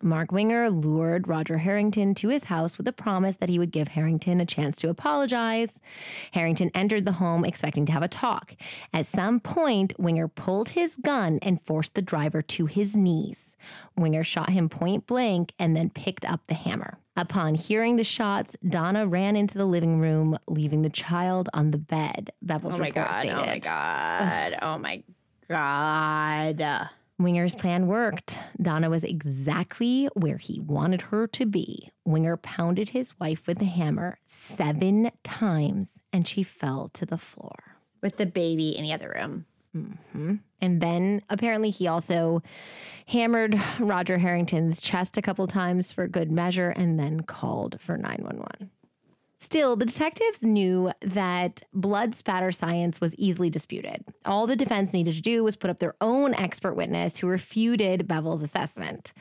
Mark 0.00 0.30
Winger 0.30 0.70
lured 0.70 1.26
Roger 1.26 1.58
Harrington 1.58 2.14
to 2.14 2.28
his 2.28 2.44
house 2.44 2.78
with 2.78 2.86
a 2.86 2.92
promise 2.92 3.34
that 3.36 3.48
he 3.48 3.58
would 3.58 3.72
give 3.72 3.88
Harrington 3.88 4.40
a 4.40 4.46
chance 4.46 4.76
to 4.76 4.90
apologize. 4.90 5.82
Harrington 6.30 6.70
entered 6.76 7.04
the 7.04 7.12
home 7.12 7.44
expecting 7.44 7.84
to 7.86 7.92
have 7.92 8.04
a 8.04 8.08
talk. 8.08 8.54
At 8.92 9.06
some 9.06 9.40
point, 9.40 9.92
Winger 9.98 10.28
pulled 10.28 10.70
his 10.70 10.96
gun 10.96 11.40
and 11.42 11.60
forced 11.60 11.94
the 11.94 12.02
driver 12.02 12.42
to 12.42 12.66
his 12.66 12.96
knees. 12.96 13.56
Winger 13.96 14.22
shot 14.22 14.50
him 14.50 14.68
point 14.68 15.04
blank 15.08 15.52
and 15.58 15.76
then 15.76 15.90
picked 15.90 16.24
up 16.24 16.46
the 16.46 16.54
hammer. 16.54 16.98
Upon 17.18 17.56
hearing 17.56 17.96
the 17.96 18.04
shots, 18.04 18.56
Donnah 18.64 19.10
ran 19.10 19.34
into 19.34 19.58
the 19.58 19.64
living 19.64 19.98
room, 19.98 20.38
leaving 20.46 20.82
the 20.82 20.88
child 20.88 21.48
on 21.52 21.72
the 21.72 21.78
bed. 21.78 22.30
Bevel's 22.40 22.74
Oh 22.74 22.78
my 22.78 22.86
report 22.86 23.06
god. 23.08 23.12
stated. 23.14 23.36
Oh 23.36 23.46
my 23.46 23.58
god. 23.58 24.58
oh 24.62 24.78
my 24.78 25.02
god. 25.48 26.90
Winger's 27.18 27.56
plan 27.56 27.88
worked. 27.88 28.38
Donnah 28.62 28.88
was 28.88 29.02
exactly 29.02 30.08
where 30.14 30.36
he 30.36 30.60
wanted 30.60 31.02
her 31.02 31.26
to 31.26 31.44
be. 31.44 31.90
Winger 32.04 32.36
pounded 32.36 32.90
his 32.90 33.18
wife 33.18 33.48
with 33.48 33.58
the 33.58 33.64
hammer 33.64 34.18
seven 34.22 35.10
times 35.24 36.00
and 36.12 36.28
she 36.28 36.44
fell 36.44 36.88
to 36.90 37.04
the 37.04 37.18
floor. 37.18 37.74
With 38.00 38.18
the 38.18 38.26
baby 38.26 38.76
in 38.78 38.84
the 38.84 38.92
other 38.92 39.12
room. 39.18 39.46
Mm-hmm. 39.76 40.36
And 40.60 40.80
then 40.80 41.22
apparently 41.28 41.70
he 41.70 41.86
also 41.86 42.42
hammered 43.06 43.60
Roger 43.78 44.18
Harrington's 44.18 44.80
chest 44.80 45.16
a 45.16 45.22
couple 45.22 45.46
times 45.46 45.92
for 45.92 46.08
good 46.08 46.30
measure 46.30 46.70
and 46.70 46.98
then 46.98 47.20
called 47.20 47.80
for 47.80 47.96
911. 47.96 48.70
Still, 49.40 49.76
the 49.76 49.86
detectives 49.86 50.42
knew 50.42 50.90
that 51.00 51.62
blood 51.72 52.16
spatter 52.16 52.50
science 52.50 53.00
was 53.00 53.14
easily 53.14 53.48
disputed. 53.48 54.04
All 54.24 54.48
the 54.48 54.56
defense 54.56 54.92
needed 54.92 55.14
to 55.14 55.22
do 55.22 55.44
was 55.44 55.54
put 55.54 55.70
up 55.70 55.78
their 55.78 55.94
own 56.00 56.34
expert 56.34 56.74
witness 56.74 57.18
who 57.18 57.28
refuted 57.28 58.08
Bevel's 58.08 58.42
assessment. 58.42 59.12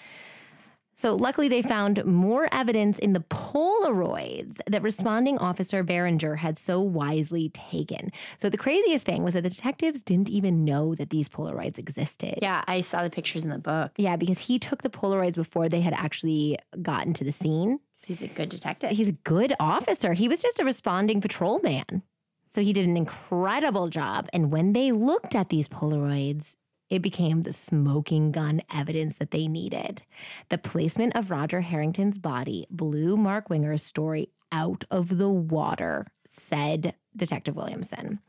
So, 0.98 1.15
luckily, 1.15 1.48
they 1.48 1.61
found 1.61 2.03
more 2.06 2.49
evidence 2.52 2.98
in 2.98 3.14
the 3.14 3.19
Polaroids 3.19 4.60
that 4.65 4.82
responding 4.82 5.38
officer 5.38 5.84
Behringer 5.84 6.38
had 6.38 6.57
so 6.57 6.82
wisely 6.82 7.49
taken. 7.49 8.11
So, 8.38 8.49
the 8.49 8.57
craziest 8.57 9.06
thing 9.06 9.24
was 9.24 9.36
that 9.36 9.44
the 9.44 9.49
detectives 9.49 10.02
didn't 10.02 10.32
even 10.32 10.65
know 10.65 10.95
that 10.95 11.11
these 11.11 11.30
Polaroids 11.30 11.78
existed. 11.78 12.40
Yeah, 12.41 12.64
I 12.68 12.82
saw 12.82 13.03
the 13.03 13.11
pictures 13.11 13.44
in 13.44 13.52
the 13.52 13.60
book. 13.60 13.91
Yeah, 13.98 14.15
because 14.15 14.40
he 14.40 14.57
took 14.57 14.82
the 14.82 14.90
Polaroids 14.90 15.36
before 15.36 15.69
they 15.69 15.82
had 15.82 15.94
actually 15.94 16.57
gotten 16.82 17.14
to 17.14 17.24
the 17.24 17.32
scene. 17.32 17.80
He's 18.03 18.24
a 18.24 18.28
good 18.28 18.49
detective. 18.49 18.90
He's 18.90 19.10
a 19.10 19.14
good 19.14 19.53
officer. 19.60 20.14
He 20.14 20.28
was 20.28 20.41
just 20.41 20.60
a 20.60 20.64
responding 20.64 21.22
patrolman. 21.22 22.02
So 22.49 22.61
he 22.61 22.74
did 22.74 22.86
an 22.86 22.98
incredible 22.98 23.90
job. 23.90 24.30
And 24.34 24.52
when 24.52 24.74
they 24.74 24.91
looked 24.91 25.36
at 25.36 25.49
these 25.49 25.68
Polaroids, 25.68 26.56
it 26.89 27.01
became 27.01 27.41
the 27.41 27.53
smoking 27.53 28.31
gun 28.31 28.61
evidence 28.73 29.15
that 29.15 29.31
they 29.31 29.47
needed. 29.47 30.03
The 30.49 30.57
placement 30.57 31.15
of 31.15 31.31
Roger 31.31 31.61
Harrington's 31.61 32.18
body 32.18 32.65
blew 32.69 33.18
Mark 33.18 33.49
Winger's 33.49 33.84
story 33.84 34.30
out 34.51 34.85
of 34.89 35.18
the 35.18 35.30
water, 35.30 36.07
said 36.27 36.95
Detective 37.15 37.55
Williamson. 37.55 38.19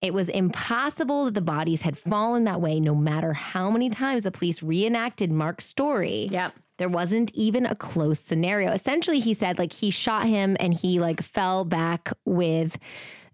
It 0.00 0.12
was 0.12 0.28
impossible 0.28 1.24
that 1.26 1.34
the 1.34 1.40
bodies 1.40 1.82
had 1.82 1.96
fallen 1.96 2.44
that 2.44 2.60
way, 2.60 2.78
no 2.78 2.94
matter 2.94 3.32
how 3.32 3.70
many 3.70 3.88
times 3.88 4.22
the 4.22 4.30
police 4.30 4.62
reenacted 4.62 5.32
Mark's 5.32 5.64
story. 5.64 6.28
Yep. 6.30 6.54
There 6.76 6.88
wasn't 6.88 7.32
even 7.34 7.66
a 7.66 7.74
close 7.74 8.18
scenario. 8.18 8.72
Essentially, 8.72 9.20
he 9.20 9.32
said 9.32 9.58
like 9.58 9.72
he 9.72 9.90
shot 9.90 10.26
him 10.26 10.56
and 10.60 10.74
he 10.74 10.98
like 10.98 11.22
fell 11.22 11.64
back 11.64 12.12
with, 12.24 12.78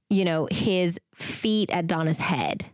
you 0.08 0.24
know, 0.24 0.46
his 0.50 1.00
feet 1.14 1.70
at 1.70 1.86
Donnah's 1.86 2.20
head. 2.20 2.66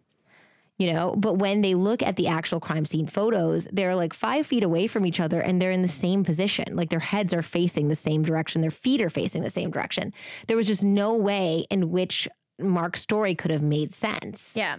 You 0.78 0.92
know, 0.92 1.14
but 1.16 1.34
when 1.38 1.62
they 1.62 1.74
look 1.74 2.02
at 2.02 2.16
the 2.16 2.28
actual 2.28 2.60
crime 2.60 2.84
scene 2.84 3.06
photos, 3.06 3.66
they're 3.72 3.96
like 3.96 4.12
five 4.12 4.46
feet 4.46 4.62
away 4.62 4.86
from 4.86 5.06
each 5.06 5.20
other 5.20 5.40
and 5.40 5.60
they're 5.60 5.70
in 5.70 5.80
the 5.80 5.88
same 5.88 6.22
position. 6.22 6.76
Like 6.76 6.90
their 6.90 6.98
heads 6.98 7.32
are 7.32 7.42
facing 7.42 7.88
the 7.88 7.94
same 7.94 8.22
direction, 8.22 8.60
their 8.60 8.70
feet 8.70 9.00
are 9.00 9.08
facing 9.08 9.42
the 9.42 9.48
same 9.48 9.70
direction. 9.70 10.12
There 10.48 10.56
was 10.56 10.66
just 10.66 10.84
no 10.84 11.14
way 11.14 11.64
in 11.70 11.90
which 11.90 12.28
Mark's 12.58 13.00
story 13.00 13.34
could 13.34 13.50
have 13.50 13.62
made 13.62 13.90
sense. 13.90 14.54
Yeah. 14.54 14.76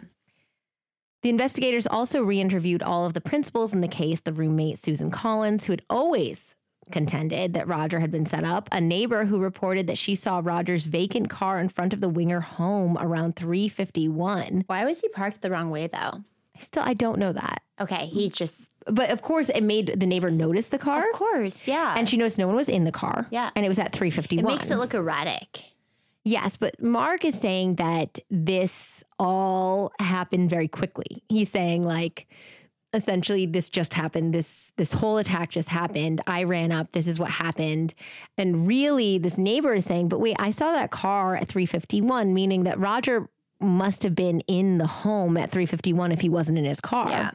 The 1.24 1.30
investigators 1.30 1.88
also 1.88 2.22
re 2.22 2.40
interviewed 2.40 2.84
all 2.84 3.06
of 3.06 3.14
the 3.14 3.22
principals 3.22 3.74
in 3.74 3.82
the 3.82 3.88
case 3.88 4.22
the 4.22 4.34
roommate, 4.34 4.78
Susan 4.78 5.10
Collins, 5.10 5.66
who 5.66 5.74
had 5.74 5.82
always 5.90 6.56
contended 6.92 7.54
that 7.54 7.68
Roger 7.68 8.00
had 8.00 8.12
been 8.12 8.26
set 8.26 8.44
up, 8.44 8.70
a 8.72 8.82
neighbor 8.82 9.26
who 9.26 9.40
reported 9.40 9.88
that 9.88 9.98
she 9.98 10.16
saw 10.16 10.42
Roger's 10.44 10.86
vacant 10.86 11.30
car 11.30 11.60
in 11.60 11.70
front 11.70 11.94
of 11.94 12.02
the 12.02 12.10
Winger 12.10 12.42
home 12.42 12.98
around 13.00 13.36
351. 13.36 14.64
Why 14.68 14.86
was 14.86 15.02
he 15.02 15.10
parked 15.10 15.42
the 15.42 15.52
wrong 15.52 15.70
way 15.70 15.88
though? 15.88 16.22
I 16.56 16.60
still 16.60 16.84
I 16.84 16.94
don't 16.94 17.20
know 17.20 17.34
that. 17.34 17.62
Okay, 17.80 18.08
he's 18.08 18.36
just 18.36 18.72
But 18.88 19.12
of 19.12 19.22
course 19.22 19.50
it 19.50 19.62
made 19.62 20.00
the 20.00 20.08
neighbor 20.08 20.32
notice 20.32 20.68
the 20.68 20.80
car. 20.80 21.08
Of 21.08 21.14
course, 21.14 21.68
yeah. 21.68 21.96
And 21.98 22.10
she 22.10 22.18
noticed 22.18 22.40
no 22.40 22.48
one 22.48 22.56
was 22.56 22.70
in 22.70 22.84
the 22.84 22.92
car. 22.92 23.28
Yeah. 23.30 23.52
And 23.56 23.66
it 23.66 23.70
was 23.70 23.80
at 23.80 23.88
it 23.88 23.94
351. 23.94 24.54
makes 24.54 24.72
it 24.72 24.78
look 24.78 24.94
erratic. 24.94 25.66
Yes, 26.24 26.58
but 26.58 26.82
Mark 26.82 27.24
is 27.24 27.40
saying 27.40 27.76
that 27.76 28.20
this 28.30 29.02
all 29.18 29.94
happened 29.98 30.50
very 30.50 30.68
quickly. 30.68 31.24
He's 31.30 31.50
saying 31.50 31.84
like 31.84 32.28
essentially 32.94 33.46
this 33.46 33.70
just 33.70 33.94
happened 33.94 34.34
this 34.34 34.72
this 34.78 34.94
whole 34.94 35.18
attack 35.18 35.50
just 35.50 35.70
happened. 35.70 36.22
I 36.26 36.44
ran 36.44 36.72
up, 36.72 36.92
this 36.92 37.08
is 37.08 37.20
what 37.20 37.32
happened. 37.32 37.94
And 38.38 38.68
really 38.68 39.18
this 39.18 39.38
neighbor 39.38 39.74
is 39.74 39.86
saying, 39.86 40.10
"But 40.10 40.20
wait, 40.20 40.36
I 40.40 40.50
saw 40.50 40.72
that 40.72 40.92
car 40.92 41.36
at 41.36 41.48
351, 41.48 42.34
meaning 42.34 42.64
that 42.64 42.80
Roger 42.80 43.30
must 43.60 44.04
have 44.04 44.16
been 44.16 44.42
in 44.42 44.78
the 44.78 44.88
home 44.88 45.36
at 45.38 45.52
351 45.52 46.12
if 46.12 46.22
he 46.22 46.30
wasn't 46.30 46.58
in 46.58 46.66
his 46.66 46.80
car." 46.80 47.10
Yeah. 47.10 47.32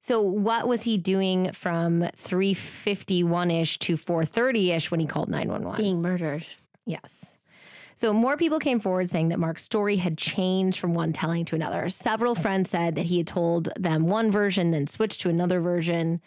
So 0.00 0.20
what 0.20 0.68
was 0.68 0.82
he 0.82 0.98
doing 0.98 1.52
from 1.52 2.02
351ish 2.02 3.78
to 3.78 3.96
430ish 3.96 4.90
when 4.90 5.00
he 5.00 5.06
called 5.06 5.30
911? 5.30 5.82
Being 5.82 6.02
murdered. 6.02 6.44
Yes. 6.84 7.38
So 7.94 8.12
more 8.12 8.36
people 8.36 8.58
came 8.58 8.80
forward 8.80 9.08
saying 9.08 9.28
that 9.28 9.38
Mark's 9.38 9.62
story 9.62 9.96
had 9.96 10.18
changed 10.18 10.78
from 10.78 10.94
one 10.94 11.12
telling 11.12 11.44
to 11.46 11.54
another. 11.54 11.88
Several 11.88 12.34
friends 12.34 12.70
said 12.70 12.96
that 12.96 13.06
he 13.06 13.18
had 13.18 13.26
told 13.26 13.68
them 13.76 14.08
one 14.08 14.30
version, 14.30 14.72
then 14.72 14.86
switched 14.86 15.20
to 15.20 15.28
another 15.28 15.60
version. 15.60 16.20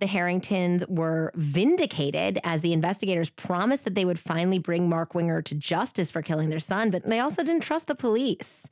The 0.00 0.06
Harringtons 0.06 0.84
were 0.88 1.30
vindicated 1.34 2.40
as 2.42 2.62
the 2.62 2.72
investigators 2.72 3.30
promised 3.30 3.84
that 3.84 3.94
they 3.94 4.04
would 4.04 4.18
finally 4.18 4.58
bring 4.58 4.88
Mark 4.88 5.14
Winger 5.14 5.40
to 5.42 5.54
justice 5.54 6.10
for 6.10 6.20
killing 6.20 6.50
their 6.50 6.58
son, 6.58 6.90
but 6.90 7.04
they 7.04 7.20
also 7.20 7.42
didn't 7.44 7.62
trust 7.62 7.86
the 7.86 7.94
police. 7.94 8.68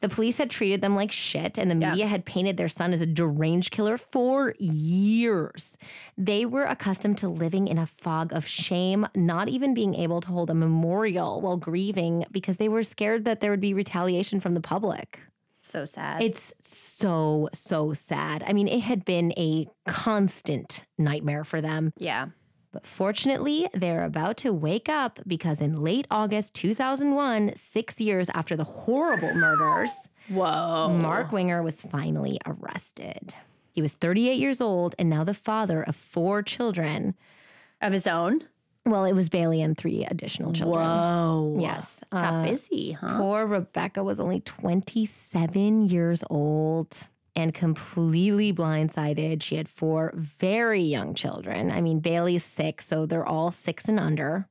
The 0.00 0.08
police 0.08 0.38
had 0.38 0.50
treated 0.50 0.80
them 0.82 0.94
like 0.96 1.10
shit, 1.12 1.58
and 1.58 1.70
the 1.70 1.74
media 1.74 1.94
Yeah. 2.04 2.06
had 2.06 2.24
painted 2.24 2.56
their 2.56 2.68
son 2.68 2.92
as 2.92 3.00
a 3.00 3.06
deranged 3.06 3.70
killer 3.70 3.96
for 3.98 4.54
years. 4.58 5.76
They 6.16 6.44
were 6.46 6.64
accustomed 6.64 7.18
to 7.18 7.28
living 7.28 7.68
in 7.68 7.78
a 7.78 7.86
fog 7.86 8.32
of 8.32 8.46
shame, 8.46 9.06
not 9.14 9.48
even 9.48 9.74
being 9.74 9.94
able 9.94 10.20
to 10.20 10.28
hold 10.28 10.50
a 10.50 10.54
memorial 10.54 11.40
while 11.40 11.56
grieving 11.56 12.24
because 12.30 12.56
they 12.58 12.68
were 12.68 12.82
scared 12.82 13.24
that 13.24 13.40
there 13.40 13.50
would 13.50 13.60
be 13.60 13.74
retaliation 13.74 14.40
from 14.40 14.54
the 14.54 14.60
public. 14.60 15.20
So 15.60 15.84
sad. 15.86 16.22
It's 16.22 16.52
so, 16.60 17.48
so 17.54 17.94
sad. 17.94 18.44
I 18.46 18.52
mean, 18.52 18.68
it 18.68 18.80
had 18.80 19.04
been 19.06 19.32
a 19.38 19.66
constant 19.86 20.84
nightmare 20.98 21.44
for 21.44 21.60
them. 21.62 21.92
yeah. 21.98 22.26
But 22.74 22.86
fortunately, 22.88 23.68
they're 23.72 24.02
about 24.02 24.36
to 24.38 24.52
wake 24.52 24.88
up 24.88 25.20
because 25.28 25.60
in 25.60 25.80
late 25.84 26.08
August 26.10 26.54
2001, 26.54 27.54
six 27.54 28.00
years 28.00 28.28
after 28.34 28.56
the 28.56 28.64
horrible 28.64 29.32
murders, 29.32 30.08
Whoa. 30.28 30.88
Mark 30.88 31.30
Winger 31.30 31.62
was 31.62 31.80
finally 31.80 32.40
arrested. 32.44 33.32
He 33.70 33.80
was 33.80 33.92
38 33.92 34.34
years 34.40 34.60
old 34.60 34.96
and 34.98 35.08
now 35.08 35.22
the 35.22 35.34
father 35.34 35.84
of 35.84 35.94
four 35.94 36.42
children. 36.42 37.14
Of 37.80 37.92
his 37.92 38.08
own? 38.08 38.42
Well, 38.84 39.04
it 39.04 39.12
was 39.12 39.28
Bailey 39.28 39.62
and 39.62 39.78
three 39.78 40.04
additional 40.04 40.52
children. 40.52 40.84
Whoa. 40.84 41.56
Yes. 41.60 42.02
Got 42.10 42.34
Uh, 42.34 42.42
busy, 42.42 42.90
huh? 42.92 43.18
Poor 43.18 43.46
Rebecca 43.46 44.02
was 44.02 44.18
only 44.18 44.40
27 44.40 45.88
years 45.88 46.24
old 46.28 47.08
and 47.36 47.52
completely 47.52 48.52
blindsided. 48.52 49.42
She 49.42 49.56
had 49.56 49.68
four 49.68 50.12
very 50.14 50.80
young 50.80 51.14
children. 51.14 51.70
I 51.70 51.80
mean, 51.80 52.00
Bailey's 52.00 52.44
six, 52.44 52.86
so 52.86 53.06
they're 53.06 53.26
all 53.26 53.50
six 53.50 53.88
and 53.88 53.98
under. 53.98 54.48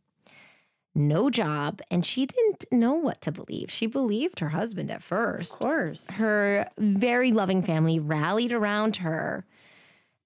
No 0.95 1.31
job, 1.31 1.81
and 1.89 2.05
she 2.05 2.27
didn't 2.27 2.65
know 2.71 2.93
what 2.93 3.19
to 3.21 3.31
believe. 3.31 3.71
She 3.71 3.87
believed 3.87 4.41
her 4.41 4.49
husband 4.49 4.91
at 4.91 5.01
first. 5.01 5.53
Of 5.53 5.59
course. 5.59 6.17
Her 6.17 6.69
very 6.77 7.31
loving 7.31 7.63
family 7.63 7.97
rallied 7.99 8.51
around 8.51 8.97
her. 8.97 9.45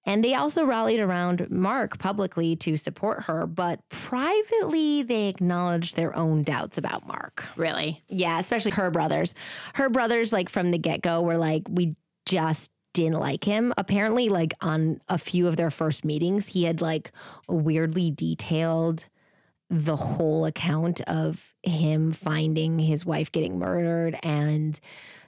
And 0.04 0.24
they 0.24 0.34
also 0.34 0.64
rallied 0.64 1.00
around 1.00 1.50
Mark 1.50 1.98
publicly 1.98 2.56
to 2.56 2.76
support 2.76 3.24
her, 3.24 3.46
but 3.46 3.86
privately 3.90 5.02
they 5.02 5.28
acknowledged 5.28 5.96
their 5.96 6.16
own 6.16 6.42
doubts 6.42 6.78
about 6.78 7.06
Mark. 7.06 7.44
Really? 7.56 8.02
Yeah, 8.08 8.38
especially 8.38 8.72
her 8.72 8.90
brothers. 8.90 9.34
Her 9.74 9.88
brothers, 9.90 10.32
like 10.32 10.48
from 10.48 10.70
the 10.70 10.78
get 10.78 11.02
go, 11.02 11.20
were 11.20 11.36
like, 11.36 11.64
we 11.68 11.94
just 12.28 12.70
didn't 12.92 13.20
like 13.20 13.44
him. 13.44 13.72
Apparently, 13.76 14.28
like 14.28 14.52
on 14.60 15.00
a 15.08 15.18
few 15.18 15.46
of 15.46 15.56
their 15.56 15.70
first 15.70 16.04
meetings, 16.04 16.48
he 16.48 16.64
had 16.64 16.80
like 16.80 17.12
weirdly 17.48 18.10
detailed 18.10 19.06
the 19.70 19.96
whole 19.96 20.46
account 20.46 21.00
of 21.02 21.54
him 21.62 22.12
finding 22.12 22.78
his 22.78 23.04
wife 23.04 23.30
getting 23.30 23.58
murdered 23.58 24.18
and 24.22 24.80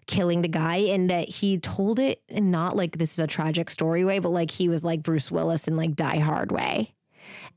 killing 0.06 0.42
the 0.42 0.48
guy 0.48 0.76
and 0.76 1.10
that 1.10 1.28
he 1.28 1.58
told 1.58 1.98
it 1.98 2.22
in 2.28 2.50
not 2.50 2.74
like 2.74 2.96
this 2.96 3.12
is 3.12 3.18
a 3.18 3.26
tragic 3.26 3.70
story 3.70 4.04
way 4.04 4.18
but 4.18 4.30
like 4.30 4.50
he 4.50 4.68
was 4.68 4.82
like 4.82 5.02
Bruce 5.02 5.30
Willis 5.30 5.68
in 5.68 5.76
like 5.76 5.94
Die 5.94 6.18
Hard 6.18 6.50
way. 6.50 6.94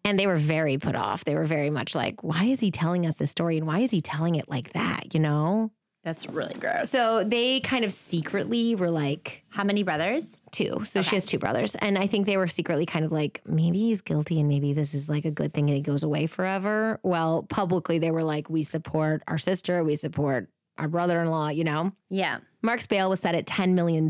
And 0.05 0.19
they 0.19 0.27
were 0.27 0.35
very 0.35 0.77
put 0.77 0.95
off. 0.95 1.23
They 1.23 1.35
were 1.35 1.45
very 1.45 1.69
much 1.69 1.95
like 1.95 2.21
why 2.21 2.43
is 2.45 2.59
he 2.59 2.69
telling 2.69 3.07
us 3.07 3.15
this 3.15 3.31
story? 3.31 3.57
And 3.57 3.65
why 3.65 3.79
is 3.79 3.91
he 3.91 4.01
telling 4.01 4.35
it 4.35 4.49
like 4.49 4.73
that? 4.73 5.13
You 5.13 5.21
know 5.21 5.71
That's 6.03 6.27
really 6.27 6.53
gross. 6.55 6.89
so 6.89 7.23
they 7.23 7.59
kind 7.61 7.85
of 7.85 7.91
secretly 7.91 8.75
were 8.75 8.91
like 8.91 9.43
How 9.49 9.63
many 9.63 9.83
brothers? 9.83 10.41
two. 10.51 10.83
So 10.83 11.01
she 11.01 11.15
has 11.15 11.23
two 11.25 11.39
brothers. 11.39 11.75
And 11.75 11.97
I 11.97 12.07
think 12.07 12.25
they 12.25 12.35
were 12.37 12.47
secretly 12.47 12.85
kind 12.85 13.05
of 13.05 13.11
like, 13.11 13.41
maybe 13.45 13.79
he's 13.79 14.01
guilty 14.01 14.39
and 14.39 14.49
maybe 14.49 14.73
this 14.73 14.93
is 14.93 15.09
like 15.09 15.23
a 15.25 15.31
good 15.31 15.53
thing 15.53 15.65
and 15.69 15.75
he 15.75 15.81
goes 15.81 16.03
away 16.03 16.27
forever. 16.27 16.99
Well, 17.03 17.43
publicly, 17.43 17.99
they 17.99 18.11
were 18.11 18.23
like, 18.23 18.49
we 18.49 18.63
support 18.63 19.23
our 19.27 19.37
sister, 19.37 19.83
we 19.83 19.95
support 19.95 20.49
our 20.77 20.87
brother 20.89 21.21
in 21.21 21.29
law, 21.29 21.47
you 21.49 21.63
know? 21.63 21.93
Yeah. 22.09 22.39
Mark's 22.61 22.85
bail 22.87 23.09
was 23.09 23.19
set 23.19 23.35
at 23.35 23.45
$10 23.45 23.73
million, 23.73 24.09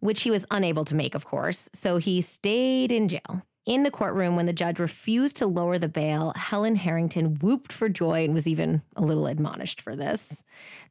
which 0.00 0.22
he 0.22 0.30
was 0.30 0.46
unable 0.50 0.84
to 0.86 0.94
make, 0.94 1.14
of 1.14 1.24
course. 1.24 1.68
So 1.72 1.98
he 1.98 2.20
stayed 2.20 2.90
in 2.92 3.08
jail. 3.08 3.42
In 3.64 3.84
the 3.84 3.92
courtroom, 3.92 4.34
when 4.34 4.46
the 4.46 4.52
judge 4.52 4.80
refused 4.80 5.36
to 5.36 5.46
lower 5.46 5.78
the 5.78 5.88
bail, 5.88 6.32
Helen 6.34 6.76
Harrington 6.76 7.36
whooped 7.36 7.72
for 7.72 7.88
joy 7.88 8.24
and 8.24 8.34
was 8.34 8.48
even 8.48 8.82
a 8.96 9.02
little 9.02 9.28
admonished 9.28 9.80
for 9.80 9.94
this. 9.94 10.42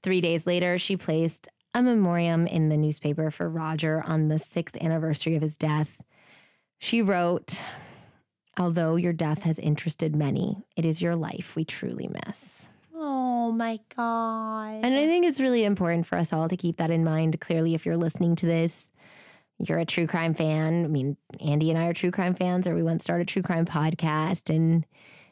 Three 0.02 0.22
days 0.22 0.45
later, 0.45 0.80
she 0.80 0.95
placed 0.95 1.49
a 1.73 1.81
memoriam 1.81 2.48
in 2.48 2.69
the 2.69 2.77
newspaper 2.77 3.30
for 3.30 3.49
Roger 3.49 4.02
on 4.06 4.30
the 4.30 4.39
sixth 4.39 4.77
anniversary 4.81 5.35
of 5.35 5.41
his 5.41 5.57
death. 5.57 6.02
She 6.80 7.02
wrote, 7.02 7.61
Although 8.57 8.95
your 8.95 9.14
death 9.14 9.43
has 9.43 9.60
interested 9.60 10.15
many, 10.15 10.65
it 10.76 10.85
is 10.85 11.02
your 11.02 11.15
life 11.15 11.56
we 11.56 11.65
truly 11.65 12.10
miss. 12.26 12.69
Oh 12.95 13.52
my 13.52 13.80
God. 13.95 14.85
And 14.85 14.95
I 14.95 15.07
think 15.07 15.26
it's 15.26 15.39
really 15.39 15.64
important 15.64 16.06
for 16.06 16.18
us 16.18 16.31
all 16.31 16.48
to 16.48 16.57
keep 16.57 16.77
that 16.77 16.91
in 16.91 17.03
mind. 17.03 17.41
Clearly, 17.41 17.73
if 17.73 17.85
you're 17.85 17.98
listening 17.98 18.35
to 18.38 18.45
this, 18.45 18.90
you're 19.67 19.79
a 19.79 19.85
true 19.85 20.07
crime 20.07 20.33
fan. 20.33 20.85
I 20.85 20.88
mean, 20.88 21.17
Andy 21.45 21.69
and 21.69 21.77
I 21.79 21.85
are 21.88 21.93
true 21.93 22.11
crime 22.11 22.33
fans, 22.33 22.67
or 22.67 22.75
we 22.75 22.83
once 22.83 23.03
started 23.03 23.23
a 23.27 23.31
true 23.31 23.41
crime 23.43 23.65
podcast. 23.65 24.53
And 24.53 24.85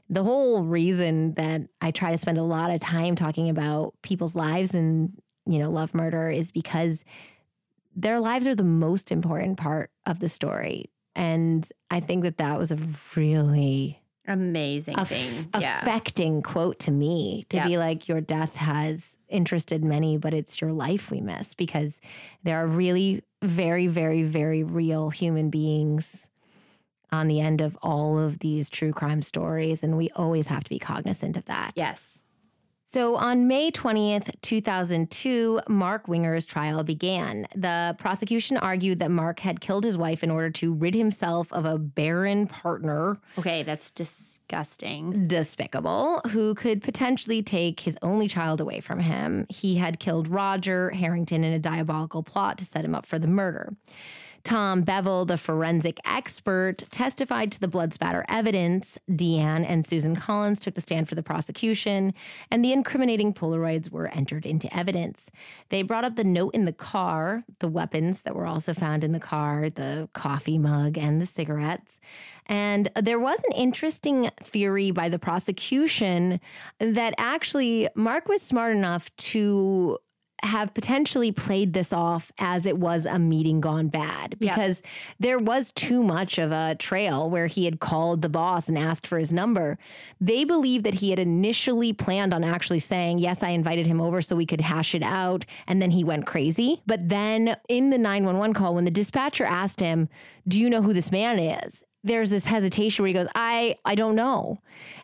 the 0.10 0.24
whole 0.24 0.64
reason 0.64 1.34
that 1.36 1.62
I 1.82 1.92
try 1.92 2.12
to 2.12 2.18
spend 2.18 2.38
a 2.38 2.44
lot 2.44 2.72
of 2.72 2.80
time 2.80 3.16
talking 3.16 3.50
about 3.50 3.94
people's 4.02 4.36
lives 4.36 4.74
and, 4.74 5.14
you 5.46 5.60
know, 5.60 5.70
love 5.70 5.94
murder 5.94 6.30
is 6.30 6.52
because 6.52 7.04
their 7.96 8.20
lives 8.20 8.48
are 8.48 8.56
the 8.56 8.64
most 8.64 9.12
important 9.12 9.58
part 9.58 9.92
of 10.06 10.20
the 10.20 10.30
story. 10.30 10.90
And 11.16 11.68
I 11.92 12.00
think 12.00 12.24
that 12.24 12.38
that 12.38 12.58
was 12.58 12.72
a 12.72 12.78
really 13.16 14.02
Amazing 14.28 14.98
aff- 15.00 15.10
thing. 15.10 15.48
yeah. 15.60 15.80
affecting 15.82 16.42
quote 16.44 16.80
to 16.80 16.92
me 16.92 17.44
to 17.50 17.62
be 17.64 17.78
like 17.78 18.08
your 18.08 18.22
death 18.22 18.56
has 18.56 19.18
interested 19.30 19.84
many 19.84 20.18
but 20.18 20.34
it's 20.34 20.60
your 20.62 20.72
life 20.72 21.12
we 21.12 21.22
miss 21.22 21.54
because 21.54 22.00
there 22.44 22.58
are 22.58 22.68
really 22.68 23.24
very 23.42 23.88
very 23.88 24.24
very 24.24 24.64
real 24.64 25.10
human 25.10 25.50
beings 25.50 26.30
on 27.12 27.28
the 27.28 27.40
end 27.40 27.62
of 27.62 27.78
all 27.82 28.18
of 28.20 28.40
these 28.40 28.70
true 28.70 28.92
crime 28.92 29.22
stories 29.22 29.84
and 29.84 29.98
we 29.98 30.10
always 30.12 30.48
have 30.48 30.64
to 30.64 30.70
be 30.70 30.80
cognizant 30.80 31.38
of 31.38 31.46
that 31.46 31.72
Yes. 31.76 32.24
So 32.92 33.18
on 33.18 33.48
May 33.48 33.70
20th, 33.70 34.32
2002, 34.42 35.62
Mark 35.70 36.08
Winger's 36.08 36.44
trial 36.44 36.84
began. 36.84 37.46
The 37.54 37.96
prosecution 38.00 38.58
argued 38.58 38.98
that 38.98 39.12
Mark 39.12 39.42
had 39.42 39.62
killed 39.62 39.84
his 39.84 39.96
wife 39.96 40.24
in 40.24 40.32
order 40.32 40.50
to 40.50 40.74
rid 40.74 40.96
himself 40.96 41.54
of 41.54 41.66
a 41.66 41.78
barren 41.78 42.48
partner, 42.48 43.20
Okay, 43.38 43.62
that's 43.62 43.92
disgusting. 43.92 45.28
despicable, 45.28 46.22
who 46.32 46.56
could 46.56 46.82
potentially 46.82 47.44
take 47.44 47.82
his 47.82 47.96
only 48.02 48.28
child 48.28 48.60
away 48.60 48.80
from 48.80 49.02
him. 49.02 49.46
He 49.50 49.76
had 49.76 50.00
killed 50.00 50.28
Roger 50.28 50.90
Harrington 50.90 51.44
in 51.44 51.54
a 51.54 51.60
diabolical 51.60 52.24
plot 52.24 52.58
to 52.58 52.66
set 52.66 52.84
him 52.84 52.96
up 52.96 53.06
for 53.06 53.20
the 53.20 53.28
murder. 53.28 53.76
Tom 54.44 54.82
Bevel, 54.82 55.26
the 55.26 55.38
forensic 55.38 56.00
expert, 56.06 56.84
testified 56.90 57.52
to 57.52 57.60
the 57.60 57.68
blood 57.68 57.94
spatter 57.94 58.26
evidence. 58.28 58.98
Deanne 59.10 59.66
and 59.68 59.86
Susan 59.86 60.16
Collins 60.16 60.60
took 60.60 60.74
the 60.74 60.82
stand 60.82 61.10
for 61.10 61.16
the 61.16 61.24
prosecution, 61.24 62.14
and 62.50 62.64
the 62.64 62.72
incriminating 62.72 63.34
Polaroids 63.34 63.92
were 63.92 64.08
entered 64.08 64.46
into 64.46 64.74
evidence. 64.76 65.30
They 65.70 65.82
brought 65.82 66.04
up 66.04 66.16
the 66.16 66.24
note 66.24 66.56
in 66.56 66.66
the 66.66 66.74
car, 66.74 67.44
the 67.60 67.68
weapons 67.68 68.22
that 68.24 68.36
were 68.36 68.46
also 68.46 68.74
found 68.74 69.04
in 69.04 69.12
the 69.12 69.20
car, 69.20 69.70
the 69.70 70.10
coffee 70.14 70.58
mug, 70.58 70.98
and 70.98 71.22
the 71.22 71.26
cigarettes. 71.26 72.00
And 72.46 72.90
there 72.96 73.20
was 73.20 73.42
an 73.44 73.56
interesting 73.56 74.32
theory 74.42 74.92
by 74.92 75.10
the 75.10 75.20
prosecution 75.20 76.40
that 76.80 77.14
actually 77.18 77.88
Mark 77.96 78.28
was 78.28 78.42
smart 78.42 78.76
enough 78.76 79.16
to 79.18 80.00
have 80.44 80.74
potentially 80.74 81.32
played 81.32 81.74
this 81.74 81.92
off 81.92 82.32
as 82.40 82.66
it 82.66 82.78
was 82.78 83.06
a 83.06 83.20
meeting 83.20 83.62
gone 83.62 83.88
bad 83.88 84.38
because 84.40 84.82
there 85.20 85.40
was 85.40 85.72
too 85.72 86.04
much 86.04 86.38
of 86.38 86.52
a 86.52 86.76
trail 86.76 87.30
where 87.30 87.48
he 87.48 87.66
had 87.66 87.80
called 87.80 88.22
the 88.22 88.30
boss 88.30 88.70
and 88.70 88.78
asked 88.78 89.06
for 89.06 89.20
his 89.20 89.34
number. 89.34 89.78
They 90.20 90.44
believe 90.44 90.84
that 90.84 90.96
he 90.96 91.10
had 91.10 91.20
initially 91.20 91.94
planned 91.94 92.34
on 92.34 92.44
actually 92.44 92.80
saying, 92.80 93.20
Yes, 93.20 93.44
I 93.44 93.50
invited 93.50 93.88
him 93.88 94.02
over 94.02 94.22
so 94.22 94.36
we 94.36 94.46
could 94.46 94.62
hash 94.62 94.96
it 94.96 95.04
out. 95.04 95.46
And 95.68 95.82
then 95.82 95.92
he 95.92 96.04
went 96.04 96.26
crazy. 96.26 96.82
But 96.86 97.10
then 97.10 97.58
in 97.68 97.90
the 97.90 97.98
911 97.98 98.54
call, 98.54 98.76
when 98.76 98.86
the 98.86 98.92
dispatcher 98.92 99.46
asked 99.46 99.80
him, 99.80 100.10
Do 100.48 100.60
you 100.60 100.70
know 100.70 100.82
who 100.82 100.94
this 100.94 101.12
man 101.12 101.40
is? 101.40 101.84
There's 102.04 102.30
this 102.30 102.46
hesitation 102.46 103.04
where 103.04 103.08
he 103.08 103.14
goes, 103.14 103.28
I, 103.36 103.76
I 103.84 103.96
don't 103.96 104.16
know. 104.16 104.60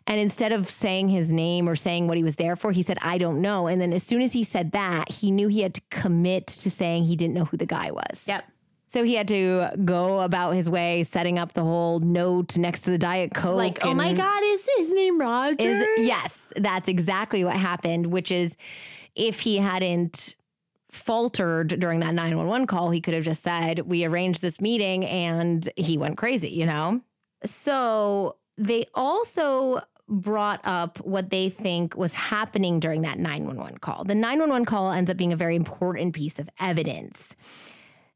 And 0.06 0.18
instead 0.18 0.52
of 0.52 0.70
saying 0.70 1.10
his 1.10 1.30
name 1.30 1.68
or 1.68 1.76
saying 1.76 2.08
what 2.08 2.16
he 2.16 2.24
was 2.24 2.36
there 2.36 2.56
for, 2.56 2.72
he 2.72 2.82
said, 2.82 2.98
I 3.02 3.18
don't 3.18 3.40
know. 3.40 3.66
And 3.66 3.80
then 3.80 3.92
as 3.92 4.02
soon 4.02 4.22
as 4.22 4.32
he 4.32 4.44
said 4.44 4.72
that, 4.72 5.10
he 5.10 5.30
knew 5.30 5.48
he 5.48 5.60
had 5.60 5.74
to 5.74 5.82
commit 5.90 6.46
to 6.48 6.70
saying 6.70 7.04
he 7.04 7.16
didn't 7.16 7.34
know 7.34 7.44
who 7.44 7.56
the 7.56 7.66
guy 7.66 7.90
was. 7.90 8.22
Yep. 8.26 8.44
So 8.88 9.02
he 9.02 9.14
had 9.14 9.28
to 9.28 9.68
go 9.84 10.20
about 10.20 10.52
his 10.52 10.70
way, 10.70 11.02
setting 11.02 11.38
up 11.38 11.52
the 11.52 11.64
whole 11.64 11.98
note 11.98 12.56
next 12.56 12.82
to 12.82 12.92
the 12.92 12.98
Diet 12.98 13.34
Coke. 13.34 13.56
Like, 13.56 13.84
oh 13.84 13.94
my 13.94 14.12
God, 14.12 14.42
is 14.44 14.68
his 14.78 14.92
name 14.92 15.20
Roger? 15.20 15.56
is 15.58 15.84
yes, 15.98 16.52
that's 16.56 16.86
exactly 16.86 17.42
what 17.44 17.56
happened, 17.56 18.06
which 18.06 18.30
is 18.30 18.56
if 19.16 19.40
he 19.40 19.56
hadn't 19.56 20.35
faltered 20.96 21.78
during 21.78 22.00
that 22.00 22.14
911 22.14 22.66
call, 22.66 22.90
he 22.90 23.00
could 23.00 23.14
have 23.14 23.24
just 23.24 23.42
said, 23.42 23.80
We 23.80 24.04
arranged 24.04 24.42
this 24.42 24.60
meeting 24.60 25.04
and 25.04 25.68
he 25.76 25.98
went 25.98 26.16
crazy, 26.16 26.50
you 26.50 26.66
know? 26.66 27.00
So 27.44 28.36
they 28.56 28.86
also 28.94 29.80
brought 30.08 30.60
up 30.64 30.98
what 30.98 31.30
they 31.30 31.48
think 31.48 31.96
was 31.96 32.14
happening 32.14 32.78
during 32.80 33.02
that 33.02 33.18
911 33.18 33.78
call. 33.78 34.04
The 34.04 34.14
911 34.14 34.64
call 34.64 34.92
ends 34.92 35.10
up 35.10 35.16
being 35.16 35.32
a 35.32 35.36
very 35.36 35.56
important 35.56 36.14
piece 36.14 36.38
of 36.38 36.48
evidence. 36.60 37.34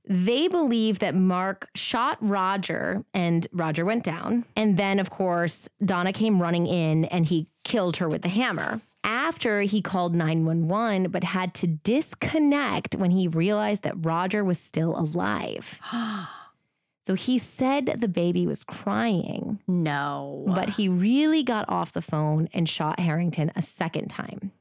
They 0.07 0.48
believe 0.48 1.01
that 1.01 1.15
Mark 1.15 1.69
shot 1.74 2.19
Roger 2.20 3.05
and 3.12 3.47
Roger 3.52 3.85
went 3.85 4.05
down. 4.05 4.44
And 4.57 4.77
then, 4.77 4.98
of 4.98 5.11
course, 5.11 5.69
Donnah 5.82 6.15
came 6.15 6.40
running 6.40 6.66
in 6.66 7.05
and 7.07 7.27
he 7.27 7.48
killed 7.65 7.98
her 7.98 8.09
with 8.09 8.23
the 8.23 8.28
hammer. 8.28 8.81
After 9.02 9.62
he 9.62 9.81
called 9.81 10.14
911, 10.14 11.10
but 11.10 11.24
had 11.24 11.55
to 11.55 11.66
disconnect 11.66 12.94
when 12.97 13.10
he 13.12 13.28
realized 13.28 13.82
that 13.82 14.05
Roger 14.05 14.44
was 14.44 14.59
still 14.59 14.97
alive. 14.98 15.81
so 17.06 17.14
he 17.14 17.39
said 17.39 17.86
the 17.86 18.09
baby 18.09 18.47
was 18.47 18.62
crying, 18.64 19.59
No. 19.66 20.44
but 20.47 20.70
he 20.70 20.89
really 20.89 21.43
got 21.43 21.68
off 21.68 21.93
the 21.93 22.02
phone 22.02 22.48
and 22.52 22.68
shot 22.68 23.01
Harrington 23.01 23.51
a 23.56 23.62
second 23.62 24.09
time. 24.09 24.52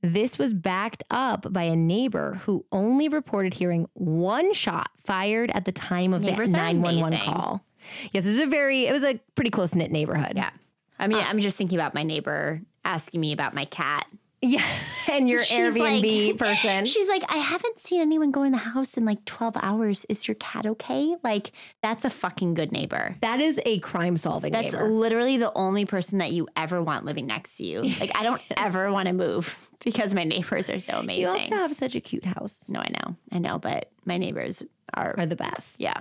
This 0.00 0.38
was 0.38 0.52
backed 0.52 1.02
up 1.10 1.50
by 1.52 1.62
a 1.62 1.76
neighbor 1.76 2.40
who 2.44 2.66
only 2.70 3.08
reported 3.08 3.54
hearing 3.54 3.88
one 3.94 4.52
shot 4.52 4.90
fired 5.02 5.50
at 5.52 5.64
the 5.64 5.72
time 5.72 6.12
of 6.12 6.22
Neighbors 6.22 6.52
the 6.52 6.58
911 6.58 7.18
call. 7.20 7.64
Yes, 8.12 8.26
it 8.26 8.30
was 8.30 8.38
a 8.38 8.46
very, 8.46 8.86
it 8.86 8.92
was 8.92 9.02
a 9.04 9.18
pretty 9.34 9.50
close 9.50 9.74
knit 9.74 9.90
neighborhood. 9.90 10.32
yeah. 10.36 10.50
I 10.98 11.06
mean, 11.06 11.18
I'm 11.26 11.40
just 11.40 11.56
thinking 11.58 11.78
about 11.78 11.92
my 11.94 12.02
neighbor 12.02 12.60
asking 12.84 13.20
me 13.20 13.32
about 13.32 13.54
my 13.54 13.64
cat. 13.66 14.06
Yeah. 14.42 14.64
And 15.06 15.28
your 15.28 15.44
She's 15.44 15.74
Airbnb 15.76 16.28
like- 16.28 16.38
person. 16.38 16.86
She's 16.86 17.08
like, 17.10 17.22
I 17.28 17.36
haven't 17.36 17.78
seen 17.78 18.00
anyone 18.00 18.30
go 18.30 18.42
in 18.42 18.52
the 18.52 18.58
house 18.58 18.96
in 18.96 19.04
like 19.04 19.22
12 19.26 19.54
hours. 19.62 20.06
Is 20.08 20.26
your 20.26 20.34
cat 20.36 20.64
okay? 20.64 21.14
Like, 21.22 21.52
that's 21.82 22.06
a 22.06 22.10
fucking 22.10 22.54
good 22.54 22.72
neighbor. 22.72 23.16
That 23.20 23.38
is 23.38 23.60
a 23.66 23.80
crime 23.80 24.16
solving 24.16 24.52
neighbor. 24.52 24.62
That's 24.62 24.74
neighbor. 24.74 24.88
literally 24.88 25.36
the 25.36 25.52
only 25.54 25.84
person 25.84 26.18
that 26.18 26.32
you 26.32 26.48
ever 26.56 26.82
want 26.82 27.04
living 27.04 27.26
next 27.26 27.58
to 27.58 27.66
you. 27.66 27.82
Like, 28.00 28.18
I 28.18 28.22
don't 28.22 28.40
ever 28.56 28.90
want 28.90 29.08
to 29.08 29.12
move 29.12 29.68
because 29.84 30.14
my 30.14 30.24
neighbors 30.24 30.70
are 30.70 30.78
so 30.78 30.94
amazing. 30.98 31.22
You 31.22 31.28
also 31.28 31.54
have 31.56 31.74
such 31.74 31.94
a 31.94 32.00
cute 32.00 32.24
house. 32.24 32.64
no, 32.70 32.80
I 32.80 32.88
know. 32.88 33.16
I 33.30 33.38
know, 33.40 33.58
but 33.58 33.90
my 34.06 34.16
neighbors 34.16 34.62
are, 34.94 35.14
Are 35.18 35.26
the 35.26 35.36
best. 35.36 35.80
yeah. 35.80 36.00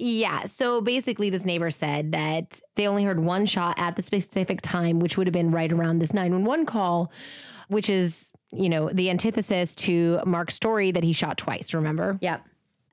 Yeah. 0.00 0.46
So 0.46 0.80
basically, 0.80 1.28
this 1.28 1.44
neighbor 1.44 1.70
said 1.70 2.12
that 2.12 2.60
they 2.74 2.88
only 2.88 3.04
heard 3.04 3.20
one 3.20 3.44
shot 3.44 3.78
at 3.78 3.96
the 3.96 4.02
specific 4.02 4.62
time, 4.62 4.98
which 4.98 5.18
would 5.18 5.26
have 5.26 5.34
been 5.34 5.50
right 5.50 5.70
around 5.70 5.98
this 5.98 6.14
911 6.14 6.64
call, 6.64 7.12
which 7.68 7.90
is, 7.90 8.32
you 8.50 8.70
know, 8.70 8.88
the 8.88 9.10
antithesis 9.10 9.74
to 9.76 10.20
Mark's 10.24 10.54
story 10.54 10.90
that 10.90 11.04
he 11.04 11.12
shot 11.12 11.36
twice, 11.36 11.74
remember? 11.74 12.18
Yeah. 12.22 12.38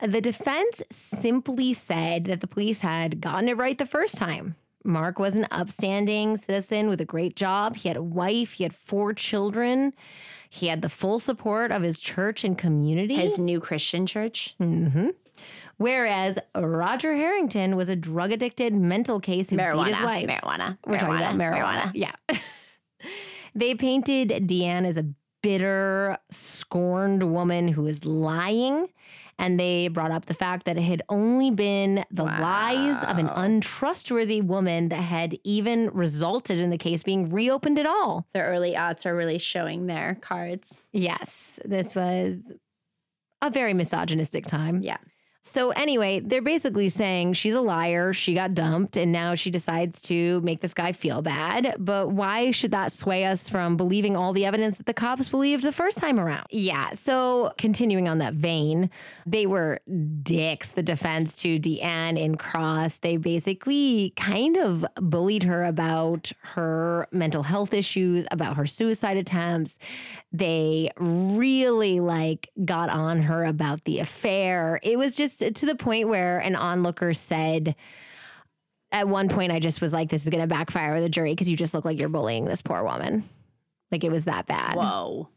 The 0.01 0.21
defense 0.21 0.83
simply 0.91 1.73
said 1.73 2.25
that 2.25 2.41
the 2.41 2.47
police 2.47 2.81
had 2.81 3.21
gotten 3.21 3.47
it 3.47 3.57
right 3.57 3.77
the 3.77 3.85
first 3.85 4.17
time. 4.17 4.55
Mark 4.83 5.17
was 5.17 5.35
an 5.35 5.47
upstanding 5.49 6.37
citizen 6.37 6.87
with 6.89 7.01
a 7.01 7.05
great 7.05 7.35
job. 7.35 7.77
He 7.77 7.89
had 7.89 7.97
a 7.97 8.03
wife, 8.03 8.53
he 8.53 8.63
had 8.63 8.75
four 8.75 9.13
children. 9.13 9.93
He 10.49 10.67
had 10.67 10.81
the 10.81 10.89
full 10.89 11.19
support 11.19 11.71
of 11.71 11.81
his 11.81 11.99
church 11.99 12.43
and 12.43 12.57
community. 12.57 13.15
His 13.15 13.37
new 13.37 13.59
Christian 13.59 14.05
church. 14.05 14.55
Mm-hmm. 14.61 15.09
Whereas 15.77 16.37
Roger 16.55 17.13
Harrington 17.13 17.75
was 17.75 17.87
a 17.89 17.95
drug 17.95 18.31
addicted 18.31 18.73
mental 18.73 19.19
case 19.19 19.49
who 19.49 19.57
Marijuana. 19.57 19.85
beat 19.85 19.95
his 19.95 20.05
wife. 20.05 20.27
Marijuana. 20.27 20.77
We're 20.85 20.99
talking 20.99 21.15
about 21.15 21.35
marijuana. 21.35 21.91
Yeah. 21.93 22.13
they 23.55 23.75
painted 23.75 24.29
Deanne 24.47 24.85
as 24.85 24.97
a 24.97 25.05
bitter, 25.43 26.17
scorned 26.31 27.31
woman 27.31 27.69
who 27.69 27.83
was 27.83 28.05
lying. 28.05 28.89
And 29.39 29.59
they 29.59 29.87
brought 29.87 30.09
up 30.09 30.25
the 30.25 30.33
fact 30.33 30.65
that 30.65 30.77
it 30.77 30.81
had 30.81 31.03
only 31.09 31.51
been 31.51 32.03
the 32.09 32.23
lies 32.23 33.03
of 33.03 33.19
an 33.19 33.29
untrustworthy 33.29 34.41
woman 34.41 34.89
that 34.89 34.95
had 34.95 35.37
even 35.43 35.91
resulted 35.93 36.57
in 36.57 36.71
the 36.71 36.77
case 36.77 37.03
being 37.03 37.29
reopened 37.29 37.77
at 37.77 37.85
all. 37.85 38.25
The 38.33 38.41
early 38.41 38.73
aughts 38.73 39.05
are 39.05 39.15
really 39.15 39.37
showing 39.37 39.85
their 39.85 40.15
cards. 40.15 40.85
Yes, 40.91 41.59
this 41.63 41.95
was 41.95 42.37
a 43.43 43.51
very 43.51 43.75
misogynistic 43.75 44.47
time. 44.47 44.81
Yeah. 44.81 44.97
So 45.47 45.71
anyway, 45.71 46.19
they're 46.19 46.41
basically 46.41 46.89
saying 46.89 47.33
she's 47.33 47.55
a 47.55 47.61
liar, 47.61 48.13
she 48.13 48.33
got 48.33 48.53
dumped, 48.53 48.97
and 48.97 49.11
now 49.11 49.35
she 49.35 49.49
decides 49.49 50.01
to 50.03 50.41
make 50.41 50.61
this 50.61 50.73
guy 50.73 50.91
feel 50.91 51.21
bad. 51.21 51.75
But 51.79 52.11
why 52.11 52.51
should 52.51 52.71
that 52.71 52.91
sway 52.91 53.25
us 53.25 53.49
from 53.49 53.77
believing 53.77 54.17
all 54.17 54.33
the 54.33 54.45
evidence 54.45 54.77
that 54.77 54.85
the 54.85 54.93
cops 54.93 55.29
believed 55.29 55.63
the 55.63 55.71
first 55.71 55.97
time 55.97 56.19
around? 56.19 56.47
Yeah. 56.51 56.91
So 56.91 57.53
continuing 57.57 58.07
on 58.07 58.17
that 58.17 58.33
vein, 58.33 58.89
they 59.25 59.45
were 59.45 59.79
dicks, 60.21 60.71
the 60.71 60.83
defense 60.83 61.35
to 61.37 61.59
Deanne 61.59 62.19
in 62.19 62.35
Cross. 62.35 62.97
They 62.97 63.17
basically 63.17 64.13
kind 64.15 64.57
of 64.57 64.85
bullied 64.95 65.43
her 65.43 65.63
about 65.63 66.31
her 66.41 67.07
mental 67.11 67.43
health 67.43 67.73
issues, 67.73 68.27
about 68.31 68.57
her 68.57 68.65
suicide 68.65 69.17
attempts. 69.17 69.79
They 70.31 70.91
really 70.97 71.99
like 71.99 72.49
got 72.65 72.89
on 72.89 73.23
her 73.23 73.43
about 73.43 73.85
the 73.85 73.99
affair. 73.99 74.79
It 74.83 74.97
was 74.97 75.15
just 75.15 75.36
to 75.37 75.65
the 75.65 75.75
point 75.75 76.07
where 76.07 76.39
an 76.39 76.55
onlooker 76.55 77.13
said, 77.13 77.75
at 78.91 79.07
one 79.07 79.27
point, 79.29 79.51
I 79.51 79.59
just 79.59 79.81
was 79.81 79.93
like, 79.93 80.09
this 80.09 80.23
is 80.23 80.29
going 80.29 80.41
to 80.41 80.47
backfire 80.47 80.93
with 80.93 81.03
the 81.03 81.09
jury 81.09 81.33
because 81.33 81.49
you 81.49 81.57
just 81.57 81.73
look 81.73 81.85
like 81.85 81.99
you're 81.99 82.09
bullying 82.09 82.45
this 82.45 82.61
poor 82.61 82.83
woman. 82.83 83.27
Like 83.91 84.03
it 84.03 84.11
was 84.11 84.25
that 84.25 84.45
bad. 84.45 84.75
Whoa. 84.75 85.29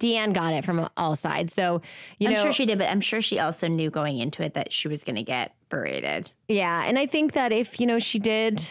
Deanne 0.00 0.32
got 0.32 0.52
it 0.52 0.64
from 0.64 0.88
all 0.96 1.14
sides. 1.14 1.52
So, 1.52 1.82
you 2.18 2.28
I'm 2.28 2.34
know, 2.34 2.42
sure 2.42 2.52
she 2.52 2.66
did, 2.66 2.78
but 2.78 2.90
I'm 2.90 3.00
sure 3.00 3.20
she 3.20 3.38
also 3.38 3.66
knew 3.68 3.90
going 3.90 4.18
into 4.18 4.42
it 4.42 4.54
that 4.54 4.72
she 4.72 4.88
was 4.88 5.04
going 5.04 5.16
to 5.16 5.22
get 5.22 5.54
berated. 5.68 6.30
Yeah. 6.48 6.84
And 6.84 6.98
I 6.98 7.06
think 7.06 7.32
that 7.32 7.52
if, 7.52 7.80
you 7.80 7.86
know, 7.86 7.98
she 7.98 8.18
did 8.18 8.62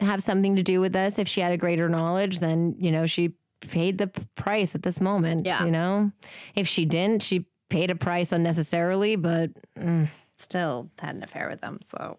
have 0.00 0.22
something 0.22 0.56
to 0.56 0.62
do 0.62 0.80
with 0.80 0.92
this, 0.92 1.18
if 1.18 1.28
she 1.28 1.40
had 1.40 1.52
a 1.52 1.56
greater 1.56 1.88
knowledge, 1.88 2.40
then, 2.40 2.74
you 2.78 2.90
know, 2.90 3.06
she 3.06 3.34
paid 3.60 3.98
the 3.98 4.08
price 4.34 4.74
at 4.74 4.82
this 4.82 5.00
moment. 5.00 5.46
Yeah. 5.46 5.64
You 5.64 5.70
know, 5.70 6.12
if 6.54 6.68
she 6.68 6.84
didn't, 6.84 7.22
she 7.22 7.46
paid 7.68 7.90
a 7.90 7.96
price 7.96 8.32
unnecessarily, 8.32 9.16
but 9.16 9.50
mm. 9.78 10.08
Still 10.36 10.90
had 11.00 11.16
an 11.16 11.22
affair 11.22 11.48
with 11.48 11.62
them. 11.62 11.78
So 11.80 12.18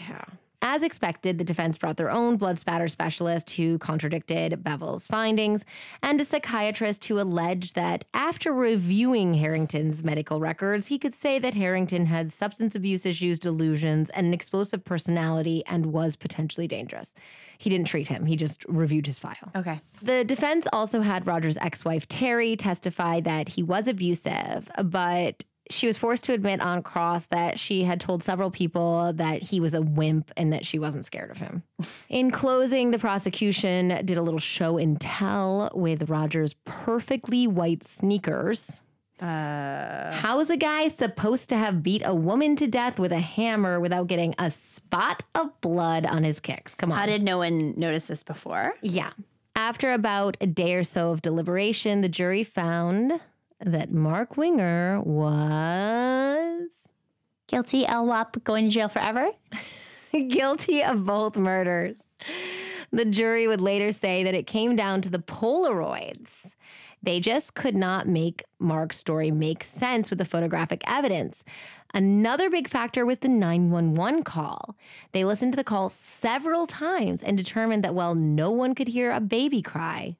yeah. 0.00 0.24
As 0.62 0.82
expected, 0.82 1.38
the 1.38 1.44
defense 1.44 1.78
brought 1.78 1.96
their 1.96 2.10
own 2.10 2.38
blood 2.38 2.58
spatter 2.58 2.88
specialist 2.88 3.50
who 3.50 3.78
contradicted 3.78 4.64
Bevel's 4.64 5.06
findings 5.06 5.64
and 6.02 6.20
a 6.20 6.24
psychiatrist 6.24 7.04
who 7.04 7.20
alleged 7.20 7.76
that 7.76 8.04
after 8.14 8.52
reviewing 8.52 9.34
Harrington's 9.34 10.02
medical 10.02 10.40
records, 10.40 10.88
he 10.88 10.98
could 10.98 11.14
say 11.14 11.38
that 11.38 11.54
Harrington 11.54 12.06
had 12.06 12.32
substance 12.32 12.74
abuse 12.74 13.06
issues, 13.06 13.38
delusions, 13.38 14.10
and 14.10 14.26
an 14.26 14.34
explosive 14.34 14.82
personality 14.82 15.62
and 15.66 15.86
was 15.86 16.16
potentially 16.16 16.66
dangerous. 16.66 17.14
He 17.58 17.70
didn't 17.70 17.86
treat 17.86 18.08
him, 18.08 18.26
he 18.26 18.36
just 18.36 18.64
reviewed 18.68 19.06
his 19.06 19.18
file. 19.18 19.50
okay. 19.54 19.80
The 20.02 20.24
defense 20.24 20.66
also 20.72 21.00
had 21.00 21.26
Roger's 21.26 21.56
ex 21.58 21.84
wife, 21.84 22.06
Terry, 22.08 22.56
testify 22.56 23.20
that 23.20 23.50
he 23.50 23.62
was 23.62 23.88
abusive, 23.88 24.70
but 24.84 25.44
she 25.68 25.86
was 25.88 25.98
forced 25.98 26.22
to 26.24 26.32
admit 26.32 26.60
on 26.60 26.82
cross 26.82 27.24
that 27.24 27.58
she 27.58 27.82
had 27.84 28.00
told 28.00 28.22
several 28.22 28.50
people 28.52 29.12
that 29.14 29.42
he 29.42 29.58
was 29.58 29.74
a 29.74 29.82
wimp 29.82 30.30
and 30.36 30.52
that 30.52 30.64
she 30.64 30.78
wasn't 30.78 31.04
scared 31.04 31.30
of 31.30 31.38
him. 31.38 31.64
In 32.08 32.30
closing, 32.30 32.92
the 32.92 32.98
prosecution 32.98 33.88
did 34.04 34.16
a 34.16 34.22
little 34.22 34.38
show 34.38 34.78
and 34.78 35.00
tell 35.00 35.70
with 35.74 36.08
Roger's 36.08 36.54
perfectly 36.64 37.46
white 37.48 37.82
sneakers. 37.82 38.82
Uh, 39.20 40.12
How 40.12 40.40
is 40.40 40.50
a 40.50 40.56
guy 40.56 40.88
supposed 40.88 41.48
to 41.48 41.56
have 41.56 41.82
beat 41.82 42.02
a 42.04 42.14
woman 42.14 42.54
to 42.56 42.66
death 42.66 42.98
with 42.98 43.12
a 43.12 43.20
hammer 43.20 43.80
without 43.80 44.08
getting 44.08 44.34
a 44.38 44.50
spot 44.50 45.24
of 45.34 45.58
blood 45.60 46.04
on 46.04 46.22
his 46.22 46.38
kicks? 46.38 46.74
Come 46.74 46.92
on. 46.92 46.98
How 46.98 47.06
did 47.06 47.22
no 47.22 47.38
one 47.38 47.74
notice 47.78 48.08
this 48.08 48.22
before? 48.22 48.74
Yeah. 48.82 49.10
After 49.54 49.92
about 49.92 50.36
a 50.40 50.46
day 50.46 50.74
or 50.74 50.84
so 50.84 51.10
of 51.12 51.22
deliberation, 51.22 52.02
the 52.02 52.10
jury 52.10 52.44
found 52.44 53.20
that 53.58 53.90
Mark 53.90 54.36
Winger 54.36 55.00
was 55.00 56.88
Guilty, 57.46 57.84
LWAP, 57.84 58.42
going 58.44 58.66
to 58.66 58.70
jail 58.70 58.88
forever? 58.88 59.30
guilty 60.28 60.82
of 60.82 61.06
both 61.06 61.36
murders. 61.36 62.04
The 62.90 63.04
jury 63.04 63.46
would 63.46 63.60
later 63.60 63.92
say 63.92 64.24
that 64.24 64.34
it 64.34 64.46
came 64.46 64.76
down 64.76 65.00
to 65.02 65.08
the 65.08 65.18
Polaroids. 65.18 66.54
They 67.06 67.20
just 67.20 67.54
could 67.54 67.76
not 67.76 68.08
make 68.08 68.42
Mark's 68.58 68.96
story 68.96 69.30
make 69.30 69.62
sense 69.62 70.10
with 70.10 70.18
the 70.18 70.24
photographic 70.24 70.82
evidence. 70.88 71.44
Another 71.94 72.50
big 72.50 72.66
factor 72.68 73.06
was 73.06 73.18
the 73.18 73.28
911 73.28 74.24
call. 74.24 74.74
They 75.12 75.24
listened 75.24 75.52
to 75.52 75.56
the 75.56 75.62
call 75.62 75.88
several 75.88 76.66
times 76.66 77.22
and 77.22 77.38
determined 77.38 77.84
that 77.84 77.94
while 77.94 78.16
no 78.16 78.50
one 78.50 78.74
could 78.74 78.88
hear 78.88 79.12
a 79.12 79.20
baby 79.20 79.62
cry, 79.62 80.16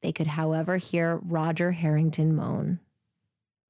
they 0.00 0.10
could, 0.10 0.28
however, 0.28 0.78
hear 0.78 1.20
Roger 1.22 1.72
Harrington 1.72 2.34
moan. 2.34 2.80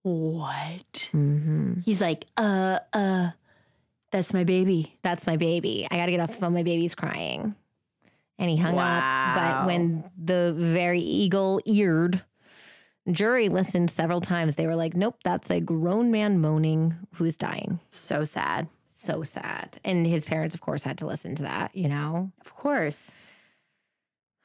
What? 0.04 1.10
Mm-hmm. 1.12 1.80
He's 1.84 2.00
like, 2.00 2.26
uh, 2.36 2.78
uh, 2.92 3.30
that's 4.12 4.32
my 4.32 4.44
baby. 4.44 4.96
That's 5.02 5.26
my 5.26 5.36
baby. 5.36 5.88
I 5.90 5.96
got 5.96 6.06
to 6.06 6.12
get 6.12 6.20
off 6.20 6.30
the 6.30 6.36
phone. 6.36 6.54
My 6.54 6.62
baby's 6.62 6.94
crying. 6.94 7.56
And 8.38 8.48
he 8.48 8.56
hung 8.56 8.78
up. 8.78 9.02
But 9.34 9.66
when 9.66 10.04
the 10.16 10.54
very 10.56 11.00
eagle 11.00 11.60
eared 11.66 12.22
jury 13.10 13.48
listened 13.48 13.90
several 13.90 14.20
times, 14.20 14.54
they 14.54 14.66
were 14.66 14.76
like, 14.76 14.94
nope, 14.94 15.16
that's 15.24 15.50
a 15.50 15.60
grown 15.60 16.10
man 16.10 16.40
moaning 16.40 16.94
who's 17.14 17.36
dying. 17.36 17.80
So 17.88 18.24
sad. 18.24 18.68
So 18.86 19.22
sad. 19.22 19.80
And 19.84 20.06
his 20.06 20.24
parents, 20.24 20.54
of 20.54 20.60
course, 20.60 20.84
had 20.84 20.98
to 20.98 21.06
listen 21.06 21.34
to 21.36 21.42
that, 21.42 21.74
you 21.74 21.88
know? 21.88 22.30
Of 22.40 22.54
course. 22.54 23.14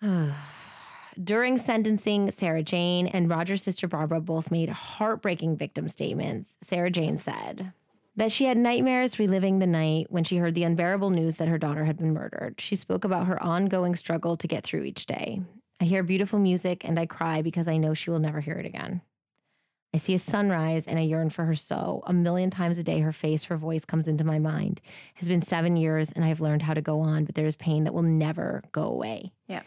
During 1.24 1.58
sentencing, 1.58 2.32
Sarah 2.32 2.64
Jane 2.64 3.08
and 3.08 3.30
Roger's 3.30 3.64
sister 3.64 3.88
Barbara 3.88 4.22
both 4.22 4.52
made 4.52 4.70
heartbreaking 4.70 5.58
victim 5.58 5.88
statements. 5.88 6.58
Sarah 6.62 6.92
Jane 6.92 7.18
said 7.18 7.74
that 8.16 8.32
she 8.32 8.46
had 8.46 8.58
nightmares 8.58 9.20
reliving 9.20 9.60
the 9.60 9.68
night 9.68 10.08
when 10.10 10.24
she 10.24 10.38
heard 10.38 10.56
the 10.56 10.64
unbearable 10.64 11.10
news 11.12 11.38
that 11.38 11.48
her 11.48 11.58
daughter 11.58 11.86
had 11.86 11.98
been 11.98 12.14
murdered. 12.14 12.56
She 12.60 12.76
spoke 12.76 13.04
about 13.04 13.28
her 13.28 13.42
ongoing 13.42 13.96
struggle 13.96 14.38
to 14.38 14.48
get 14.48 14.64
through 14.64 14.84
each 14.84 15.06
day. 15.06 15.42
I 15.80 15.86
hear 15.86 16.04
beautiful 16.04 16.40
music 16.40 16.84
and 16.84 17.00
I 17.00 17.06
cry 17.06 17.42
because 17.42 17.68
I 17.68 17.78
know 17.78 17.94
she 17.94 18.10
will 18.10 18.20
never 18.20 18.40
hear 18.40 18.56
it 18.56 18.66
again. 18.66 19.02
I 19.94 19.98
see 19.98 20.14
a 20.14 20.20
sunrise 20.20 20.86
and 20.86 21.00
I 21.00 21.04
yearn 21.04 21.30
for 21.30 21.46
her 21.46 21.56
so. 21.56 22.04
A 22.06 22.14
million 22.14 22.50
times 22.50 22.78
a 22.78 22.84
day, 22.84 23.00
her 23.00 23.12
face, 23.14 23.46
her 23.46 23.58
voice 23.58 23.86
comes 23.86 24.08
into 24.08 24.24
my 24.24 24.38
mind. 24.38 24.82
It 25.16 25.20
has 25.20 25.28
been 25.28 25.42
seven 25.42 25.78
years 25.78 26.12
and 26.12 26.26
I 26.26 26.28
have 26.28 26.42
learned 26.42 26.64
how 26.64 26.74
to 26.74 26.82
go 26.82 27.00
on, 27.00 27.26
but 27.26 27.36
there 27.36 27.46
is 27.46 27.56
pain 27.56 27.84
that 27.86 27.94
will 27.94 28.02
never 28.04 28.64
go 28.72 28.84
away. 28.84 29.32
Yeah. 29.48 29.62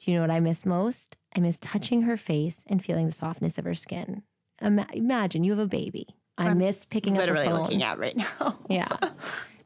Do 0.00 0.10
you 0.10 0.16
know 0.16 0.22
what 0.22 0.30
I 0.30 0.40
miss 0.40 0.64
most? 0.64 1.16
I 1.34 1.40
miss 1.40 1.58
touching 1.60 2.02
her 2.02 2.16
face 2.16 2.64
and 2.66 2.82
feeling 2.84 3.06
the 3.06 3.12
softness 3.12 3.58
of 3.58 3.64
her 3.64 3.74
skin. 3.74 4.22
Ima- 4.62 4.86
imagine 4.92 5.44
you 5.44 5.52
have 5.52 5.58
a 5.60 5.66
baby. 5.66 6.06
I 6.38 6.48
I'm 6.48 6.58
miss 6.58 6.84
picking 6.84 7.14
up 7.14 7.20
Literally 7.20 7.44
the 7.46 7.50
phone. 7.50 7.62
looking 7.62 7.82
at 7.82 7.98
right 7.98 8.16
now. 8.16 8.58
Yeah. 8.68 8.96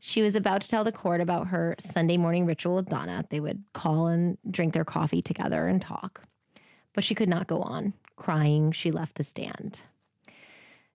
She 0.01 0.22
was 0.22 0.35
about 0.35 0.62
to 0.62 0.68
tell 0.68 0.82
the 0.82 0.93
court 0.93 1.20
about 1.20 1.48
her 1.48 1.77
Sunday 1.78 2.16
morning 2.16 2.47
ritual 2.47 2.77
with 2.77 2.89
Donnah. 2.89 3.28
They 3.28 3.39
would 3.39 3.64
call 3.74 4.06
and 4.06 4.39
drink 4.51 4.72
their 4.72 4.85
coffee 4.85 5.20
together 5.20 5.68
and 5.68 5.81
talk. 5.81 6.22
But 6.94 7.05
she 7.05 7.14
could 7.14 7.28
not 7.28 7.47
go 7.47 7.60
on. 7.60 7.93
Crying, 8.16 8.72
she 8.72 8.90
left 8.90 9.16
the 9.16 9.24
stand. 9.24 9.82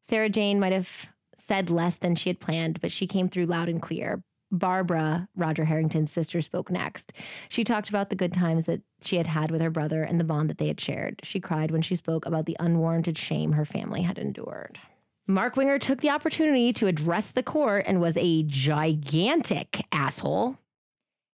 Sarah 0.02 0.30
Jane 0.30 0.60
might 0.60 0.74
have 0.74 1.14
said 1.38 1.70
less 1.70 1.98
than 1.98 2.16
she 2.16 2.30
had 2.30 2.40
planned, 2.40 2.82
but 2.82 2.92
she 2.92 3.06
came 3.06 3.30
through 3.30 3.46
loud 3.46 3.70
and 3.70 3.82
clear. 3.82 4.24
Barbara, 4.52 5.28
Roger 5.36 5.66
Harrington's 5.66 6.12
sister, 6.12 6.42
spoke 6.42 6.72
next. 6.72 7.14
She 7.50 7.64
talked 7.64 7.90
about 7.90 8.10
the 8.10 8.16
good 8.16 8.34
times 8.34 8.66
that 8.66 8.82
she 9.04 9.18
had 9.18 9.28
had 9.28 9.52
with 9.52 9.62
her 9.62 9.70
brother 9.70 10.02
and 10.02 10.20
the 10.20 10.24
bond 10.24 10.50
that 10.50 10.58
they 10.58 10.68
had 10.68 10.80
shared. 10.80 11.20
She 11.24 11.40
cried 11.40 11.72
when 11.72 11.82
she 11.82 11.96
spoke 11.96 12.26
about 12.26 12.46
the 12.46 12.58
unwarranted 12.60 13.18
shame 13.18 13.54
her 13.54 13.66
family 13.66 14.04
had 14.04 14.18
endured. 14.18 14.80
Mark 15.28 15.56
Winger 15.56 15.80
took 15.80 16.02
the 16.02 16.10
opportunity 16.10 16.72
to 16.74 16.86
address 16.86 17.32
the 17.32 17.42
court 17.42 17.86
and 17.88 18.00
was 18.00 18.16
a 18.18 18.44
gigantic 18.44 19.84
asshole. 19.92 20.60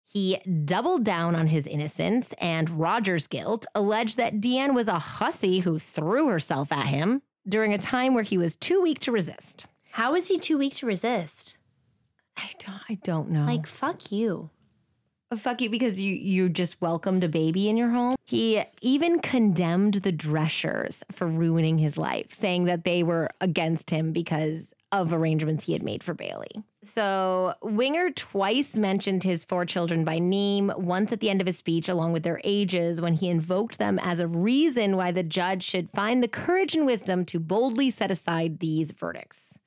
He 0.05 0.39
doubled 0.65 1.05
down 1.05 1.35
on 1.35 1.49
his 1.49 1.67
innocence 1.67 2.33
and 2.39 2.71
Roger's 2.71 3.27
guilt, 3.27 3.67
alleged 3.75 4.17
that 4.17 4.41
Deanne 4.41 4.75
was 4.75 4.89
a 4.89 4.99
hussy 4.99 5.61
who 5.61 5.79
threw 5.79 6.29
herself 6.29 6.71
at 6.71 6.87
him 6.87 7.23
during 7.49 7.75
a 7.75 7.79
time 7.79 8.15
where 8.15 8.23
he 8.23 8.39
was 8.39 8.57
too 8.57 8.81
weak 8.81 9.01
to 9.01 9.13
resist. 9.13 9.67
How 9.93 10.15
is 10.15 10.29
he 10.29 10.39
too 10.39 10.59
weak 10.59 10.75
to 10.77 10.87
resist? 10.87 11.59
I 12.37 12.51
don't, 12.59 12.81
I 12.89 12.95
don't 13.03 13.31
know. 13.31 13.45
Like, 13.45 13.67
fuck 13.67 14.13
you. 14.13 14.51
Fuck 15.37 15.61
you 15.61 15.71
because 15.71 16.01
you 16.01 16.15
you 16.15 16.49
just 16.49 16.81
welcomed 16.81 17.23
a 17.25 17.29
baby 17.29 17.69
in 17.69 17.77
your 17.77 17.91
home. 17.91 18.17
He 18.25 18.63
even 18.81 19.21
condemned 19.21 19.95
the 19.95 20.13
Dreschers 20.13 21.03
for 21.11 21.27
ruining 21.27 21.79
his 21.79 21.97
life, 21.97 22.33
saying 22.33 22.65
that 22.65 22.85
they 22.85 23.03
were 23.03 23.29
against 23.41 23.91
him 23.91 24.13
because 24.13 24.75
of 24.93 25.13
arrangements 25.13 25.65
he 25.65 25.73
had 25.73 25.83
made 25.83 26.03
for 26.03 26.15
Bailey. 26.15 26.65
So 26.83 27.55
Winger 27.63 28.11
twice 28.11 28.75
mentioned 28.75 29.23
his 29.23 29.45
four 29.45 29.65
children 29.65 30.05
by 30.05 30.19
name, 30.19 30.73
once 30.77 31.13
at 31.13 31.21
the 31.21 31.31
end 31.31 31.41
of 31.41 31.47
his 31.47 31.59
speech, 31.59 31.89
along 31.89 32.13
with 32.13 32.23
their 32.23 32.41
ages, 32.43 33.01
when 33.01 33.15
he 33.15 33.29
invoked 33.29 33.79
them 33.79 33.99
as 34.01 34.19
a 34.19 34.27
reason 34.27 34.97
why 34.97 35.13
the 35.13 35.23
judge 35.23 35.63
should 35.63 35.91
find 35.91 36.23
the 36.23 36.29
courage 36.29 36.75
and 36.75 36.87
wisdom 36.87 37.25
to 37.27 37.39
boldly 37.39 37.91
set 37.91 38.11
aside 38.11 38.59
these 38.59 38.91
verdicts. 38.91 39.59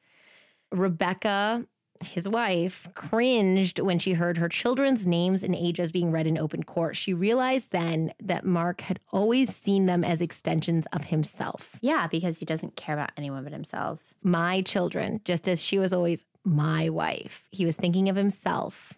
Rebecca, 0.71 1.65
his 2.03 2.27
wife, 2.29 2.87
cringed 2.93 3.79
when 3.79 3.99
she 3.99 4.13
heard 4.13 4.37
her 4.37 4.49
children's 4.49 5.05
names 5.05 5.43
and 5.43 5.55
ages 5.55 5.91
being 5.91 6.11
read 6.11 6.27
in 6.27 6.37
open 6.37 6.63
court. 6.63 6.95
She 6.95 7.13
realized 7.13 7.71
then 7.71 8.13
that 8.21 8.45
Mark 8.45 8.81
had 8.81 8.99
always 9.11 9.55
seen 9.55 9.85
them 9.85 10.03
as 10.03 10.21
extensions 10.21 10.85
of 10.93 11.05
himself. 11.05 11.77
Yeah, 11.81 12.07
because 12.07 12.39
he 12.39 12.45
doesn't 12.45 12.75
care 12.75 12.95
about 12.95 13.11
anyone 13.17 13.43
but 13.43 13.53
himself. 13.53 14.13
My 14.21 14.61
children, 14.61 15.21
just 15.25 15.47
as 15.47 15.63
she 15.63 15.79
was 15.79 15.93
always 15.93 16.25
my 16.43 16.89
wife. 16.89 17.47
He 17.51 17.65
was 17.65 17.75
thinking 17.75 18.09
of 18.09 18.15
himself. 18.15 18.93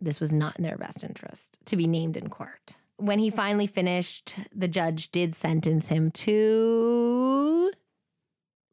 This 0.00 0.20
was 0.20 0.32
not 0.32 0.56
in 0.56 0.64
their 0.64 0.76
best 0.76 1.02
interest 1.02 1.58
to 1.66 1.76
be 1.76 1.86
named 1.86 2.16
in 2.16 2.28
court. 2.28 2.76
When 2.96 3.20
he 3.20 3.30
finally 3.30 3.66
finished, 3.68 4.36
the 4.54 4.68
judge 4.68 5.12
did 5.12 5.34
sentence 5.34 5.86
him 5.86 6.10
to 6.10 7.72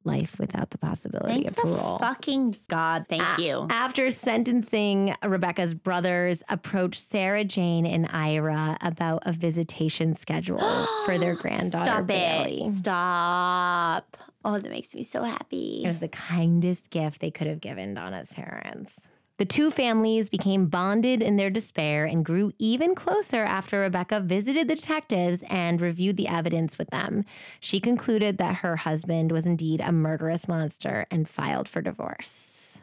life 0.06 0.38
without 0.40 0.70
the 0.70 0.78
possibility 0.78 1.28
Thank 1.34 1.48
of 1.48 1.56
the 1.56 1.62
parole. 1.64 1.98
fucking 2.00 2.58
God. 2.68 3.06
Thank 3.10 3.40
A- 3.40 3.42
you. 3.42 3.68
After 3.70 4.10
sentencing, 4.12 5.16
Rebecca's 5.24 5.74
brothers 5.74 6.44
approached 6.50 7.02
Sarah 7.10 7.44
Jane 7.44 7.86
and 7.86 8.08
Ira 8.12 8.78
about 8.82 9.24
a 9.26 9.32
visitation 9.32 10.16
schedule 10.16 10.60
for 11.06 11.18
their 11.18 11.36
granddaughter 11.36 11.86
Stop 11.86 12.08
Bailey. 12.08 12.62
it. 12.62 12.72
Stop. 12.74 14.18
Oh, 14.44 14.60
that 14.60 14.70
makes 14.70 14.94
me 14.94 15.02
so 15.02 15.24
happy. 15.24 15.82
It 15.84 15.88
was 15.88 16.00
the 16.00 16.08
kindest 16.08 16.92
gift 16.92 17.20
they 17.20 17.32
could 17.32 17.48
have 17.48 17.60
given 17.62 17.96
Donnah's 17.96 18.32
parents. 18.32 19.00
The 19.38 19.46
two 19.46 19.70
families 19.70 20.30
became 20.30 20.68
bonded 20.68 21.22
in 21.22 21.36
their 21.36 21.50
despair 21.50 22.06
and 22.06 22.24
grew 22.24 22.54
even 22.58 22.96
closer 22.96 23.44
after 23.44 23.82
Rebecca 23.82 24.22
visited 24.22 24.70
the 24.70 24.76
detectives 24.76 25.44
and 25.50 25.82
reviewed 25.82 26.16
the 26.16 26.30
evidence 26.30 26.78
with 26.78 26.90
them. 26.90 27.26
She 27.60 27.82
concluded 27.82 28.38
that 28.38 28.58
her 28.58 28.78
husband 28.78 29.34
was 29.34 29.46
indeed 29.46 29.82
a 29.82 29.92
murderous 29.92 30.48
monster 30.48 31.06
and 31.12 31.28
filed 31.28 31.68
for 31.68 31.82
divorce. 31.82 32.80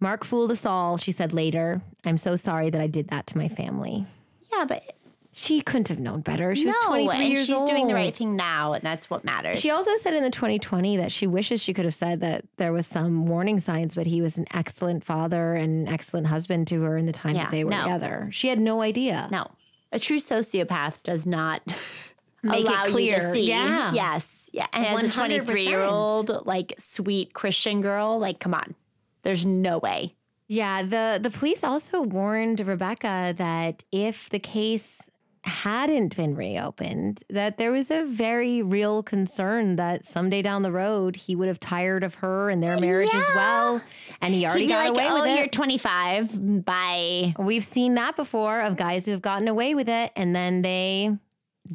Mark 0.00 0.24
fooled 0.24 0.50
us 0.50 0.66
all, 0.66 0.96
she 0.96 1.12
said 1.12 1.32
later. 1.32 1.80
I'm 2.04 2.18
so 2.18 2.34
sorry 2.34 2.68
that 2.70 2.80
I 2.80 2.88
did 2.88 3.06
that 3.08 3.28
to 3.28 3.38
my 3.38 3.46
family. 3.48 4.04
yeah, 4.52 4.64
but 4.64 4.96
She 5.34 5.62
couldn't 5.62 5.88
have 5.88 5.98
known 5.98 6.20
better. 6.20 6.54
She 6.54 6.66
was 6.66 6.74
no, 6.82 6.88
23 6.88 7.16
and 7.16 7.28
years 7.28 7.46
she's 7.46 7.56
old. 7.56 7.66
doing 7.66 7.86
the 7.86 7.94
right 7.94 8.14
thing 8.14 8.36
now, 8.36 8.74
and 8.74 8.82
that's 8.82 9.08
what 9.08 9.24
matters. 9.24 9.58
She 9.58 9.70
also 9.70 9.96
said 9.96 10.12
in 10.12 10.22
the 10.22 10.30
2020 10.30 10.98
that 10.98 11.10
she 11.10 11.26
wishes 11.26 11.62
she 11.62 11.72
could 11.72 11.86
have 11.86 11.94
said 11.94 12.20
that 12.20 12.44
there 12.58 12.70
was 12.72 12.86
some 12.86 13.26
warning 13.26 13.58
signs, 13.58 13.94
but 13.94 14.06
he 14.06 14.20
was 14.20 14.36
an 14.36 14.44
excellent 14.52 15.04
father 15.04 15.54
and 15.54 15.88
an 15.88 15.92
excellent 15.92 16.26
husband 16.26 16.66
to 16.68 16.82
her 16.82 16.98
in 16.98 17.06
the 17.06 17.12
time 17.12 17.34
Yeah, 17.34 17.44
that 17.44 17.50
they 17.50 17.64
were 17.64 17.70
no. 17.70 17.82
together. 17.84 18.28
She 18.30 18.48
had 18.48 18.58
no 18.60 18.82
idea. 18.82 19.28
no, 19.30 19.50
a 19.90 19.98
true 19.98 20.18
sociopath 20.18 21.02
does 21.02 21.24
not 21.24 21.62
Make 22.42 22.60
it 22.60 22.66
allow 22.66 22.80
you 22.80 22.86
to 22.86 22.90
clear. 22.92 23.32
see. 23.32 23.48
Yeah. 23.48 23.92
Yes. 23.94 24.50
Yeah. 24.52 24.66
And 24.74 24.84
as 24.84 25.04
a 25.04 25.10
23 25.10 25.62
year 25.66 25.80
old, 25.80 26.44
like 26.44 26.74
sweet 26.76 27.32
Christian 27.32 27.80
girl, 27.80 28.18
like, 28.18 28.38
come 28.40 28.52
on. 28.52 28.74
There's 29.22 29.46
no 29.46 29.78
way. 29.78 30.14
Yeah, 30.48 30.82
the 30.82 31.18
the 31.22 31.30
police 31.30 31.62
also 31.64 32.02
warned 32.02 32.60
Rebecca 32.60 33.32
that 33.38 33.84
if 33.92 34.28
the 34.28 34.40
case 34.40 35.08
hadn't 35.44 36.16
been 36.16 36.34
reopened, 36.34 37.22
that 37.28 37.58
there 37.58 37.72
was 37.72 37.90
a 37.90 38.04
very 38.04 38.62
real 38.62 39.02
concern 39.02 39.76
that 39.76 40.04
someday 40.04 40.42
down 40.42 40.62
the 40.62 40.72
road 40.72 41.16
he 41.16 41.34
would 41.34 41.48
have 41.48 41.58
tired 41.58 42.04
of 42.04 42.14
her 42.16 42.48
and 42.50 42.62
their 42.62 42.78
marriage 42.78 43.12
as 43.12 43.26
well, 43.34 43.82
and 44.20 44.34
he 44.34 44.46
already 44.46 44.66
got 44.66 44.84
like, 44.84 44.90
away 44.90 45.06
oh, 45.10 45.22
with 45.22 45.38
you're 45.38 45.48
25. 45.48 46.64
Bye. 46.64 47.34
We've 47.38 47.64
seen 47.64 47.94
that 47.94 48.16
before 48.16 48.60
of 48.60 48.76
guys 48.76 49.04
who 49.04 49.10
have 49.10 49.22
gotten 49.22 49.48
away 49.48 49.74
with 49.74 49.88
it 49.88 50.12
and 50.16 50.34
then 50.34 50.62
they 50.62 51.16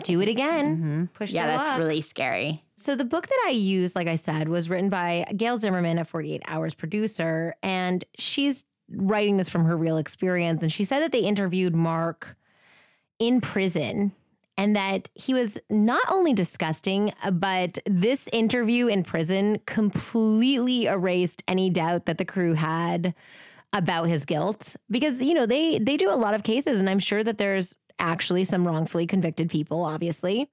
do 0.03 0.21
it 0.21 0.29
again. 0.29 1.09
Mm-hmm. 1.19 1.23
Yeah, 1.35 1.47
that's 1.47 1.67
luck. 1.67 1.79
really 1.79 2.01
scary. 2.01 2.63
So 2.77 2.95
the 2.95 3.05
book 3.05 3.27
that 3.27 3.43
I 3.47 3.51
used, 3.51 3.95
like 3.95 4.07
I 4.07 4.15
said, 4.15 4.49
was 4.49 4.69
written 4.69 4.89
by 4.89 5.25
Gail 5.35 5.57
Zimmerman, 5.57 5.97
a 5.97 6.05
48 6.05 6.43
Hours 6.45 6.73
producer, 6.73 7.55
and 7.63 8.03
she's 8.17 8.63
writing 8.89 9.37
this 9.37 9.49
from 9.49 9.65
her 9.65 9.75
real 9.75 9.97
experience. 9.97 10.61
And 10.61 10.71
she 10.71 10.85
said 10.85 10.99
that 11.01 11.11
they 11.11 11.19
interviewed 11.19 11.75
Mark 11.75 12.36
in 13.19 13.41
prison 13.41 14.13
and 14.57 14.75
that 14.75 15.09
he 15.13 15.33
was 15.33 15.57
not 15.69 16.03
only 16.09 16.33
disgusting, 16.33 17.13
but 17.31 17.77
this 17.85 18.27
interview 18.33 18.87
in 18.87 19.03
prison 19.03 19.59
completely 19.65 20.85
erased 20.85 21.43
any 21.47 21.69
doubt 21.69 22.05
that 22.05 22.17
the 22.17 22.25
crew 22.25 22.53
had 22.53 23.13
about 23.73 24.05
his 24.05 24.25
guilt 24.25 24.77
because 24.89 25.21
you 25.21 25.33
know 25.33 25.45
they 25.45 25.77
they 25.77 25.97
do 25.97 26.09
a 26.09 26.15
lot 26.15 26.33
of 26.33 26.41
cases 26.41 26.79
and 26.79 26.89
I'm 26.89 26.99
sure 26.99 27.21
that 27.21 27.37
there's 27.37 27.75
actually 27.99 28.45
some 28.45 28.65
wrongfully 28.65 29.05
convicted 29.05 29.49
people 29.49 29.83
obviously. 29.83 30.49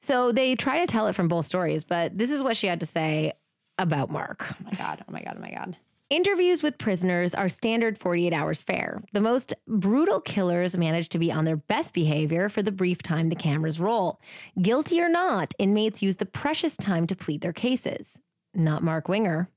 So 0.00 0.32
they 0.32 0.54
try 0.54 0.80
to 0.80 0.86
tell 0.86 1.06
it 1.06 1.12
from 1.14 1.28
both 1.28 1.44
stories, 1.44 1.84
but 1.84 2.16
this 2.16 2.30
is 2.30 2.42
what 2.42 2.56
she 2.56 2.66
had 2.66 2.80
to 2.80 2.86
say 2.86 3.34
about 3.78 4.10
Mark. 4.10 4.46
Oh 4.50 4.64
my 4.64 4.72
God. 4.72 5.04
Oh 5.06 5.12
my 5.12 5.22
God. 5.22 5.34
Oh 5.36 5.40
my 5.40 5.50
God. 5.50 5.76
Interviews 6.10 6.60
with 6.60 6.76
prisoners 6.76 7.36
are 7.36 7.48
standard 7.48 7.96
48 7.96 8.32
hours 8.32 8.62
fare. 8.62 9.00
The 9.12 9.20
most 9.20 9.54
brutal 9.68 10.20
killers 10.20 10.76
manage 10.76 11.08
to 11.10 11.20
be 11.20 11.30
on 11.30 11.44
their 11.44 11.56
best 11.56 11.94
behavior 11.94 12.48
for 12.48 12.64
the 12.64 12.72
brief 12.72 13.00
time 13.00 13.28
the 13.28 13.36
cameras 13.36 13.78
roll. 13.78 14.20
Guilty 14.60 15.00
or 15.00 15.08
not, 15.08 15.54
inmates 15.60 16.02
use 16.02 16.16
the 16.16 16.26
precious 16.26 16.76
time 16.76 17.06
to 17.06 17.14
plead 17.14 17.42
their 17.42 17.52
cases. 17.52 18.18
Not 18.52 18.82
Mark 18.82 19.08
Winger. 19.08 19.50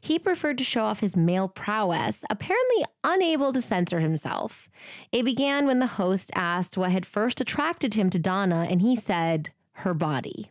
He 0.00 0.18
preferred 0.18 0.56
to 0.56 0.64
show 0.64 0.84
off 0.84 1.00
his 1.00 1.14
male 1.14 1.46
prowess, 1.46 2.24
apparently 2.30 2.86
unable 3.04 3.52
to 3.52 3.60
censor 3.60 4.00
himself. 4.00 4.70
It 5.12 5.26
began 5.26 5.66
when 5.66 5.78
the 5.78 5.86
host 5.86 6.30
asked 6.34 6.78
what 6.78 6.90
had 6.90 7.04
first 7.04 7.38
attracted 7.38 7.92
him 7.92 8.08
to 8.08 8.18
Donnah, 8.18 8.66
and 8.70 8.80
he 8.80 8.96
said, 8.96 9.50
her 9.72 9.92
body. 9.92 10.50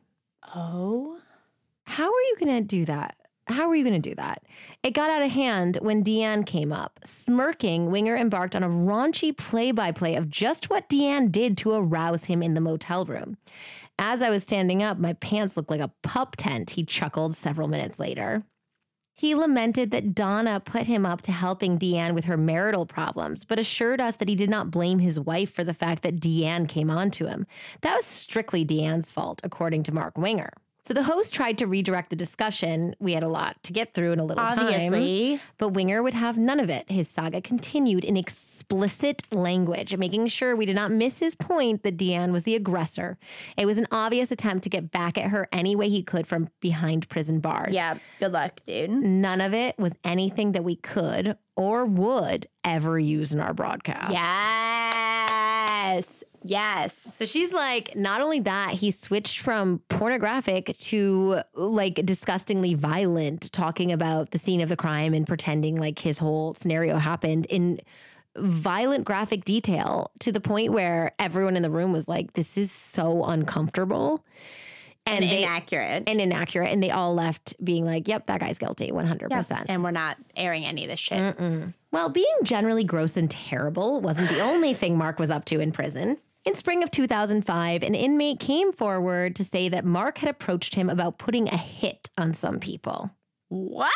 Oh. 0.53 1.17
How 1.85 2.05
are 2.05 2.21
you 2.29 2.35
going 2.39 2.61
to 2.61 2.63
do 2.63 2.85
that? 2.85 3.17
How 3.47 3.69
were 3.69 3.75
you 3.75 3.83
going 3.85 4.01
to 4.01 4.09
do 4.09 4.15
that? 4.15 4.43
It 4.83 4.91
got 4.93 5.09
out 5.09 5.21
of 5.21 5.31
hand 5.31 5.77
when 5.81 6.03
Deanne 6.03 6.45
came 6.45 6.73
up. 6.73 6.99
Smirking, 7.03 7.89
Winger 7.89 8.17
embarked 8.17 8.55
on 8.55 8.63
a 8.63 8.69
raunchy 8.69 9.35
play 9.35 9.71
by 9.71 9.91
play 9.91 10.15
of 10.15 10.29
just 10.29 10.69
what 10.69 10.89
Deanne 10.89 11.31
did 11.31 11.57
to 11.59 11.73
arouse 11.73 12.25
him 12.25 12.43
in 12.43 12.55
the 12.55 12.61
motel 12.61 13.05
room. 13.05 13.37
As 13.97 14.21
I 14.21 14.29
was 14.29 14.43
standing 14.43 14.83
up, 14.83 14.99
my 14.99 15.13
pants 15.13 15.55
looked 15.55 15.69
like 15.69 15.79
a 15.79 15.93
pup 16.03 16.35
tent, 16.35 16.71
he 16.71 16.83
chuckled 16.83 17.35
several 17.35 17.67
minutes 17.67 17.99
later. 17.99 18.43
He 19.15 19.33
lamented 19.33 19.89
that 19.91 20.13
Donnah 20.13 20.63
put 20.63 20.85
him 20.85 21.03
up 21.03 21.21
to 21.23 21.31
helping 21.31 21.79
Deanne 21.79 22.13
with 22.13 22.25
her 22.25 22.37
marital 22.37 22.85
problems, 22.85 23.45
but 23.45 23.57
assured 23.57 23.99
us 23.99 24.17
that 24.17 24.29
he 24.29 24.35
did 24.35 24.49
not 24.49 24.69
blame 24.69 24.99
his 24.99 25.19
wife 25.19 25.51
for 25.51 25.63
the 25.63 25.73
fact 25.73 26.03
that 26.03 26.19
Deanne 26.19 26.69
came 26.69 26.91
on 26.91 27.09
to 27.11 27.25
him. 27.25 27.47
That 27.81 27.95
was 27.95 28.05
strictly 28.05 28.63
Deanne's 28.63 29.11
fault, 29.11 29.41
according 29.43 29.81
to 29.83 29.93
Mark 29.93 30.19
Winger. 30.19 30.51
So 30.87 30.93
the 30.93 31.03
host 31.03 31.33
tried 31.33 31.57
to 31.57 31.67
redirect 31.67 32.11
the 32.11 32.15
discussion. 32.15 32.95
We 32.97 33.11
had 33.11 33.21
a 33.21 33.27
lot 33.27 33.61
to 33.63 33.73
get 33.73 33.93
through 33.93 34.13
in 34.13 34.19
a 34.19 34.23
little 34.23 34.41
time. 34.41 34.57
But 35.57 35.71
Winger 35.71 36.01
would 36.01 36.13
have 36.13 36.37
none 36.37 36.61
of 36.61 36.69
it. 36.69 36.89
His 36.89 37.09
saga 37.09 37.41
continued 37.41 38.05
in 38.05 38.15
explicit 38.15 39.23
language, 39.29 39.97
making 39.97 40.27
sure 40.27 40.55
we 40.55 40.65
did 40.65 40.77
not 40.77 40.89
miss 40.89 41.19
his 41.19 41.35
point 41.35 41.83
that 41.83 41.97
Deanne 41.97 42.31
was 42.31 42.43
the 42.43 42.55
aggressor. 42.55 43.17
It 43.57 43.65
was 43.65 43.77
an 43.77 43.87
obvious 43.91 44.31
attempt 44.31 44.63
to 44.63 44.69
get 44.69 44.89
back 44.89 45.17
at 45.17 45.31
her 45.31 45.49
any 45.51 45.75
way 45.75 45.89
he 45.89 46.03
could 46.03 46.25
from 46.25 46.47
behind 46.61 47.09
prison 47.09 47.41
bars. 47.41 47.75
Yeah. 47.75 47.97
Good 48.21 48.31
luck, 48.31 48.61
dude. 48.65 48.89
None 48.89 49.41
of 49.41 49.53
it 49.53 49.77
was 49.77 49.91
anything 50.05 50.53
that 50.53 50.63
we 50.63 50.77
could 50.77 51.37
or 51.57 51.85
would 51.85 52.47
ever 52.63 52.97
use 52.97 53.33
in 53.33 53.41
our 53.41 53.53
broadcast. 53.53 54.13
Yes. 54.13 56.16
Yes. 56.43 57.15
So 57.15 57.25
she's 57.25 57.51
like, 57.51 57.95
not 57.95 58.21
only 58.21 58.39
that, 58.41 58.71
he 58.71 58.91
switched 58.91 59.39
from 59.39 59.79
pornographic 59.89 60.77
to 60.77 61.41
like 61.53 61.95
disgustingly 62.05 62.73
violent, 62.73 63.51
talking 63.51 63.91
about 63.91 64.31
the 64.31 64.37
scene 64.37 64.61
of 64.61 64.69
the 64.69 64.77
crime 64.77 65.13
and 65.13 65.25
pretending 65.27 65.75
like 65.77 65.99
his 65.99 66.19
whole 66.19 66.53
scenario 66.53 66.97
happened 66.97 67.47
in 67.49 67.79
violent 68.37 69.03
graphic 69.03 69.43
detail 69.45 70.11
to 70.19 70.31
the 70.31 70.39
point 70.39 70.71
where 70.71 71.11
everyone 71.19 71.55
in 71.57 71.63
the 71.63 71.71
room 71.71 71.91
was 71.91 72.07
like, 72.07 72.33
this 72.33 72.57
is 72.57 72.71
so 72.71 73.25
uncomfortable. 73.25 74.23
And, 75.05 75.23
And 75.23 75.31
they, 75.31 75.43
inaccurate. 75.43 76.03
and 76.05 76.19
inaccurate. 76.19 76.67
And 76.67 76.83
they 76.83 76.91
all 76.91 77.15
left 77.15 77.55
being 77.63 77.85
like, 77.85 78.07
yep, 78.09 78.27
that 78.27 78.41
guy's 78.41 78.57
guilty 78.57 78.91
100%. 78.91 79.65
And 79.69 79.81
we're 79.81 79.91
not 79.91 80.17
airing 80.35 80.65
any 80.65 80.83
of 80.83 80.89
this 80.91 80.99
shit. 80.99 81.35
Well, 81.91 82.09
being 82.09 82.27
generally 82.43 82.83
gross 82.83 83.15
and 83.15 83.31
terrible 83.31 84.01
wasn't 84.01 84.29
the 84.29 84.41
only 84.41 84.73
thing 84.73 84.97
Mark 84.97 85.17
was 85.17 85.31
up 85.31 85.45
to 85.45 85.59
in 85.61 85.71
prison. 85.71 86.17
In 86.47 86.55
spring 86.55 86.81
of 86.81 86.91
2005, 86.91 87.83
an 87.83 87.93
inmate 87.93 88.39
came 88.39 88.71
forward 88.71 89.35
to 89.35 89.43
say 89.43 89.67
that 89.67 89.83
Mark 89.83 90.19
had 90.19 90.29
approached 90.29 90.75
him 90.75 90.89
about 90.89 91.17
putting 91.17 91.49
a 91.49 91.57
hit 91.57 92.09
on 92.17 92.33
some 92.33 92.61
people. 92.61 93.11
What? 93.49 93.91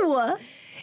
Who? 0.00 0.36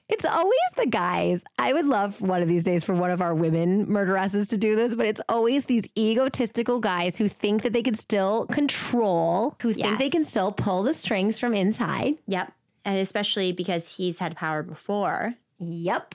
It's 0.07 0.23
always 0.23 0.59
the 0.77 0.85
guys. 0.85 1.43
I 1.57 1.73
would 1.73 1.88
love 1.88 2.21
one 2.21 2.43
of 2.43 2.47
these 2.47 2.63
days 2.63 2.83
for 2.83 2.93
one 2.93 3.09
of 3.09 3.21
our 3.21 3.33
women 3.33 3.88
murderesses 3.88 4.49
to 4.49 4.57
do 4.57 4.75
this, 4.75 4.93
but 4.93 5.07
it's 5.07 5.21
always 5.27 5.65
these 5.65 5.89
egotistical 5.97 6.79
guys 6.79 7.17
who 7.17 7.27
think 7.27 7.63
that 7.63 7.73
they 7.73 7.81
can 7.81 7.95
still 7.95 8.45
control, 8.45 9.55
who 9.63 9.73
think 9.73 9.97
they 9.97 10.11
can 10.11 10.23
still 10.23 10.51
pull 10.51 10.83
the 10.83 10.93
strings 10.93 11.39
from 11.39 11.55
inside. 11.55 12.17
Yep. 12.27 12.53
And 12.85 12.99
especially 12.99 13.51
because 13.51 13.95
he's 13.95 14.19
had 14.19 14.35
power 14.35 14.61
before. 14.61 15.33
Yep. 15.57 16.13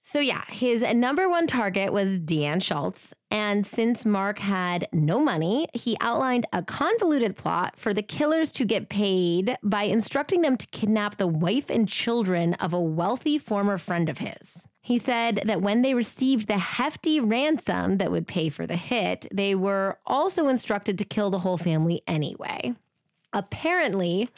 So, 0.00 0.20
yeah, 0.20 0.44
his 0.48 0.80
number 0.94 1.28
one 1.28 1.46
target 1.46 1.92
was 1.92 2.20
Deanne 2.20 2.62
Schultz. 2.62 3.12
And 3.30 3.66
since 3.66 4.06
Mark 4.06 4.38
had 4.38 4.88
no 4.92 5.22
money, 5.22 5.68
he 5.74 5.96
outlined 6.00 6.46
a 6.52 6.62
convoluted 6.62 7.36
plot 7.36 7.76
for 7.76 7.92
the 7.92 8.02
killers 8.02 8.50
to 8.52 8.64
get 8.64 8.88
paid 8.88 9.56
by 9.62 9.82
instructing 9.82 10.40
them 10.40 10.56
to 10.56 10.66
kidnap 10.68 11.16
the 11.16 11.26
wife 11.26 11.68
and 11.68 11.88
children 11.88 12.54
of 12.54 12.72
a 12.72 12.80
wealthy 12.80 13.38
former 13.38 13.76
friend 13.76 14.08
of 14.08 14.18
his. 14.18 14.64
He 14.80 14.96
said 14.96 15.42
that 15.44 15.60
when 15.60 15.82
they 15.82 15.92
received 15.92 16.48
the 16.48 16.56
hefty 16.56 17.20
ransom 17.20 17.98
that 17.98 18.10
would 18.10 18.26
pay 18.26 18.48
for 18.48 18.66
the 18.66 18.76
hit, 18.76 19.26
they 19.30 19.54
were 19.54 19.98
also 20.06 20.48
instructed 20.48 20.96
to 20.98 21.04
kill 21.04 21.30
the 21.30 21.40
whole 21.40 21.58
family 21.58 22.00
anyway. 22.06 22.74
Apparently, 23.34 24.30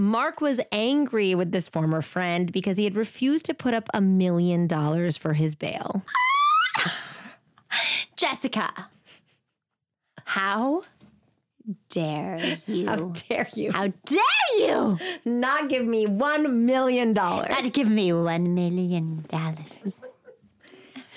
Mark 0.00 0.40
was 0.40 0.58
angry 0.72 1.34
with 1.34 1.52
this 1.52 1.68
former 1.68 2.00
friend 2.00 2.50
because 2.50 2.78
he 2.78 2.84
had 2.84 2.96
refused 2.96 3.44
to 3.46 3.54
put 3.54 3.74
up 3.74 3.88
a 3.92 4.00
million 4.00 4.66
dollars 4.66 5.18
for 5.18 5.34
his 5.34 5.54
bail. 5.54 6.04
Jessica. 8.16 8.88
How 10.24 10.82
dare 11.90 12.56
you? 12.66 12.86
How 12.86 12.96
dare 13.28 13.48
you 13.54 13.72
How 13.72 13.88
dare 13.88 14.58
you 14.58 14.98
not 15.24 15.68
give 15.68 15.84
me 15.84 16.06
one 16.06 16.64
million 16.64 17.12
dollars? 17.12 17.50
not 17.50 17.72
give 17.72 17.90
me 17.90 18.12
one 18.12 18.54
million 18.54 19.26
dollars? 19.28 20.02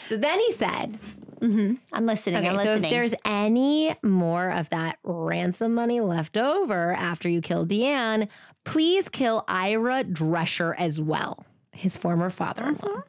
So 0.07 0.17
then 0.17 0.39
he 0.39 0.51
said, 0.51 0.99
mm-hmm. 1.39 1.75
I'm 1.93 2.05
listening. 2.05 2.37
okay, 2.45 2.49
I'm 2.49 2.57
so 2.57 2.75
if 2.75 2.81
there's 2.81 3.15
any 3.23 3.95
more 4.03 4.49
of 4.49 4.69
that 4.71 4.97
ransom 5.03 5.73
money 5.73 6.01
left 6.01 6.35
over 6.35 6.91
after 6.91 7.29
you 7.29 7.39
kill 7.39 7.65
Deanne, 7.65 8.27
please 8.63 9.09
kill 9.09 9.43
Ira 9.47 10.03
Drescher 10.03 10.73
as 10.77 10.99
well, 10.99 11.45
his 11.71 11.97
former 11.97 12.29
father 12.29 12.63
in 12.63 12.73
law. 12.75 12.79
Mm-hmm. 12.79 12.99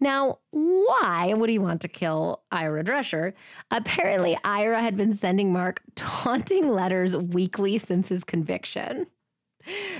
Now, 0.00 0.38
why 0.50 1.32
would 1.34 1.50
he 1.50 1.58
want 1.58 1.80
to 1.82 1.88
kill 1.88 2.42
Ira 2.50 2.84
Drescher? 2.84 3.34
Apparently, 3.70 4.36
Ira 4.44 4.80
had 4.80 4.96
been 4.96 5.14
sending 5.14 5.52
Mark 5.52 5.82
taunting 5.94 6.68
letters 6.68 7.16
weekly 7.16 7.78
since 7.78 8.08
his 8.08 8.24
conviction. 8.24 9.06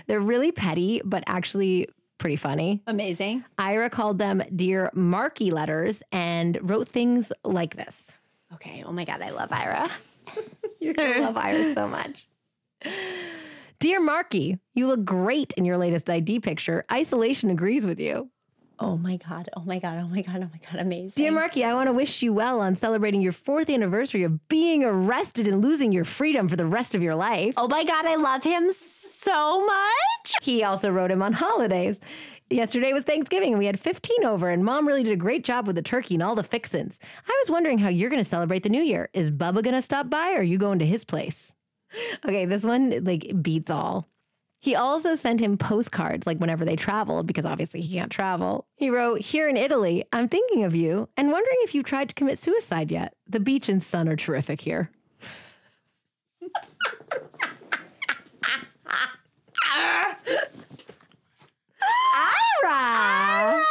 They're 0.06 0.20
really 0.20 0.52
petty, 0.52 1.02
but 1.04 1.22
actually 1.26 1.88
pretty 2.18 2.36
funny. 2.36 2.82
Amazing. 2.86 3.44
Ira 3.58 3.90
called 3.90 4.18
them 4.18 4.42
Dear 4.54 4.90
Marky 4.94 5.50
letters 5.50 6.02
and 6.12 6.58
wrote 6.62 6.88
things 6.88 7.32
like 7.44 7.76
this. 7.76 8.14
Okay. 8.54 8.82
Oh 8.86 8.92
my 8.92 9.04
God. 9.04 9.22
I 9.22 9.30
love 9.30 9.50
Ira. 9.52 9.88
You're 10.80 10.94
gonna 10.94 11.20
love 11.20 11.36
Ira 11.36 11.74
so 11.74 11.88
much. 11.88 12.26
Dear 13.80 13.98
Marky, 13.98 14.58
you 14.74 14.86
look 14.86 15.06
great 15.06 15.54
in 15.54 15.64
your 15.64 15.78
latest 15.78 16.10
ID 16.10 16.40
picture. 16.40 16.84
Isolation 16.92 17.48
agrees 17.48 17.86
with 17.86 17.98
you. 17.98 18.28
Oh 18.78 18.98
my 18.98 19.16
God. 19.16 19.48
Oh 19.56 19.62
my 19.64 19.78
God. 19.78 19.96
Oh 19.98 20.06
my 20.06 20.20
God. 20.20 20.36
Oh 20.36 20.50
my 20.52 20.60
God. 20.70 20.80
Amazing. 20.80 21.12
Dear 21.16 21.32
Marky, 21.32 21.64
I 21.64 21.72
want 21.72 21.86
to 21.86 21.94
wish 21.94 22.20
you 22.20 22.34
well 22.34 22.60
on 22.60 22.76
celebrating 22.76 23.22
your 23.22 23.32
fourth 23.32 23.70
anniversary 23.70 24.22
of 24.22 24.46
being 24.48 24.84
arrested 24.84 25.48
and 25.48 25.62
losing 25.62 25.92
your 25.92 26.04
freedom 26.04 26.46
for 26.46 26.56
the 26.56 26.66
rest 26.66 26.94
of 26.94 27.02
your 27.02 27.14
life. 27.14 27.54
Oh 27.56 27.68
my 27.68 27.82
God. 27.84 28.04
I 28.04 28.16
love 28.16 28.44
him 28.44 28.70
so 28.70 29.64
much. 29.64 30.34
He 30.42 30.62
also 30.62 30.90
wrote 30.90 31.10
him 31.10 31.22
on 31.22 31.32
holidays. 31.32 32.00
Yesterday 32.50 32.92
was 32.92 33.04
Thanksgiving 33.04 33.52
and 33.52 33.58
we 33.58 33.64
had 33.64 33.80
15 33.80 34.24
over, 34.26 34.50
and 34.50 34.62
mom 34.62 34.86
really 34.86 35.04
did 35.04 35.14
a 35.14 35.16
great 35.16 35.42
job 35.42 35.66
with 35.66 35.76
the 35.76 35.82
turkey 35.82 36.16
and 36.16 36.22
all 36.22 36.34
the 36.34 36.42
fixins. 36.42 37.00
I 37.26 37.40
was 37.42 37.50
wondering 37.50 37.78
how 37.78 37.88
you're 37.88 38.10
going 38.10 38.22
to 38.22 38.28
celebrate 38.28 38.62
the 38.62 38.68
new 38.68 38.82
year. 38.82 39.08
Is 39.14 39.30
Bubba 39.30 39.62
going 39.62 39.72
to 39.72 39.80
stop 39.80 40.10
by 40.10 40.32
or 40.32 40.40
are 40.40 40.42
you 40.42 40.58
going 40.58 40.80
to 40.80 40.86
his 40.86 41.02
place? 41.02 41.54
Okay, 42.24 42.44
this 42.44 42.64
one 42.64 43.04
like 43.04 43.32
beats 43.42 43.70
all. 43.70 44.08
He 44.62 44.74
also 44.74 45.14
sent 45.14 45.40
him 45.40 45.56
postcards 45.56 46.26
like 46.26 46.38
whenever 46.38 46.66
they 46.66 46.76
traveled 46.76 47.26
because 47.26 47.46
obviously 47.46 47.80
he 47.80 47.96
can't 47.96 48.12
travel. 48.12 48.66
He 48.76 48.90
wrote, 48.90 49.20
Here 49.20 49.48
in 49.48 49.56
Italy, 49.56 50.04
I'm 50.12 50.28
thinking 50.28 50.64
of 50.64 50.76
you 50.76 51.08
and 51.16 51.32
wondering 51.32 51.56
if 51.60 51.74
you've 51.74 51.86
tried 51.86 52.10
to 52.10 52.14
commit 52.14 52.38
suicide 52.38 52.90
yet. 52.90 53.14
The 53.26 53.40
beach 53.40 53.70
and 53.70 53.82
sun 53.82 54.08
are 54.08 54.16
terrific 54.16 54.60
here. 54.60 54.90
Ira! 62.62 63.64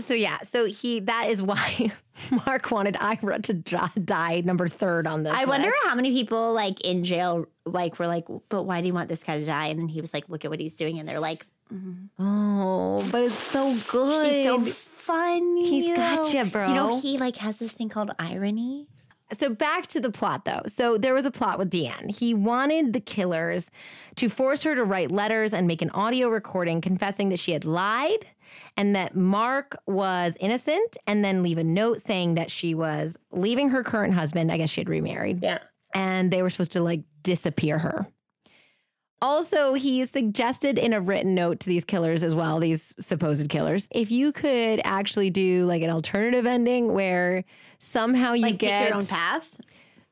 So 0.00 0.14
yeah, 0.14 0.38
so 0.42 0.66
he 0.66 1.00
that 1.00 1.28
is 1.28 1.42
why 1.42 1.92
Mark 2.46 2.70
wanted 2.70 2.96
Ira 2.98 3.40
to 3.40 3.54
die 3.54 4.42
number 4.44 4.68
third 4.68 5.06
on 5.06 5.22
this. 5.22 5.34
I 5.34 5.44
wonder 5.44 5.70
how 5.86 5.94
many 5.94 6.12
people 6.12 6.52
like 6.52 6.80
in 6.82 7.04
jail 7.04 7.46
like 7.64 7.98
were 7.98 8.06
like, 8.06 8.26
but 8.48 8.64
why 8.64 8.80
do 8.80 8.86
you 8.86 8.94
want 8.94 9.08
this 9.08 9.22
guy 9.22 9.38
to 9.38 9.44
die? 9.44 9.66
And 9.66 9.80
then 9.80 9.88
he 9.88 10.00
was 10.00 10.12
like, 10.12 10.28
look 10.28 10.44
at 10.44 10.50
what 10.50 10.60
he's 10.60 10.76
doing, 10.76 10.98
and 10.98 11.08
they're 11.08 11.20
like, 11.20 11.46
mm-hmm. 11.72 12.06
Oh, 12.22 13.06
but 13.10 13.24
it's 13.24 13.34
so 13.34 13.74
good. 13.90 14.26
he's 14.26 14.44
so 14.44 14.60
funny. 14.60 15.68
He's 15.68 15.96
gotcha, 15.96 16.44
bro. 16.46 16.68
You 16.68 16.74
know, 16.74 17.00
he 17.00 17.18
like 17.18 17.36
has 17.36 17.58
this 17.58 17.72
thing 17.72 17.88
called 17.88 18.10
irony. 18.18 18.88
So 19.32 19.50
back 19.50 19.88
to 19.88 20.00
the 20.00 20.10
plot 20.10 20.44
though. 20.44 20.62
So 20.66 20.96
there 20.96 21.12
was 21.12 21.26
a 21.26 21.30
plot 21.30 21.58
with 21.58 21.70
Deanne. 21.70 22.16
He 22.16 22.32
wanted 22.32 22.94
the 22.94 23.00
killers 23.00 23.70
to 24.16 24.28
force 24.28 24.62
her 24.62 24.74
to 24.74 24.84
write 24.84 25.10
letters 25.10 25.52
and 25.52 25.66
make 25.66 25.82
an 25.82 25.90
audio 25.90 26.28
recording 26.28 26.80
confessing 26.80 27.28
that 27.28 27.38
she 27.38 27.52
had 27.52 27.66
lied 27.66 28.26
and 28.76 28.94
that 28.96 29.14
Mark 29.16 29.76
was 29.86 30.36
innocent 30.40 30.96
and 31.06 31.24
then 31.24 31.42
leave 31.42 31.58
a 31.58 31.64
note 31.64 32.00
saying 32.00 32.34
that 32.36 32.50
she 32.50 32.74
was 32.74 33.18
leaving 33.32 33.70
her 33.70 33.82
current 33.82 34.14
husband. 34.14 34.50
I 34.52 34.56
guess 34.56 34.70
she 34.70 34.80
had 34.80 34.88
remarried. 34.88 35.42
Yeah. 35.42 35.58
And 35.94 36.30
they 36.32 36.42
were 36.42 36.50
supposed 36.50 36.72
to 36.72 36.82
like 36.82 37.02
disappear 37.22 37.78
her. 37.78 38.06
Also, 39.20 39.74
he 39.74 40.04
suggested 40.04 40.78
in 40.78 40.92
a 40.92 41.00
written 41.00 41.34
note 41.34 41.58
to 41.60 41.68
these 41.68 41.84
killers 41.84 42.22
as 42.22 42.36
well, 42.36 42.60
these 42.60 42.94
supposed 43.00 43.48
killers, 43.48 43.88
if 43.90 44.12
you 44.12 44.30
could 44.30 44.80
actually 44.84 45.28
do 45.28 45.66
like 45.66 45.82
an 45.82 45.90
alternative 45.90 46.46
ending 46.46 46.92
where 46.94 47.44
somehow 47.80 48.32
you 48.34 48.42
Like 48.42 48.58
get 48.58 48.86
your 48.88 48.94
own 48.96 49.04
path. 49.04 49.56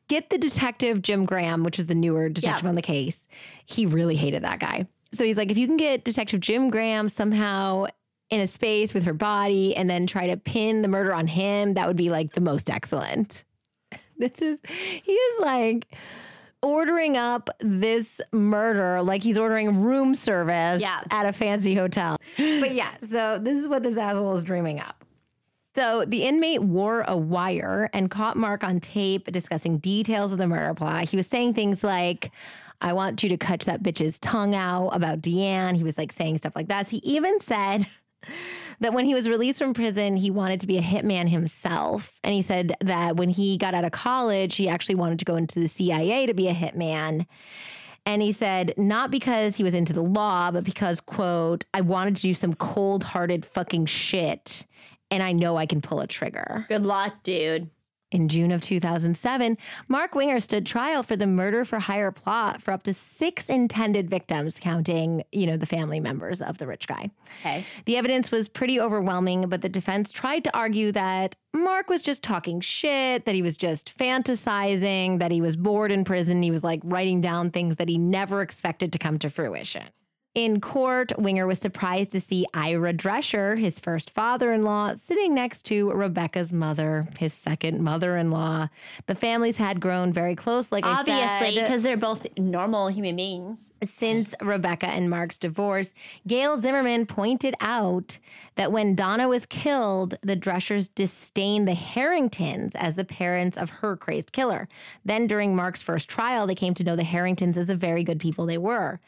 get 0.09 0.31
the 0.31 0.39
detective 0.39 1.02
Jim 1.02 1.24
Graham, 1.24 1.62
which 1.62 1.78
is 1.78 1.86
the 1.86 1.94
newer 1.94 2.28
detective 2.28 2.64
Yeah. 2.64 2.68
on 2.68 2.74
the 2.74 2.82
case. 2.82 3.28
He 3.64 3.86
really 3.86 4.16
hated 4.16 4.43
that 4.43 4.59
guy. 4.59 4.89
So 5.12 5.24
he's 5.24 5.39
like, 5.39 5.52
if 5.52 5.56
you 5.56 5.68
can 5.68 5.77
get 5.77 6.02
Detective 6.05 6.40
Jim 6.40 6.68
Graham 6.68 7.09
somehow 7.09 7.86
in 8.31 8.40
a 8.40 8.47
space 8.47 8.93
with 8.94 9.05
her 9.05 9.15
body 9.15 9.77
and 9.77 9.89
then 9.89 10.07
try 10.07 10.27
to 10.27 10.36
pin 10.36 10.82
the 10.82 10.89
murder 10.89 11.15
on 11.15 11.27
him, 11.27 11.74
that 11.74 11.86
would 11.86 11.97
be 11.97 12.11
like 12.11 12.32
the 12.32 12.40
most 12.40 12.70
excellent. 12.70 13.44
This 14.19 14.40
is, 14.40 14.61
he 15.05 15.12
is 15.12 15.40
like 15.43 15.86
ordering 16.62 17.16
up 17.19 17.51
this 17.61 18.20
murder 18.32 19.03
like 19.03 19.23
he's 19.23 19.36
ordering 19.39 19.82
room 19.82 20.15
service 20.15 20.81
Yeah. 20.81 21.01
at 21.11 21.27
a 21.27 21.32
fancy 21.32 21.74
hotel. 21.74 22.16
But 22.36 22.73
yeah, 22.73 22.97
so 23.03 23.39
this 23.39 23.59
is 23.59 23.69
what 23.69 23.82
this 23.82 23.97
asshole 23.98 24.35
is 24.35 24.43
dreaming 24.43 24.81
up. 24.81 25.05
So 25.74 26.07
the 26.07 26.23
inmate 26.23 26.62
wore 26.62 27.03
a 27.03 27.15
wire 27.16 27.90
and 27.93 28.11
caught 28.11 28.39
Mark 28.39 28.65
on 28.65 28.81
tape 28.81 29.31
discussing 29.31 29.77
details 29.78 30.32
of 30.32 30.39
the 30.39 30.47
murder 30.47 30.73
plot. 30.73 31.11
He 31.11 31.16
was 31.19 31.27
saying 31.27 31.53
things 31.53 31.85
like, 31.85 32.32
I 32.81 32.94
want 32.94 33.23
you 33.23 33.28
to 33.28 33.36
cut 33.36 33.61
that 33.61 33.82
bitch's 33.82 34.19
tongue 34.19 34.55
out 34.55 34.89
about 34.89 35.20
Deanne. 35.20 35.77
He 35.77 35.85
was 35.85 35.98
like 35.98 36.11
saying 36.12 36.39
stuff 36.39 36.57
like 36.57 36.69
that. 36.69 36.89
He 36.89 36.98
even 37.05 37.39
said 37.40 37.86
that 38.81 38.93
when 38.93 39.07
he 39.07 39.15
was 39.15 39.28
released 39.28 39.59
from 39.59 39.74
prison, 39.74 40.16
he 40.16 40.31
wanted 40.31 40.61
to 40.61 40.66
be 40.66 40.78
a 40.78 40.82
hitman 40.82 41.28
himself. 41.28 42.20
And 42.23 42.35
he 42.35 42.43
said 42.43 42.74
that 42.81 43.16
when 43.16 43.31
he 43.31 43.57
got 43.57 43.74
out 43.74 43.85
of 43.85 43.93
college, 43.93 44.57
he 44.57 44.69
actually 44.69 44.97
wanted 44.97 45.19
to 45.20 45.24
go 45.24 45.36
into 45.36 45.61
the 45.61 45.69
CIA 45.69 46.27
to 46.27 46.35
be 46.35 46.48
a 46.48 46.55
hitman. 46.55 47.27
And 48.05 48.23
he 48.23 48.31
said, 48.31 48.73
not 48.77 49.11
because 49.11 49.57
he 49.57 49.65
was 49.65 49.74
into 49.74 49.93
the 49.93 50.03
law, 50.03 50.53
but 50.53 50.62
because, 50.62 51.01
quote, 51.01 51.65
I 51.74 51.81
wanted 51.81 52.16
to 52.16 52.23
do 52.23 52.35
some 52.35 52.55
cold 52.55 53.03
hearted 53.03 53.44
fucking 53.44 53.86
shit. 53.86 54.65
And 55.11 55.23
I 55.23 55.32
know 55.32 55.57
I 55.57 55.66
can 55.66 55.81
pull 55.81 56.01
a 56.01 56.07
trigger. 56.07 56.66
Good 56.69 56.86
luck, 56.86 57.23
dude. 57.23 57.70
In 58.12 58.28
June 58.28 58.53
of 58.53 58.62
2007, 58.62 59.59
Mark 59.89 60.15
Winger 60.15 60.39
stood 60.39 60.65
trial 60.65 61.03
for 61.03 61.16
the 61.16 61.27
murder 61.27 61.65
for 61.65 61.81
hire 61.81 62.12
plot 62.12 62.62
for 62.62 62.70
up 62.70 62.85
to 62.85 62.93
six 62.93 63.49
intended 63.49 64.09
victims, 64.09 64.61
counting, 64.61 65.24
you 65.33 65.45
know, 65.45 65.57
the 65.57 65.66
family 65.66 65.99
members 65.99 66.41
of 66.41 66.59
the 66.59 66.69
rich 66.69 66.87
guy. 66.87 67.11
Okay. 67.41 67.65
The 67.85 67.97
evidence 67.97 68.31
was 68.31 68.47
pretty 68.49 68.81
overwhelming, 68.81 69.49
but 69.49 69.61
the 69.61 69.69
defense 69.69 70.12
tried 70.12 70.45
to 70.45 70.57
argue 70.57 70.93
that 70.93 71.35
Mark 71.53 71.89
was 71.89 72.01
just 72.01 72.23
talking 72.23 72.61
shit, 72.61 73.24
that 73.24 73.35
he 73.35 73.43
was 73.43 73.57
just 73.57 73.97
fantasizing, 73.99 75.19
that 75.19 75.33
he 75.33 75.41
was 75.41 75.57
bored 75.57 75.91
in 75.91 76.05
prison. 76.05 76.43
He 76.43 76.53
was 76.53 76.62
like 76.62 76.81
writing 76.85 77.20
down 77.20 77.51
things 77.51 77.74
that 77.77 77.89
he 77.89 77.99
never 77.99 78.41
expected 78.41 78.93
to 78.93 79.01
come 79.01 79.19
to 79.19 79.31
fruition. 79.31 79.83
In 80.37 80.61
court, 80.61 81.13
Winger 81.17 81.47
was 81.47 81.59
surprised 81.59 82.13
to 82.13 82.21
see 82.21 82.45
Ira 82.53 82.93
Drescher, 82.93 83.59
his 83.59 83.81
first 83.81 84.11
father 84.11 84.53
in 84.53 84.65
law, 84.65 84.93
sitting 84.93 85.35
next 85.35 85.63
to 85.65 85.91
Rebecca's 85.91 86.53
mother, 86.53 87.07
his 87.19 87.33
second 87.33 87.81
mother 87.81 88.19
in 88.19 88.31
law. 88.31 88.69
The 89.07 89.15
families 89.15 89.57
had 89.57 89.81
grown 89.81 90.13
very 90.13 90.37
close, 90.37 90.71
like 90.71 90.85
I 90.85 91.01
Obviously, 91.01 91.59
because 91.63 91.83
they're 91.83 91.97
both 91.97 92.27
normal 92.37 92.89
human 92.89 93.17
beings. 93.17 93.73
Since 93.82 94.35
Rebecca 94.40 94.86
and 94.86 95.11
Mark's 95.11 95.39
divorce, 95.39 95.93
Gail 96.27 96.59
Zimmerman 96.59 97.05
pointed 97.05 97.55
out 97.61 98.19
that 98.55 98.73
when 98.73 98.94
Donnah 98.94 99.28
was 99.28 99.44
killed, 99.44 100.15
the 100.23 100.36
Dreschers 100.36 100.89
disdained 100.94 101.69
the 101.69 101.74
Harringtons 101.74 102.74
as 102.74 102.94
the 102.94 103.05
parents 103.05 103.59
of 103.59 103.70
her 103.70 103.97
crazed 103.97 104.32
killer. 104.32 104.66
Then, 105.05 105.27
during 105.27 105.55
Mark's 105.55 105.82
first 105.82 106.09
trial, 106.09 106.47
they 106.47 106.55
came 106.55 106.73
to 106.74 106.85
know 106.85 106.97
the 106.97 107.05
Harringtons 107.05 107.59
as 107.59 107.66
the 107.66 107.77
very 107.77 108.03
good 108.03 108.19
people 108.19 108.47
they 108.47 108.59
were. 108.59 109.01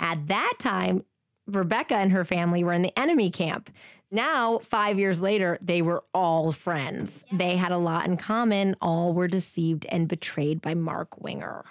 At 0.00 0.26
that 0.26 0.54
time, 0.58 1.04
Rebecca 1.46 1.94
and 1.94 2.10
her 2.10 2.24
family 2.24 2.64
were 2.64 2.72
in 2.72 2.82
the 2.82 2.98
enemy 2.98 3.30
camp. 3.30 3.70
Now, 4.10 4.58
five 4.58 4.98
years 4.98 5.20
later, 5.20 5.58
they 5.60 5.82
were 5.82 6.02
all 6.12 6.50
friends. 6.50 7.24
They 7.30 7.56
had 7.56 7.70
a 7.70 7.78
lot 7.78 8.06
in 8.06 8.16
common. 8.16 8.74
All 8.80 9.12
were 9.12 9.28
deceived 9.28 9.86
and 9.88 10.08
betrayed 10.08 10.60
by 10.60 10.74
Mark 10.74 11.20
Winger. 11.20 11.64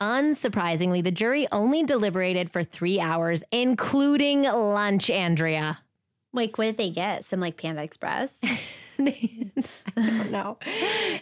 Unsurprisingly, 0.00 1.04
the 1.04 1.10
jury 1.10 1.46
only 1.52 1.84
deliberated 1.84 2.50
for 2.50 2.64
three 2.64 2.98
hours, 2.98 3.44
including 3.52 4.44
lunch, 4.44 5.10
Andrea. 5.10 5.80
Like, 6.32 6.56
what 6.56 6.64
did 6.64 6.78
they 6.78 6.90
get? 6.90 7.24
Some 7.24 7.40
like 7.40 7.56
Panda 7.56 7.82
Express? 7.82 8.42
I 8.98 9.76
don't 9.96 10.30
know. 10.30 10.58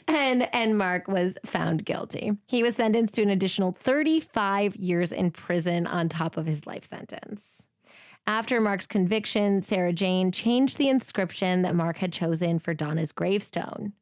And 0.06 0.52
and 0.54 0.76
Mark 0.76 1.08
was 1.08 1.38
found 1.44 1.84
guilty. 1.84 2.32
He 2.46 2.62
was 2.62 2.76
sentenced 2.76 3.14
to 3.14 3.22
an 3.22 3.30
additional 3.30 3.76
35 3.78 4.76
years 4.76 5.12
in 5.12 5.30
prison 5.30 5.86
on 5.86 6.08
top 6.08 6.36
of 6.36 6.46
his 6.46 6.66
life 6.66 6.84
sentence. 6.84 7.66
After 8.26 8.60
Mark's 8.60 8.86
conviction, 8.86 9.62
Sarah 9.62 9.92
Jane 9.92 10.30
changed 10.32 10.76
the 10.76 10.88
inscription 10.88 11.62
that 11.62 11.74
Mark 11.74 11.98
had 11.98 12.12
chosen 12.12 12.58
for 12.58 12.74
Donnah's 12.74 13.12
gravestone. 13.12 13.94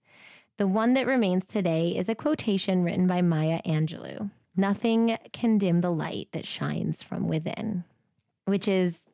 The 0.59 0.67
one 0.67 0.95
that 0.95 1.07
remains 1.07 1.47
today 1.47 1.91
is 1.91 2.09
a 2.09 2.15
quotation 2.15 2.83
written 2.83 3.07
by 3.07 3.23
Maya 3.23 3.61
Angelou. 3.65 4.31
Nothing 4.57 5.19
can 5.33 5.59
dim 5.59 5.81
the 5.81 5.91
light 5.91 6.29
that 6.33 6.47
shines 6.47 7.03
from 7.03 7.29
within, 7.29 7.85
which 8.47 8.67
is 8.69 9.05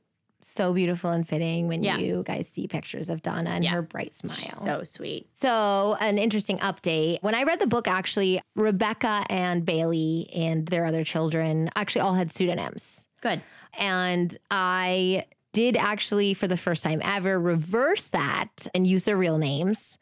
so 0.40 0.72
beautiful 0.72 1.10
and 1.10 1.26
fitting 1.26 1.68
when 1.68 1.82
Yeah. 1.84 1.98
you 1.98 2.24
guys 2.26 2.48
see 2.48 2.66
pictures 2.66 3.08
of 3.08 3.22
Donnah 3.22 3.50
and 3.50 3.64
Yeah. 3.64 3.70
her 3.72 3.82
bright 3.82 4.12
smile. 4.12 4.36
so 4.36 4.82
sweet. 4.82 5.28
So, 5.32 5.96
an 6.00 6.18
interesting 6.18 6.58
update. 6.58 7.18
When 7.22 7.34
I 7.34 7.44
read 7.44 7.60
the 7.60 7.66
book, 7.66 7.86
actually, 7.86 8.40
Rebecca 8.56 9.24
and 9.30 9.64
Bailey 9.64 10.28
and 10.34 10.66
their 10.66 10.84
other 10.84 11.04
children 11.04 11.70
actually 11.76 12.02
all 12.02 12.14
had 12.14 12.32
pseudonyms. 12.32 13.06
Good. 13.20 13.40
And 13.78 14.36
I 14.50 15.26
did 15.52 15.76
actually, 15.76 16.34
for 16.34 16.48
the 16.48 16.56
first 16.56 16.82
time 16.82 17.00
ever, 17.04 17.38
reverse 17.38 18.08
that 18.08 18.66
and 18.74 18.84
use 18.86 19.04
their 19.04 19.16
real 19.16 19.38
names 19.38 19.96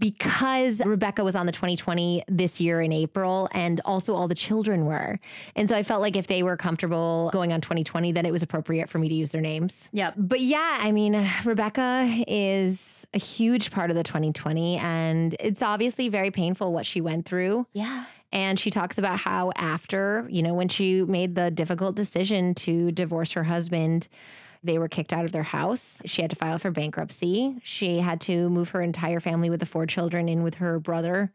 because 0.00 0.84
Rebecca 0.84 1.22
was 1.22 1.36
on 1.36 1.46
the 1.46 1.52
2020 1.52 2.24
this 2.26 2.60
year 2.60 2.80
in 2.80 2.90
April, 2.90 3.48
and 3.52 3.80
also 3.84 4.16
all 4.16 4.26
the 4.26 4.34
children 4.34 4.86
were. 4.86 5.20
And 5.54 5.68
so 5.68 5.76
I 5.76 5.84
felt 5.84 6.00
like 6.00 6.16
if 6.16 6.26
they 6.26 6.42
were 6.42 6.56
comfortable 6.56 7.30
going 7.32 7.52
on 7.52 7.60
2020, 7.60 8.10
then 8.12 8.26
it 8.26 8.32
was 8.32 8.42
appropriate 8.42 8.88
for 8.88 8.98
me 8.98 9.08
to 9.08 9.14
use 9.14 9.30
their 9.30 9.40
names. 9.40 9.88
Yeah. 9.92 10.10
But 10.16 10.40
yeah, 10.40 10.78
I 10.80 10.90
mean, 10.90 11.28
Rebecca 11.44 12.24
is 12.26 13.06
a 13.14 13.18
huge 13.18 13.70
part 13.70 13.90
of 13.90 13.96
the 13.96 14.02
2020, 14.02 14.78
and 14.78 15.36
it's 15.38 15.62
obviously 15.62 16.08
very 16.08 16.30
painful 16.30 16.72
what 16.72 16.86
she 16.86 17.00
went 17.00 17.26
through. 17.26 17.66
Yeah. 17.72 18.06
And 18.32 18.58
she 18.58 18.70
talks 18.70 18.96
about 18.96 19.18
how 19.18 19.52
after, 19.56 20.26
you 20.30 20.42
know, 20.42 20.54
when 20.54 20.68
she 20.68 21.02
made 21.02 21.34
the 21.34 21.50
difficult 21.50 21.96
decision 21.96 22.54
to 22.56 22.92
divorce 22.92 23.32
her 23.32 23.44
husband, 23.44 24.08
they 24.62 24.78
were 24.78 24.88
kicked 24.88 25.12
out 25.12 25.24
of 25.24 25.32
their 25.32 25.42
house. 25.42 26.00
She 26.04 26.22
had 26.22 26.30
to 26.30 26.36
file 26.36 26.58
for 26.58 26.70
bankruptcy. 26.70 27.56
She 27.62 27.98
had 27.98 28.20
to 28.22 28.48
move 28.50 28.70
her 28.70 28.82
entire 28.82 29.20
family 29.20 29.50
with 29.50 29.60
the 29.60 29.66
four 29.66 29.86
children 29.86 30.28
in 30.28 30.42
with 30.42 30.56
her 30.56 30.78
brother. 30.78 31.32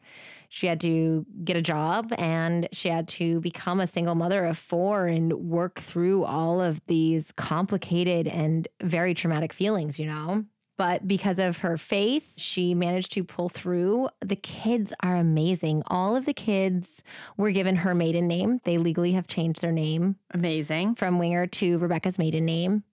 She 0.50 0.68
had 0.68 0.80
to 0.82 1.26
get 1.44 1.58
a 1.58 1.62
job 1.62 2.14
and 2.18 2.70
she 2.72 2.90
had 2.90 3.08
to 3.10 3.42
become 3.42 3.80
a 3.80 3.88
single 3.88 4.16
mother 4.16 4.46
of 4.46 4.58
four 4.58 5.06
and 5.06 5.34
work 5.34 5.80
through 5.80 6.24
all 6.24 6.62
of 6.62 6.80
these 6.88 7.32
complicated 7.34 8.28
and 8.28 8.68
very 8.82 9.14
traumatic 9.14 9.54
feelings, 9.54 10.00
you 10.00 10.06
know? 10.06 10.46
But 10.78 11.08
because 11.08 11.40
of 11.40 11.60
her 11.60 11.78
faith, 11.78 12.34
she 12.36 12.76
managed 12.76 13.14
to 13.14 13.24
pull 13.24 13.48
through. 13.48 14.10
The 14.20 14.36
kids 14.36 14.94
are 15.02 15.16
amazing. 15.16 15.84
All 15.88 16.18
of 16.18 16.26
the 16.26 16.34
kids 16.34 17.02
were 17.38 17.52
given 17.52 17.78
her 17.78 17.96
maiden 17.96 18.28
name. 18.28 18.60
They 18.66 18.78
legally 18.78 19.14
have 19.14 19.28
changed 19.28 19.62
their 19.62 19.72
name 19.72 20.18
Amazing. 20.32 20.96
from 20.96 21.18
Winger 21.18 21.48
to 21.48 21.78
Rebecca's 21.78 22.20
maiden 22.20 22.46
name. 22.46 22.84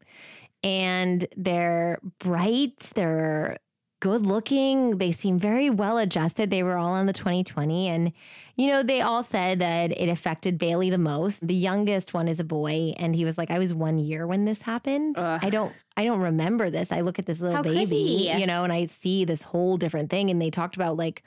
And 0.65 1.27
they're 1.37 1.99
bright, 2.19 2.93
they're 2.95 3.59
good 4.01 4.27
looking, 4.27 4.99
they 4.99 5.13
seem 5.13 5.39
very 5.39 5.71
well 5.71 5.97
adjusted. 5.97 6.51
They 6.51 6.65
were 6.65 6.77
all 6.77 6.93
on 6.93 7.07
the 7.07 7.13
2020. 7.13 7.87
And, 7.89 8.13
you 8.57 8.69
know, 8.69 8.83
they 8.83 9.01
all 9.01 9.23
said 9.23 9.61
that 9.61 9.93
it 9.93 10.09
affected 10.09 10.59
Bailey 10.59 10.91
the 10.91 10.99
most. 10.99 11.47
The 11.47 11.55
youngest 11.55 12.13
one 12.13 12.27
is 12.27 12.41
a 12.41 12.45
boy, 12.45 12.95
and 12.97 13.15
he 13.15 13.25
was 13.25 13.39
like, 13.39 13.51
I 13.53 13.61
was 13.61 13.73
one 13.73 14.01
year 14.01 14.27
when 14.27 14.45
this 14.45 14.63
happened. 14.63 15.17
Ugh. 15.19 15.41
I 15.43 15.51
don't 15.51 15.73
I 15.97 16.05
don't 16.05 16.21
remember 16.21 16.69
this. 16.71 16.91
I 16.91 17.01
look 17.03 17.19
at 17.19 17.27
this 17.27 17.41
little 17.41 17.57
How 17.57 17.63
baby, 17.63 18.33
you 18.37 18.47
know, 18.47 18.65
and 18.65 18.73
I 18.73 18.87
see 18.87 19.25
this 19.25 19.43
whole 19.43 19.77
different 19.77 20.11
thing. 20.11 20.31
And 20.31 20.43
they 20.43 20.51
talked 20.51 20.75
about 20.75 20.97
like 20.97 21.23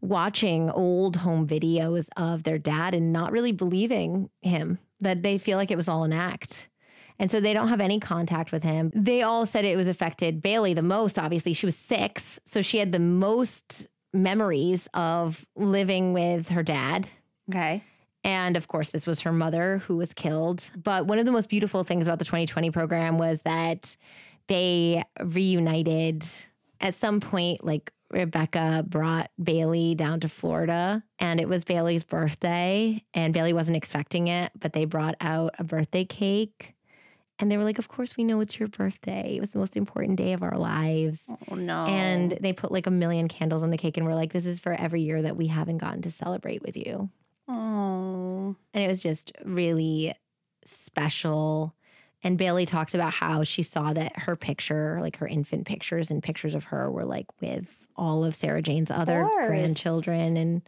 watching 0.00 0.70
old 0.70 1.16
home 1.16 1.46
videos 1.46 2.08
of 2.16 2.42
their 2.42 2.58
dad 2.58 2.94
and 2.94 3.12
not 3.12 3.32
really 3.32 3.52
believing 3.52 4.30
him, 4.42 4.78
that 5.00 5.22
they 5.22 5.38
feel 5.38 5.58
like 5.58 5.70
it 5.70 5.76
was 5.76 5.88
all 5.88 6.04
an 6.04 6.12
act. 6.12 6.68
And 7.18 7.30
so 7.30 7.40
they 7.40 7.52
don't 7.52 7.68
have 7.68 7.80
any 7.80 8.00
contact 8.00 8.50
with 8.52 8.62
him. 8.62 8.90
They 8.94 9.22
all 9.22 9.46
said 9.46 9.64
it 9.64 9.76
was 9.76 9.88
affected 9.88 10.42
Bailey 10.42 10.74
the 10.74 10.82
most. 10.82 11.18
Obviously, 11.18 11.52
she 11.52 11.66
was 11.66 11.76
six. 11.76 12.40
So 12.44 12.60
she 12.60 12.78
had 12.78 12.92
the 12.92 12.98
most 12.98 13.86
memories 14.12 14.88
of 14.94 15.44
living 15.56 16.12
with 16.12 16.48
her 16.48 16.62
dad. 16.62 17.08
Okay. 17.50 17.82
And 18.24 18.56
of 18.56 18.68
course, 18.68 18.90
this 18.90 19.06
was 19.06 19.20
her 19.20 19.32
mother 19.32 19.78
who 19.86 19.96
was 19.96 20.14
killed. 20.14 20.64
But 20.76 21.06
one 21.06 21.18
of 21.18 21.26
the 21.26 21.32
most 21.32 21.48
beautiful 21.48 21.84
things 21.84 22.06
about 22.06 22.18
the 22.18 22.24
2020 22.24 22.70
program 22.70 23.18
was 23.18 23.42
that 23.42 23.96
they 24.46 25.04
reunited 25.22 26.24
at 26.80 26.94
some 26.94 27.20
point, 27.20 27.64
like 27.64 27.92
Rebecca 28.10 28.84
brought 28.86 29.30
Bailey 29.42 29.94
down 29.94 30.20
to 30.20 30.28
Florida 30.28 31.02
and 31.18 31.40
it 31.40 31.48
was 31.48 31.64
Bailey's 31.64 32.04
birthday 32.04 33.02
and 33.12 33.34
Bailey 33.34 33.52
wasn't 33.52 33.76
expecting 33.76 34.28
it, 34.28 34.52
but 34.58 34.72
they 34.72 34.84
brought 34.84 35.16
out 35.20 35.54
a 35.58 35.64
birthday 35.64 36.04
cake 36.04 36.73
And 37.38 37.50
they 37.50 37.56
were 37.56 37.64
like, 37.64 37.78
Of 37.78 37.88
course, 37.88 38.16
we 38.16 38.24
know 38.24 38.40
it's 38.40 38.58
your 38.58 38.68
birthday. 38.68 39.36
It 39.36 39.40
was 39.40 39.50
the 39.50 39.58
most 39.58 39.76
important 39.76 40.16
day 40.18 40.32
of 40.32 40.42
our 40.42 40.56
lives. 40.56 41.22
Oh 41.50 41.54
no. 41.54 41.86
And 41.86 42.38
they 42.40 42.52
put 42.52 42.70
like 42.70 42.86
a 42.86 42.90
million 42.92 43.28
candles 43.28 43.62
on 43.62 43.70
the 43.70 43.76
cake 43.76 43.96
and 43.96 44.06
were 44.06 44.14
like, 44.14 44.32
This 44.32 44.46
is 44.46 44.58
for 44.58 44.72
every 44.72 45.02
year 45.02 45.22
that 45.22 45.36
we 45.36 45.48
haven't 45.48 45.78
gotten 45.78 46.02
to 46.02 46.10
celebrate 46.10 46.62
with 46.62 46.76
you. 46.76 47.10
oh. 47.48 48.56
And 48.72 48.84
it 48.84 48.88
was 48.88 49.02
just 49.02 49.32
really 49.44 50.14
special. 50.64 51.74
And 52.22 52.38
Bailey 52.38 52.66
talked 52.66 52.94
about 52.94 53.12
how 53.12 53.42
she 53.42 53.62
saw 53.62 53.92
that 53.92 54.20
her 54.20 54.36
picture, 54.36 54.98
like 55.00 55.16
her 55.18 55.26
infant 55.26 55.66
pictures 55.66 56.10
and 56.10 56.22
pictures 56.22 56.54
of 56.54 56.64
her, 56.64 56.90
were 56.90 57.04
like 57.04 57.26
with 57.40 57.86
all 57.96 58.24
of 58.24 58.34
Sarah 58.34 58.62
Jane's 58.62 58.90
other 58.90 59.28
grandchildren. 59.46 60.36
And, 60.36 60.62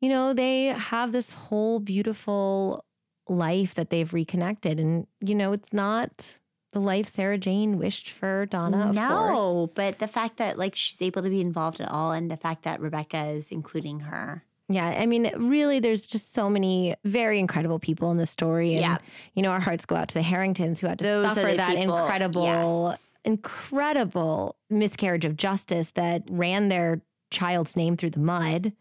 you 0.00 0.08
know, 0.08 0.32
they 0.32 0.66
have 0.66 1.12
this 1.12 1.32
whole 1.32 1.80
beautiful 1.80 2.84
life 3.30 3.74
that 3.74 3.90
they've 3.90 4.12
reconnected. 4.12 4.78
And, 4.80 5.06
you 5.20 5.34
know, 5.34 5.52
it's 5.52 5.72
not 5.72 6.38
the 6.72 6.80
life 6.80 7.06
Sarah 7.08 7.38
Jane 7.38 7.78
wished 7.78 8.10
for 8.10 8.46
Donnah, 8.46 8.90
of 8.90 8.96
course. 8.96 8.96
no, 8.96 9.70
but 9.74 9.98
the 10.00 10.08
fact 10.08 10.36
that 10.38 10.58
like 10.58 10.74
she's 10.74 11.00
able 11.00 11.22
to 11.22 11.30
be 11.30 11.40
involved 11.40 11.80
at 11.80 11.88
all, 11.90 12.12
and 12.12 12.30
the 12.30 12.36
fact 12.36 12.64
that 12.64 12.80
Rebecca 12.80 13.26
is 13.26 13.50
including 13.50 14.00
her. 14.00 14.44
Yeah, 14.68 14.86
I 14.86 15.06
mean, 15.06 15.32
really, 15.36 15.80
there's 15.80 16.06
just 16.06 16.32
so 16.32 16.48
many 16.48 16.94
very 17.04 17.40
incredible 17.40 17.80
people 17.80 18.12
in 18.12 18.18
the 18.18 18.26
story. 18.26 18.74
And, 18.74 18.82
Yeah. 18.82 18.98
you 19.34 19.42
know, 19.42 19.50
our 19.50 19.58
hearts 19.58 19.84
go 19.84 19.96
out 19.96 20.06
to 20.08 20.14
the 20.14 20.22
Harringtons 20.22 20.78
who 20.78 20.86
had 20.86 20.98
to 21.00 21.04
Those 21.04 21.34
suffer 21.34 21.56
that 21.56 21.76
people- 21.76 21.96
incredible, 21.98 22.44
yes. 22.44 23.12
incredible 23.24 24.54
miscarriage 24.68 25.24
of 25.24 25.36
justice 25.36 25.90
that 25.92 26.22
ran 26.30 26.68
their 26.68 27.00
child's 27.32 27.76
name 27.76 27.96
through 27.96 28.10
the 28.10 28.20
mud. 28.20 28.72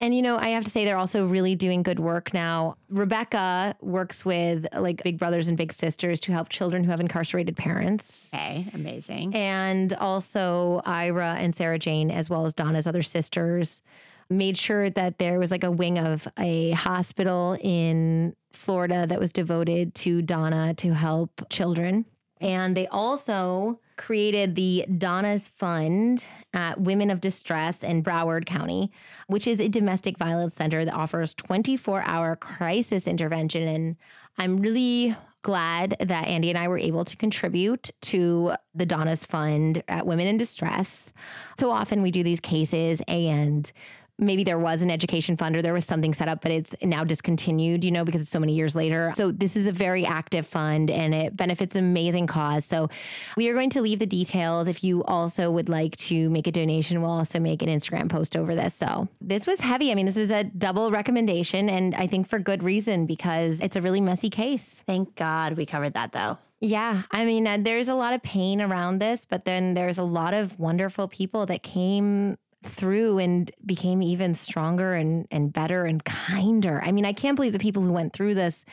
And, 0.00 0.14
you 0.14 0.22
know, 0.22 0.36
I 0.38 0.50
have 0.50 0.64
to 0.64 0.70
say, 0.70 0.84
they're 0.84 0.96
also 0.96 1.26
really 1.26 1.56
doing 1.56 1.82
good 1.82 1.98
work 1.98 2.32
now. 2.32 2.76
Rebecca 2.88 3.74
works 3.80 4.24
with 4.24 4.66
like 4.72 5.02
big 5.02 5.18
brothers 5.18 5.48
and 5.48 5.56
big 5.56 5.72
sisters 5.72 6.20
to 6.20 6.32
help 6.32 6.48
children 6.48 6.84
who 6.84 6.90
have 6.90 7.00
incarcerated 7.00 7.56
parents. 7.56 8.30
Okay, 8.32 8.68
amazing. 8.74 9.34
And 9.34 9.92
also 9.94 10.82
Ira 10.84 11.34
and 11.38 11.52
Sarah 11.52 11.80
Jane, 11.80 12.12
as 12.12 12.30
well 12.30 12.44
as 12.44 12.54
Donnah's 12.54 12.86
other 12.86 13.02
sisters, 13.02 13.82
made 14.30 14.56
sure 14.56 14.88
that 14.90 15.18
there 15.18 15.38
was 15.38 15.50
like 15.50 15.64
a 15.64 15.70
wing 15.70 15.98
of 15.98 16.28
a 16.38 16.70
hospital 16.72 17.56
in 17.60 18.36
Florida 18.52 19.06
that 19.06 19.18
was 19.18 19.32
devoted 19.32 19.94
to 19.96 20.22
Donnah 20.22 20.76
to 20.76 20.94
help 20.94 21.42
children. 21.50 22.04
And 22.40 22.76
they 22.76 22.86
also 22.88 23.80
created 23.96 24.54
the 24.54 24.86
Donnah's 24.96 25.48
Fund 25.48 26.24
at 26.52 26.80
Women 26.80 27.10
of 27.10 27.20
Distress 27.20 27.82
in 27.82 28.02
Broward 28.02 28.46
County, 28.46 28.92
which 29.26 29.46
is 29.46 29.60
a 29.60 29.68
domestic 29.68 30.16
violence 30.18 30.54
center 30.54 30.84
that 30.84 30.94
offers 30.94 31.34
24 31.34 32.02
hour 32.02 32.36
crisis 32.36 33.06
intervention. 33.06 33.66
And 33.66 33.96
I'm 34.38 34.58
really 34.58 35.16
glad 35.42 35.96
that 36.00 36.26
Andy 36.26 36.50
and 36.50 36.58
I 36.58 36.68
were 36.68 36.78
able 36.78 37.04
to 37.04 37.16
contribute 37.16 37.90
to 38.02 38.54
the 38.74 38.86
Donnah's 38.86 39.24
Fund 39.24 39.82
at 39.88 40.06
Women 40.06 40.26
in 40.26 40.36
Distress. 40.36 41.12
So 41.58 41.70
often 41.70 42.02
we 42.02 42.10
do 42.10 42.22
these 42.22 42.40
cases 42.40 43.02
and 43.08 43.70
maybe 44.18 44.42
there 44.42 44.58
was 44.58 44.82
an 44.82 44.90
education 44.90 45.36
fund 45.36 45.56
or 45.56 45.62
there 45.62 45.72
was 45.72 45.84
something 45.84 46.12
set 46.12 46.28
up, 46.28 46.40
but 46.40 46.50
it's 46.50 46.74
now 46.82 47.04
discontinued, 47.04 47.84
you 47.84 47.90
know, 47.90 48.04
because 48.04 48.20
it's 48.20 48.30
so 48.30 48.40
many 48.40 48.54
years 48.54 48.74
later. 48.74 49.12
So 49.14 49.30
this 49.30 49.56
is 49.56 49.66
a 49.66 49.72
very 49.72 50.04
active 50.04 50.46
fund 50.46 50.90
and 50.90 51.14
it 51.14 51.36
benefits 51.36 51.76
an 51.76 51.84
amazing 51.84 52.26
cause. 52.26 52.64
So 52.64 52.88
we 53.36 53.48
are 53.48 53.54
going 53.54 53.70
to 53.70 53.80
leave 53.80 54.00
the 54.00 54.06
details. 54.06 54.66
If 54.66 54.82
you 54.82 55.04
also 55.04 55.50
would 55.50 55.68
like 55.68 55.96
to 55.98 56.28
make 56.30 56.46
a 56.46 56.52
donation, 56.52 57.00
we'll 57.00 57.12
also 57.12 57.38
make 57.38 57.62
an 57.62 57.68
Instagram 57.68 58.08
post 58.08 58.36
over 58.36 58.54
this. 58.54 58.74
So 58.74 59.08
this 59.20 59.46
was 59.46 59.60
heavy. 59.60 59.92
I 59.92 59.94
mean, 59.94 60.06
this 60.06 60.16
was 60.16 60.30
a 60.30 60.44
double 60.44 60.90
recommendation 60.90 61.68
and 61.68 61.94
I 61.94 62.06
think 62.06 62.28
for 62.28 62.38
good 62.38 62.62
reason 62.64 63.06
because 63.06 63.60
it's 63.60 63.76
a 63.76 63.82
really 63.82 64.00
messy 64.00 64.30
case. 64.30 64.82
Thank 64.86 65.14
God 65.14 65.56
we 65.56 65.64
covered 65.64 65.94
that 65.94 66.12
though. 66.12 66.38
Yeah, 66.60 67.02
I 67.12 67.24
mean, 67.24 67.46
uh, 67.46 67.58
there's 67.60 67.86
a 67.86 67.94
lot 67.94 68.14
of 68.14 68.22
pain 68.22 68.60
around 68.60 68.98
this, 68.98 69.24
but 69.24 69.44
then 69.44 69.74
there's 69.74 69.96
a 69.96 70.02
lot 70.02 70.34
of 70.34 70.58
wonderful 70.58 71.06
people 71.06 71.46
that 71.46 71.62
came 71.62 72.36
through 72.68 73.18
and 73.18 73.50
became 73.64 74.02
even 74.02 74.34
stronger 74.34 74.94
and 74.94 75.26
and 75.30 75.52
better 75.52 75.84
and 75.84 76.04
kinder. 76.04 76.80
I 76.84 76.92
mean, 76.92 77.04
I 77.04 77.12
can't 77.12 77.36
believe 77.36 77.52
the 77.52 77.58
people 77.58 77.82
who 77.82 77.92
went 77.92 78.12
through 78.12 78.34
this 78.34 78.64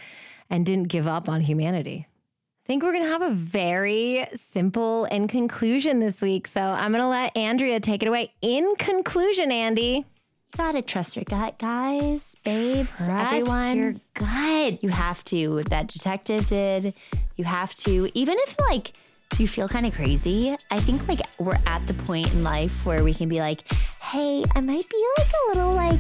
and 0.50 0.66
didn't 0.66 0.90
give 0.90 1.08
up 1.08 1.28
on 1.30 1.42
humanity. 1.42 2.08
I 2.08 2.68
think 2.68 2.82
we're 2.84 2.94
going 2.94 3.04
to 3.04 3.10
have 3.12 3.22
a 3.22 3.30
very 3.30 4.26
simple 4.52 5.06
in 5.06 5.28
conclusion 5.28 6.00
this 6.00 6.20
week. 6.20 6.48
So 6.48 6.62
I'm 6.62 6.92
going 6.92 7.02
to 7.04 7.08
let 7.08 7.38
Andrea 7.38 7.80
take 7.80 8.02
it 8.02 8.08
away. 8.08 8.34
In 8.42 8.76
conclusion, 8.80 9.52
Andy, 9.52 10.04
You 10.04 10.58
gotta 10.58 10.82
trust 10.82 11.16
your 11.16 11.26
gut, 11.26 11.60
guys, 11.60 12.36
babes, 12.44 12.90
trust 13.06 13.34
everyone. 13.34 13.78
your 13.78 13.94
gut. 14.16 14.82
You 14.84 14.90
have 14.90 15.24
to. 15.26 15.62
That 15.70 15.88
detective 15.90 16.48
did. 16.48 16.94
You 17.36 17.44
have 17.46 17.76
to. 17.78 18.10
Even 18.18 18.36
if 18.40 18.60
like 18.60 18.94
you 19.38 19.48
feel 19.48 19.68
kind 19.68 19.86
of 19.86 19.94
crazy, 19.94 20.56
I 20.72 20.80
think 20.80 21.08
like 21.08 21.20
we're 21.40 21.60
at 21.66 21.86
the 21.88 21.94
point 21.94 22.32
in 22.32 22.44
life 22.44 22.86
where 22.86 23.04
we 23.04 23.14
can 23.14 23.28
be 23.28 23.40
like, 23.40 23.70
hey, 24.02 24.46
I 24.56 24.62
might 24.62 24.88
be 24.90 25.06
like 25.18 25.28
a 25.28 25.50
little 25.58 25.74
like 25.74 26.00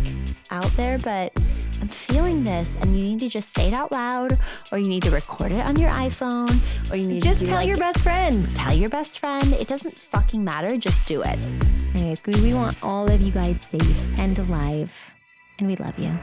out 0.52 0.72
there, 0.78 0.98
but 1.00 1.34
I'm 1.82 1.90
feeling 1.90 2.44
this, 2.44 2.78
and 2.80 2.98
you 2.98 3.04
need 3.04 3.20
to 3.20 3.30
just 3.30 3.54
say 3.54 3.68
it 3.68 3.74
out 3.74 3.92
loud, 3.92 4.38
or 4.72 4.78
you 4.78 4.88
need 4.88 5.04
to 5.04 5.12
record 5.12 5.52
it 5.52 5.60
on 5.60 5.78
your 5.78 5.90
iPhone, 5.90 6.60
or 6.90 6.96
you 6.96 7.06
need 7.06 7.24
Just 7.24 7.40
to 7.40 7.46
do, 7.46 7.52
tell 7.52 7.60
like, 7.60 7.68
your 7.68 7.78
best 7.78 8.00
friend. 8.00 8.56
tell 8.56 8.74
your 8.74 8.90
best 8.90 9.20
friend. 9.20 9.54
It 9.54 9.68
doesn't 9.68 9.94
fucking 9.94 10.44
matter. 10.44 10.78
Just 10.78 11.06
do 11.06 11.22
it. 11.22 11.38
Anyways, 11.94 12.24
we, 12.26 12.36
we 12.42 12.54
want 12.54 12.82
all 12.82 13.10
of 13.10 13.22
you 13.22 13.32
guys 13.32 13.62
safe 13.62 13.98
and 14.18 14.40
alive, 14.40 15.12
and 15.60 15.68
we 15.68 15.76
love 15.76 16.00
you. 16.00 16.18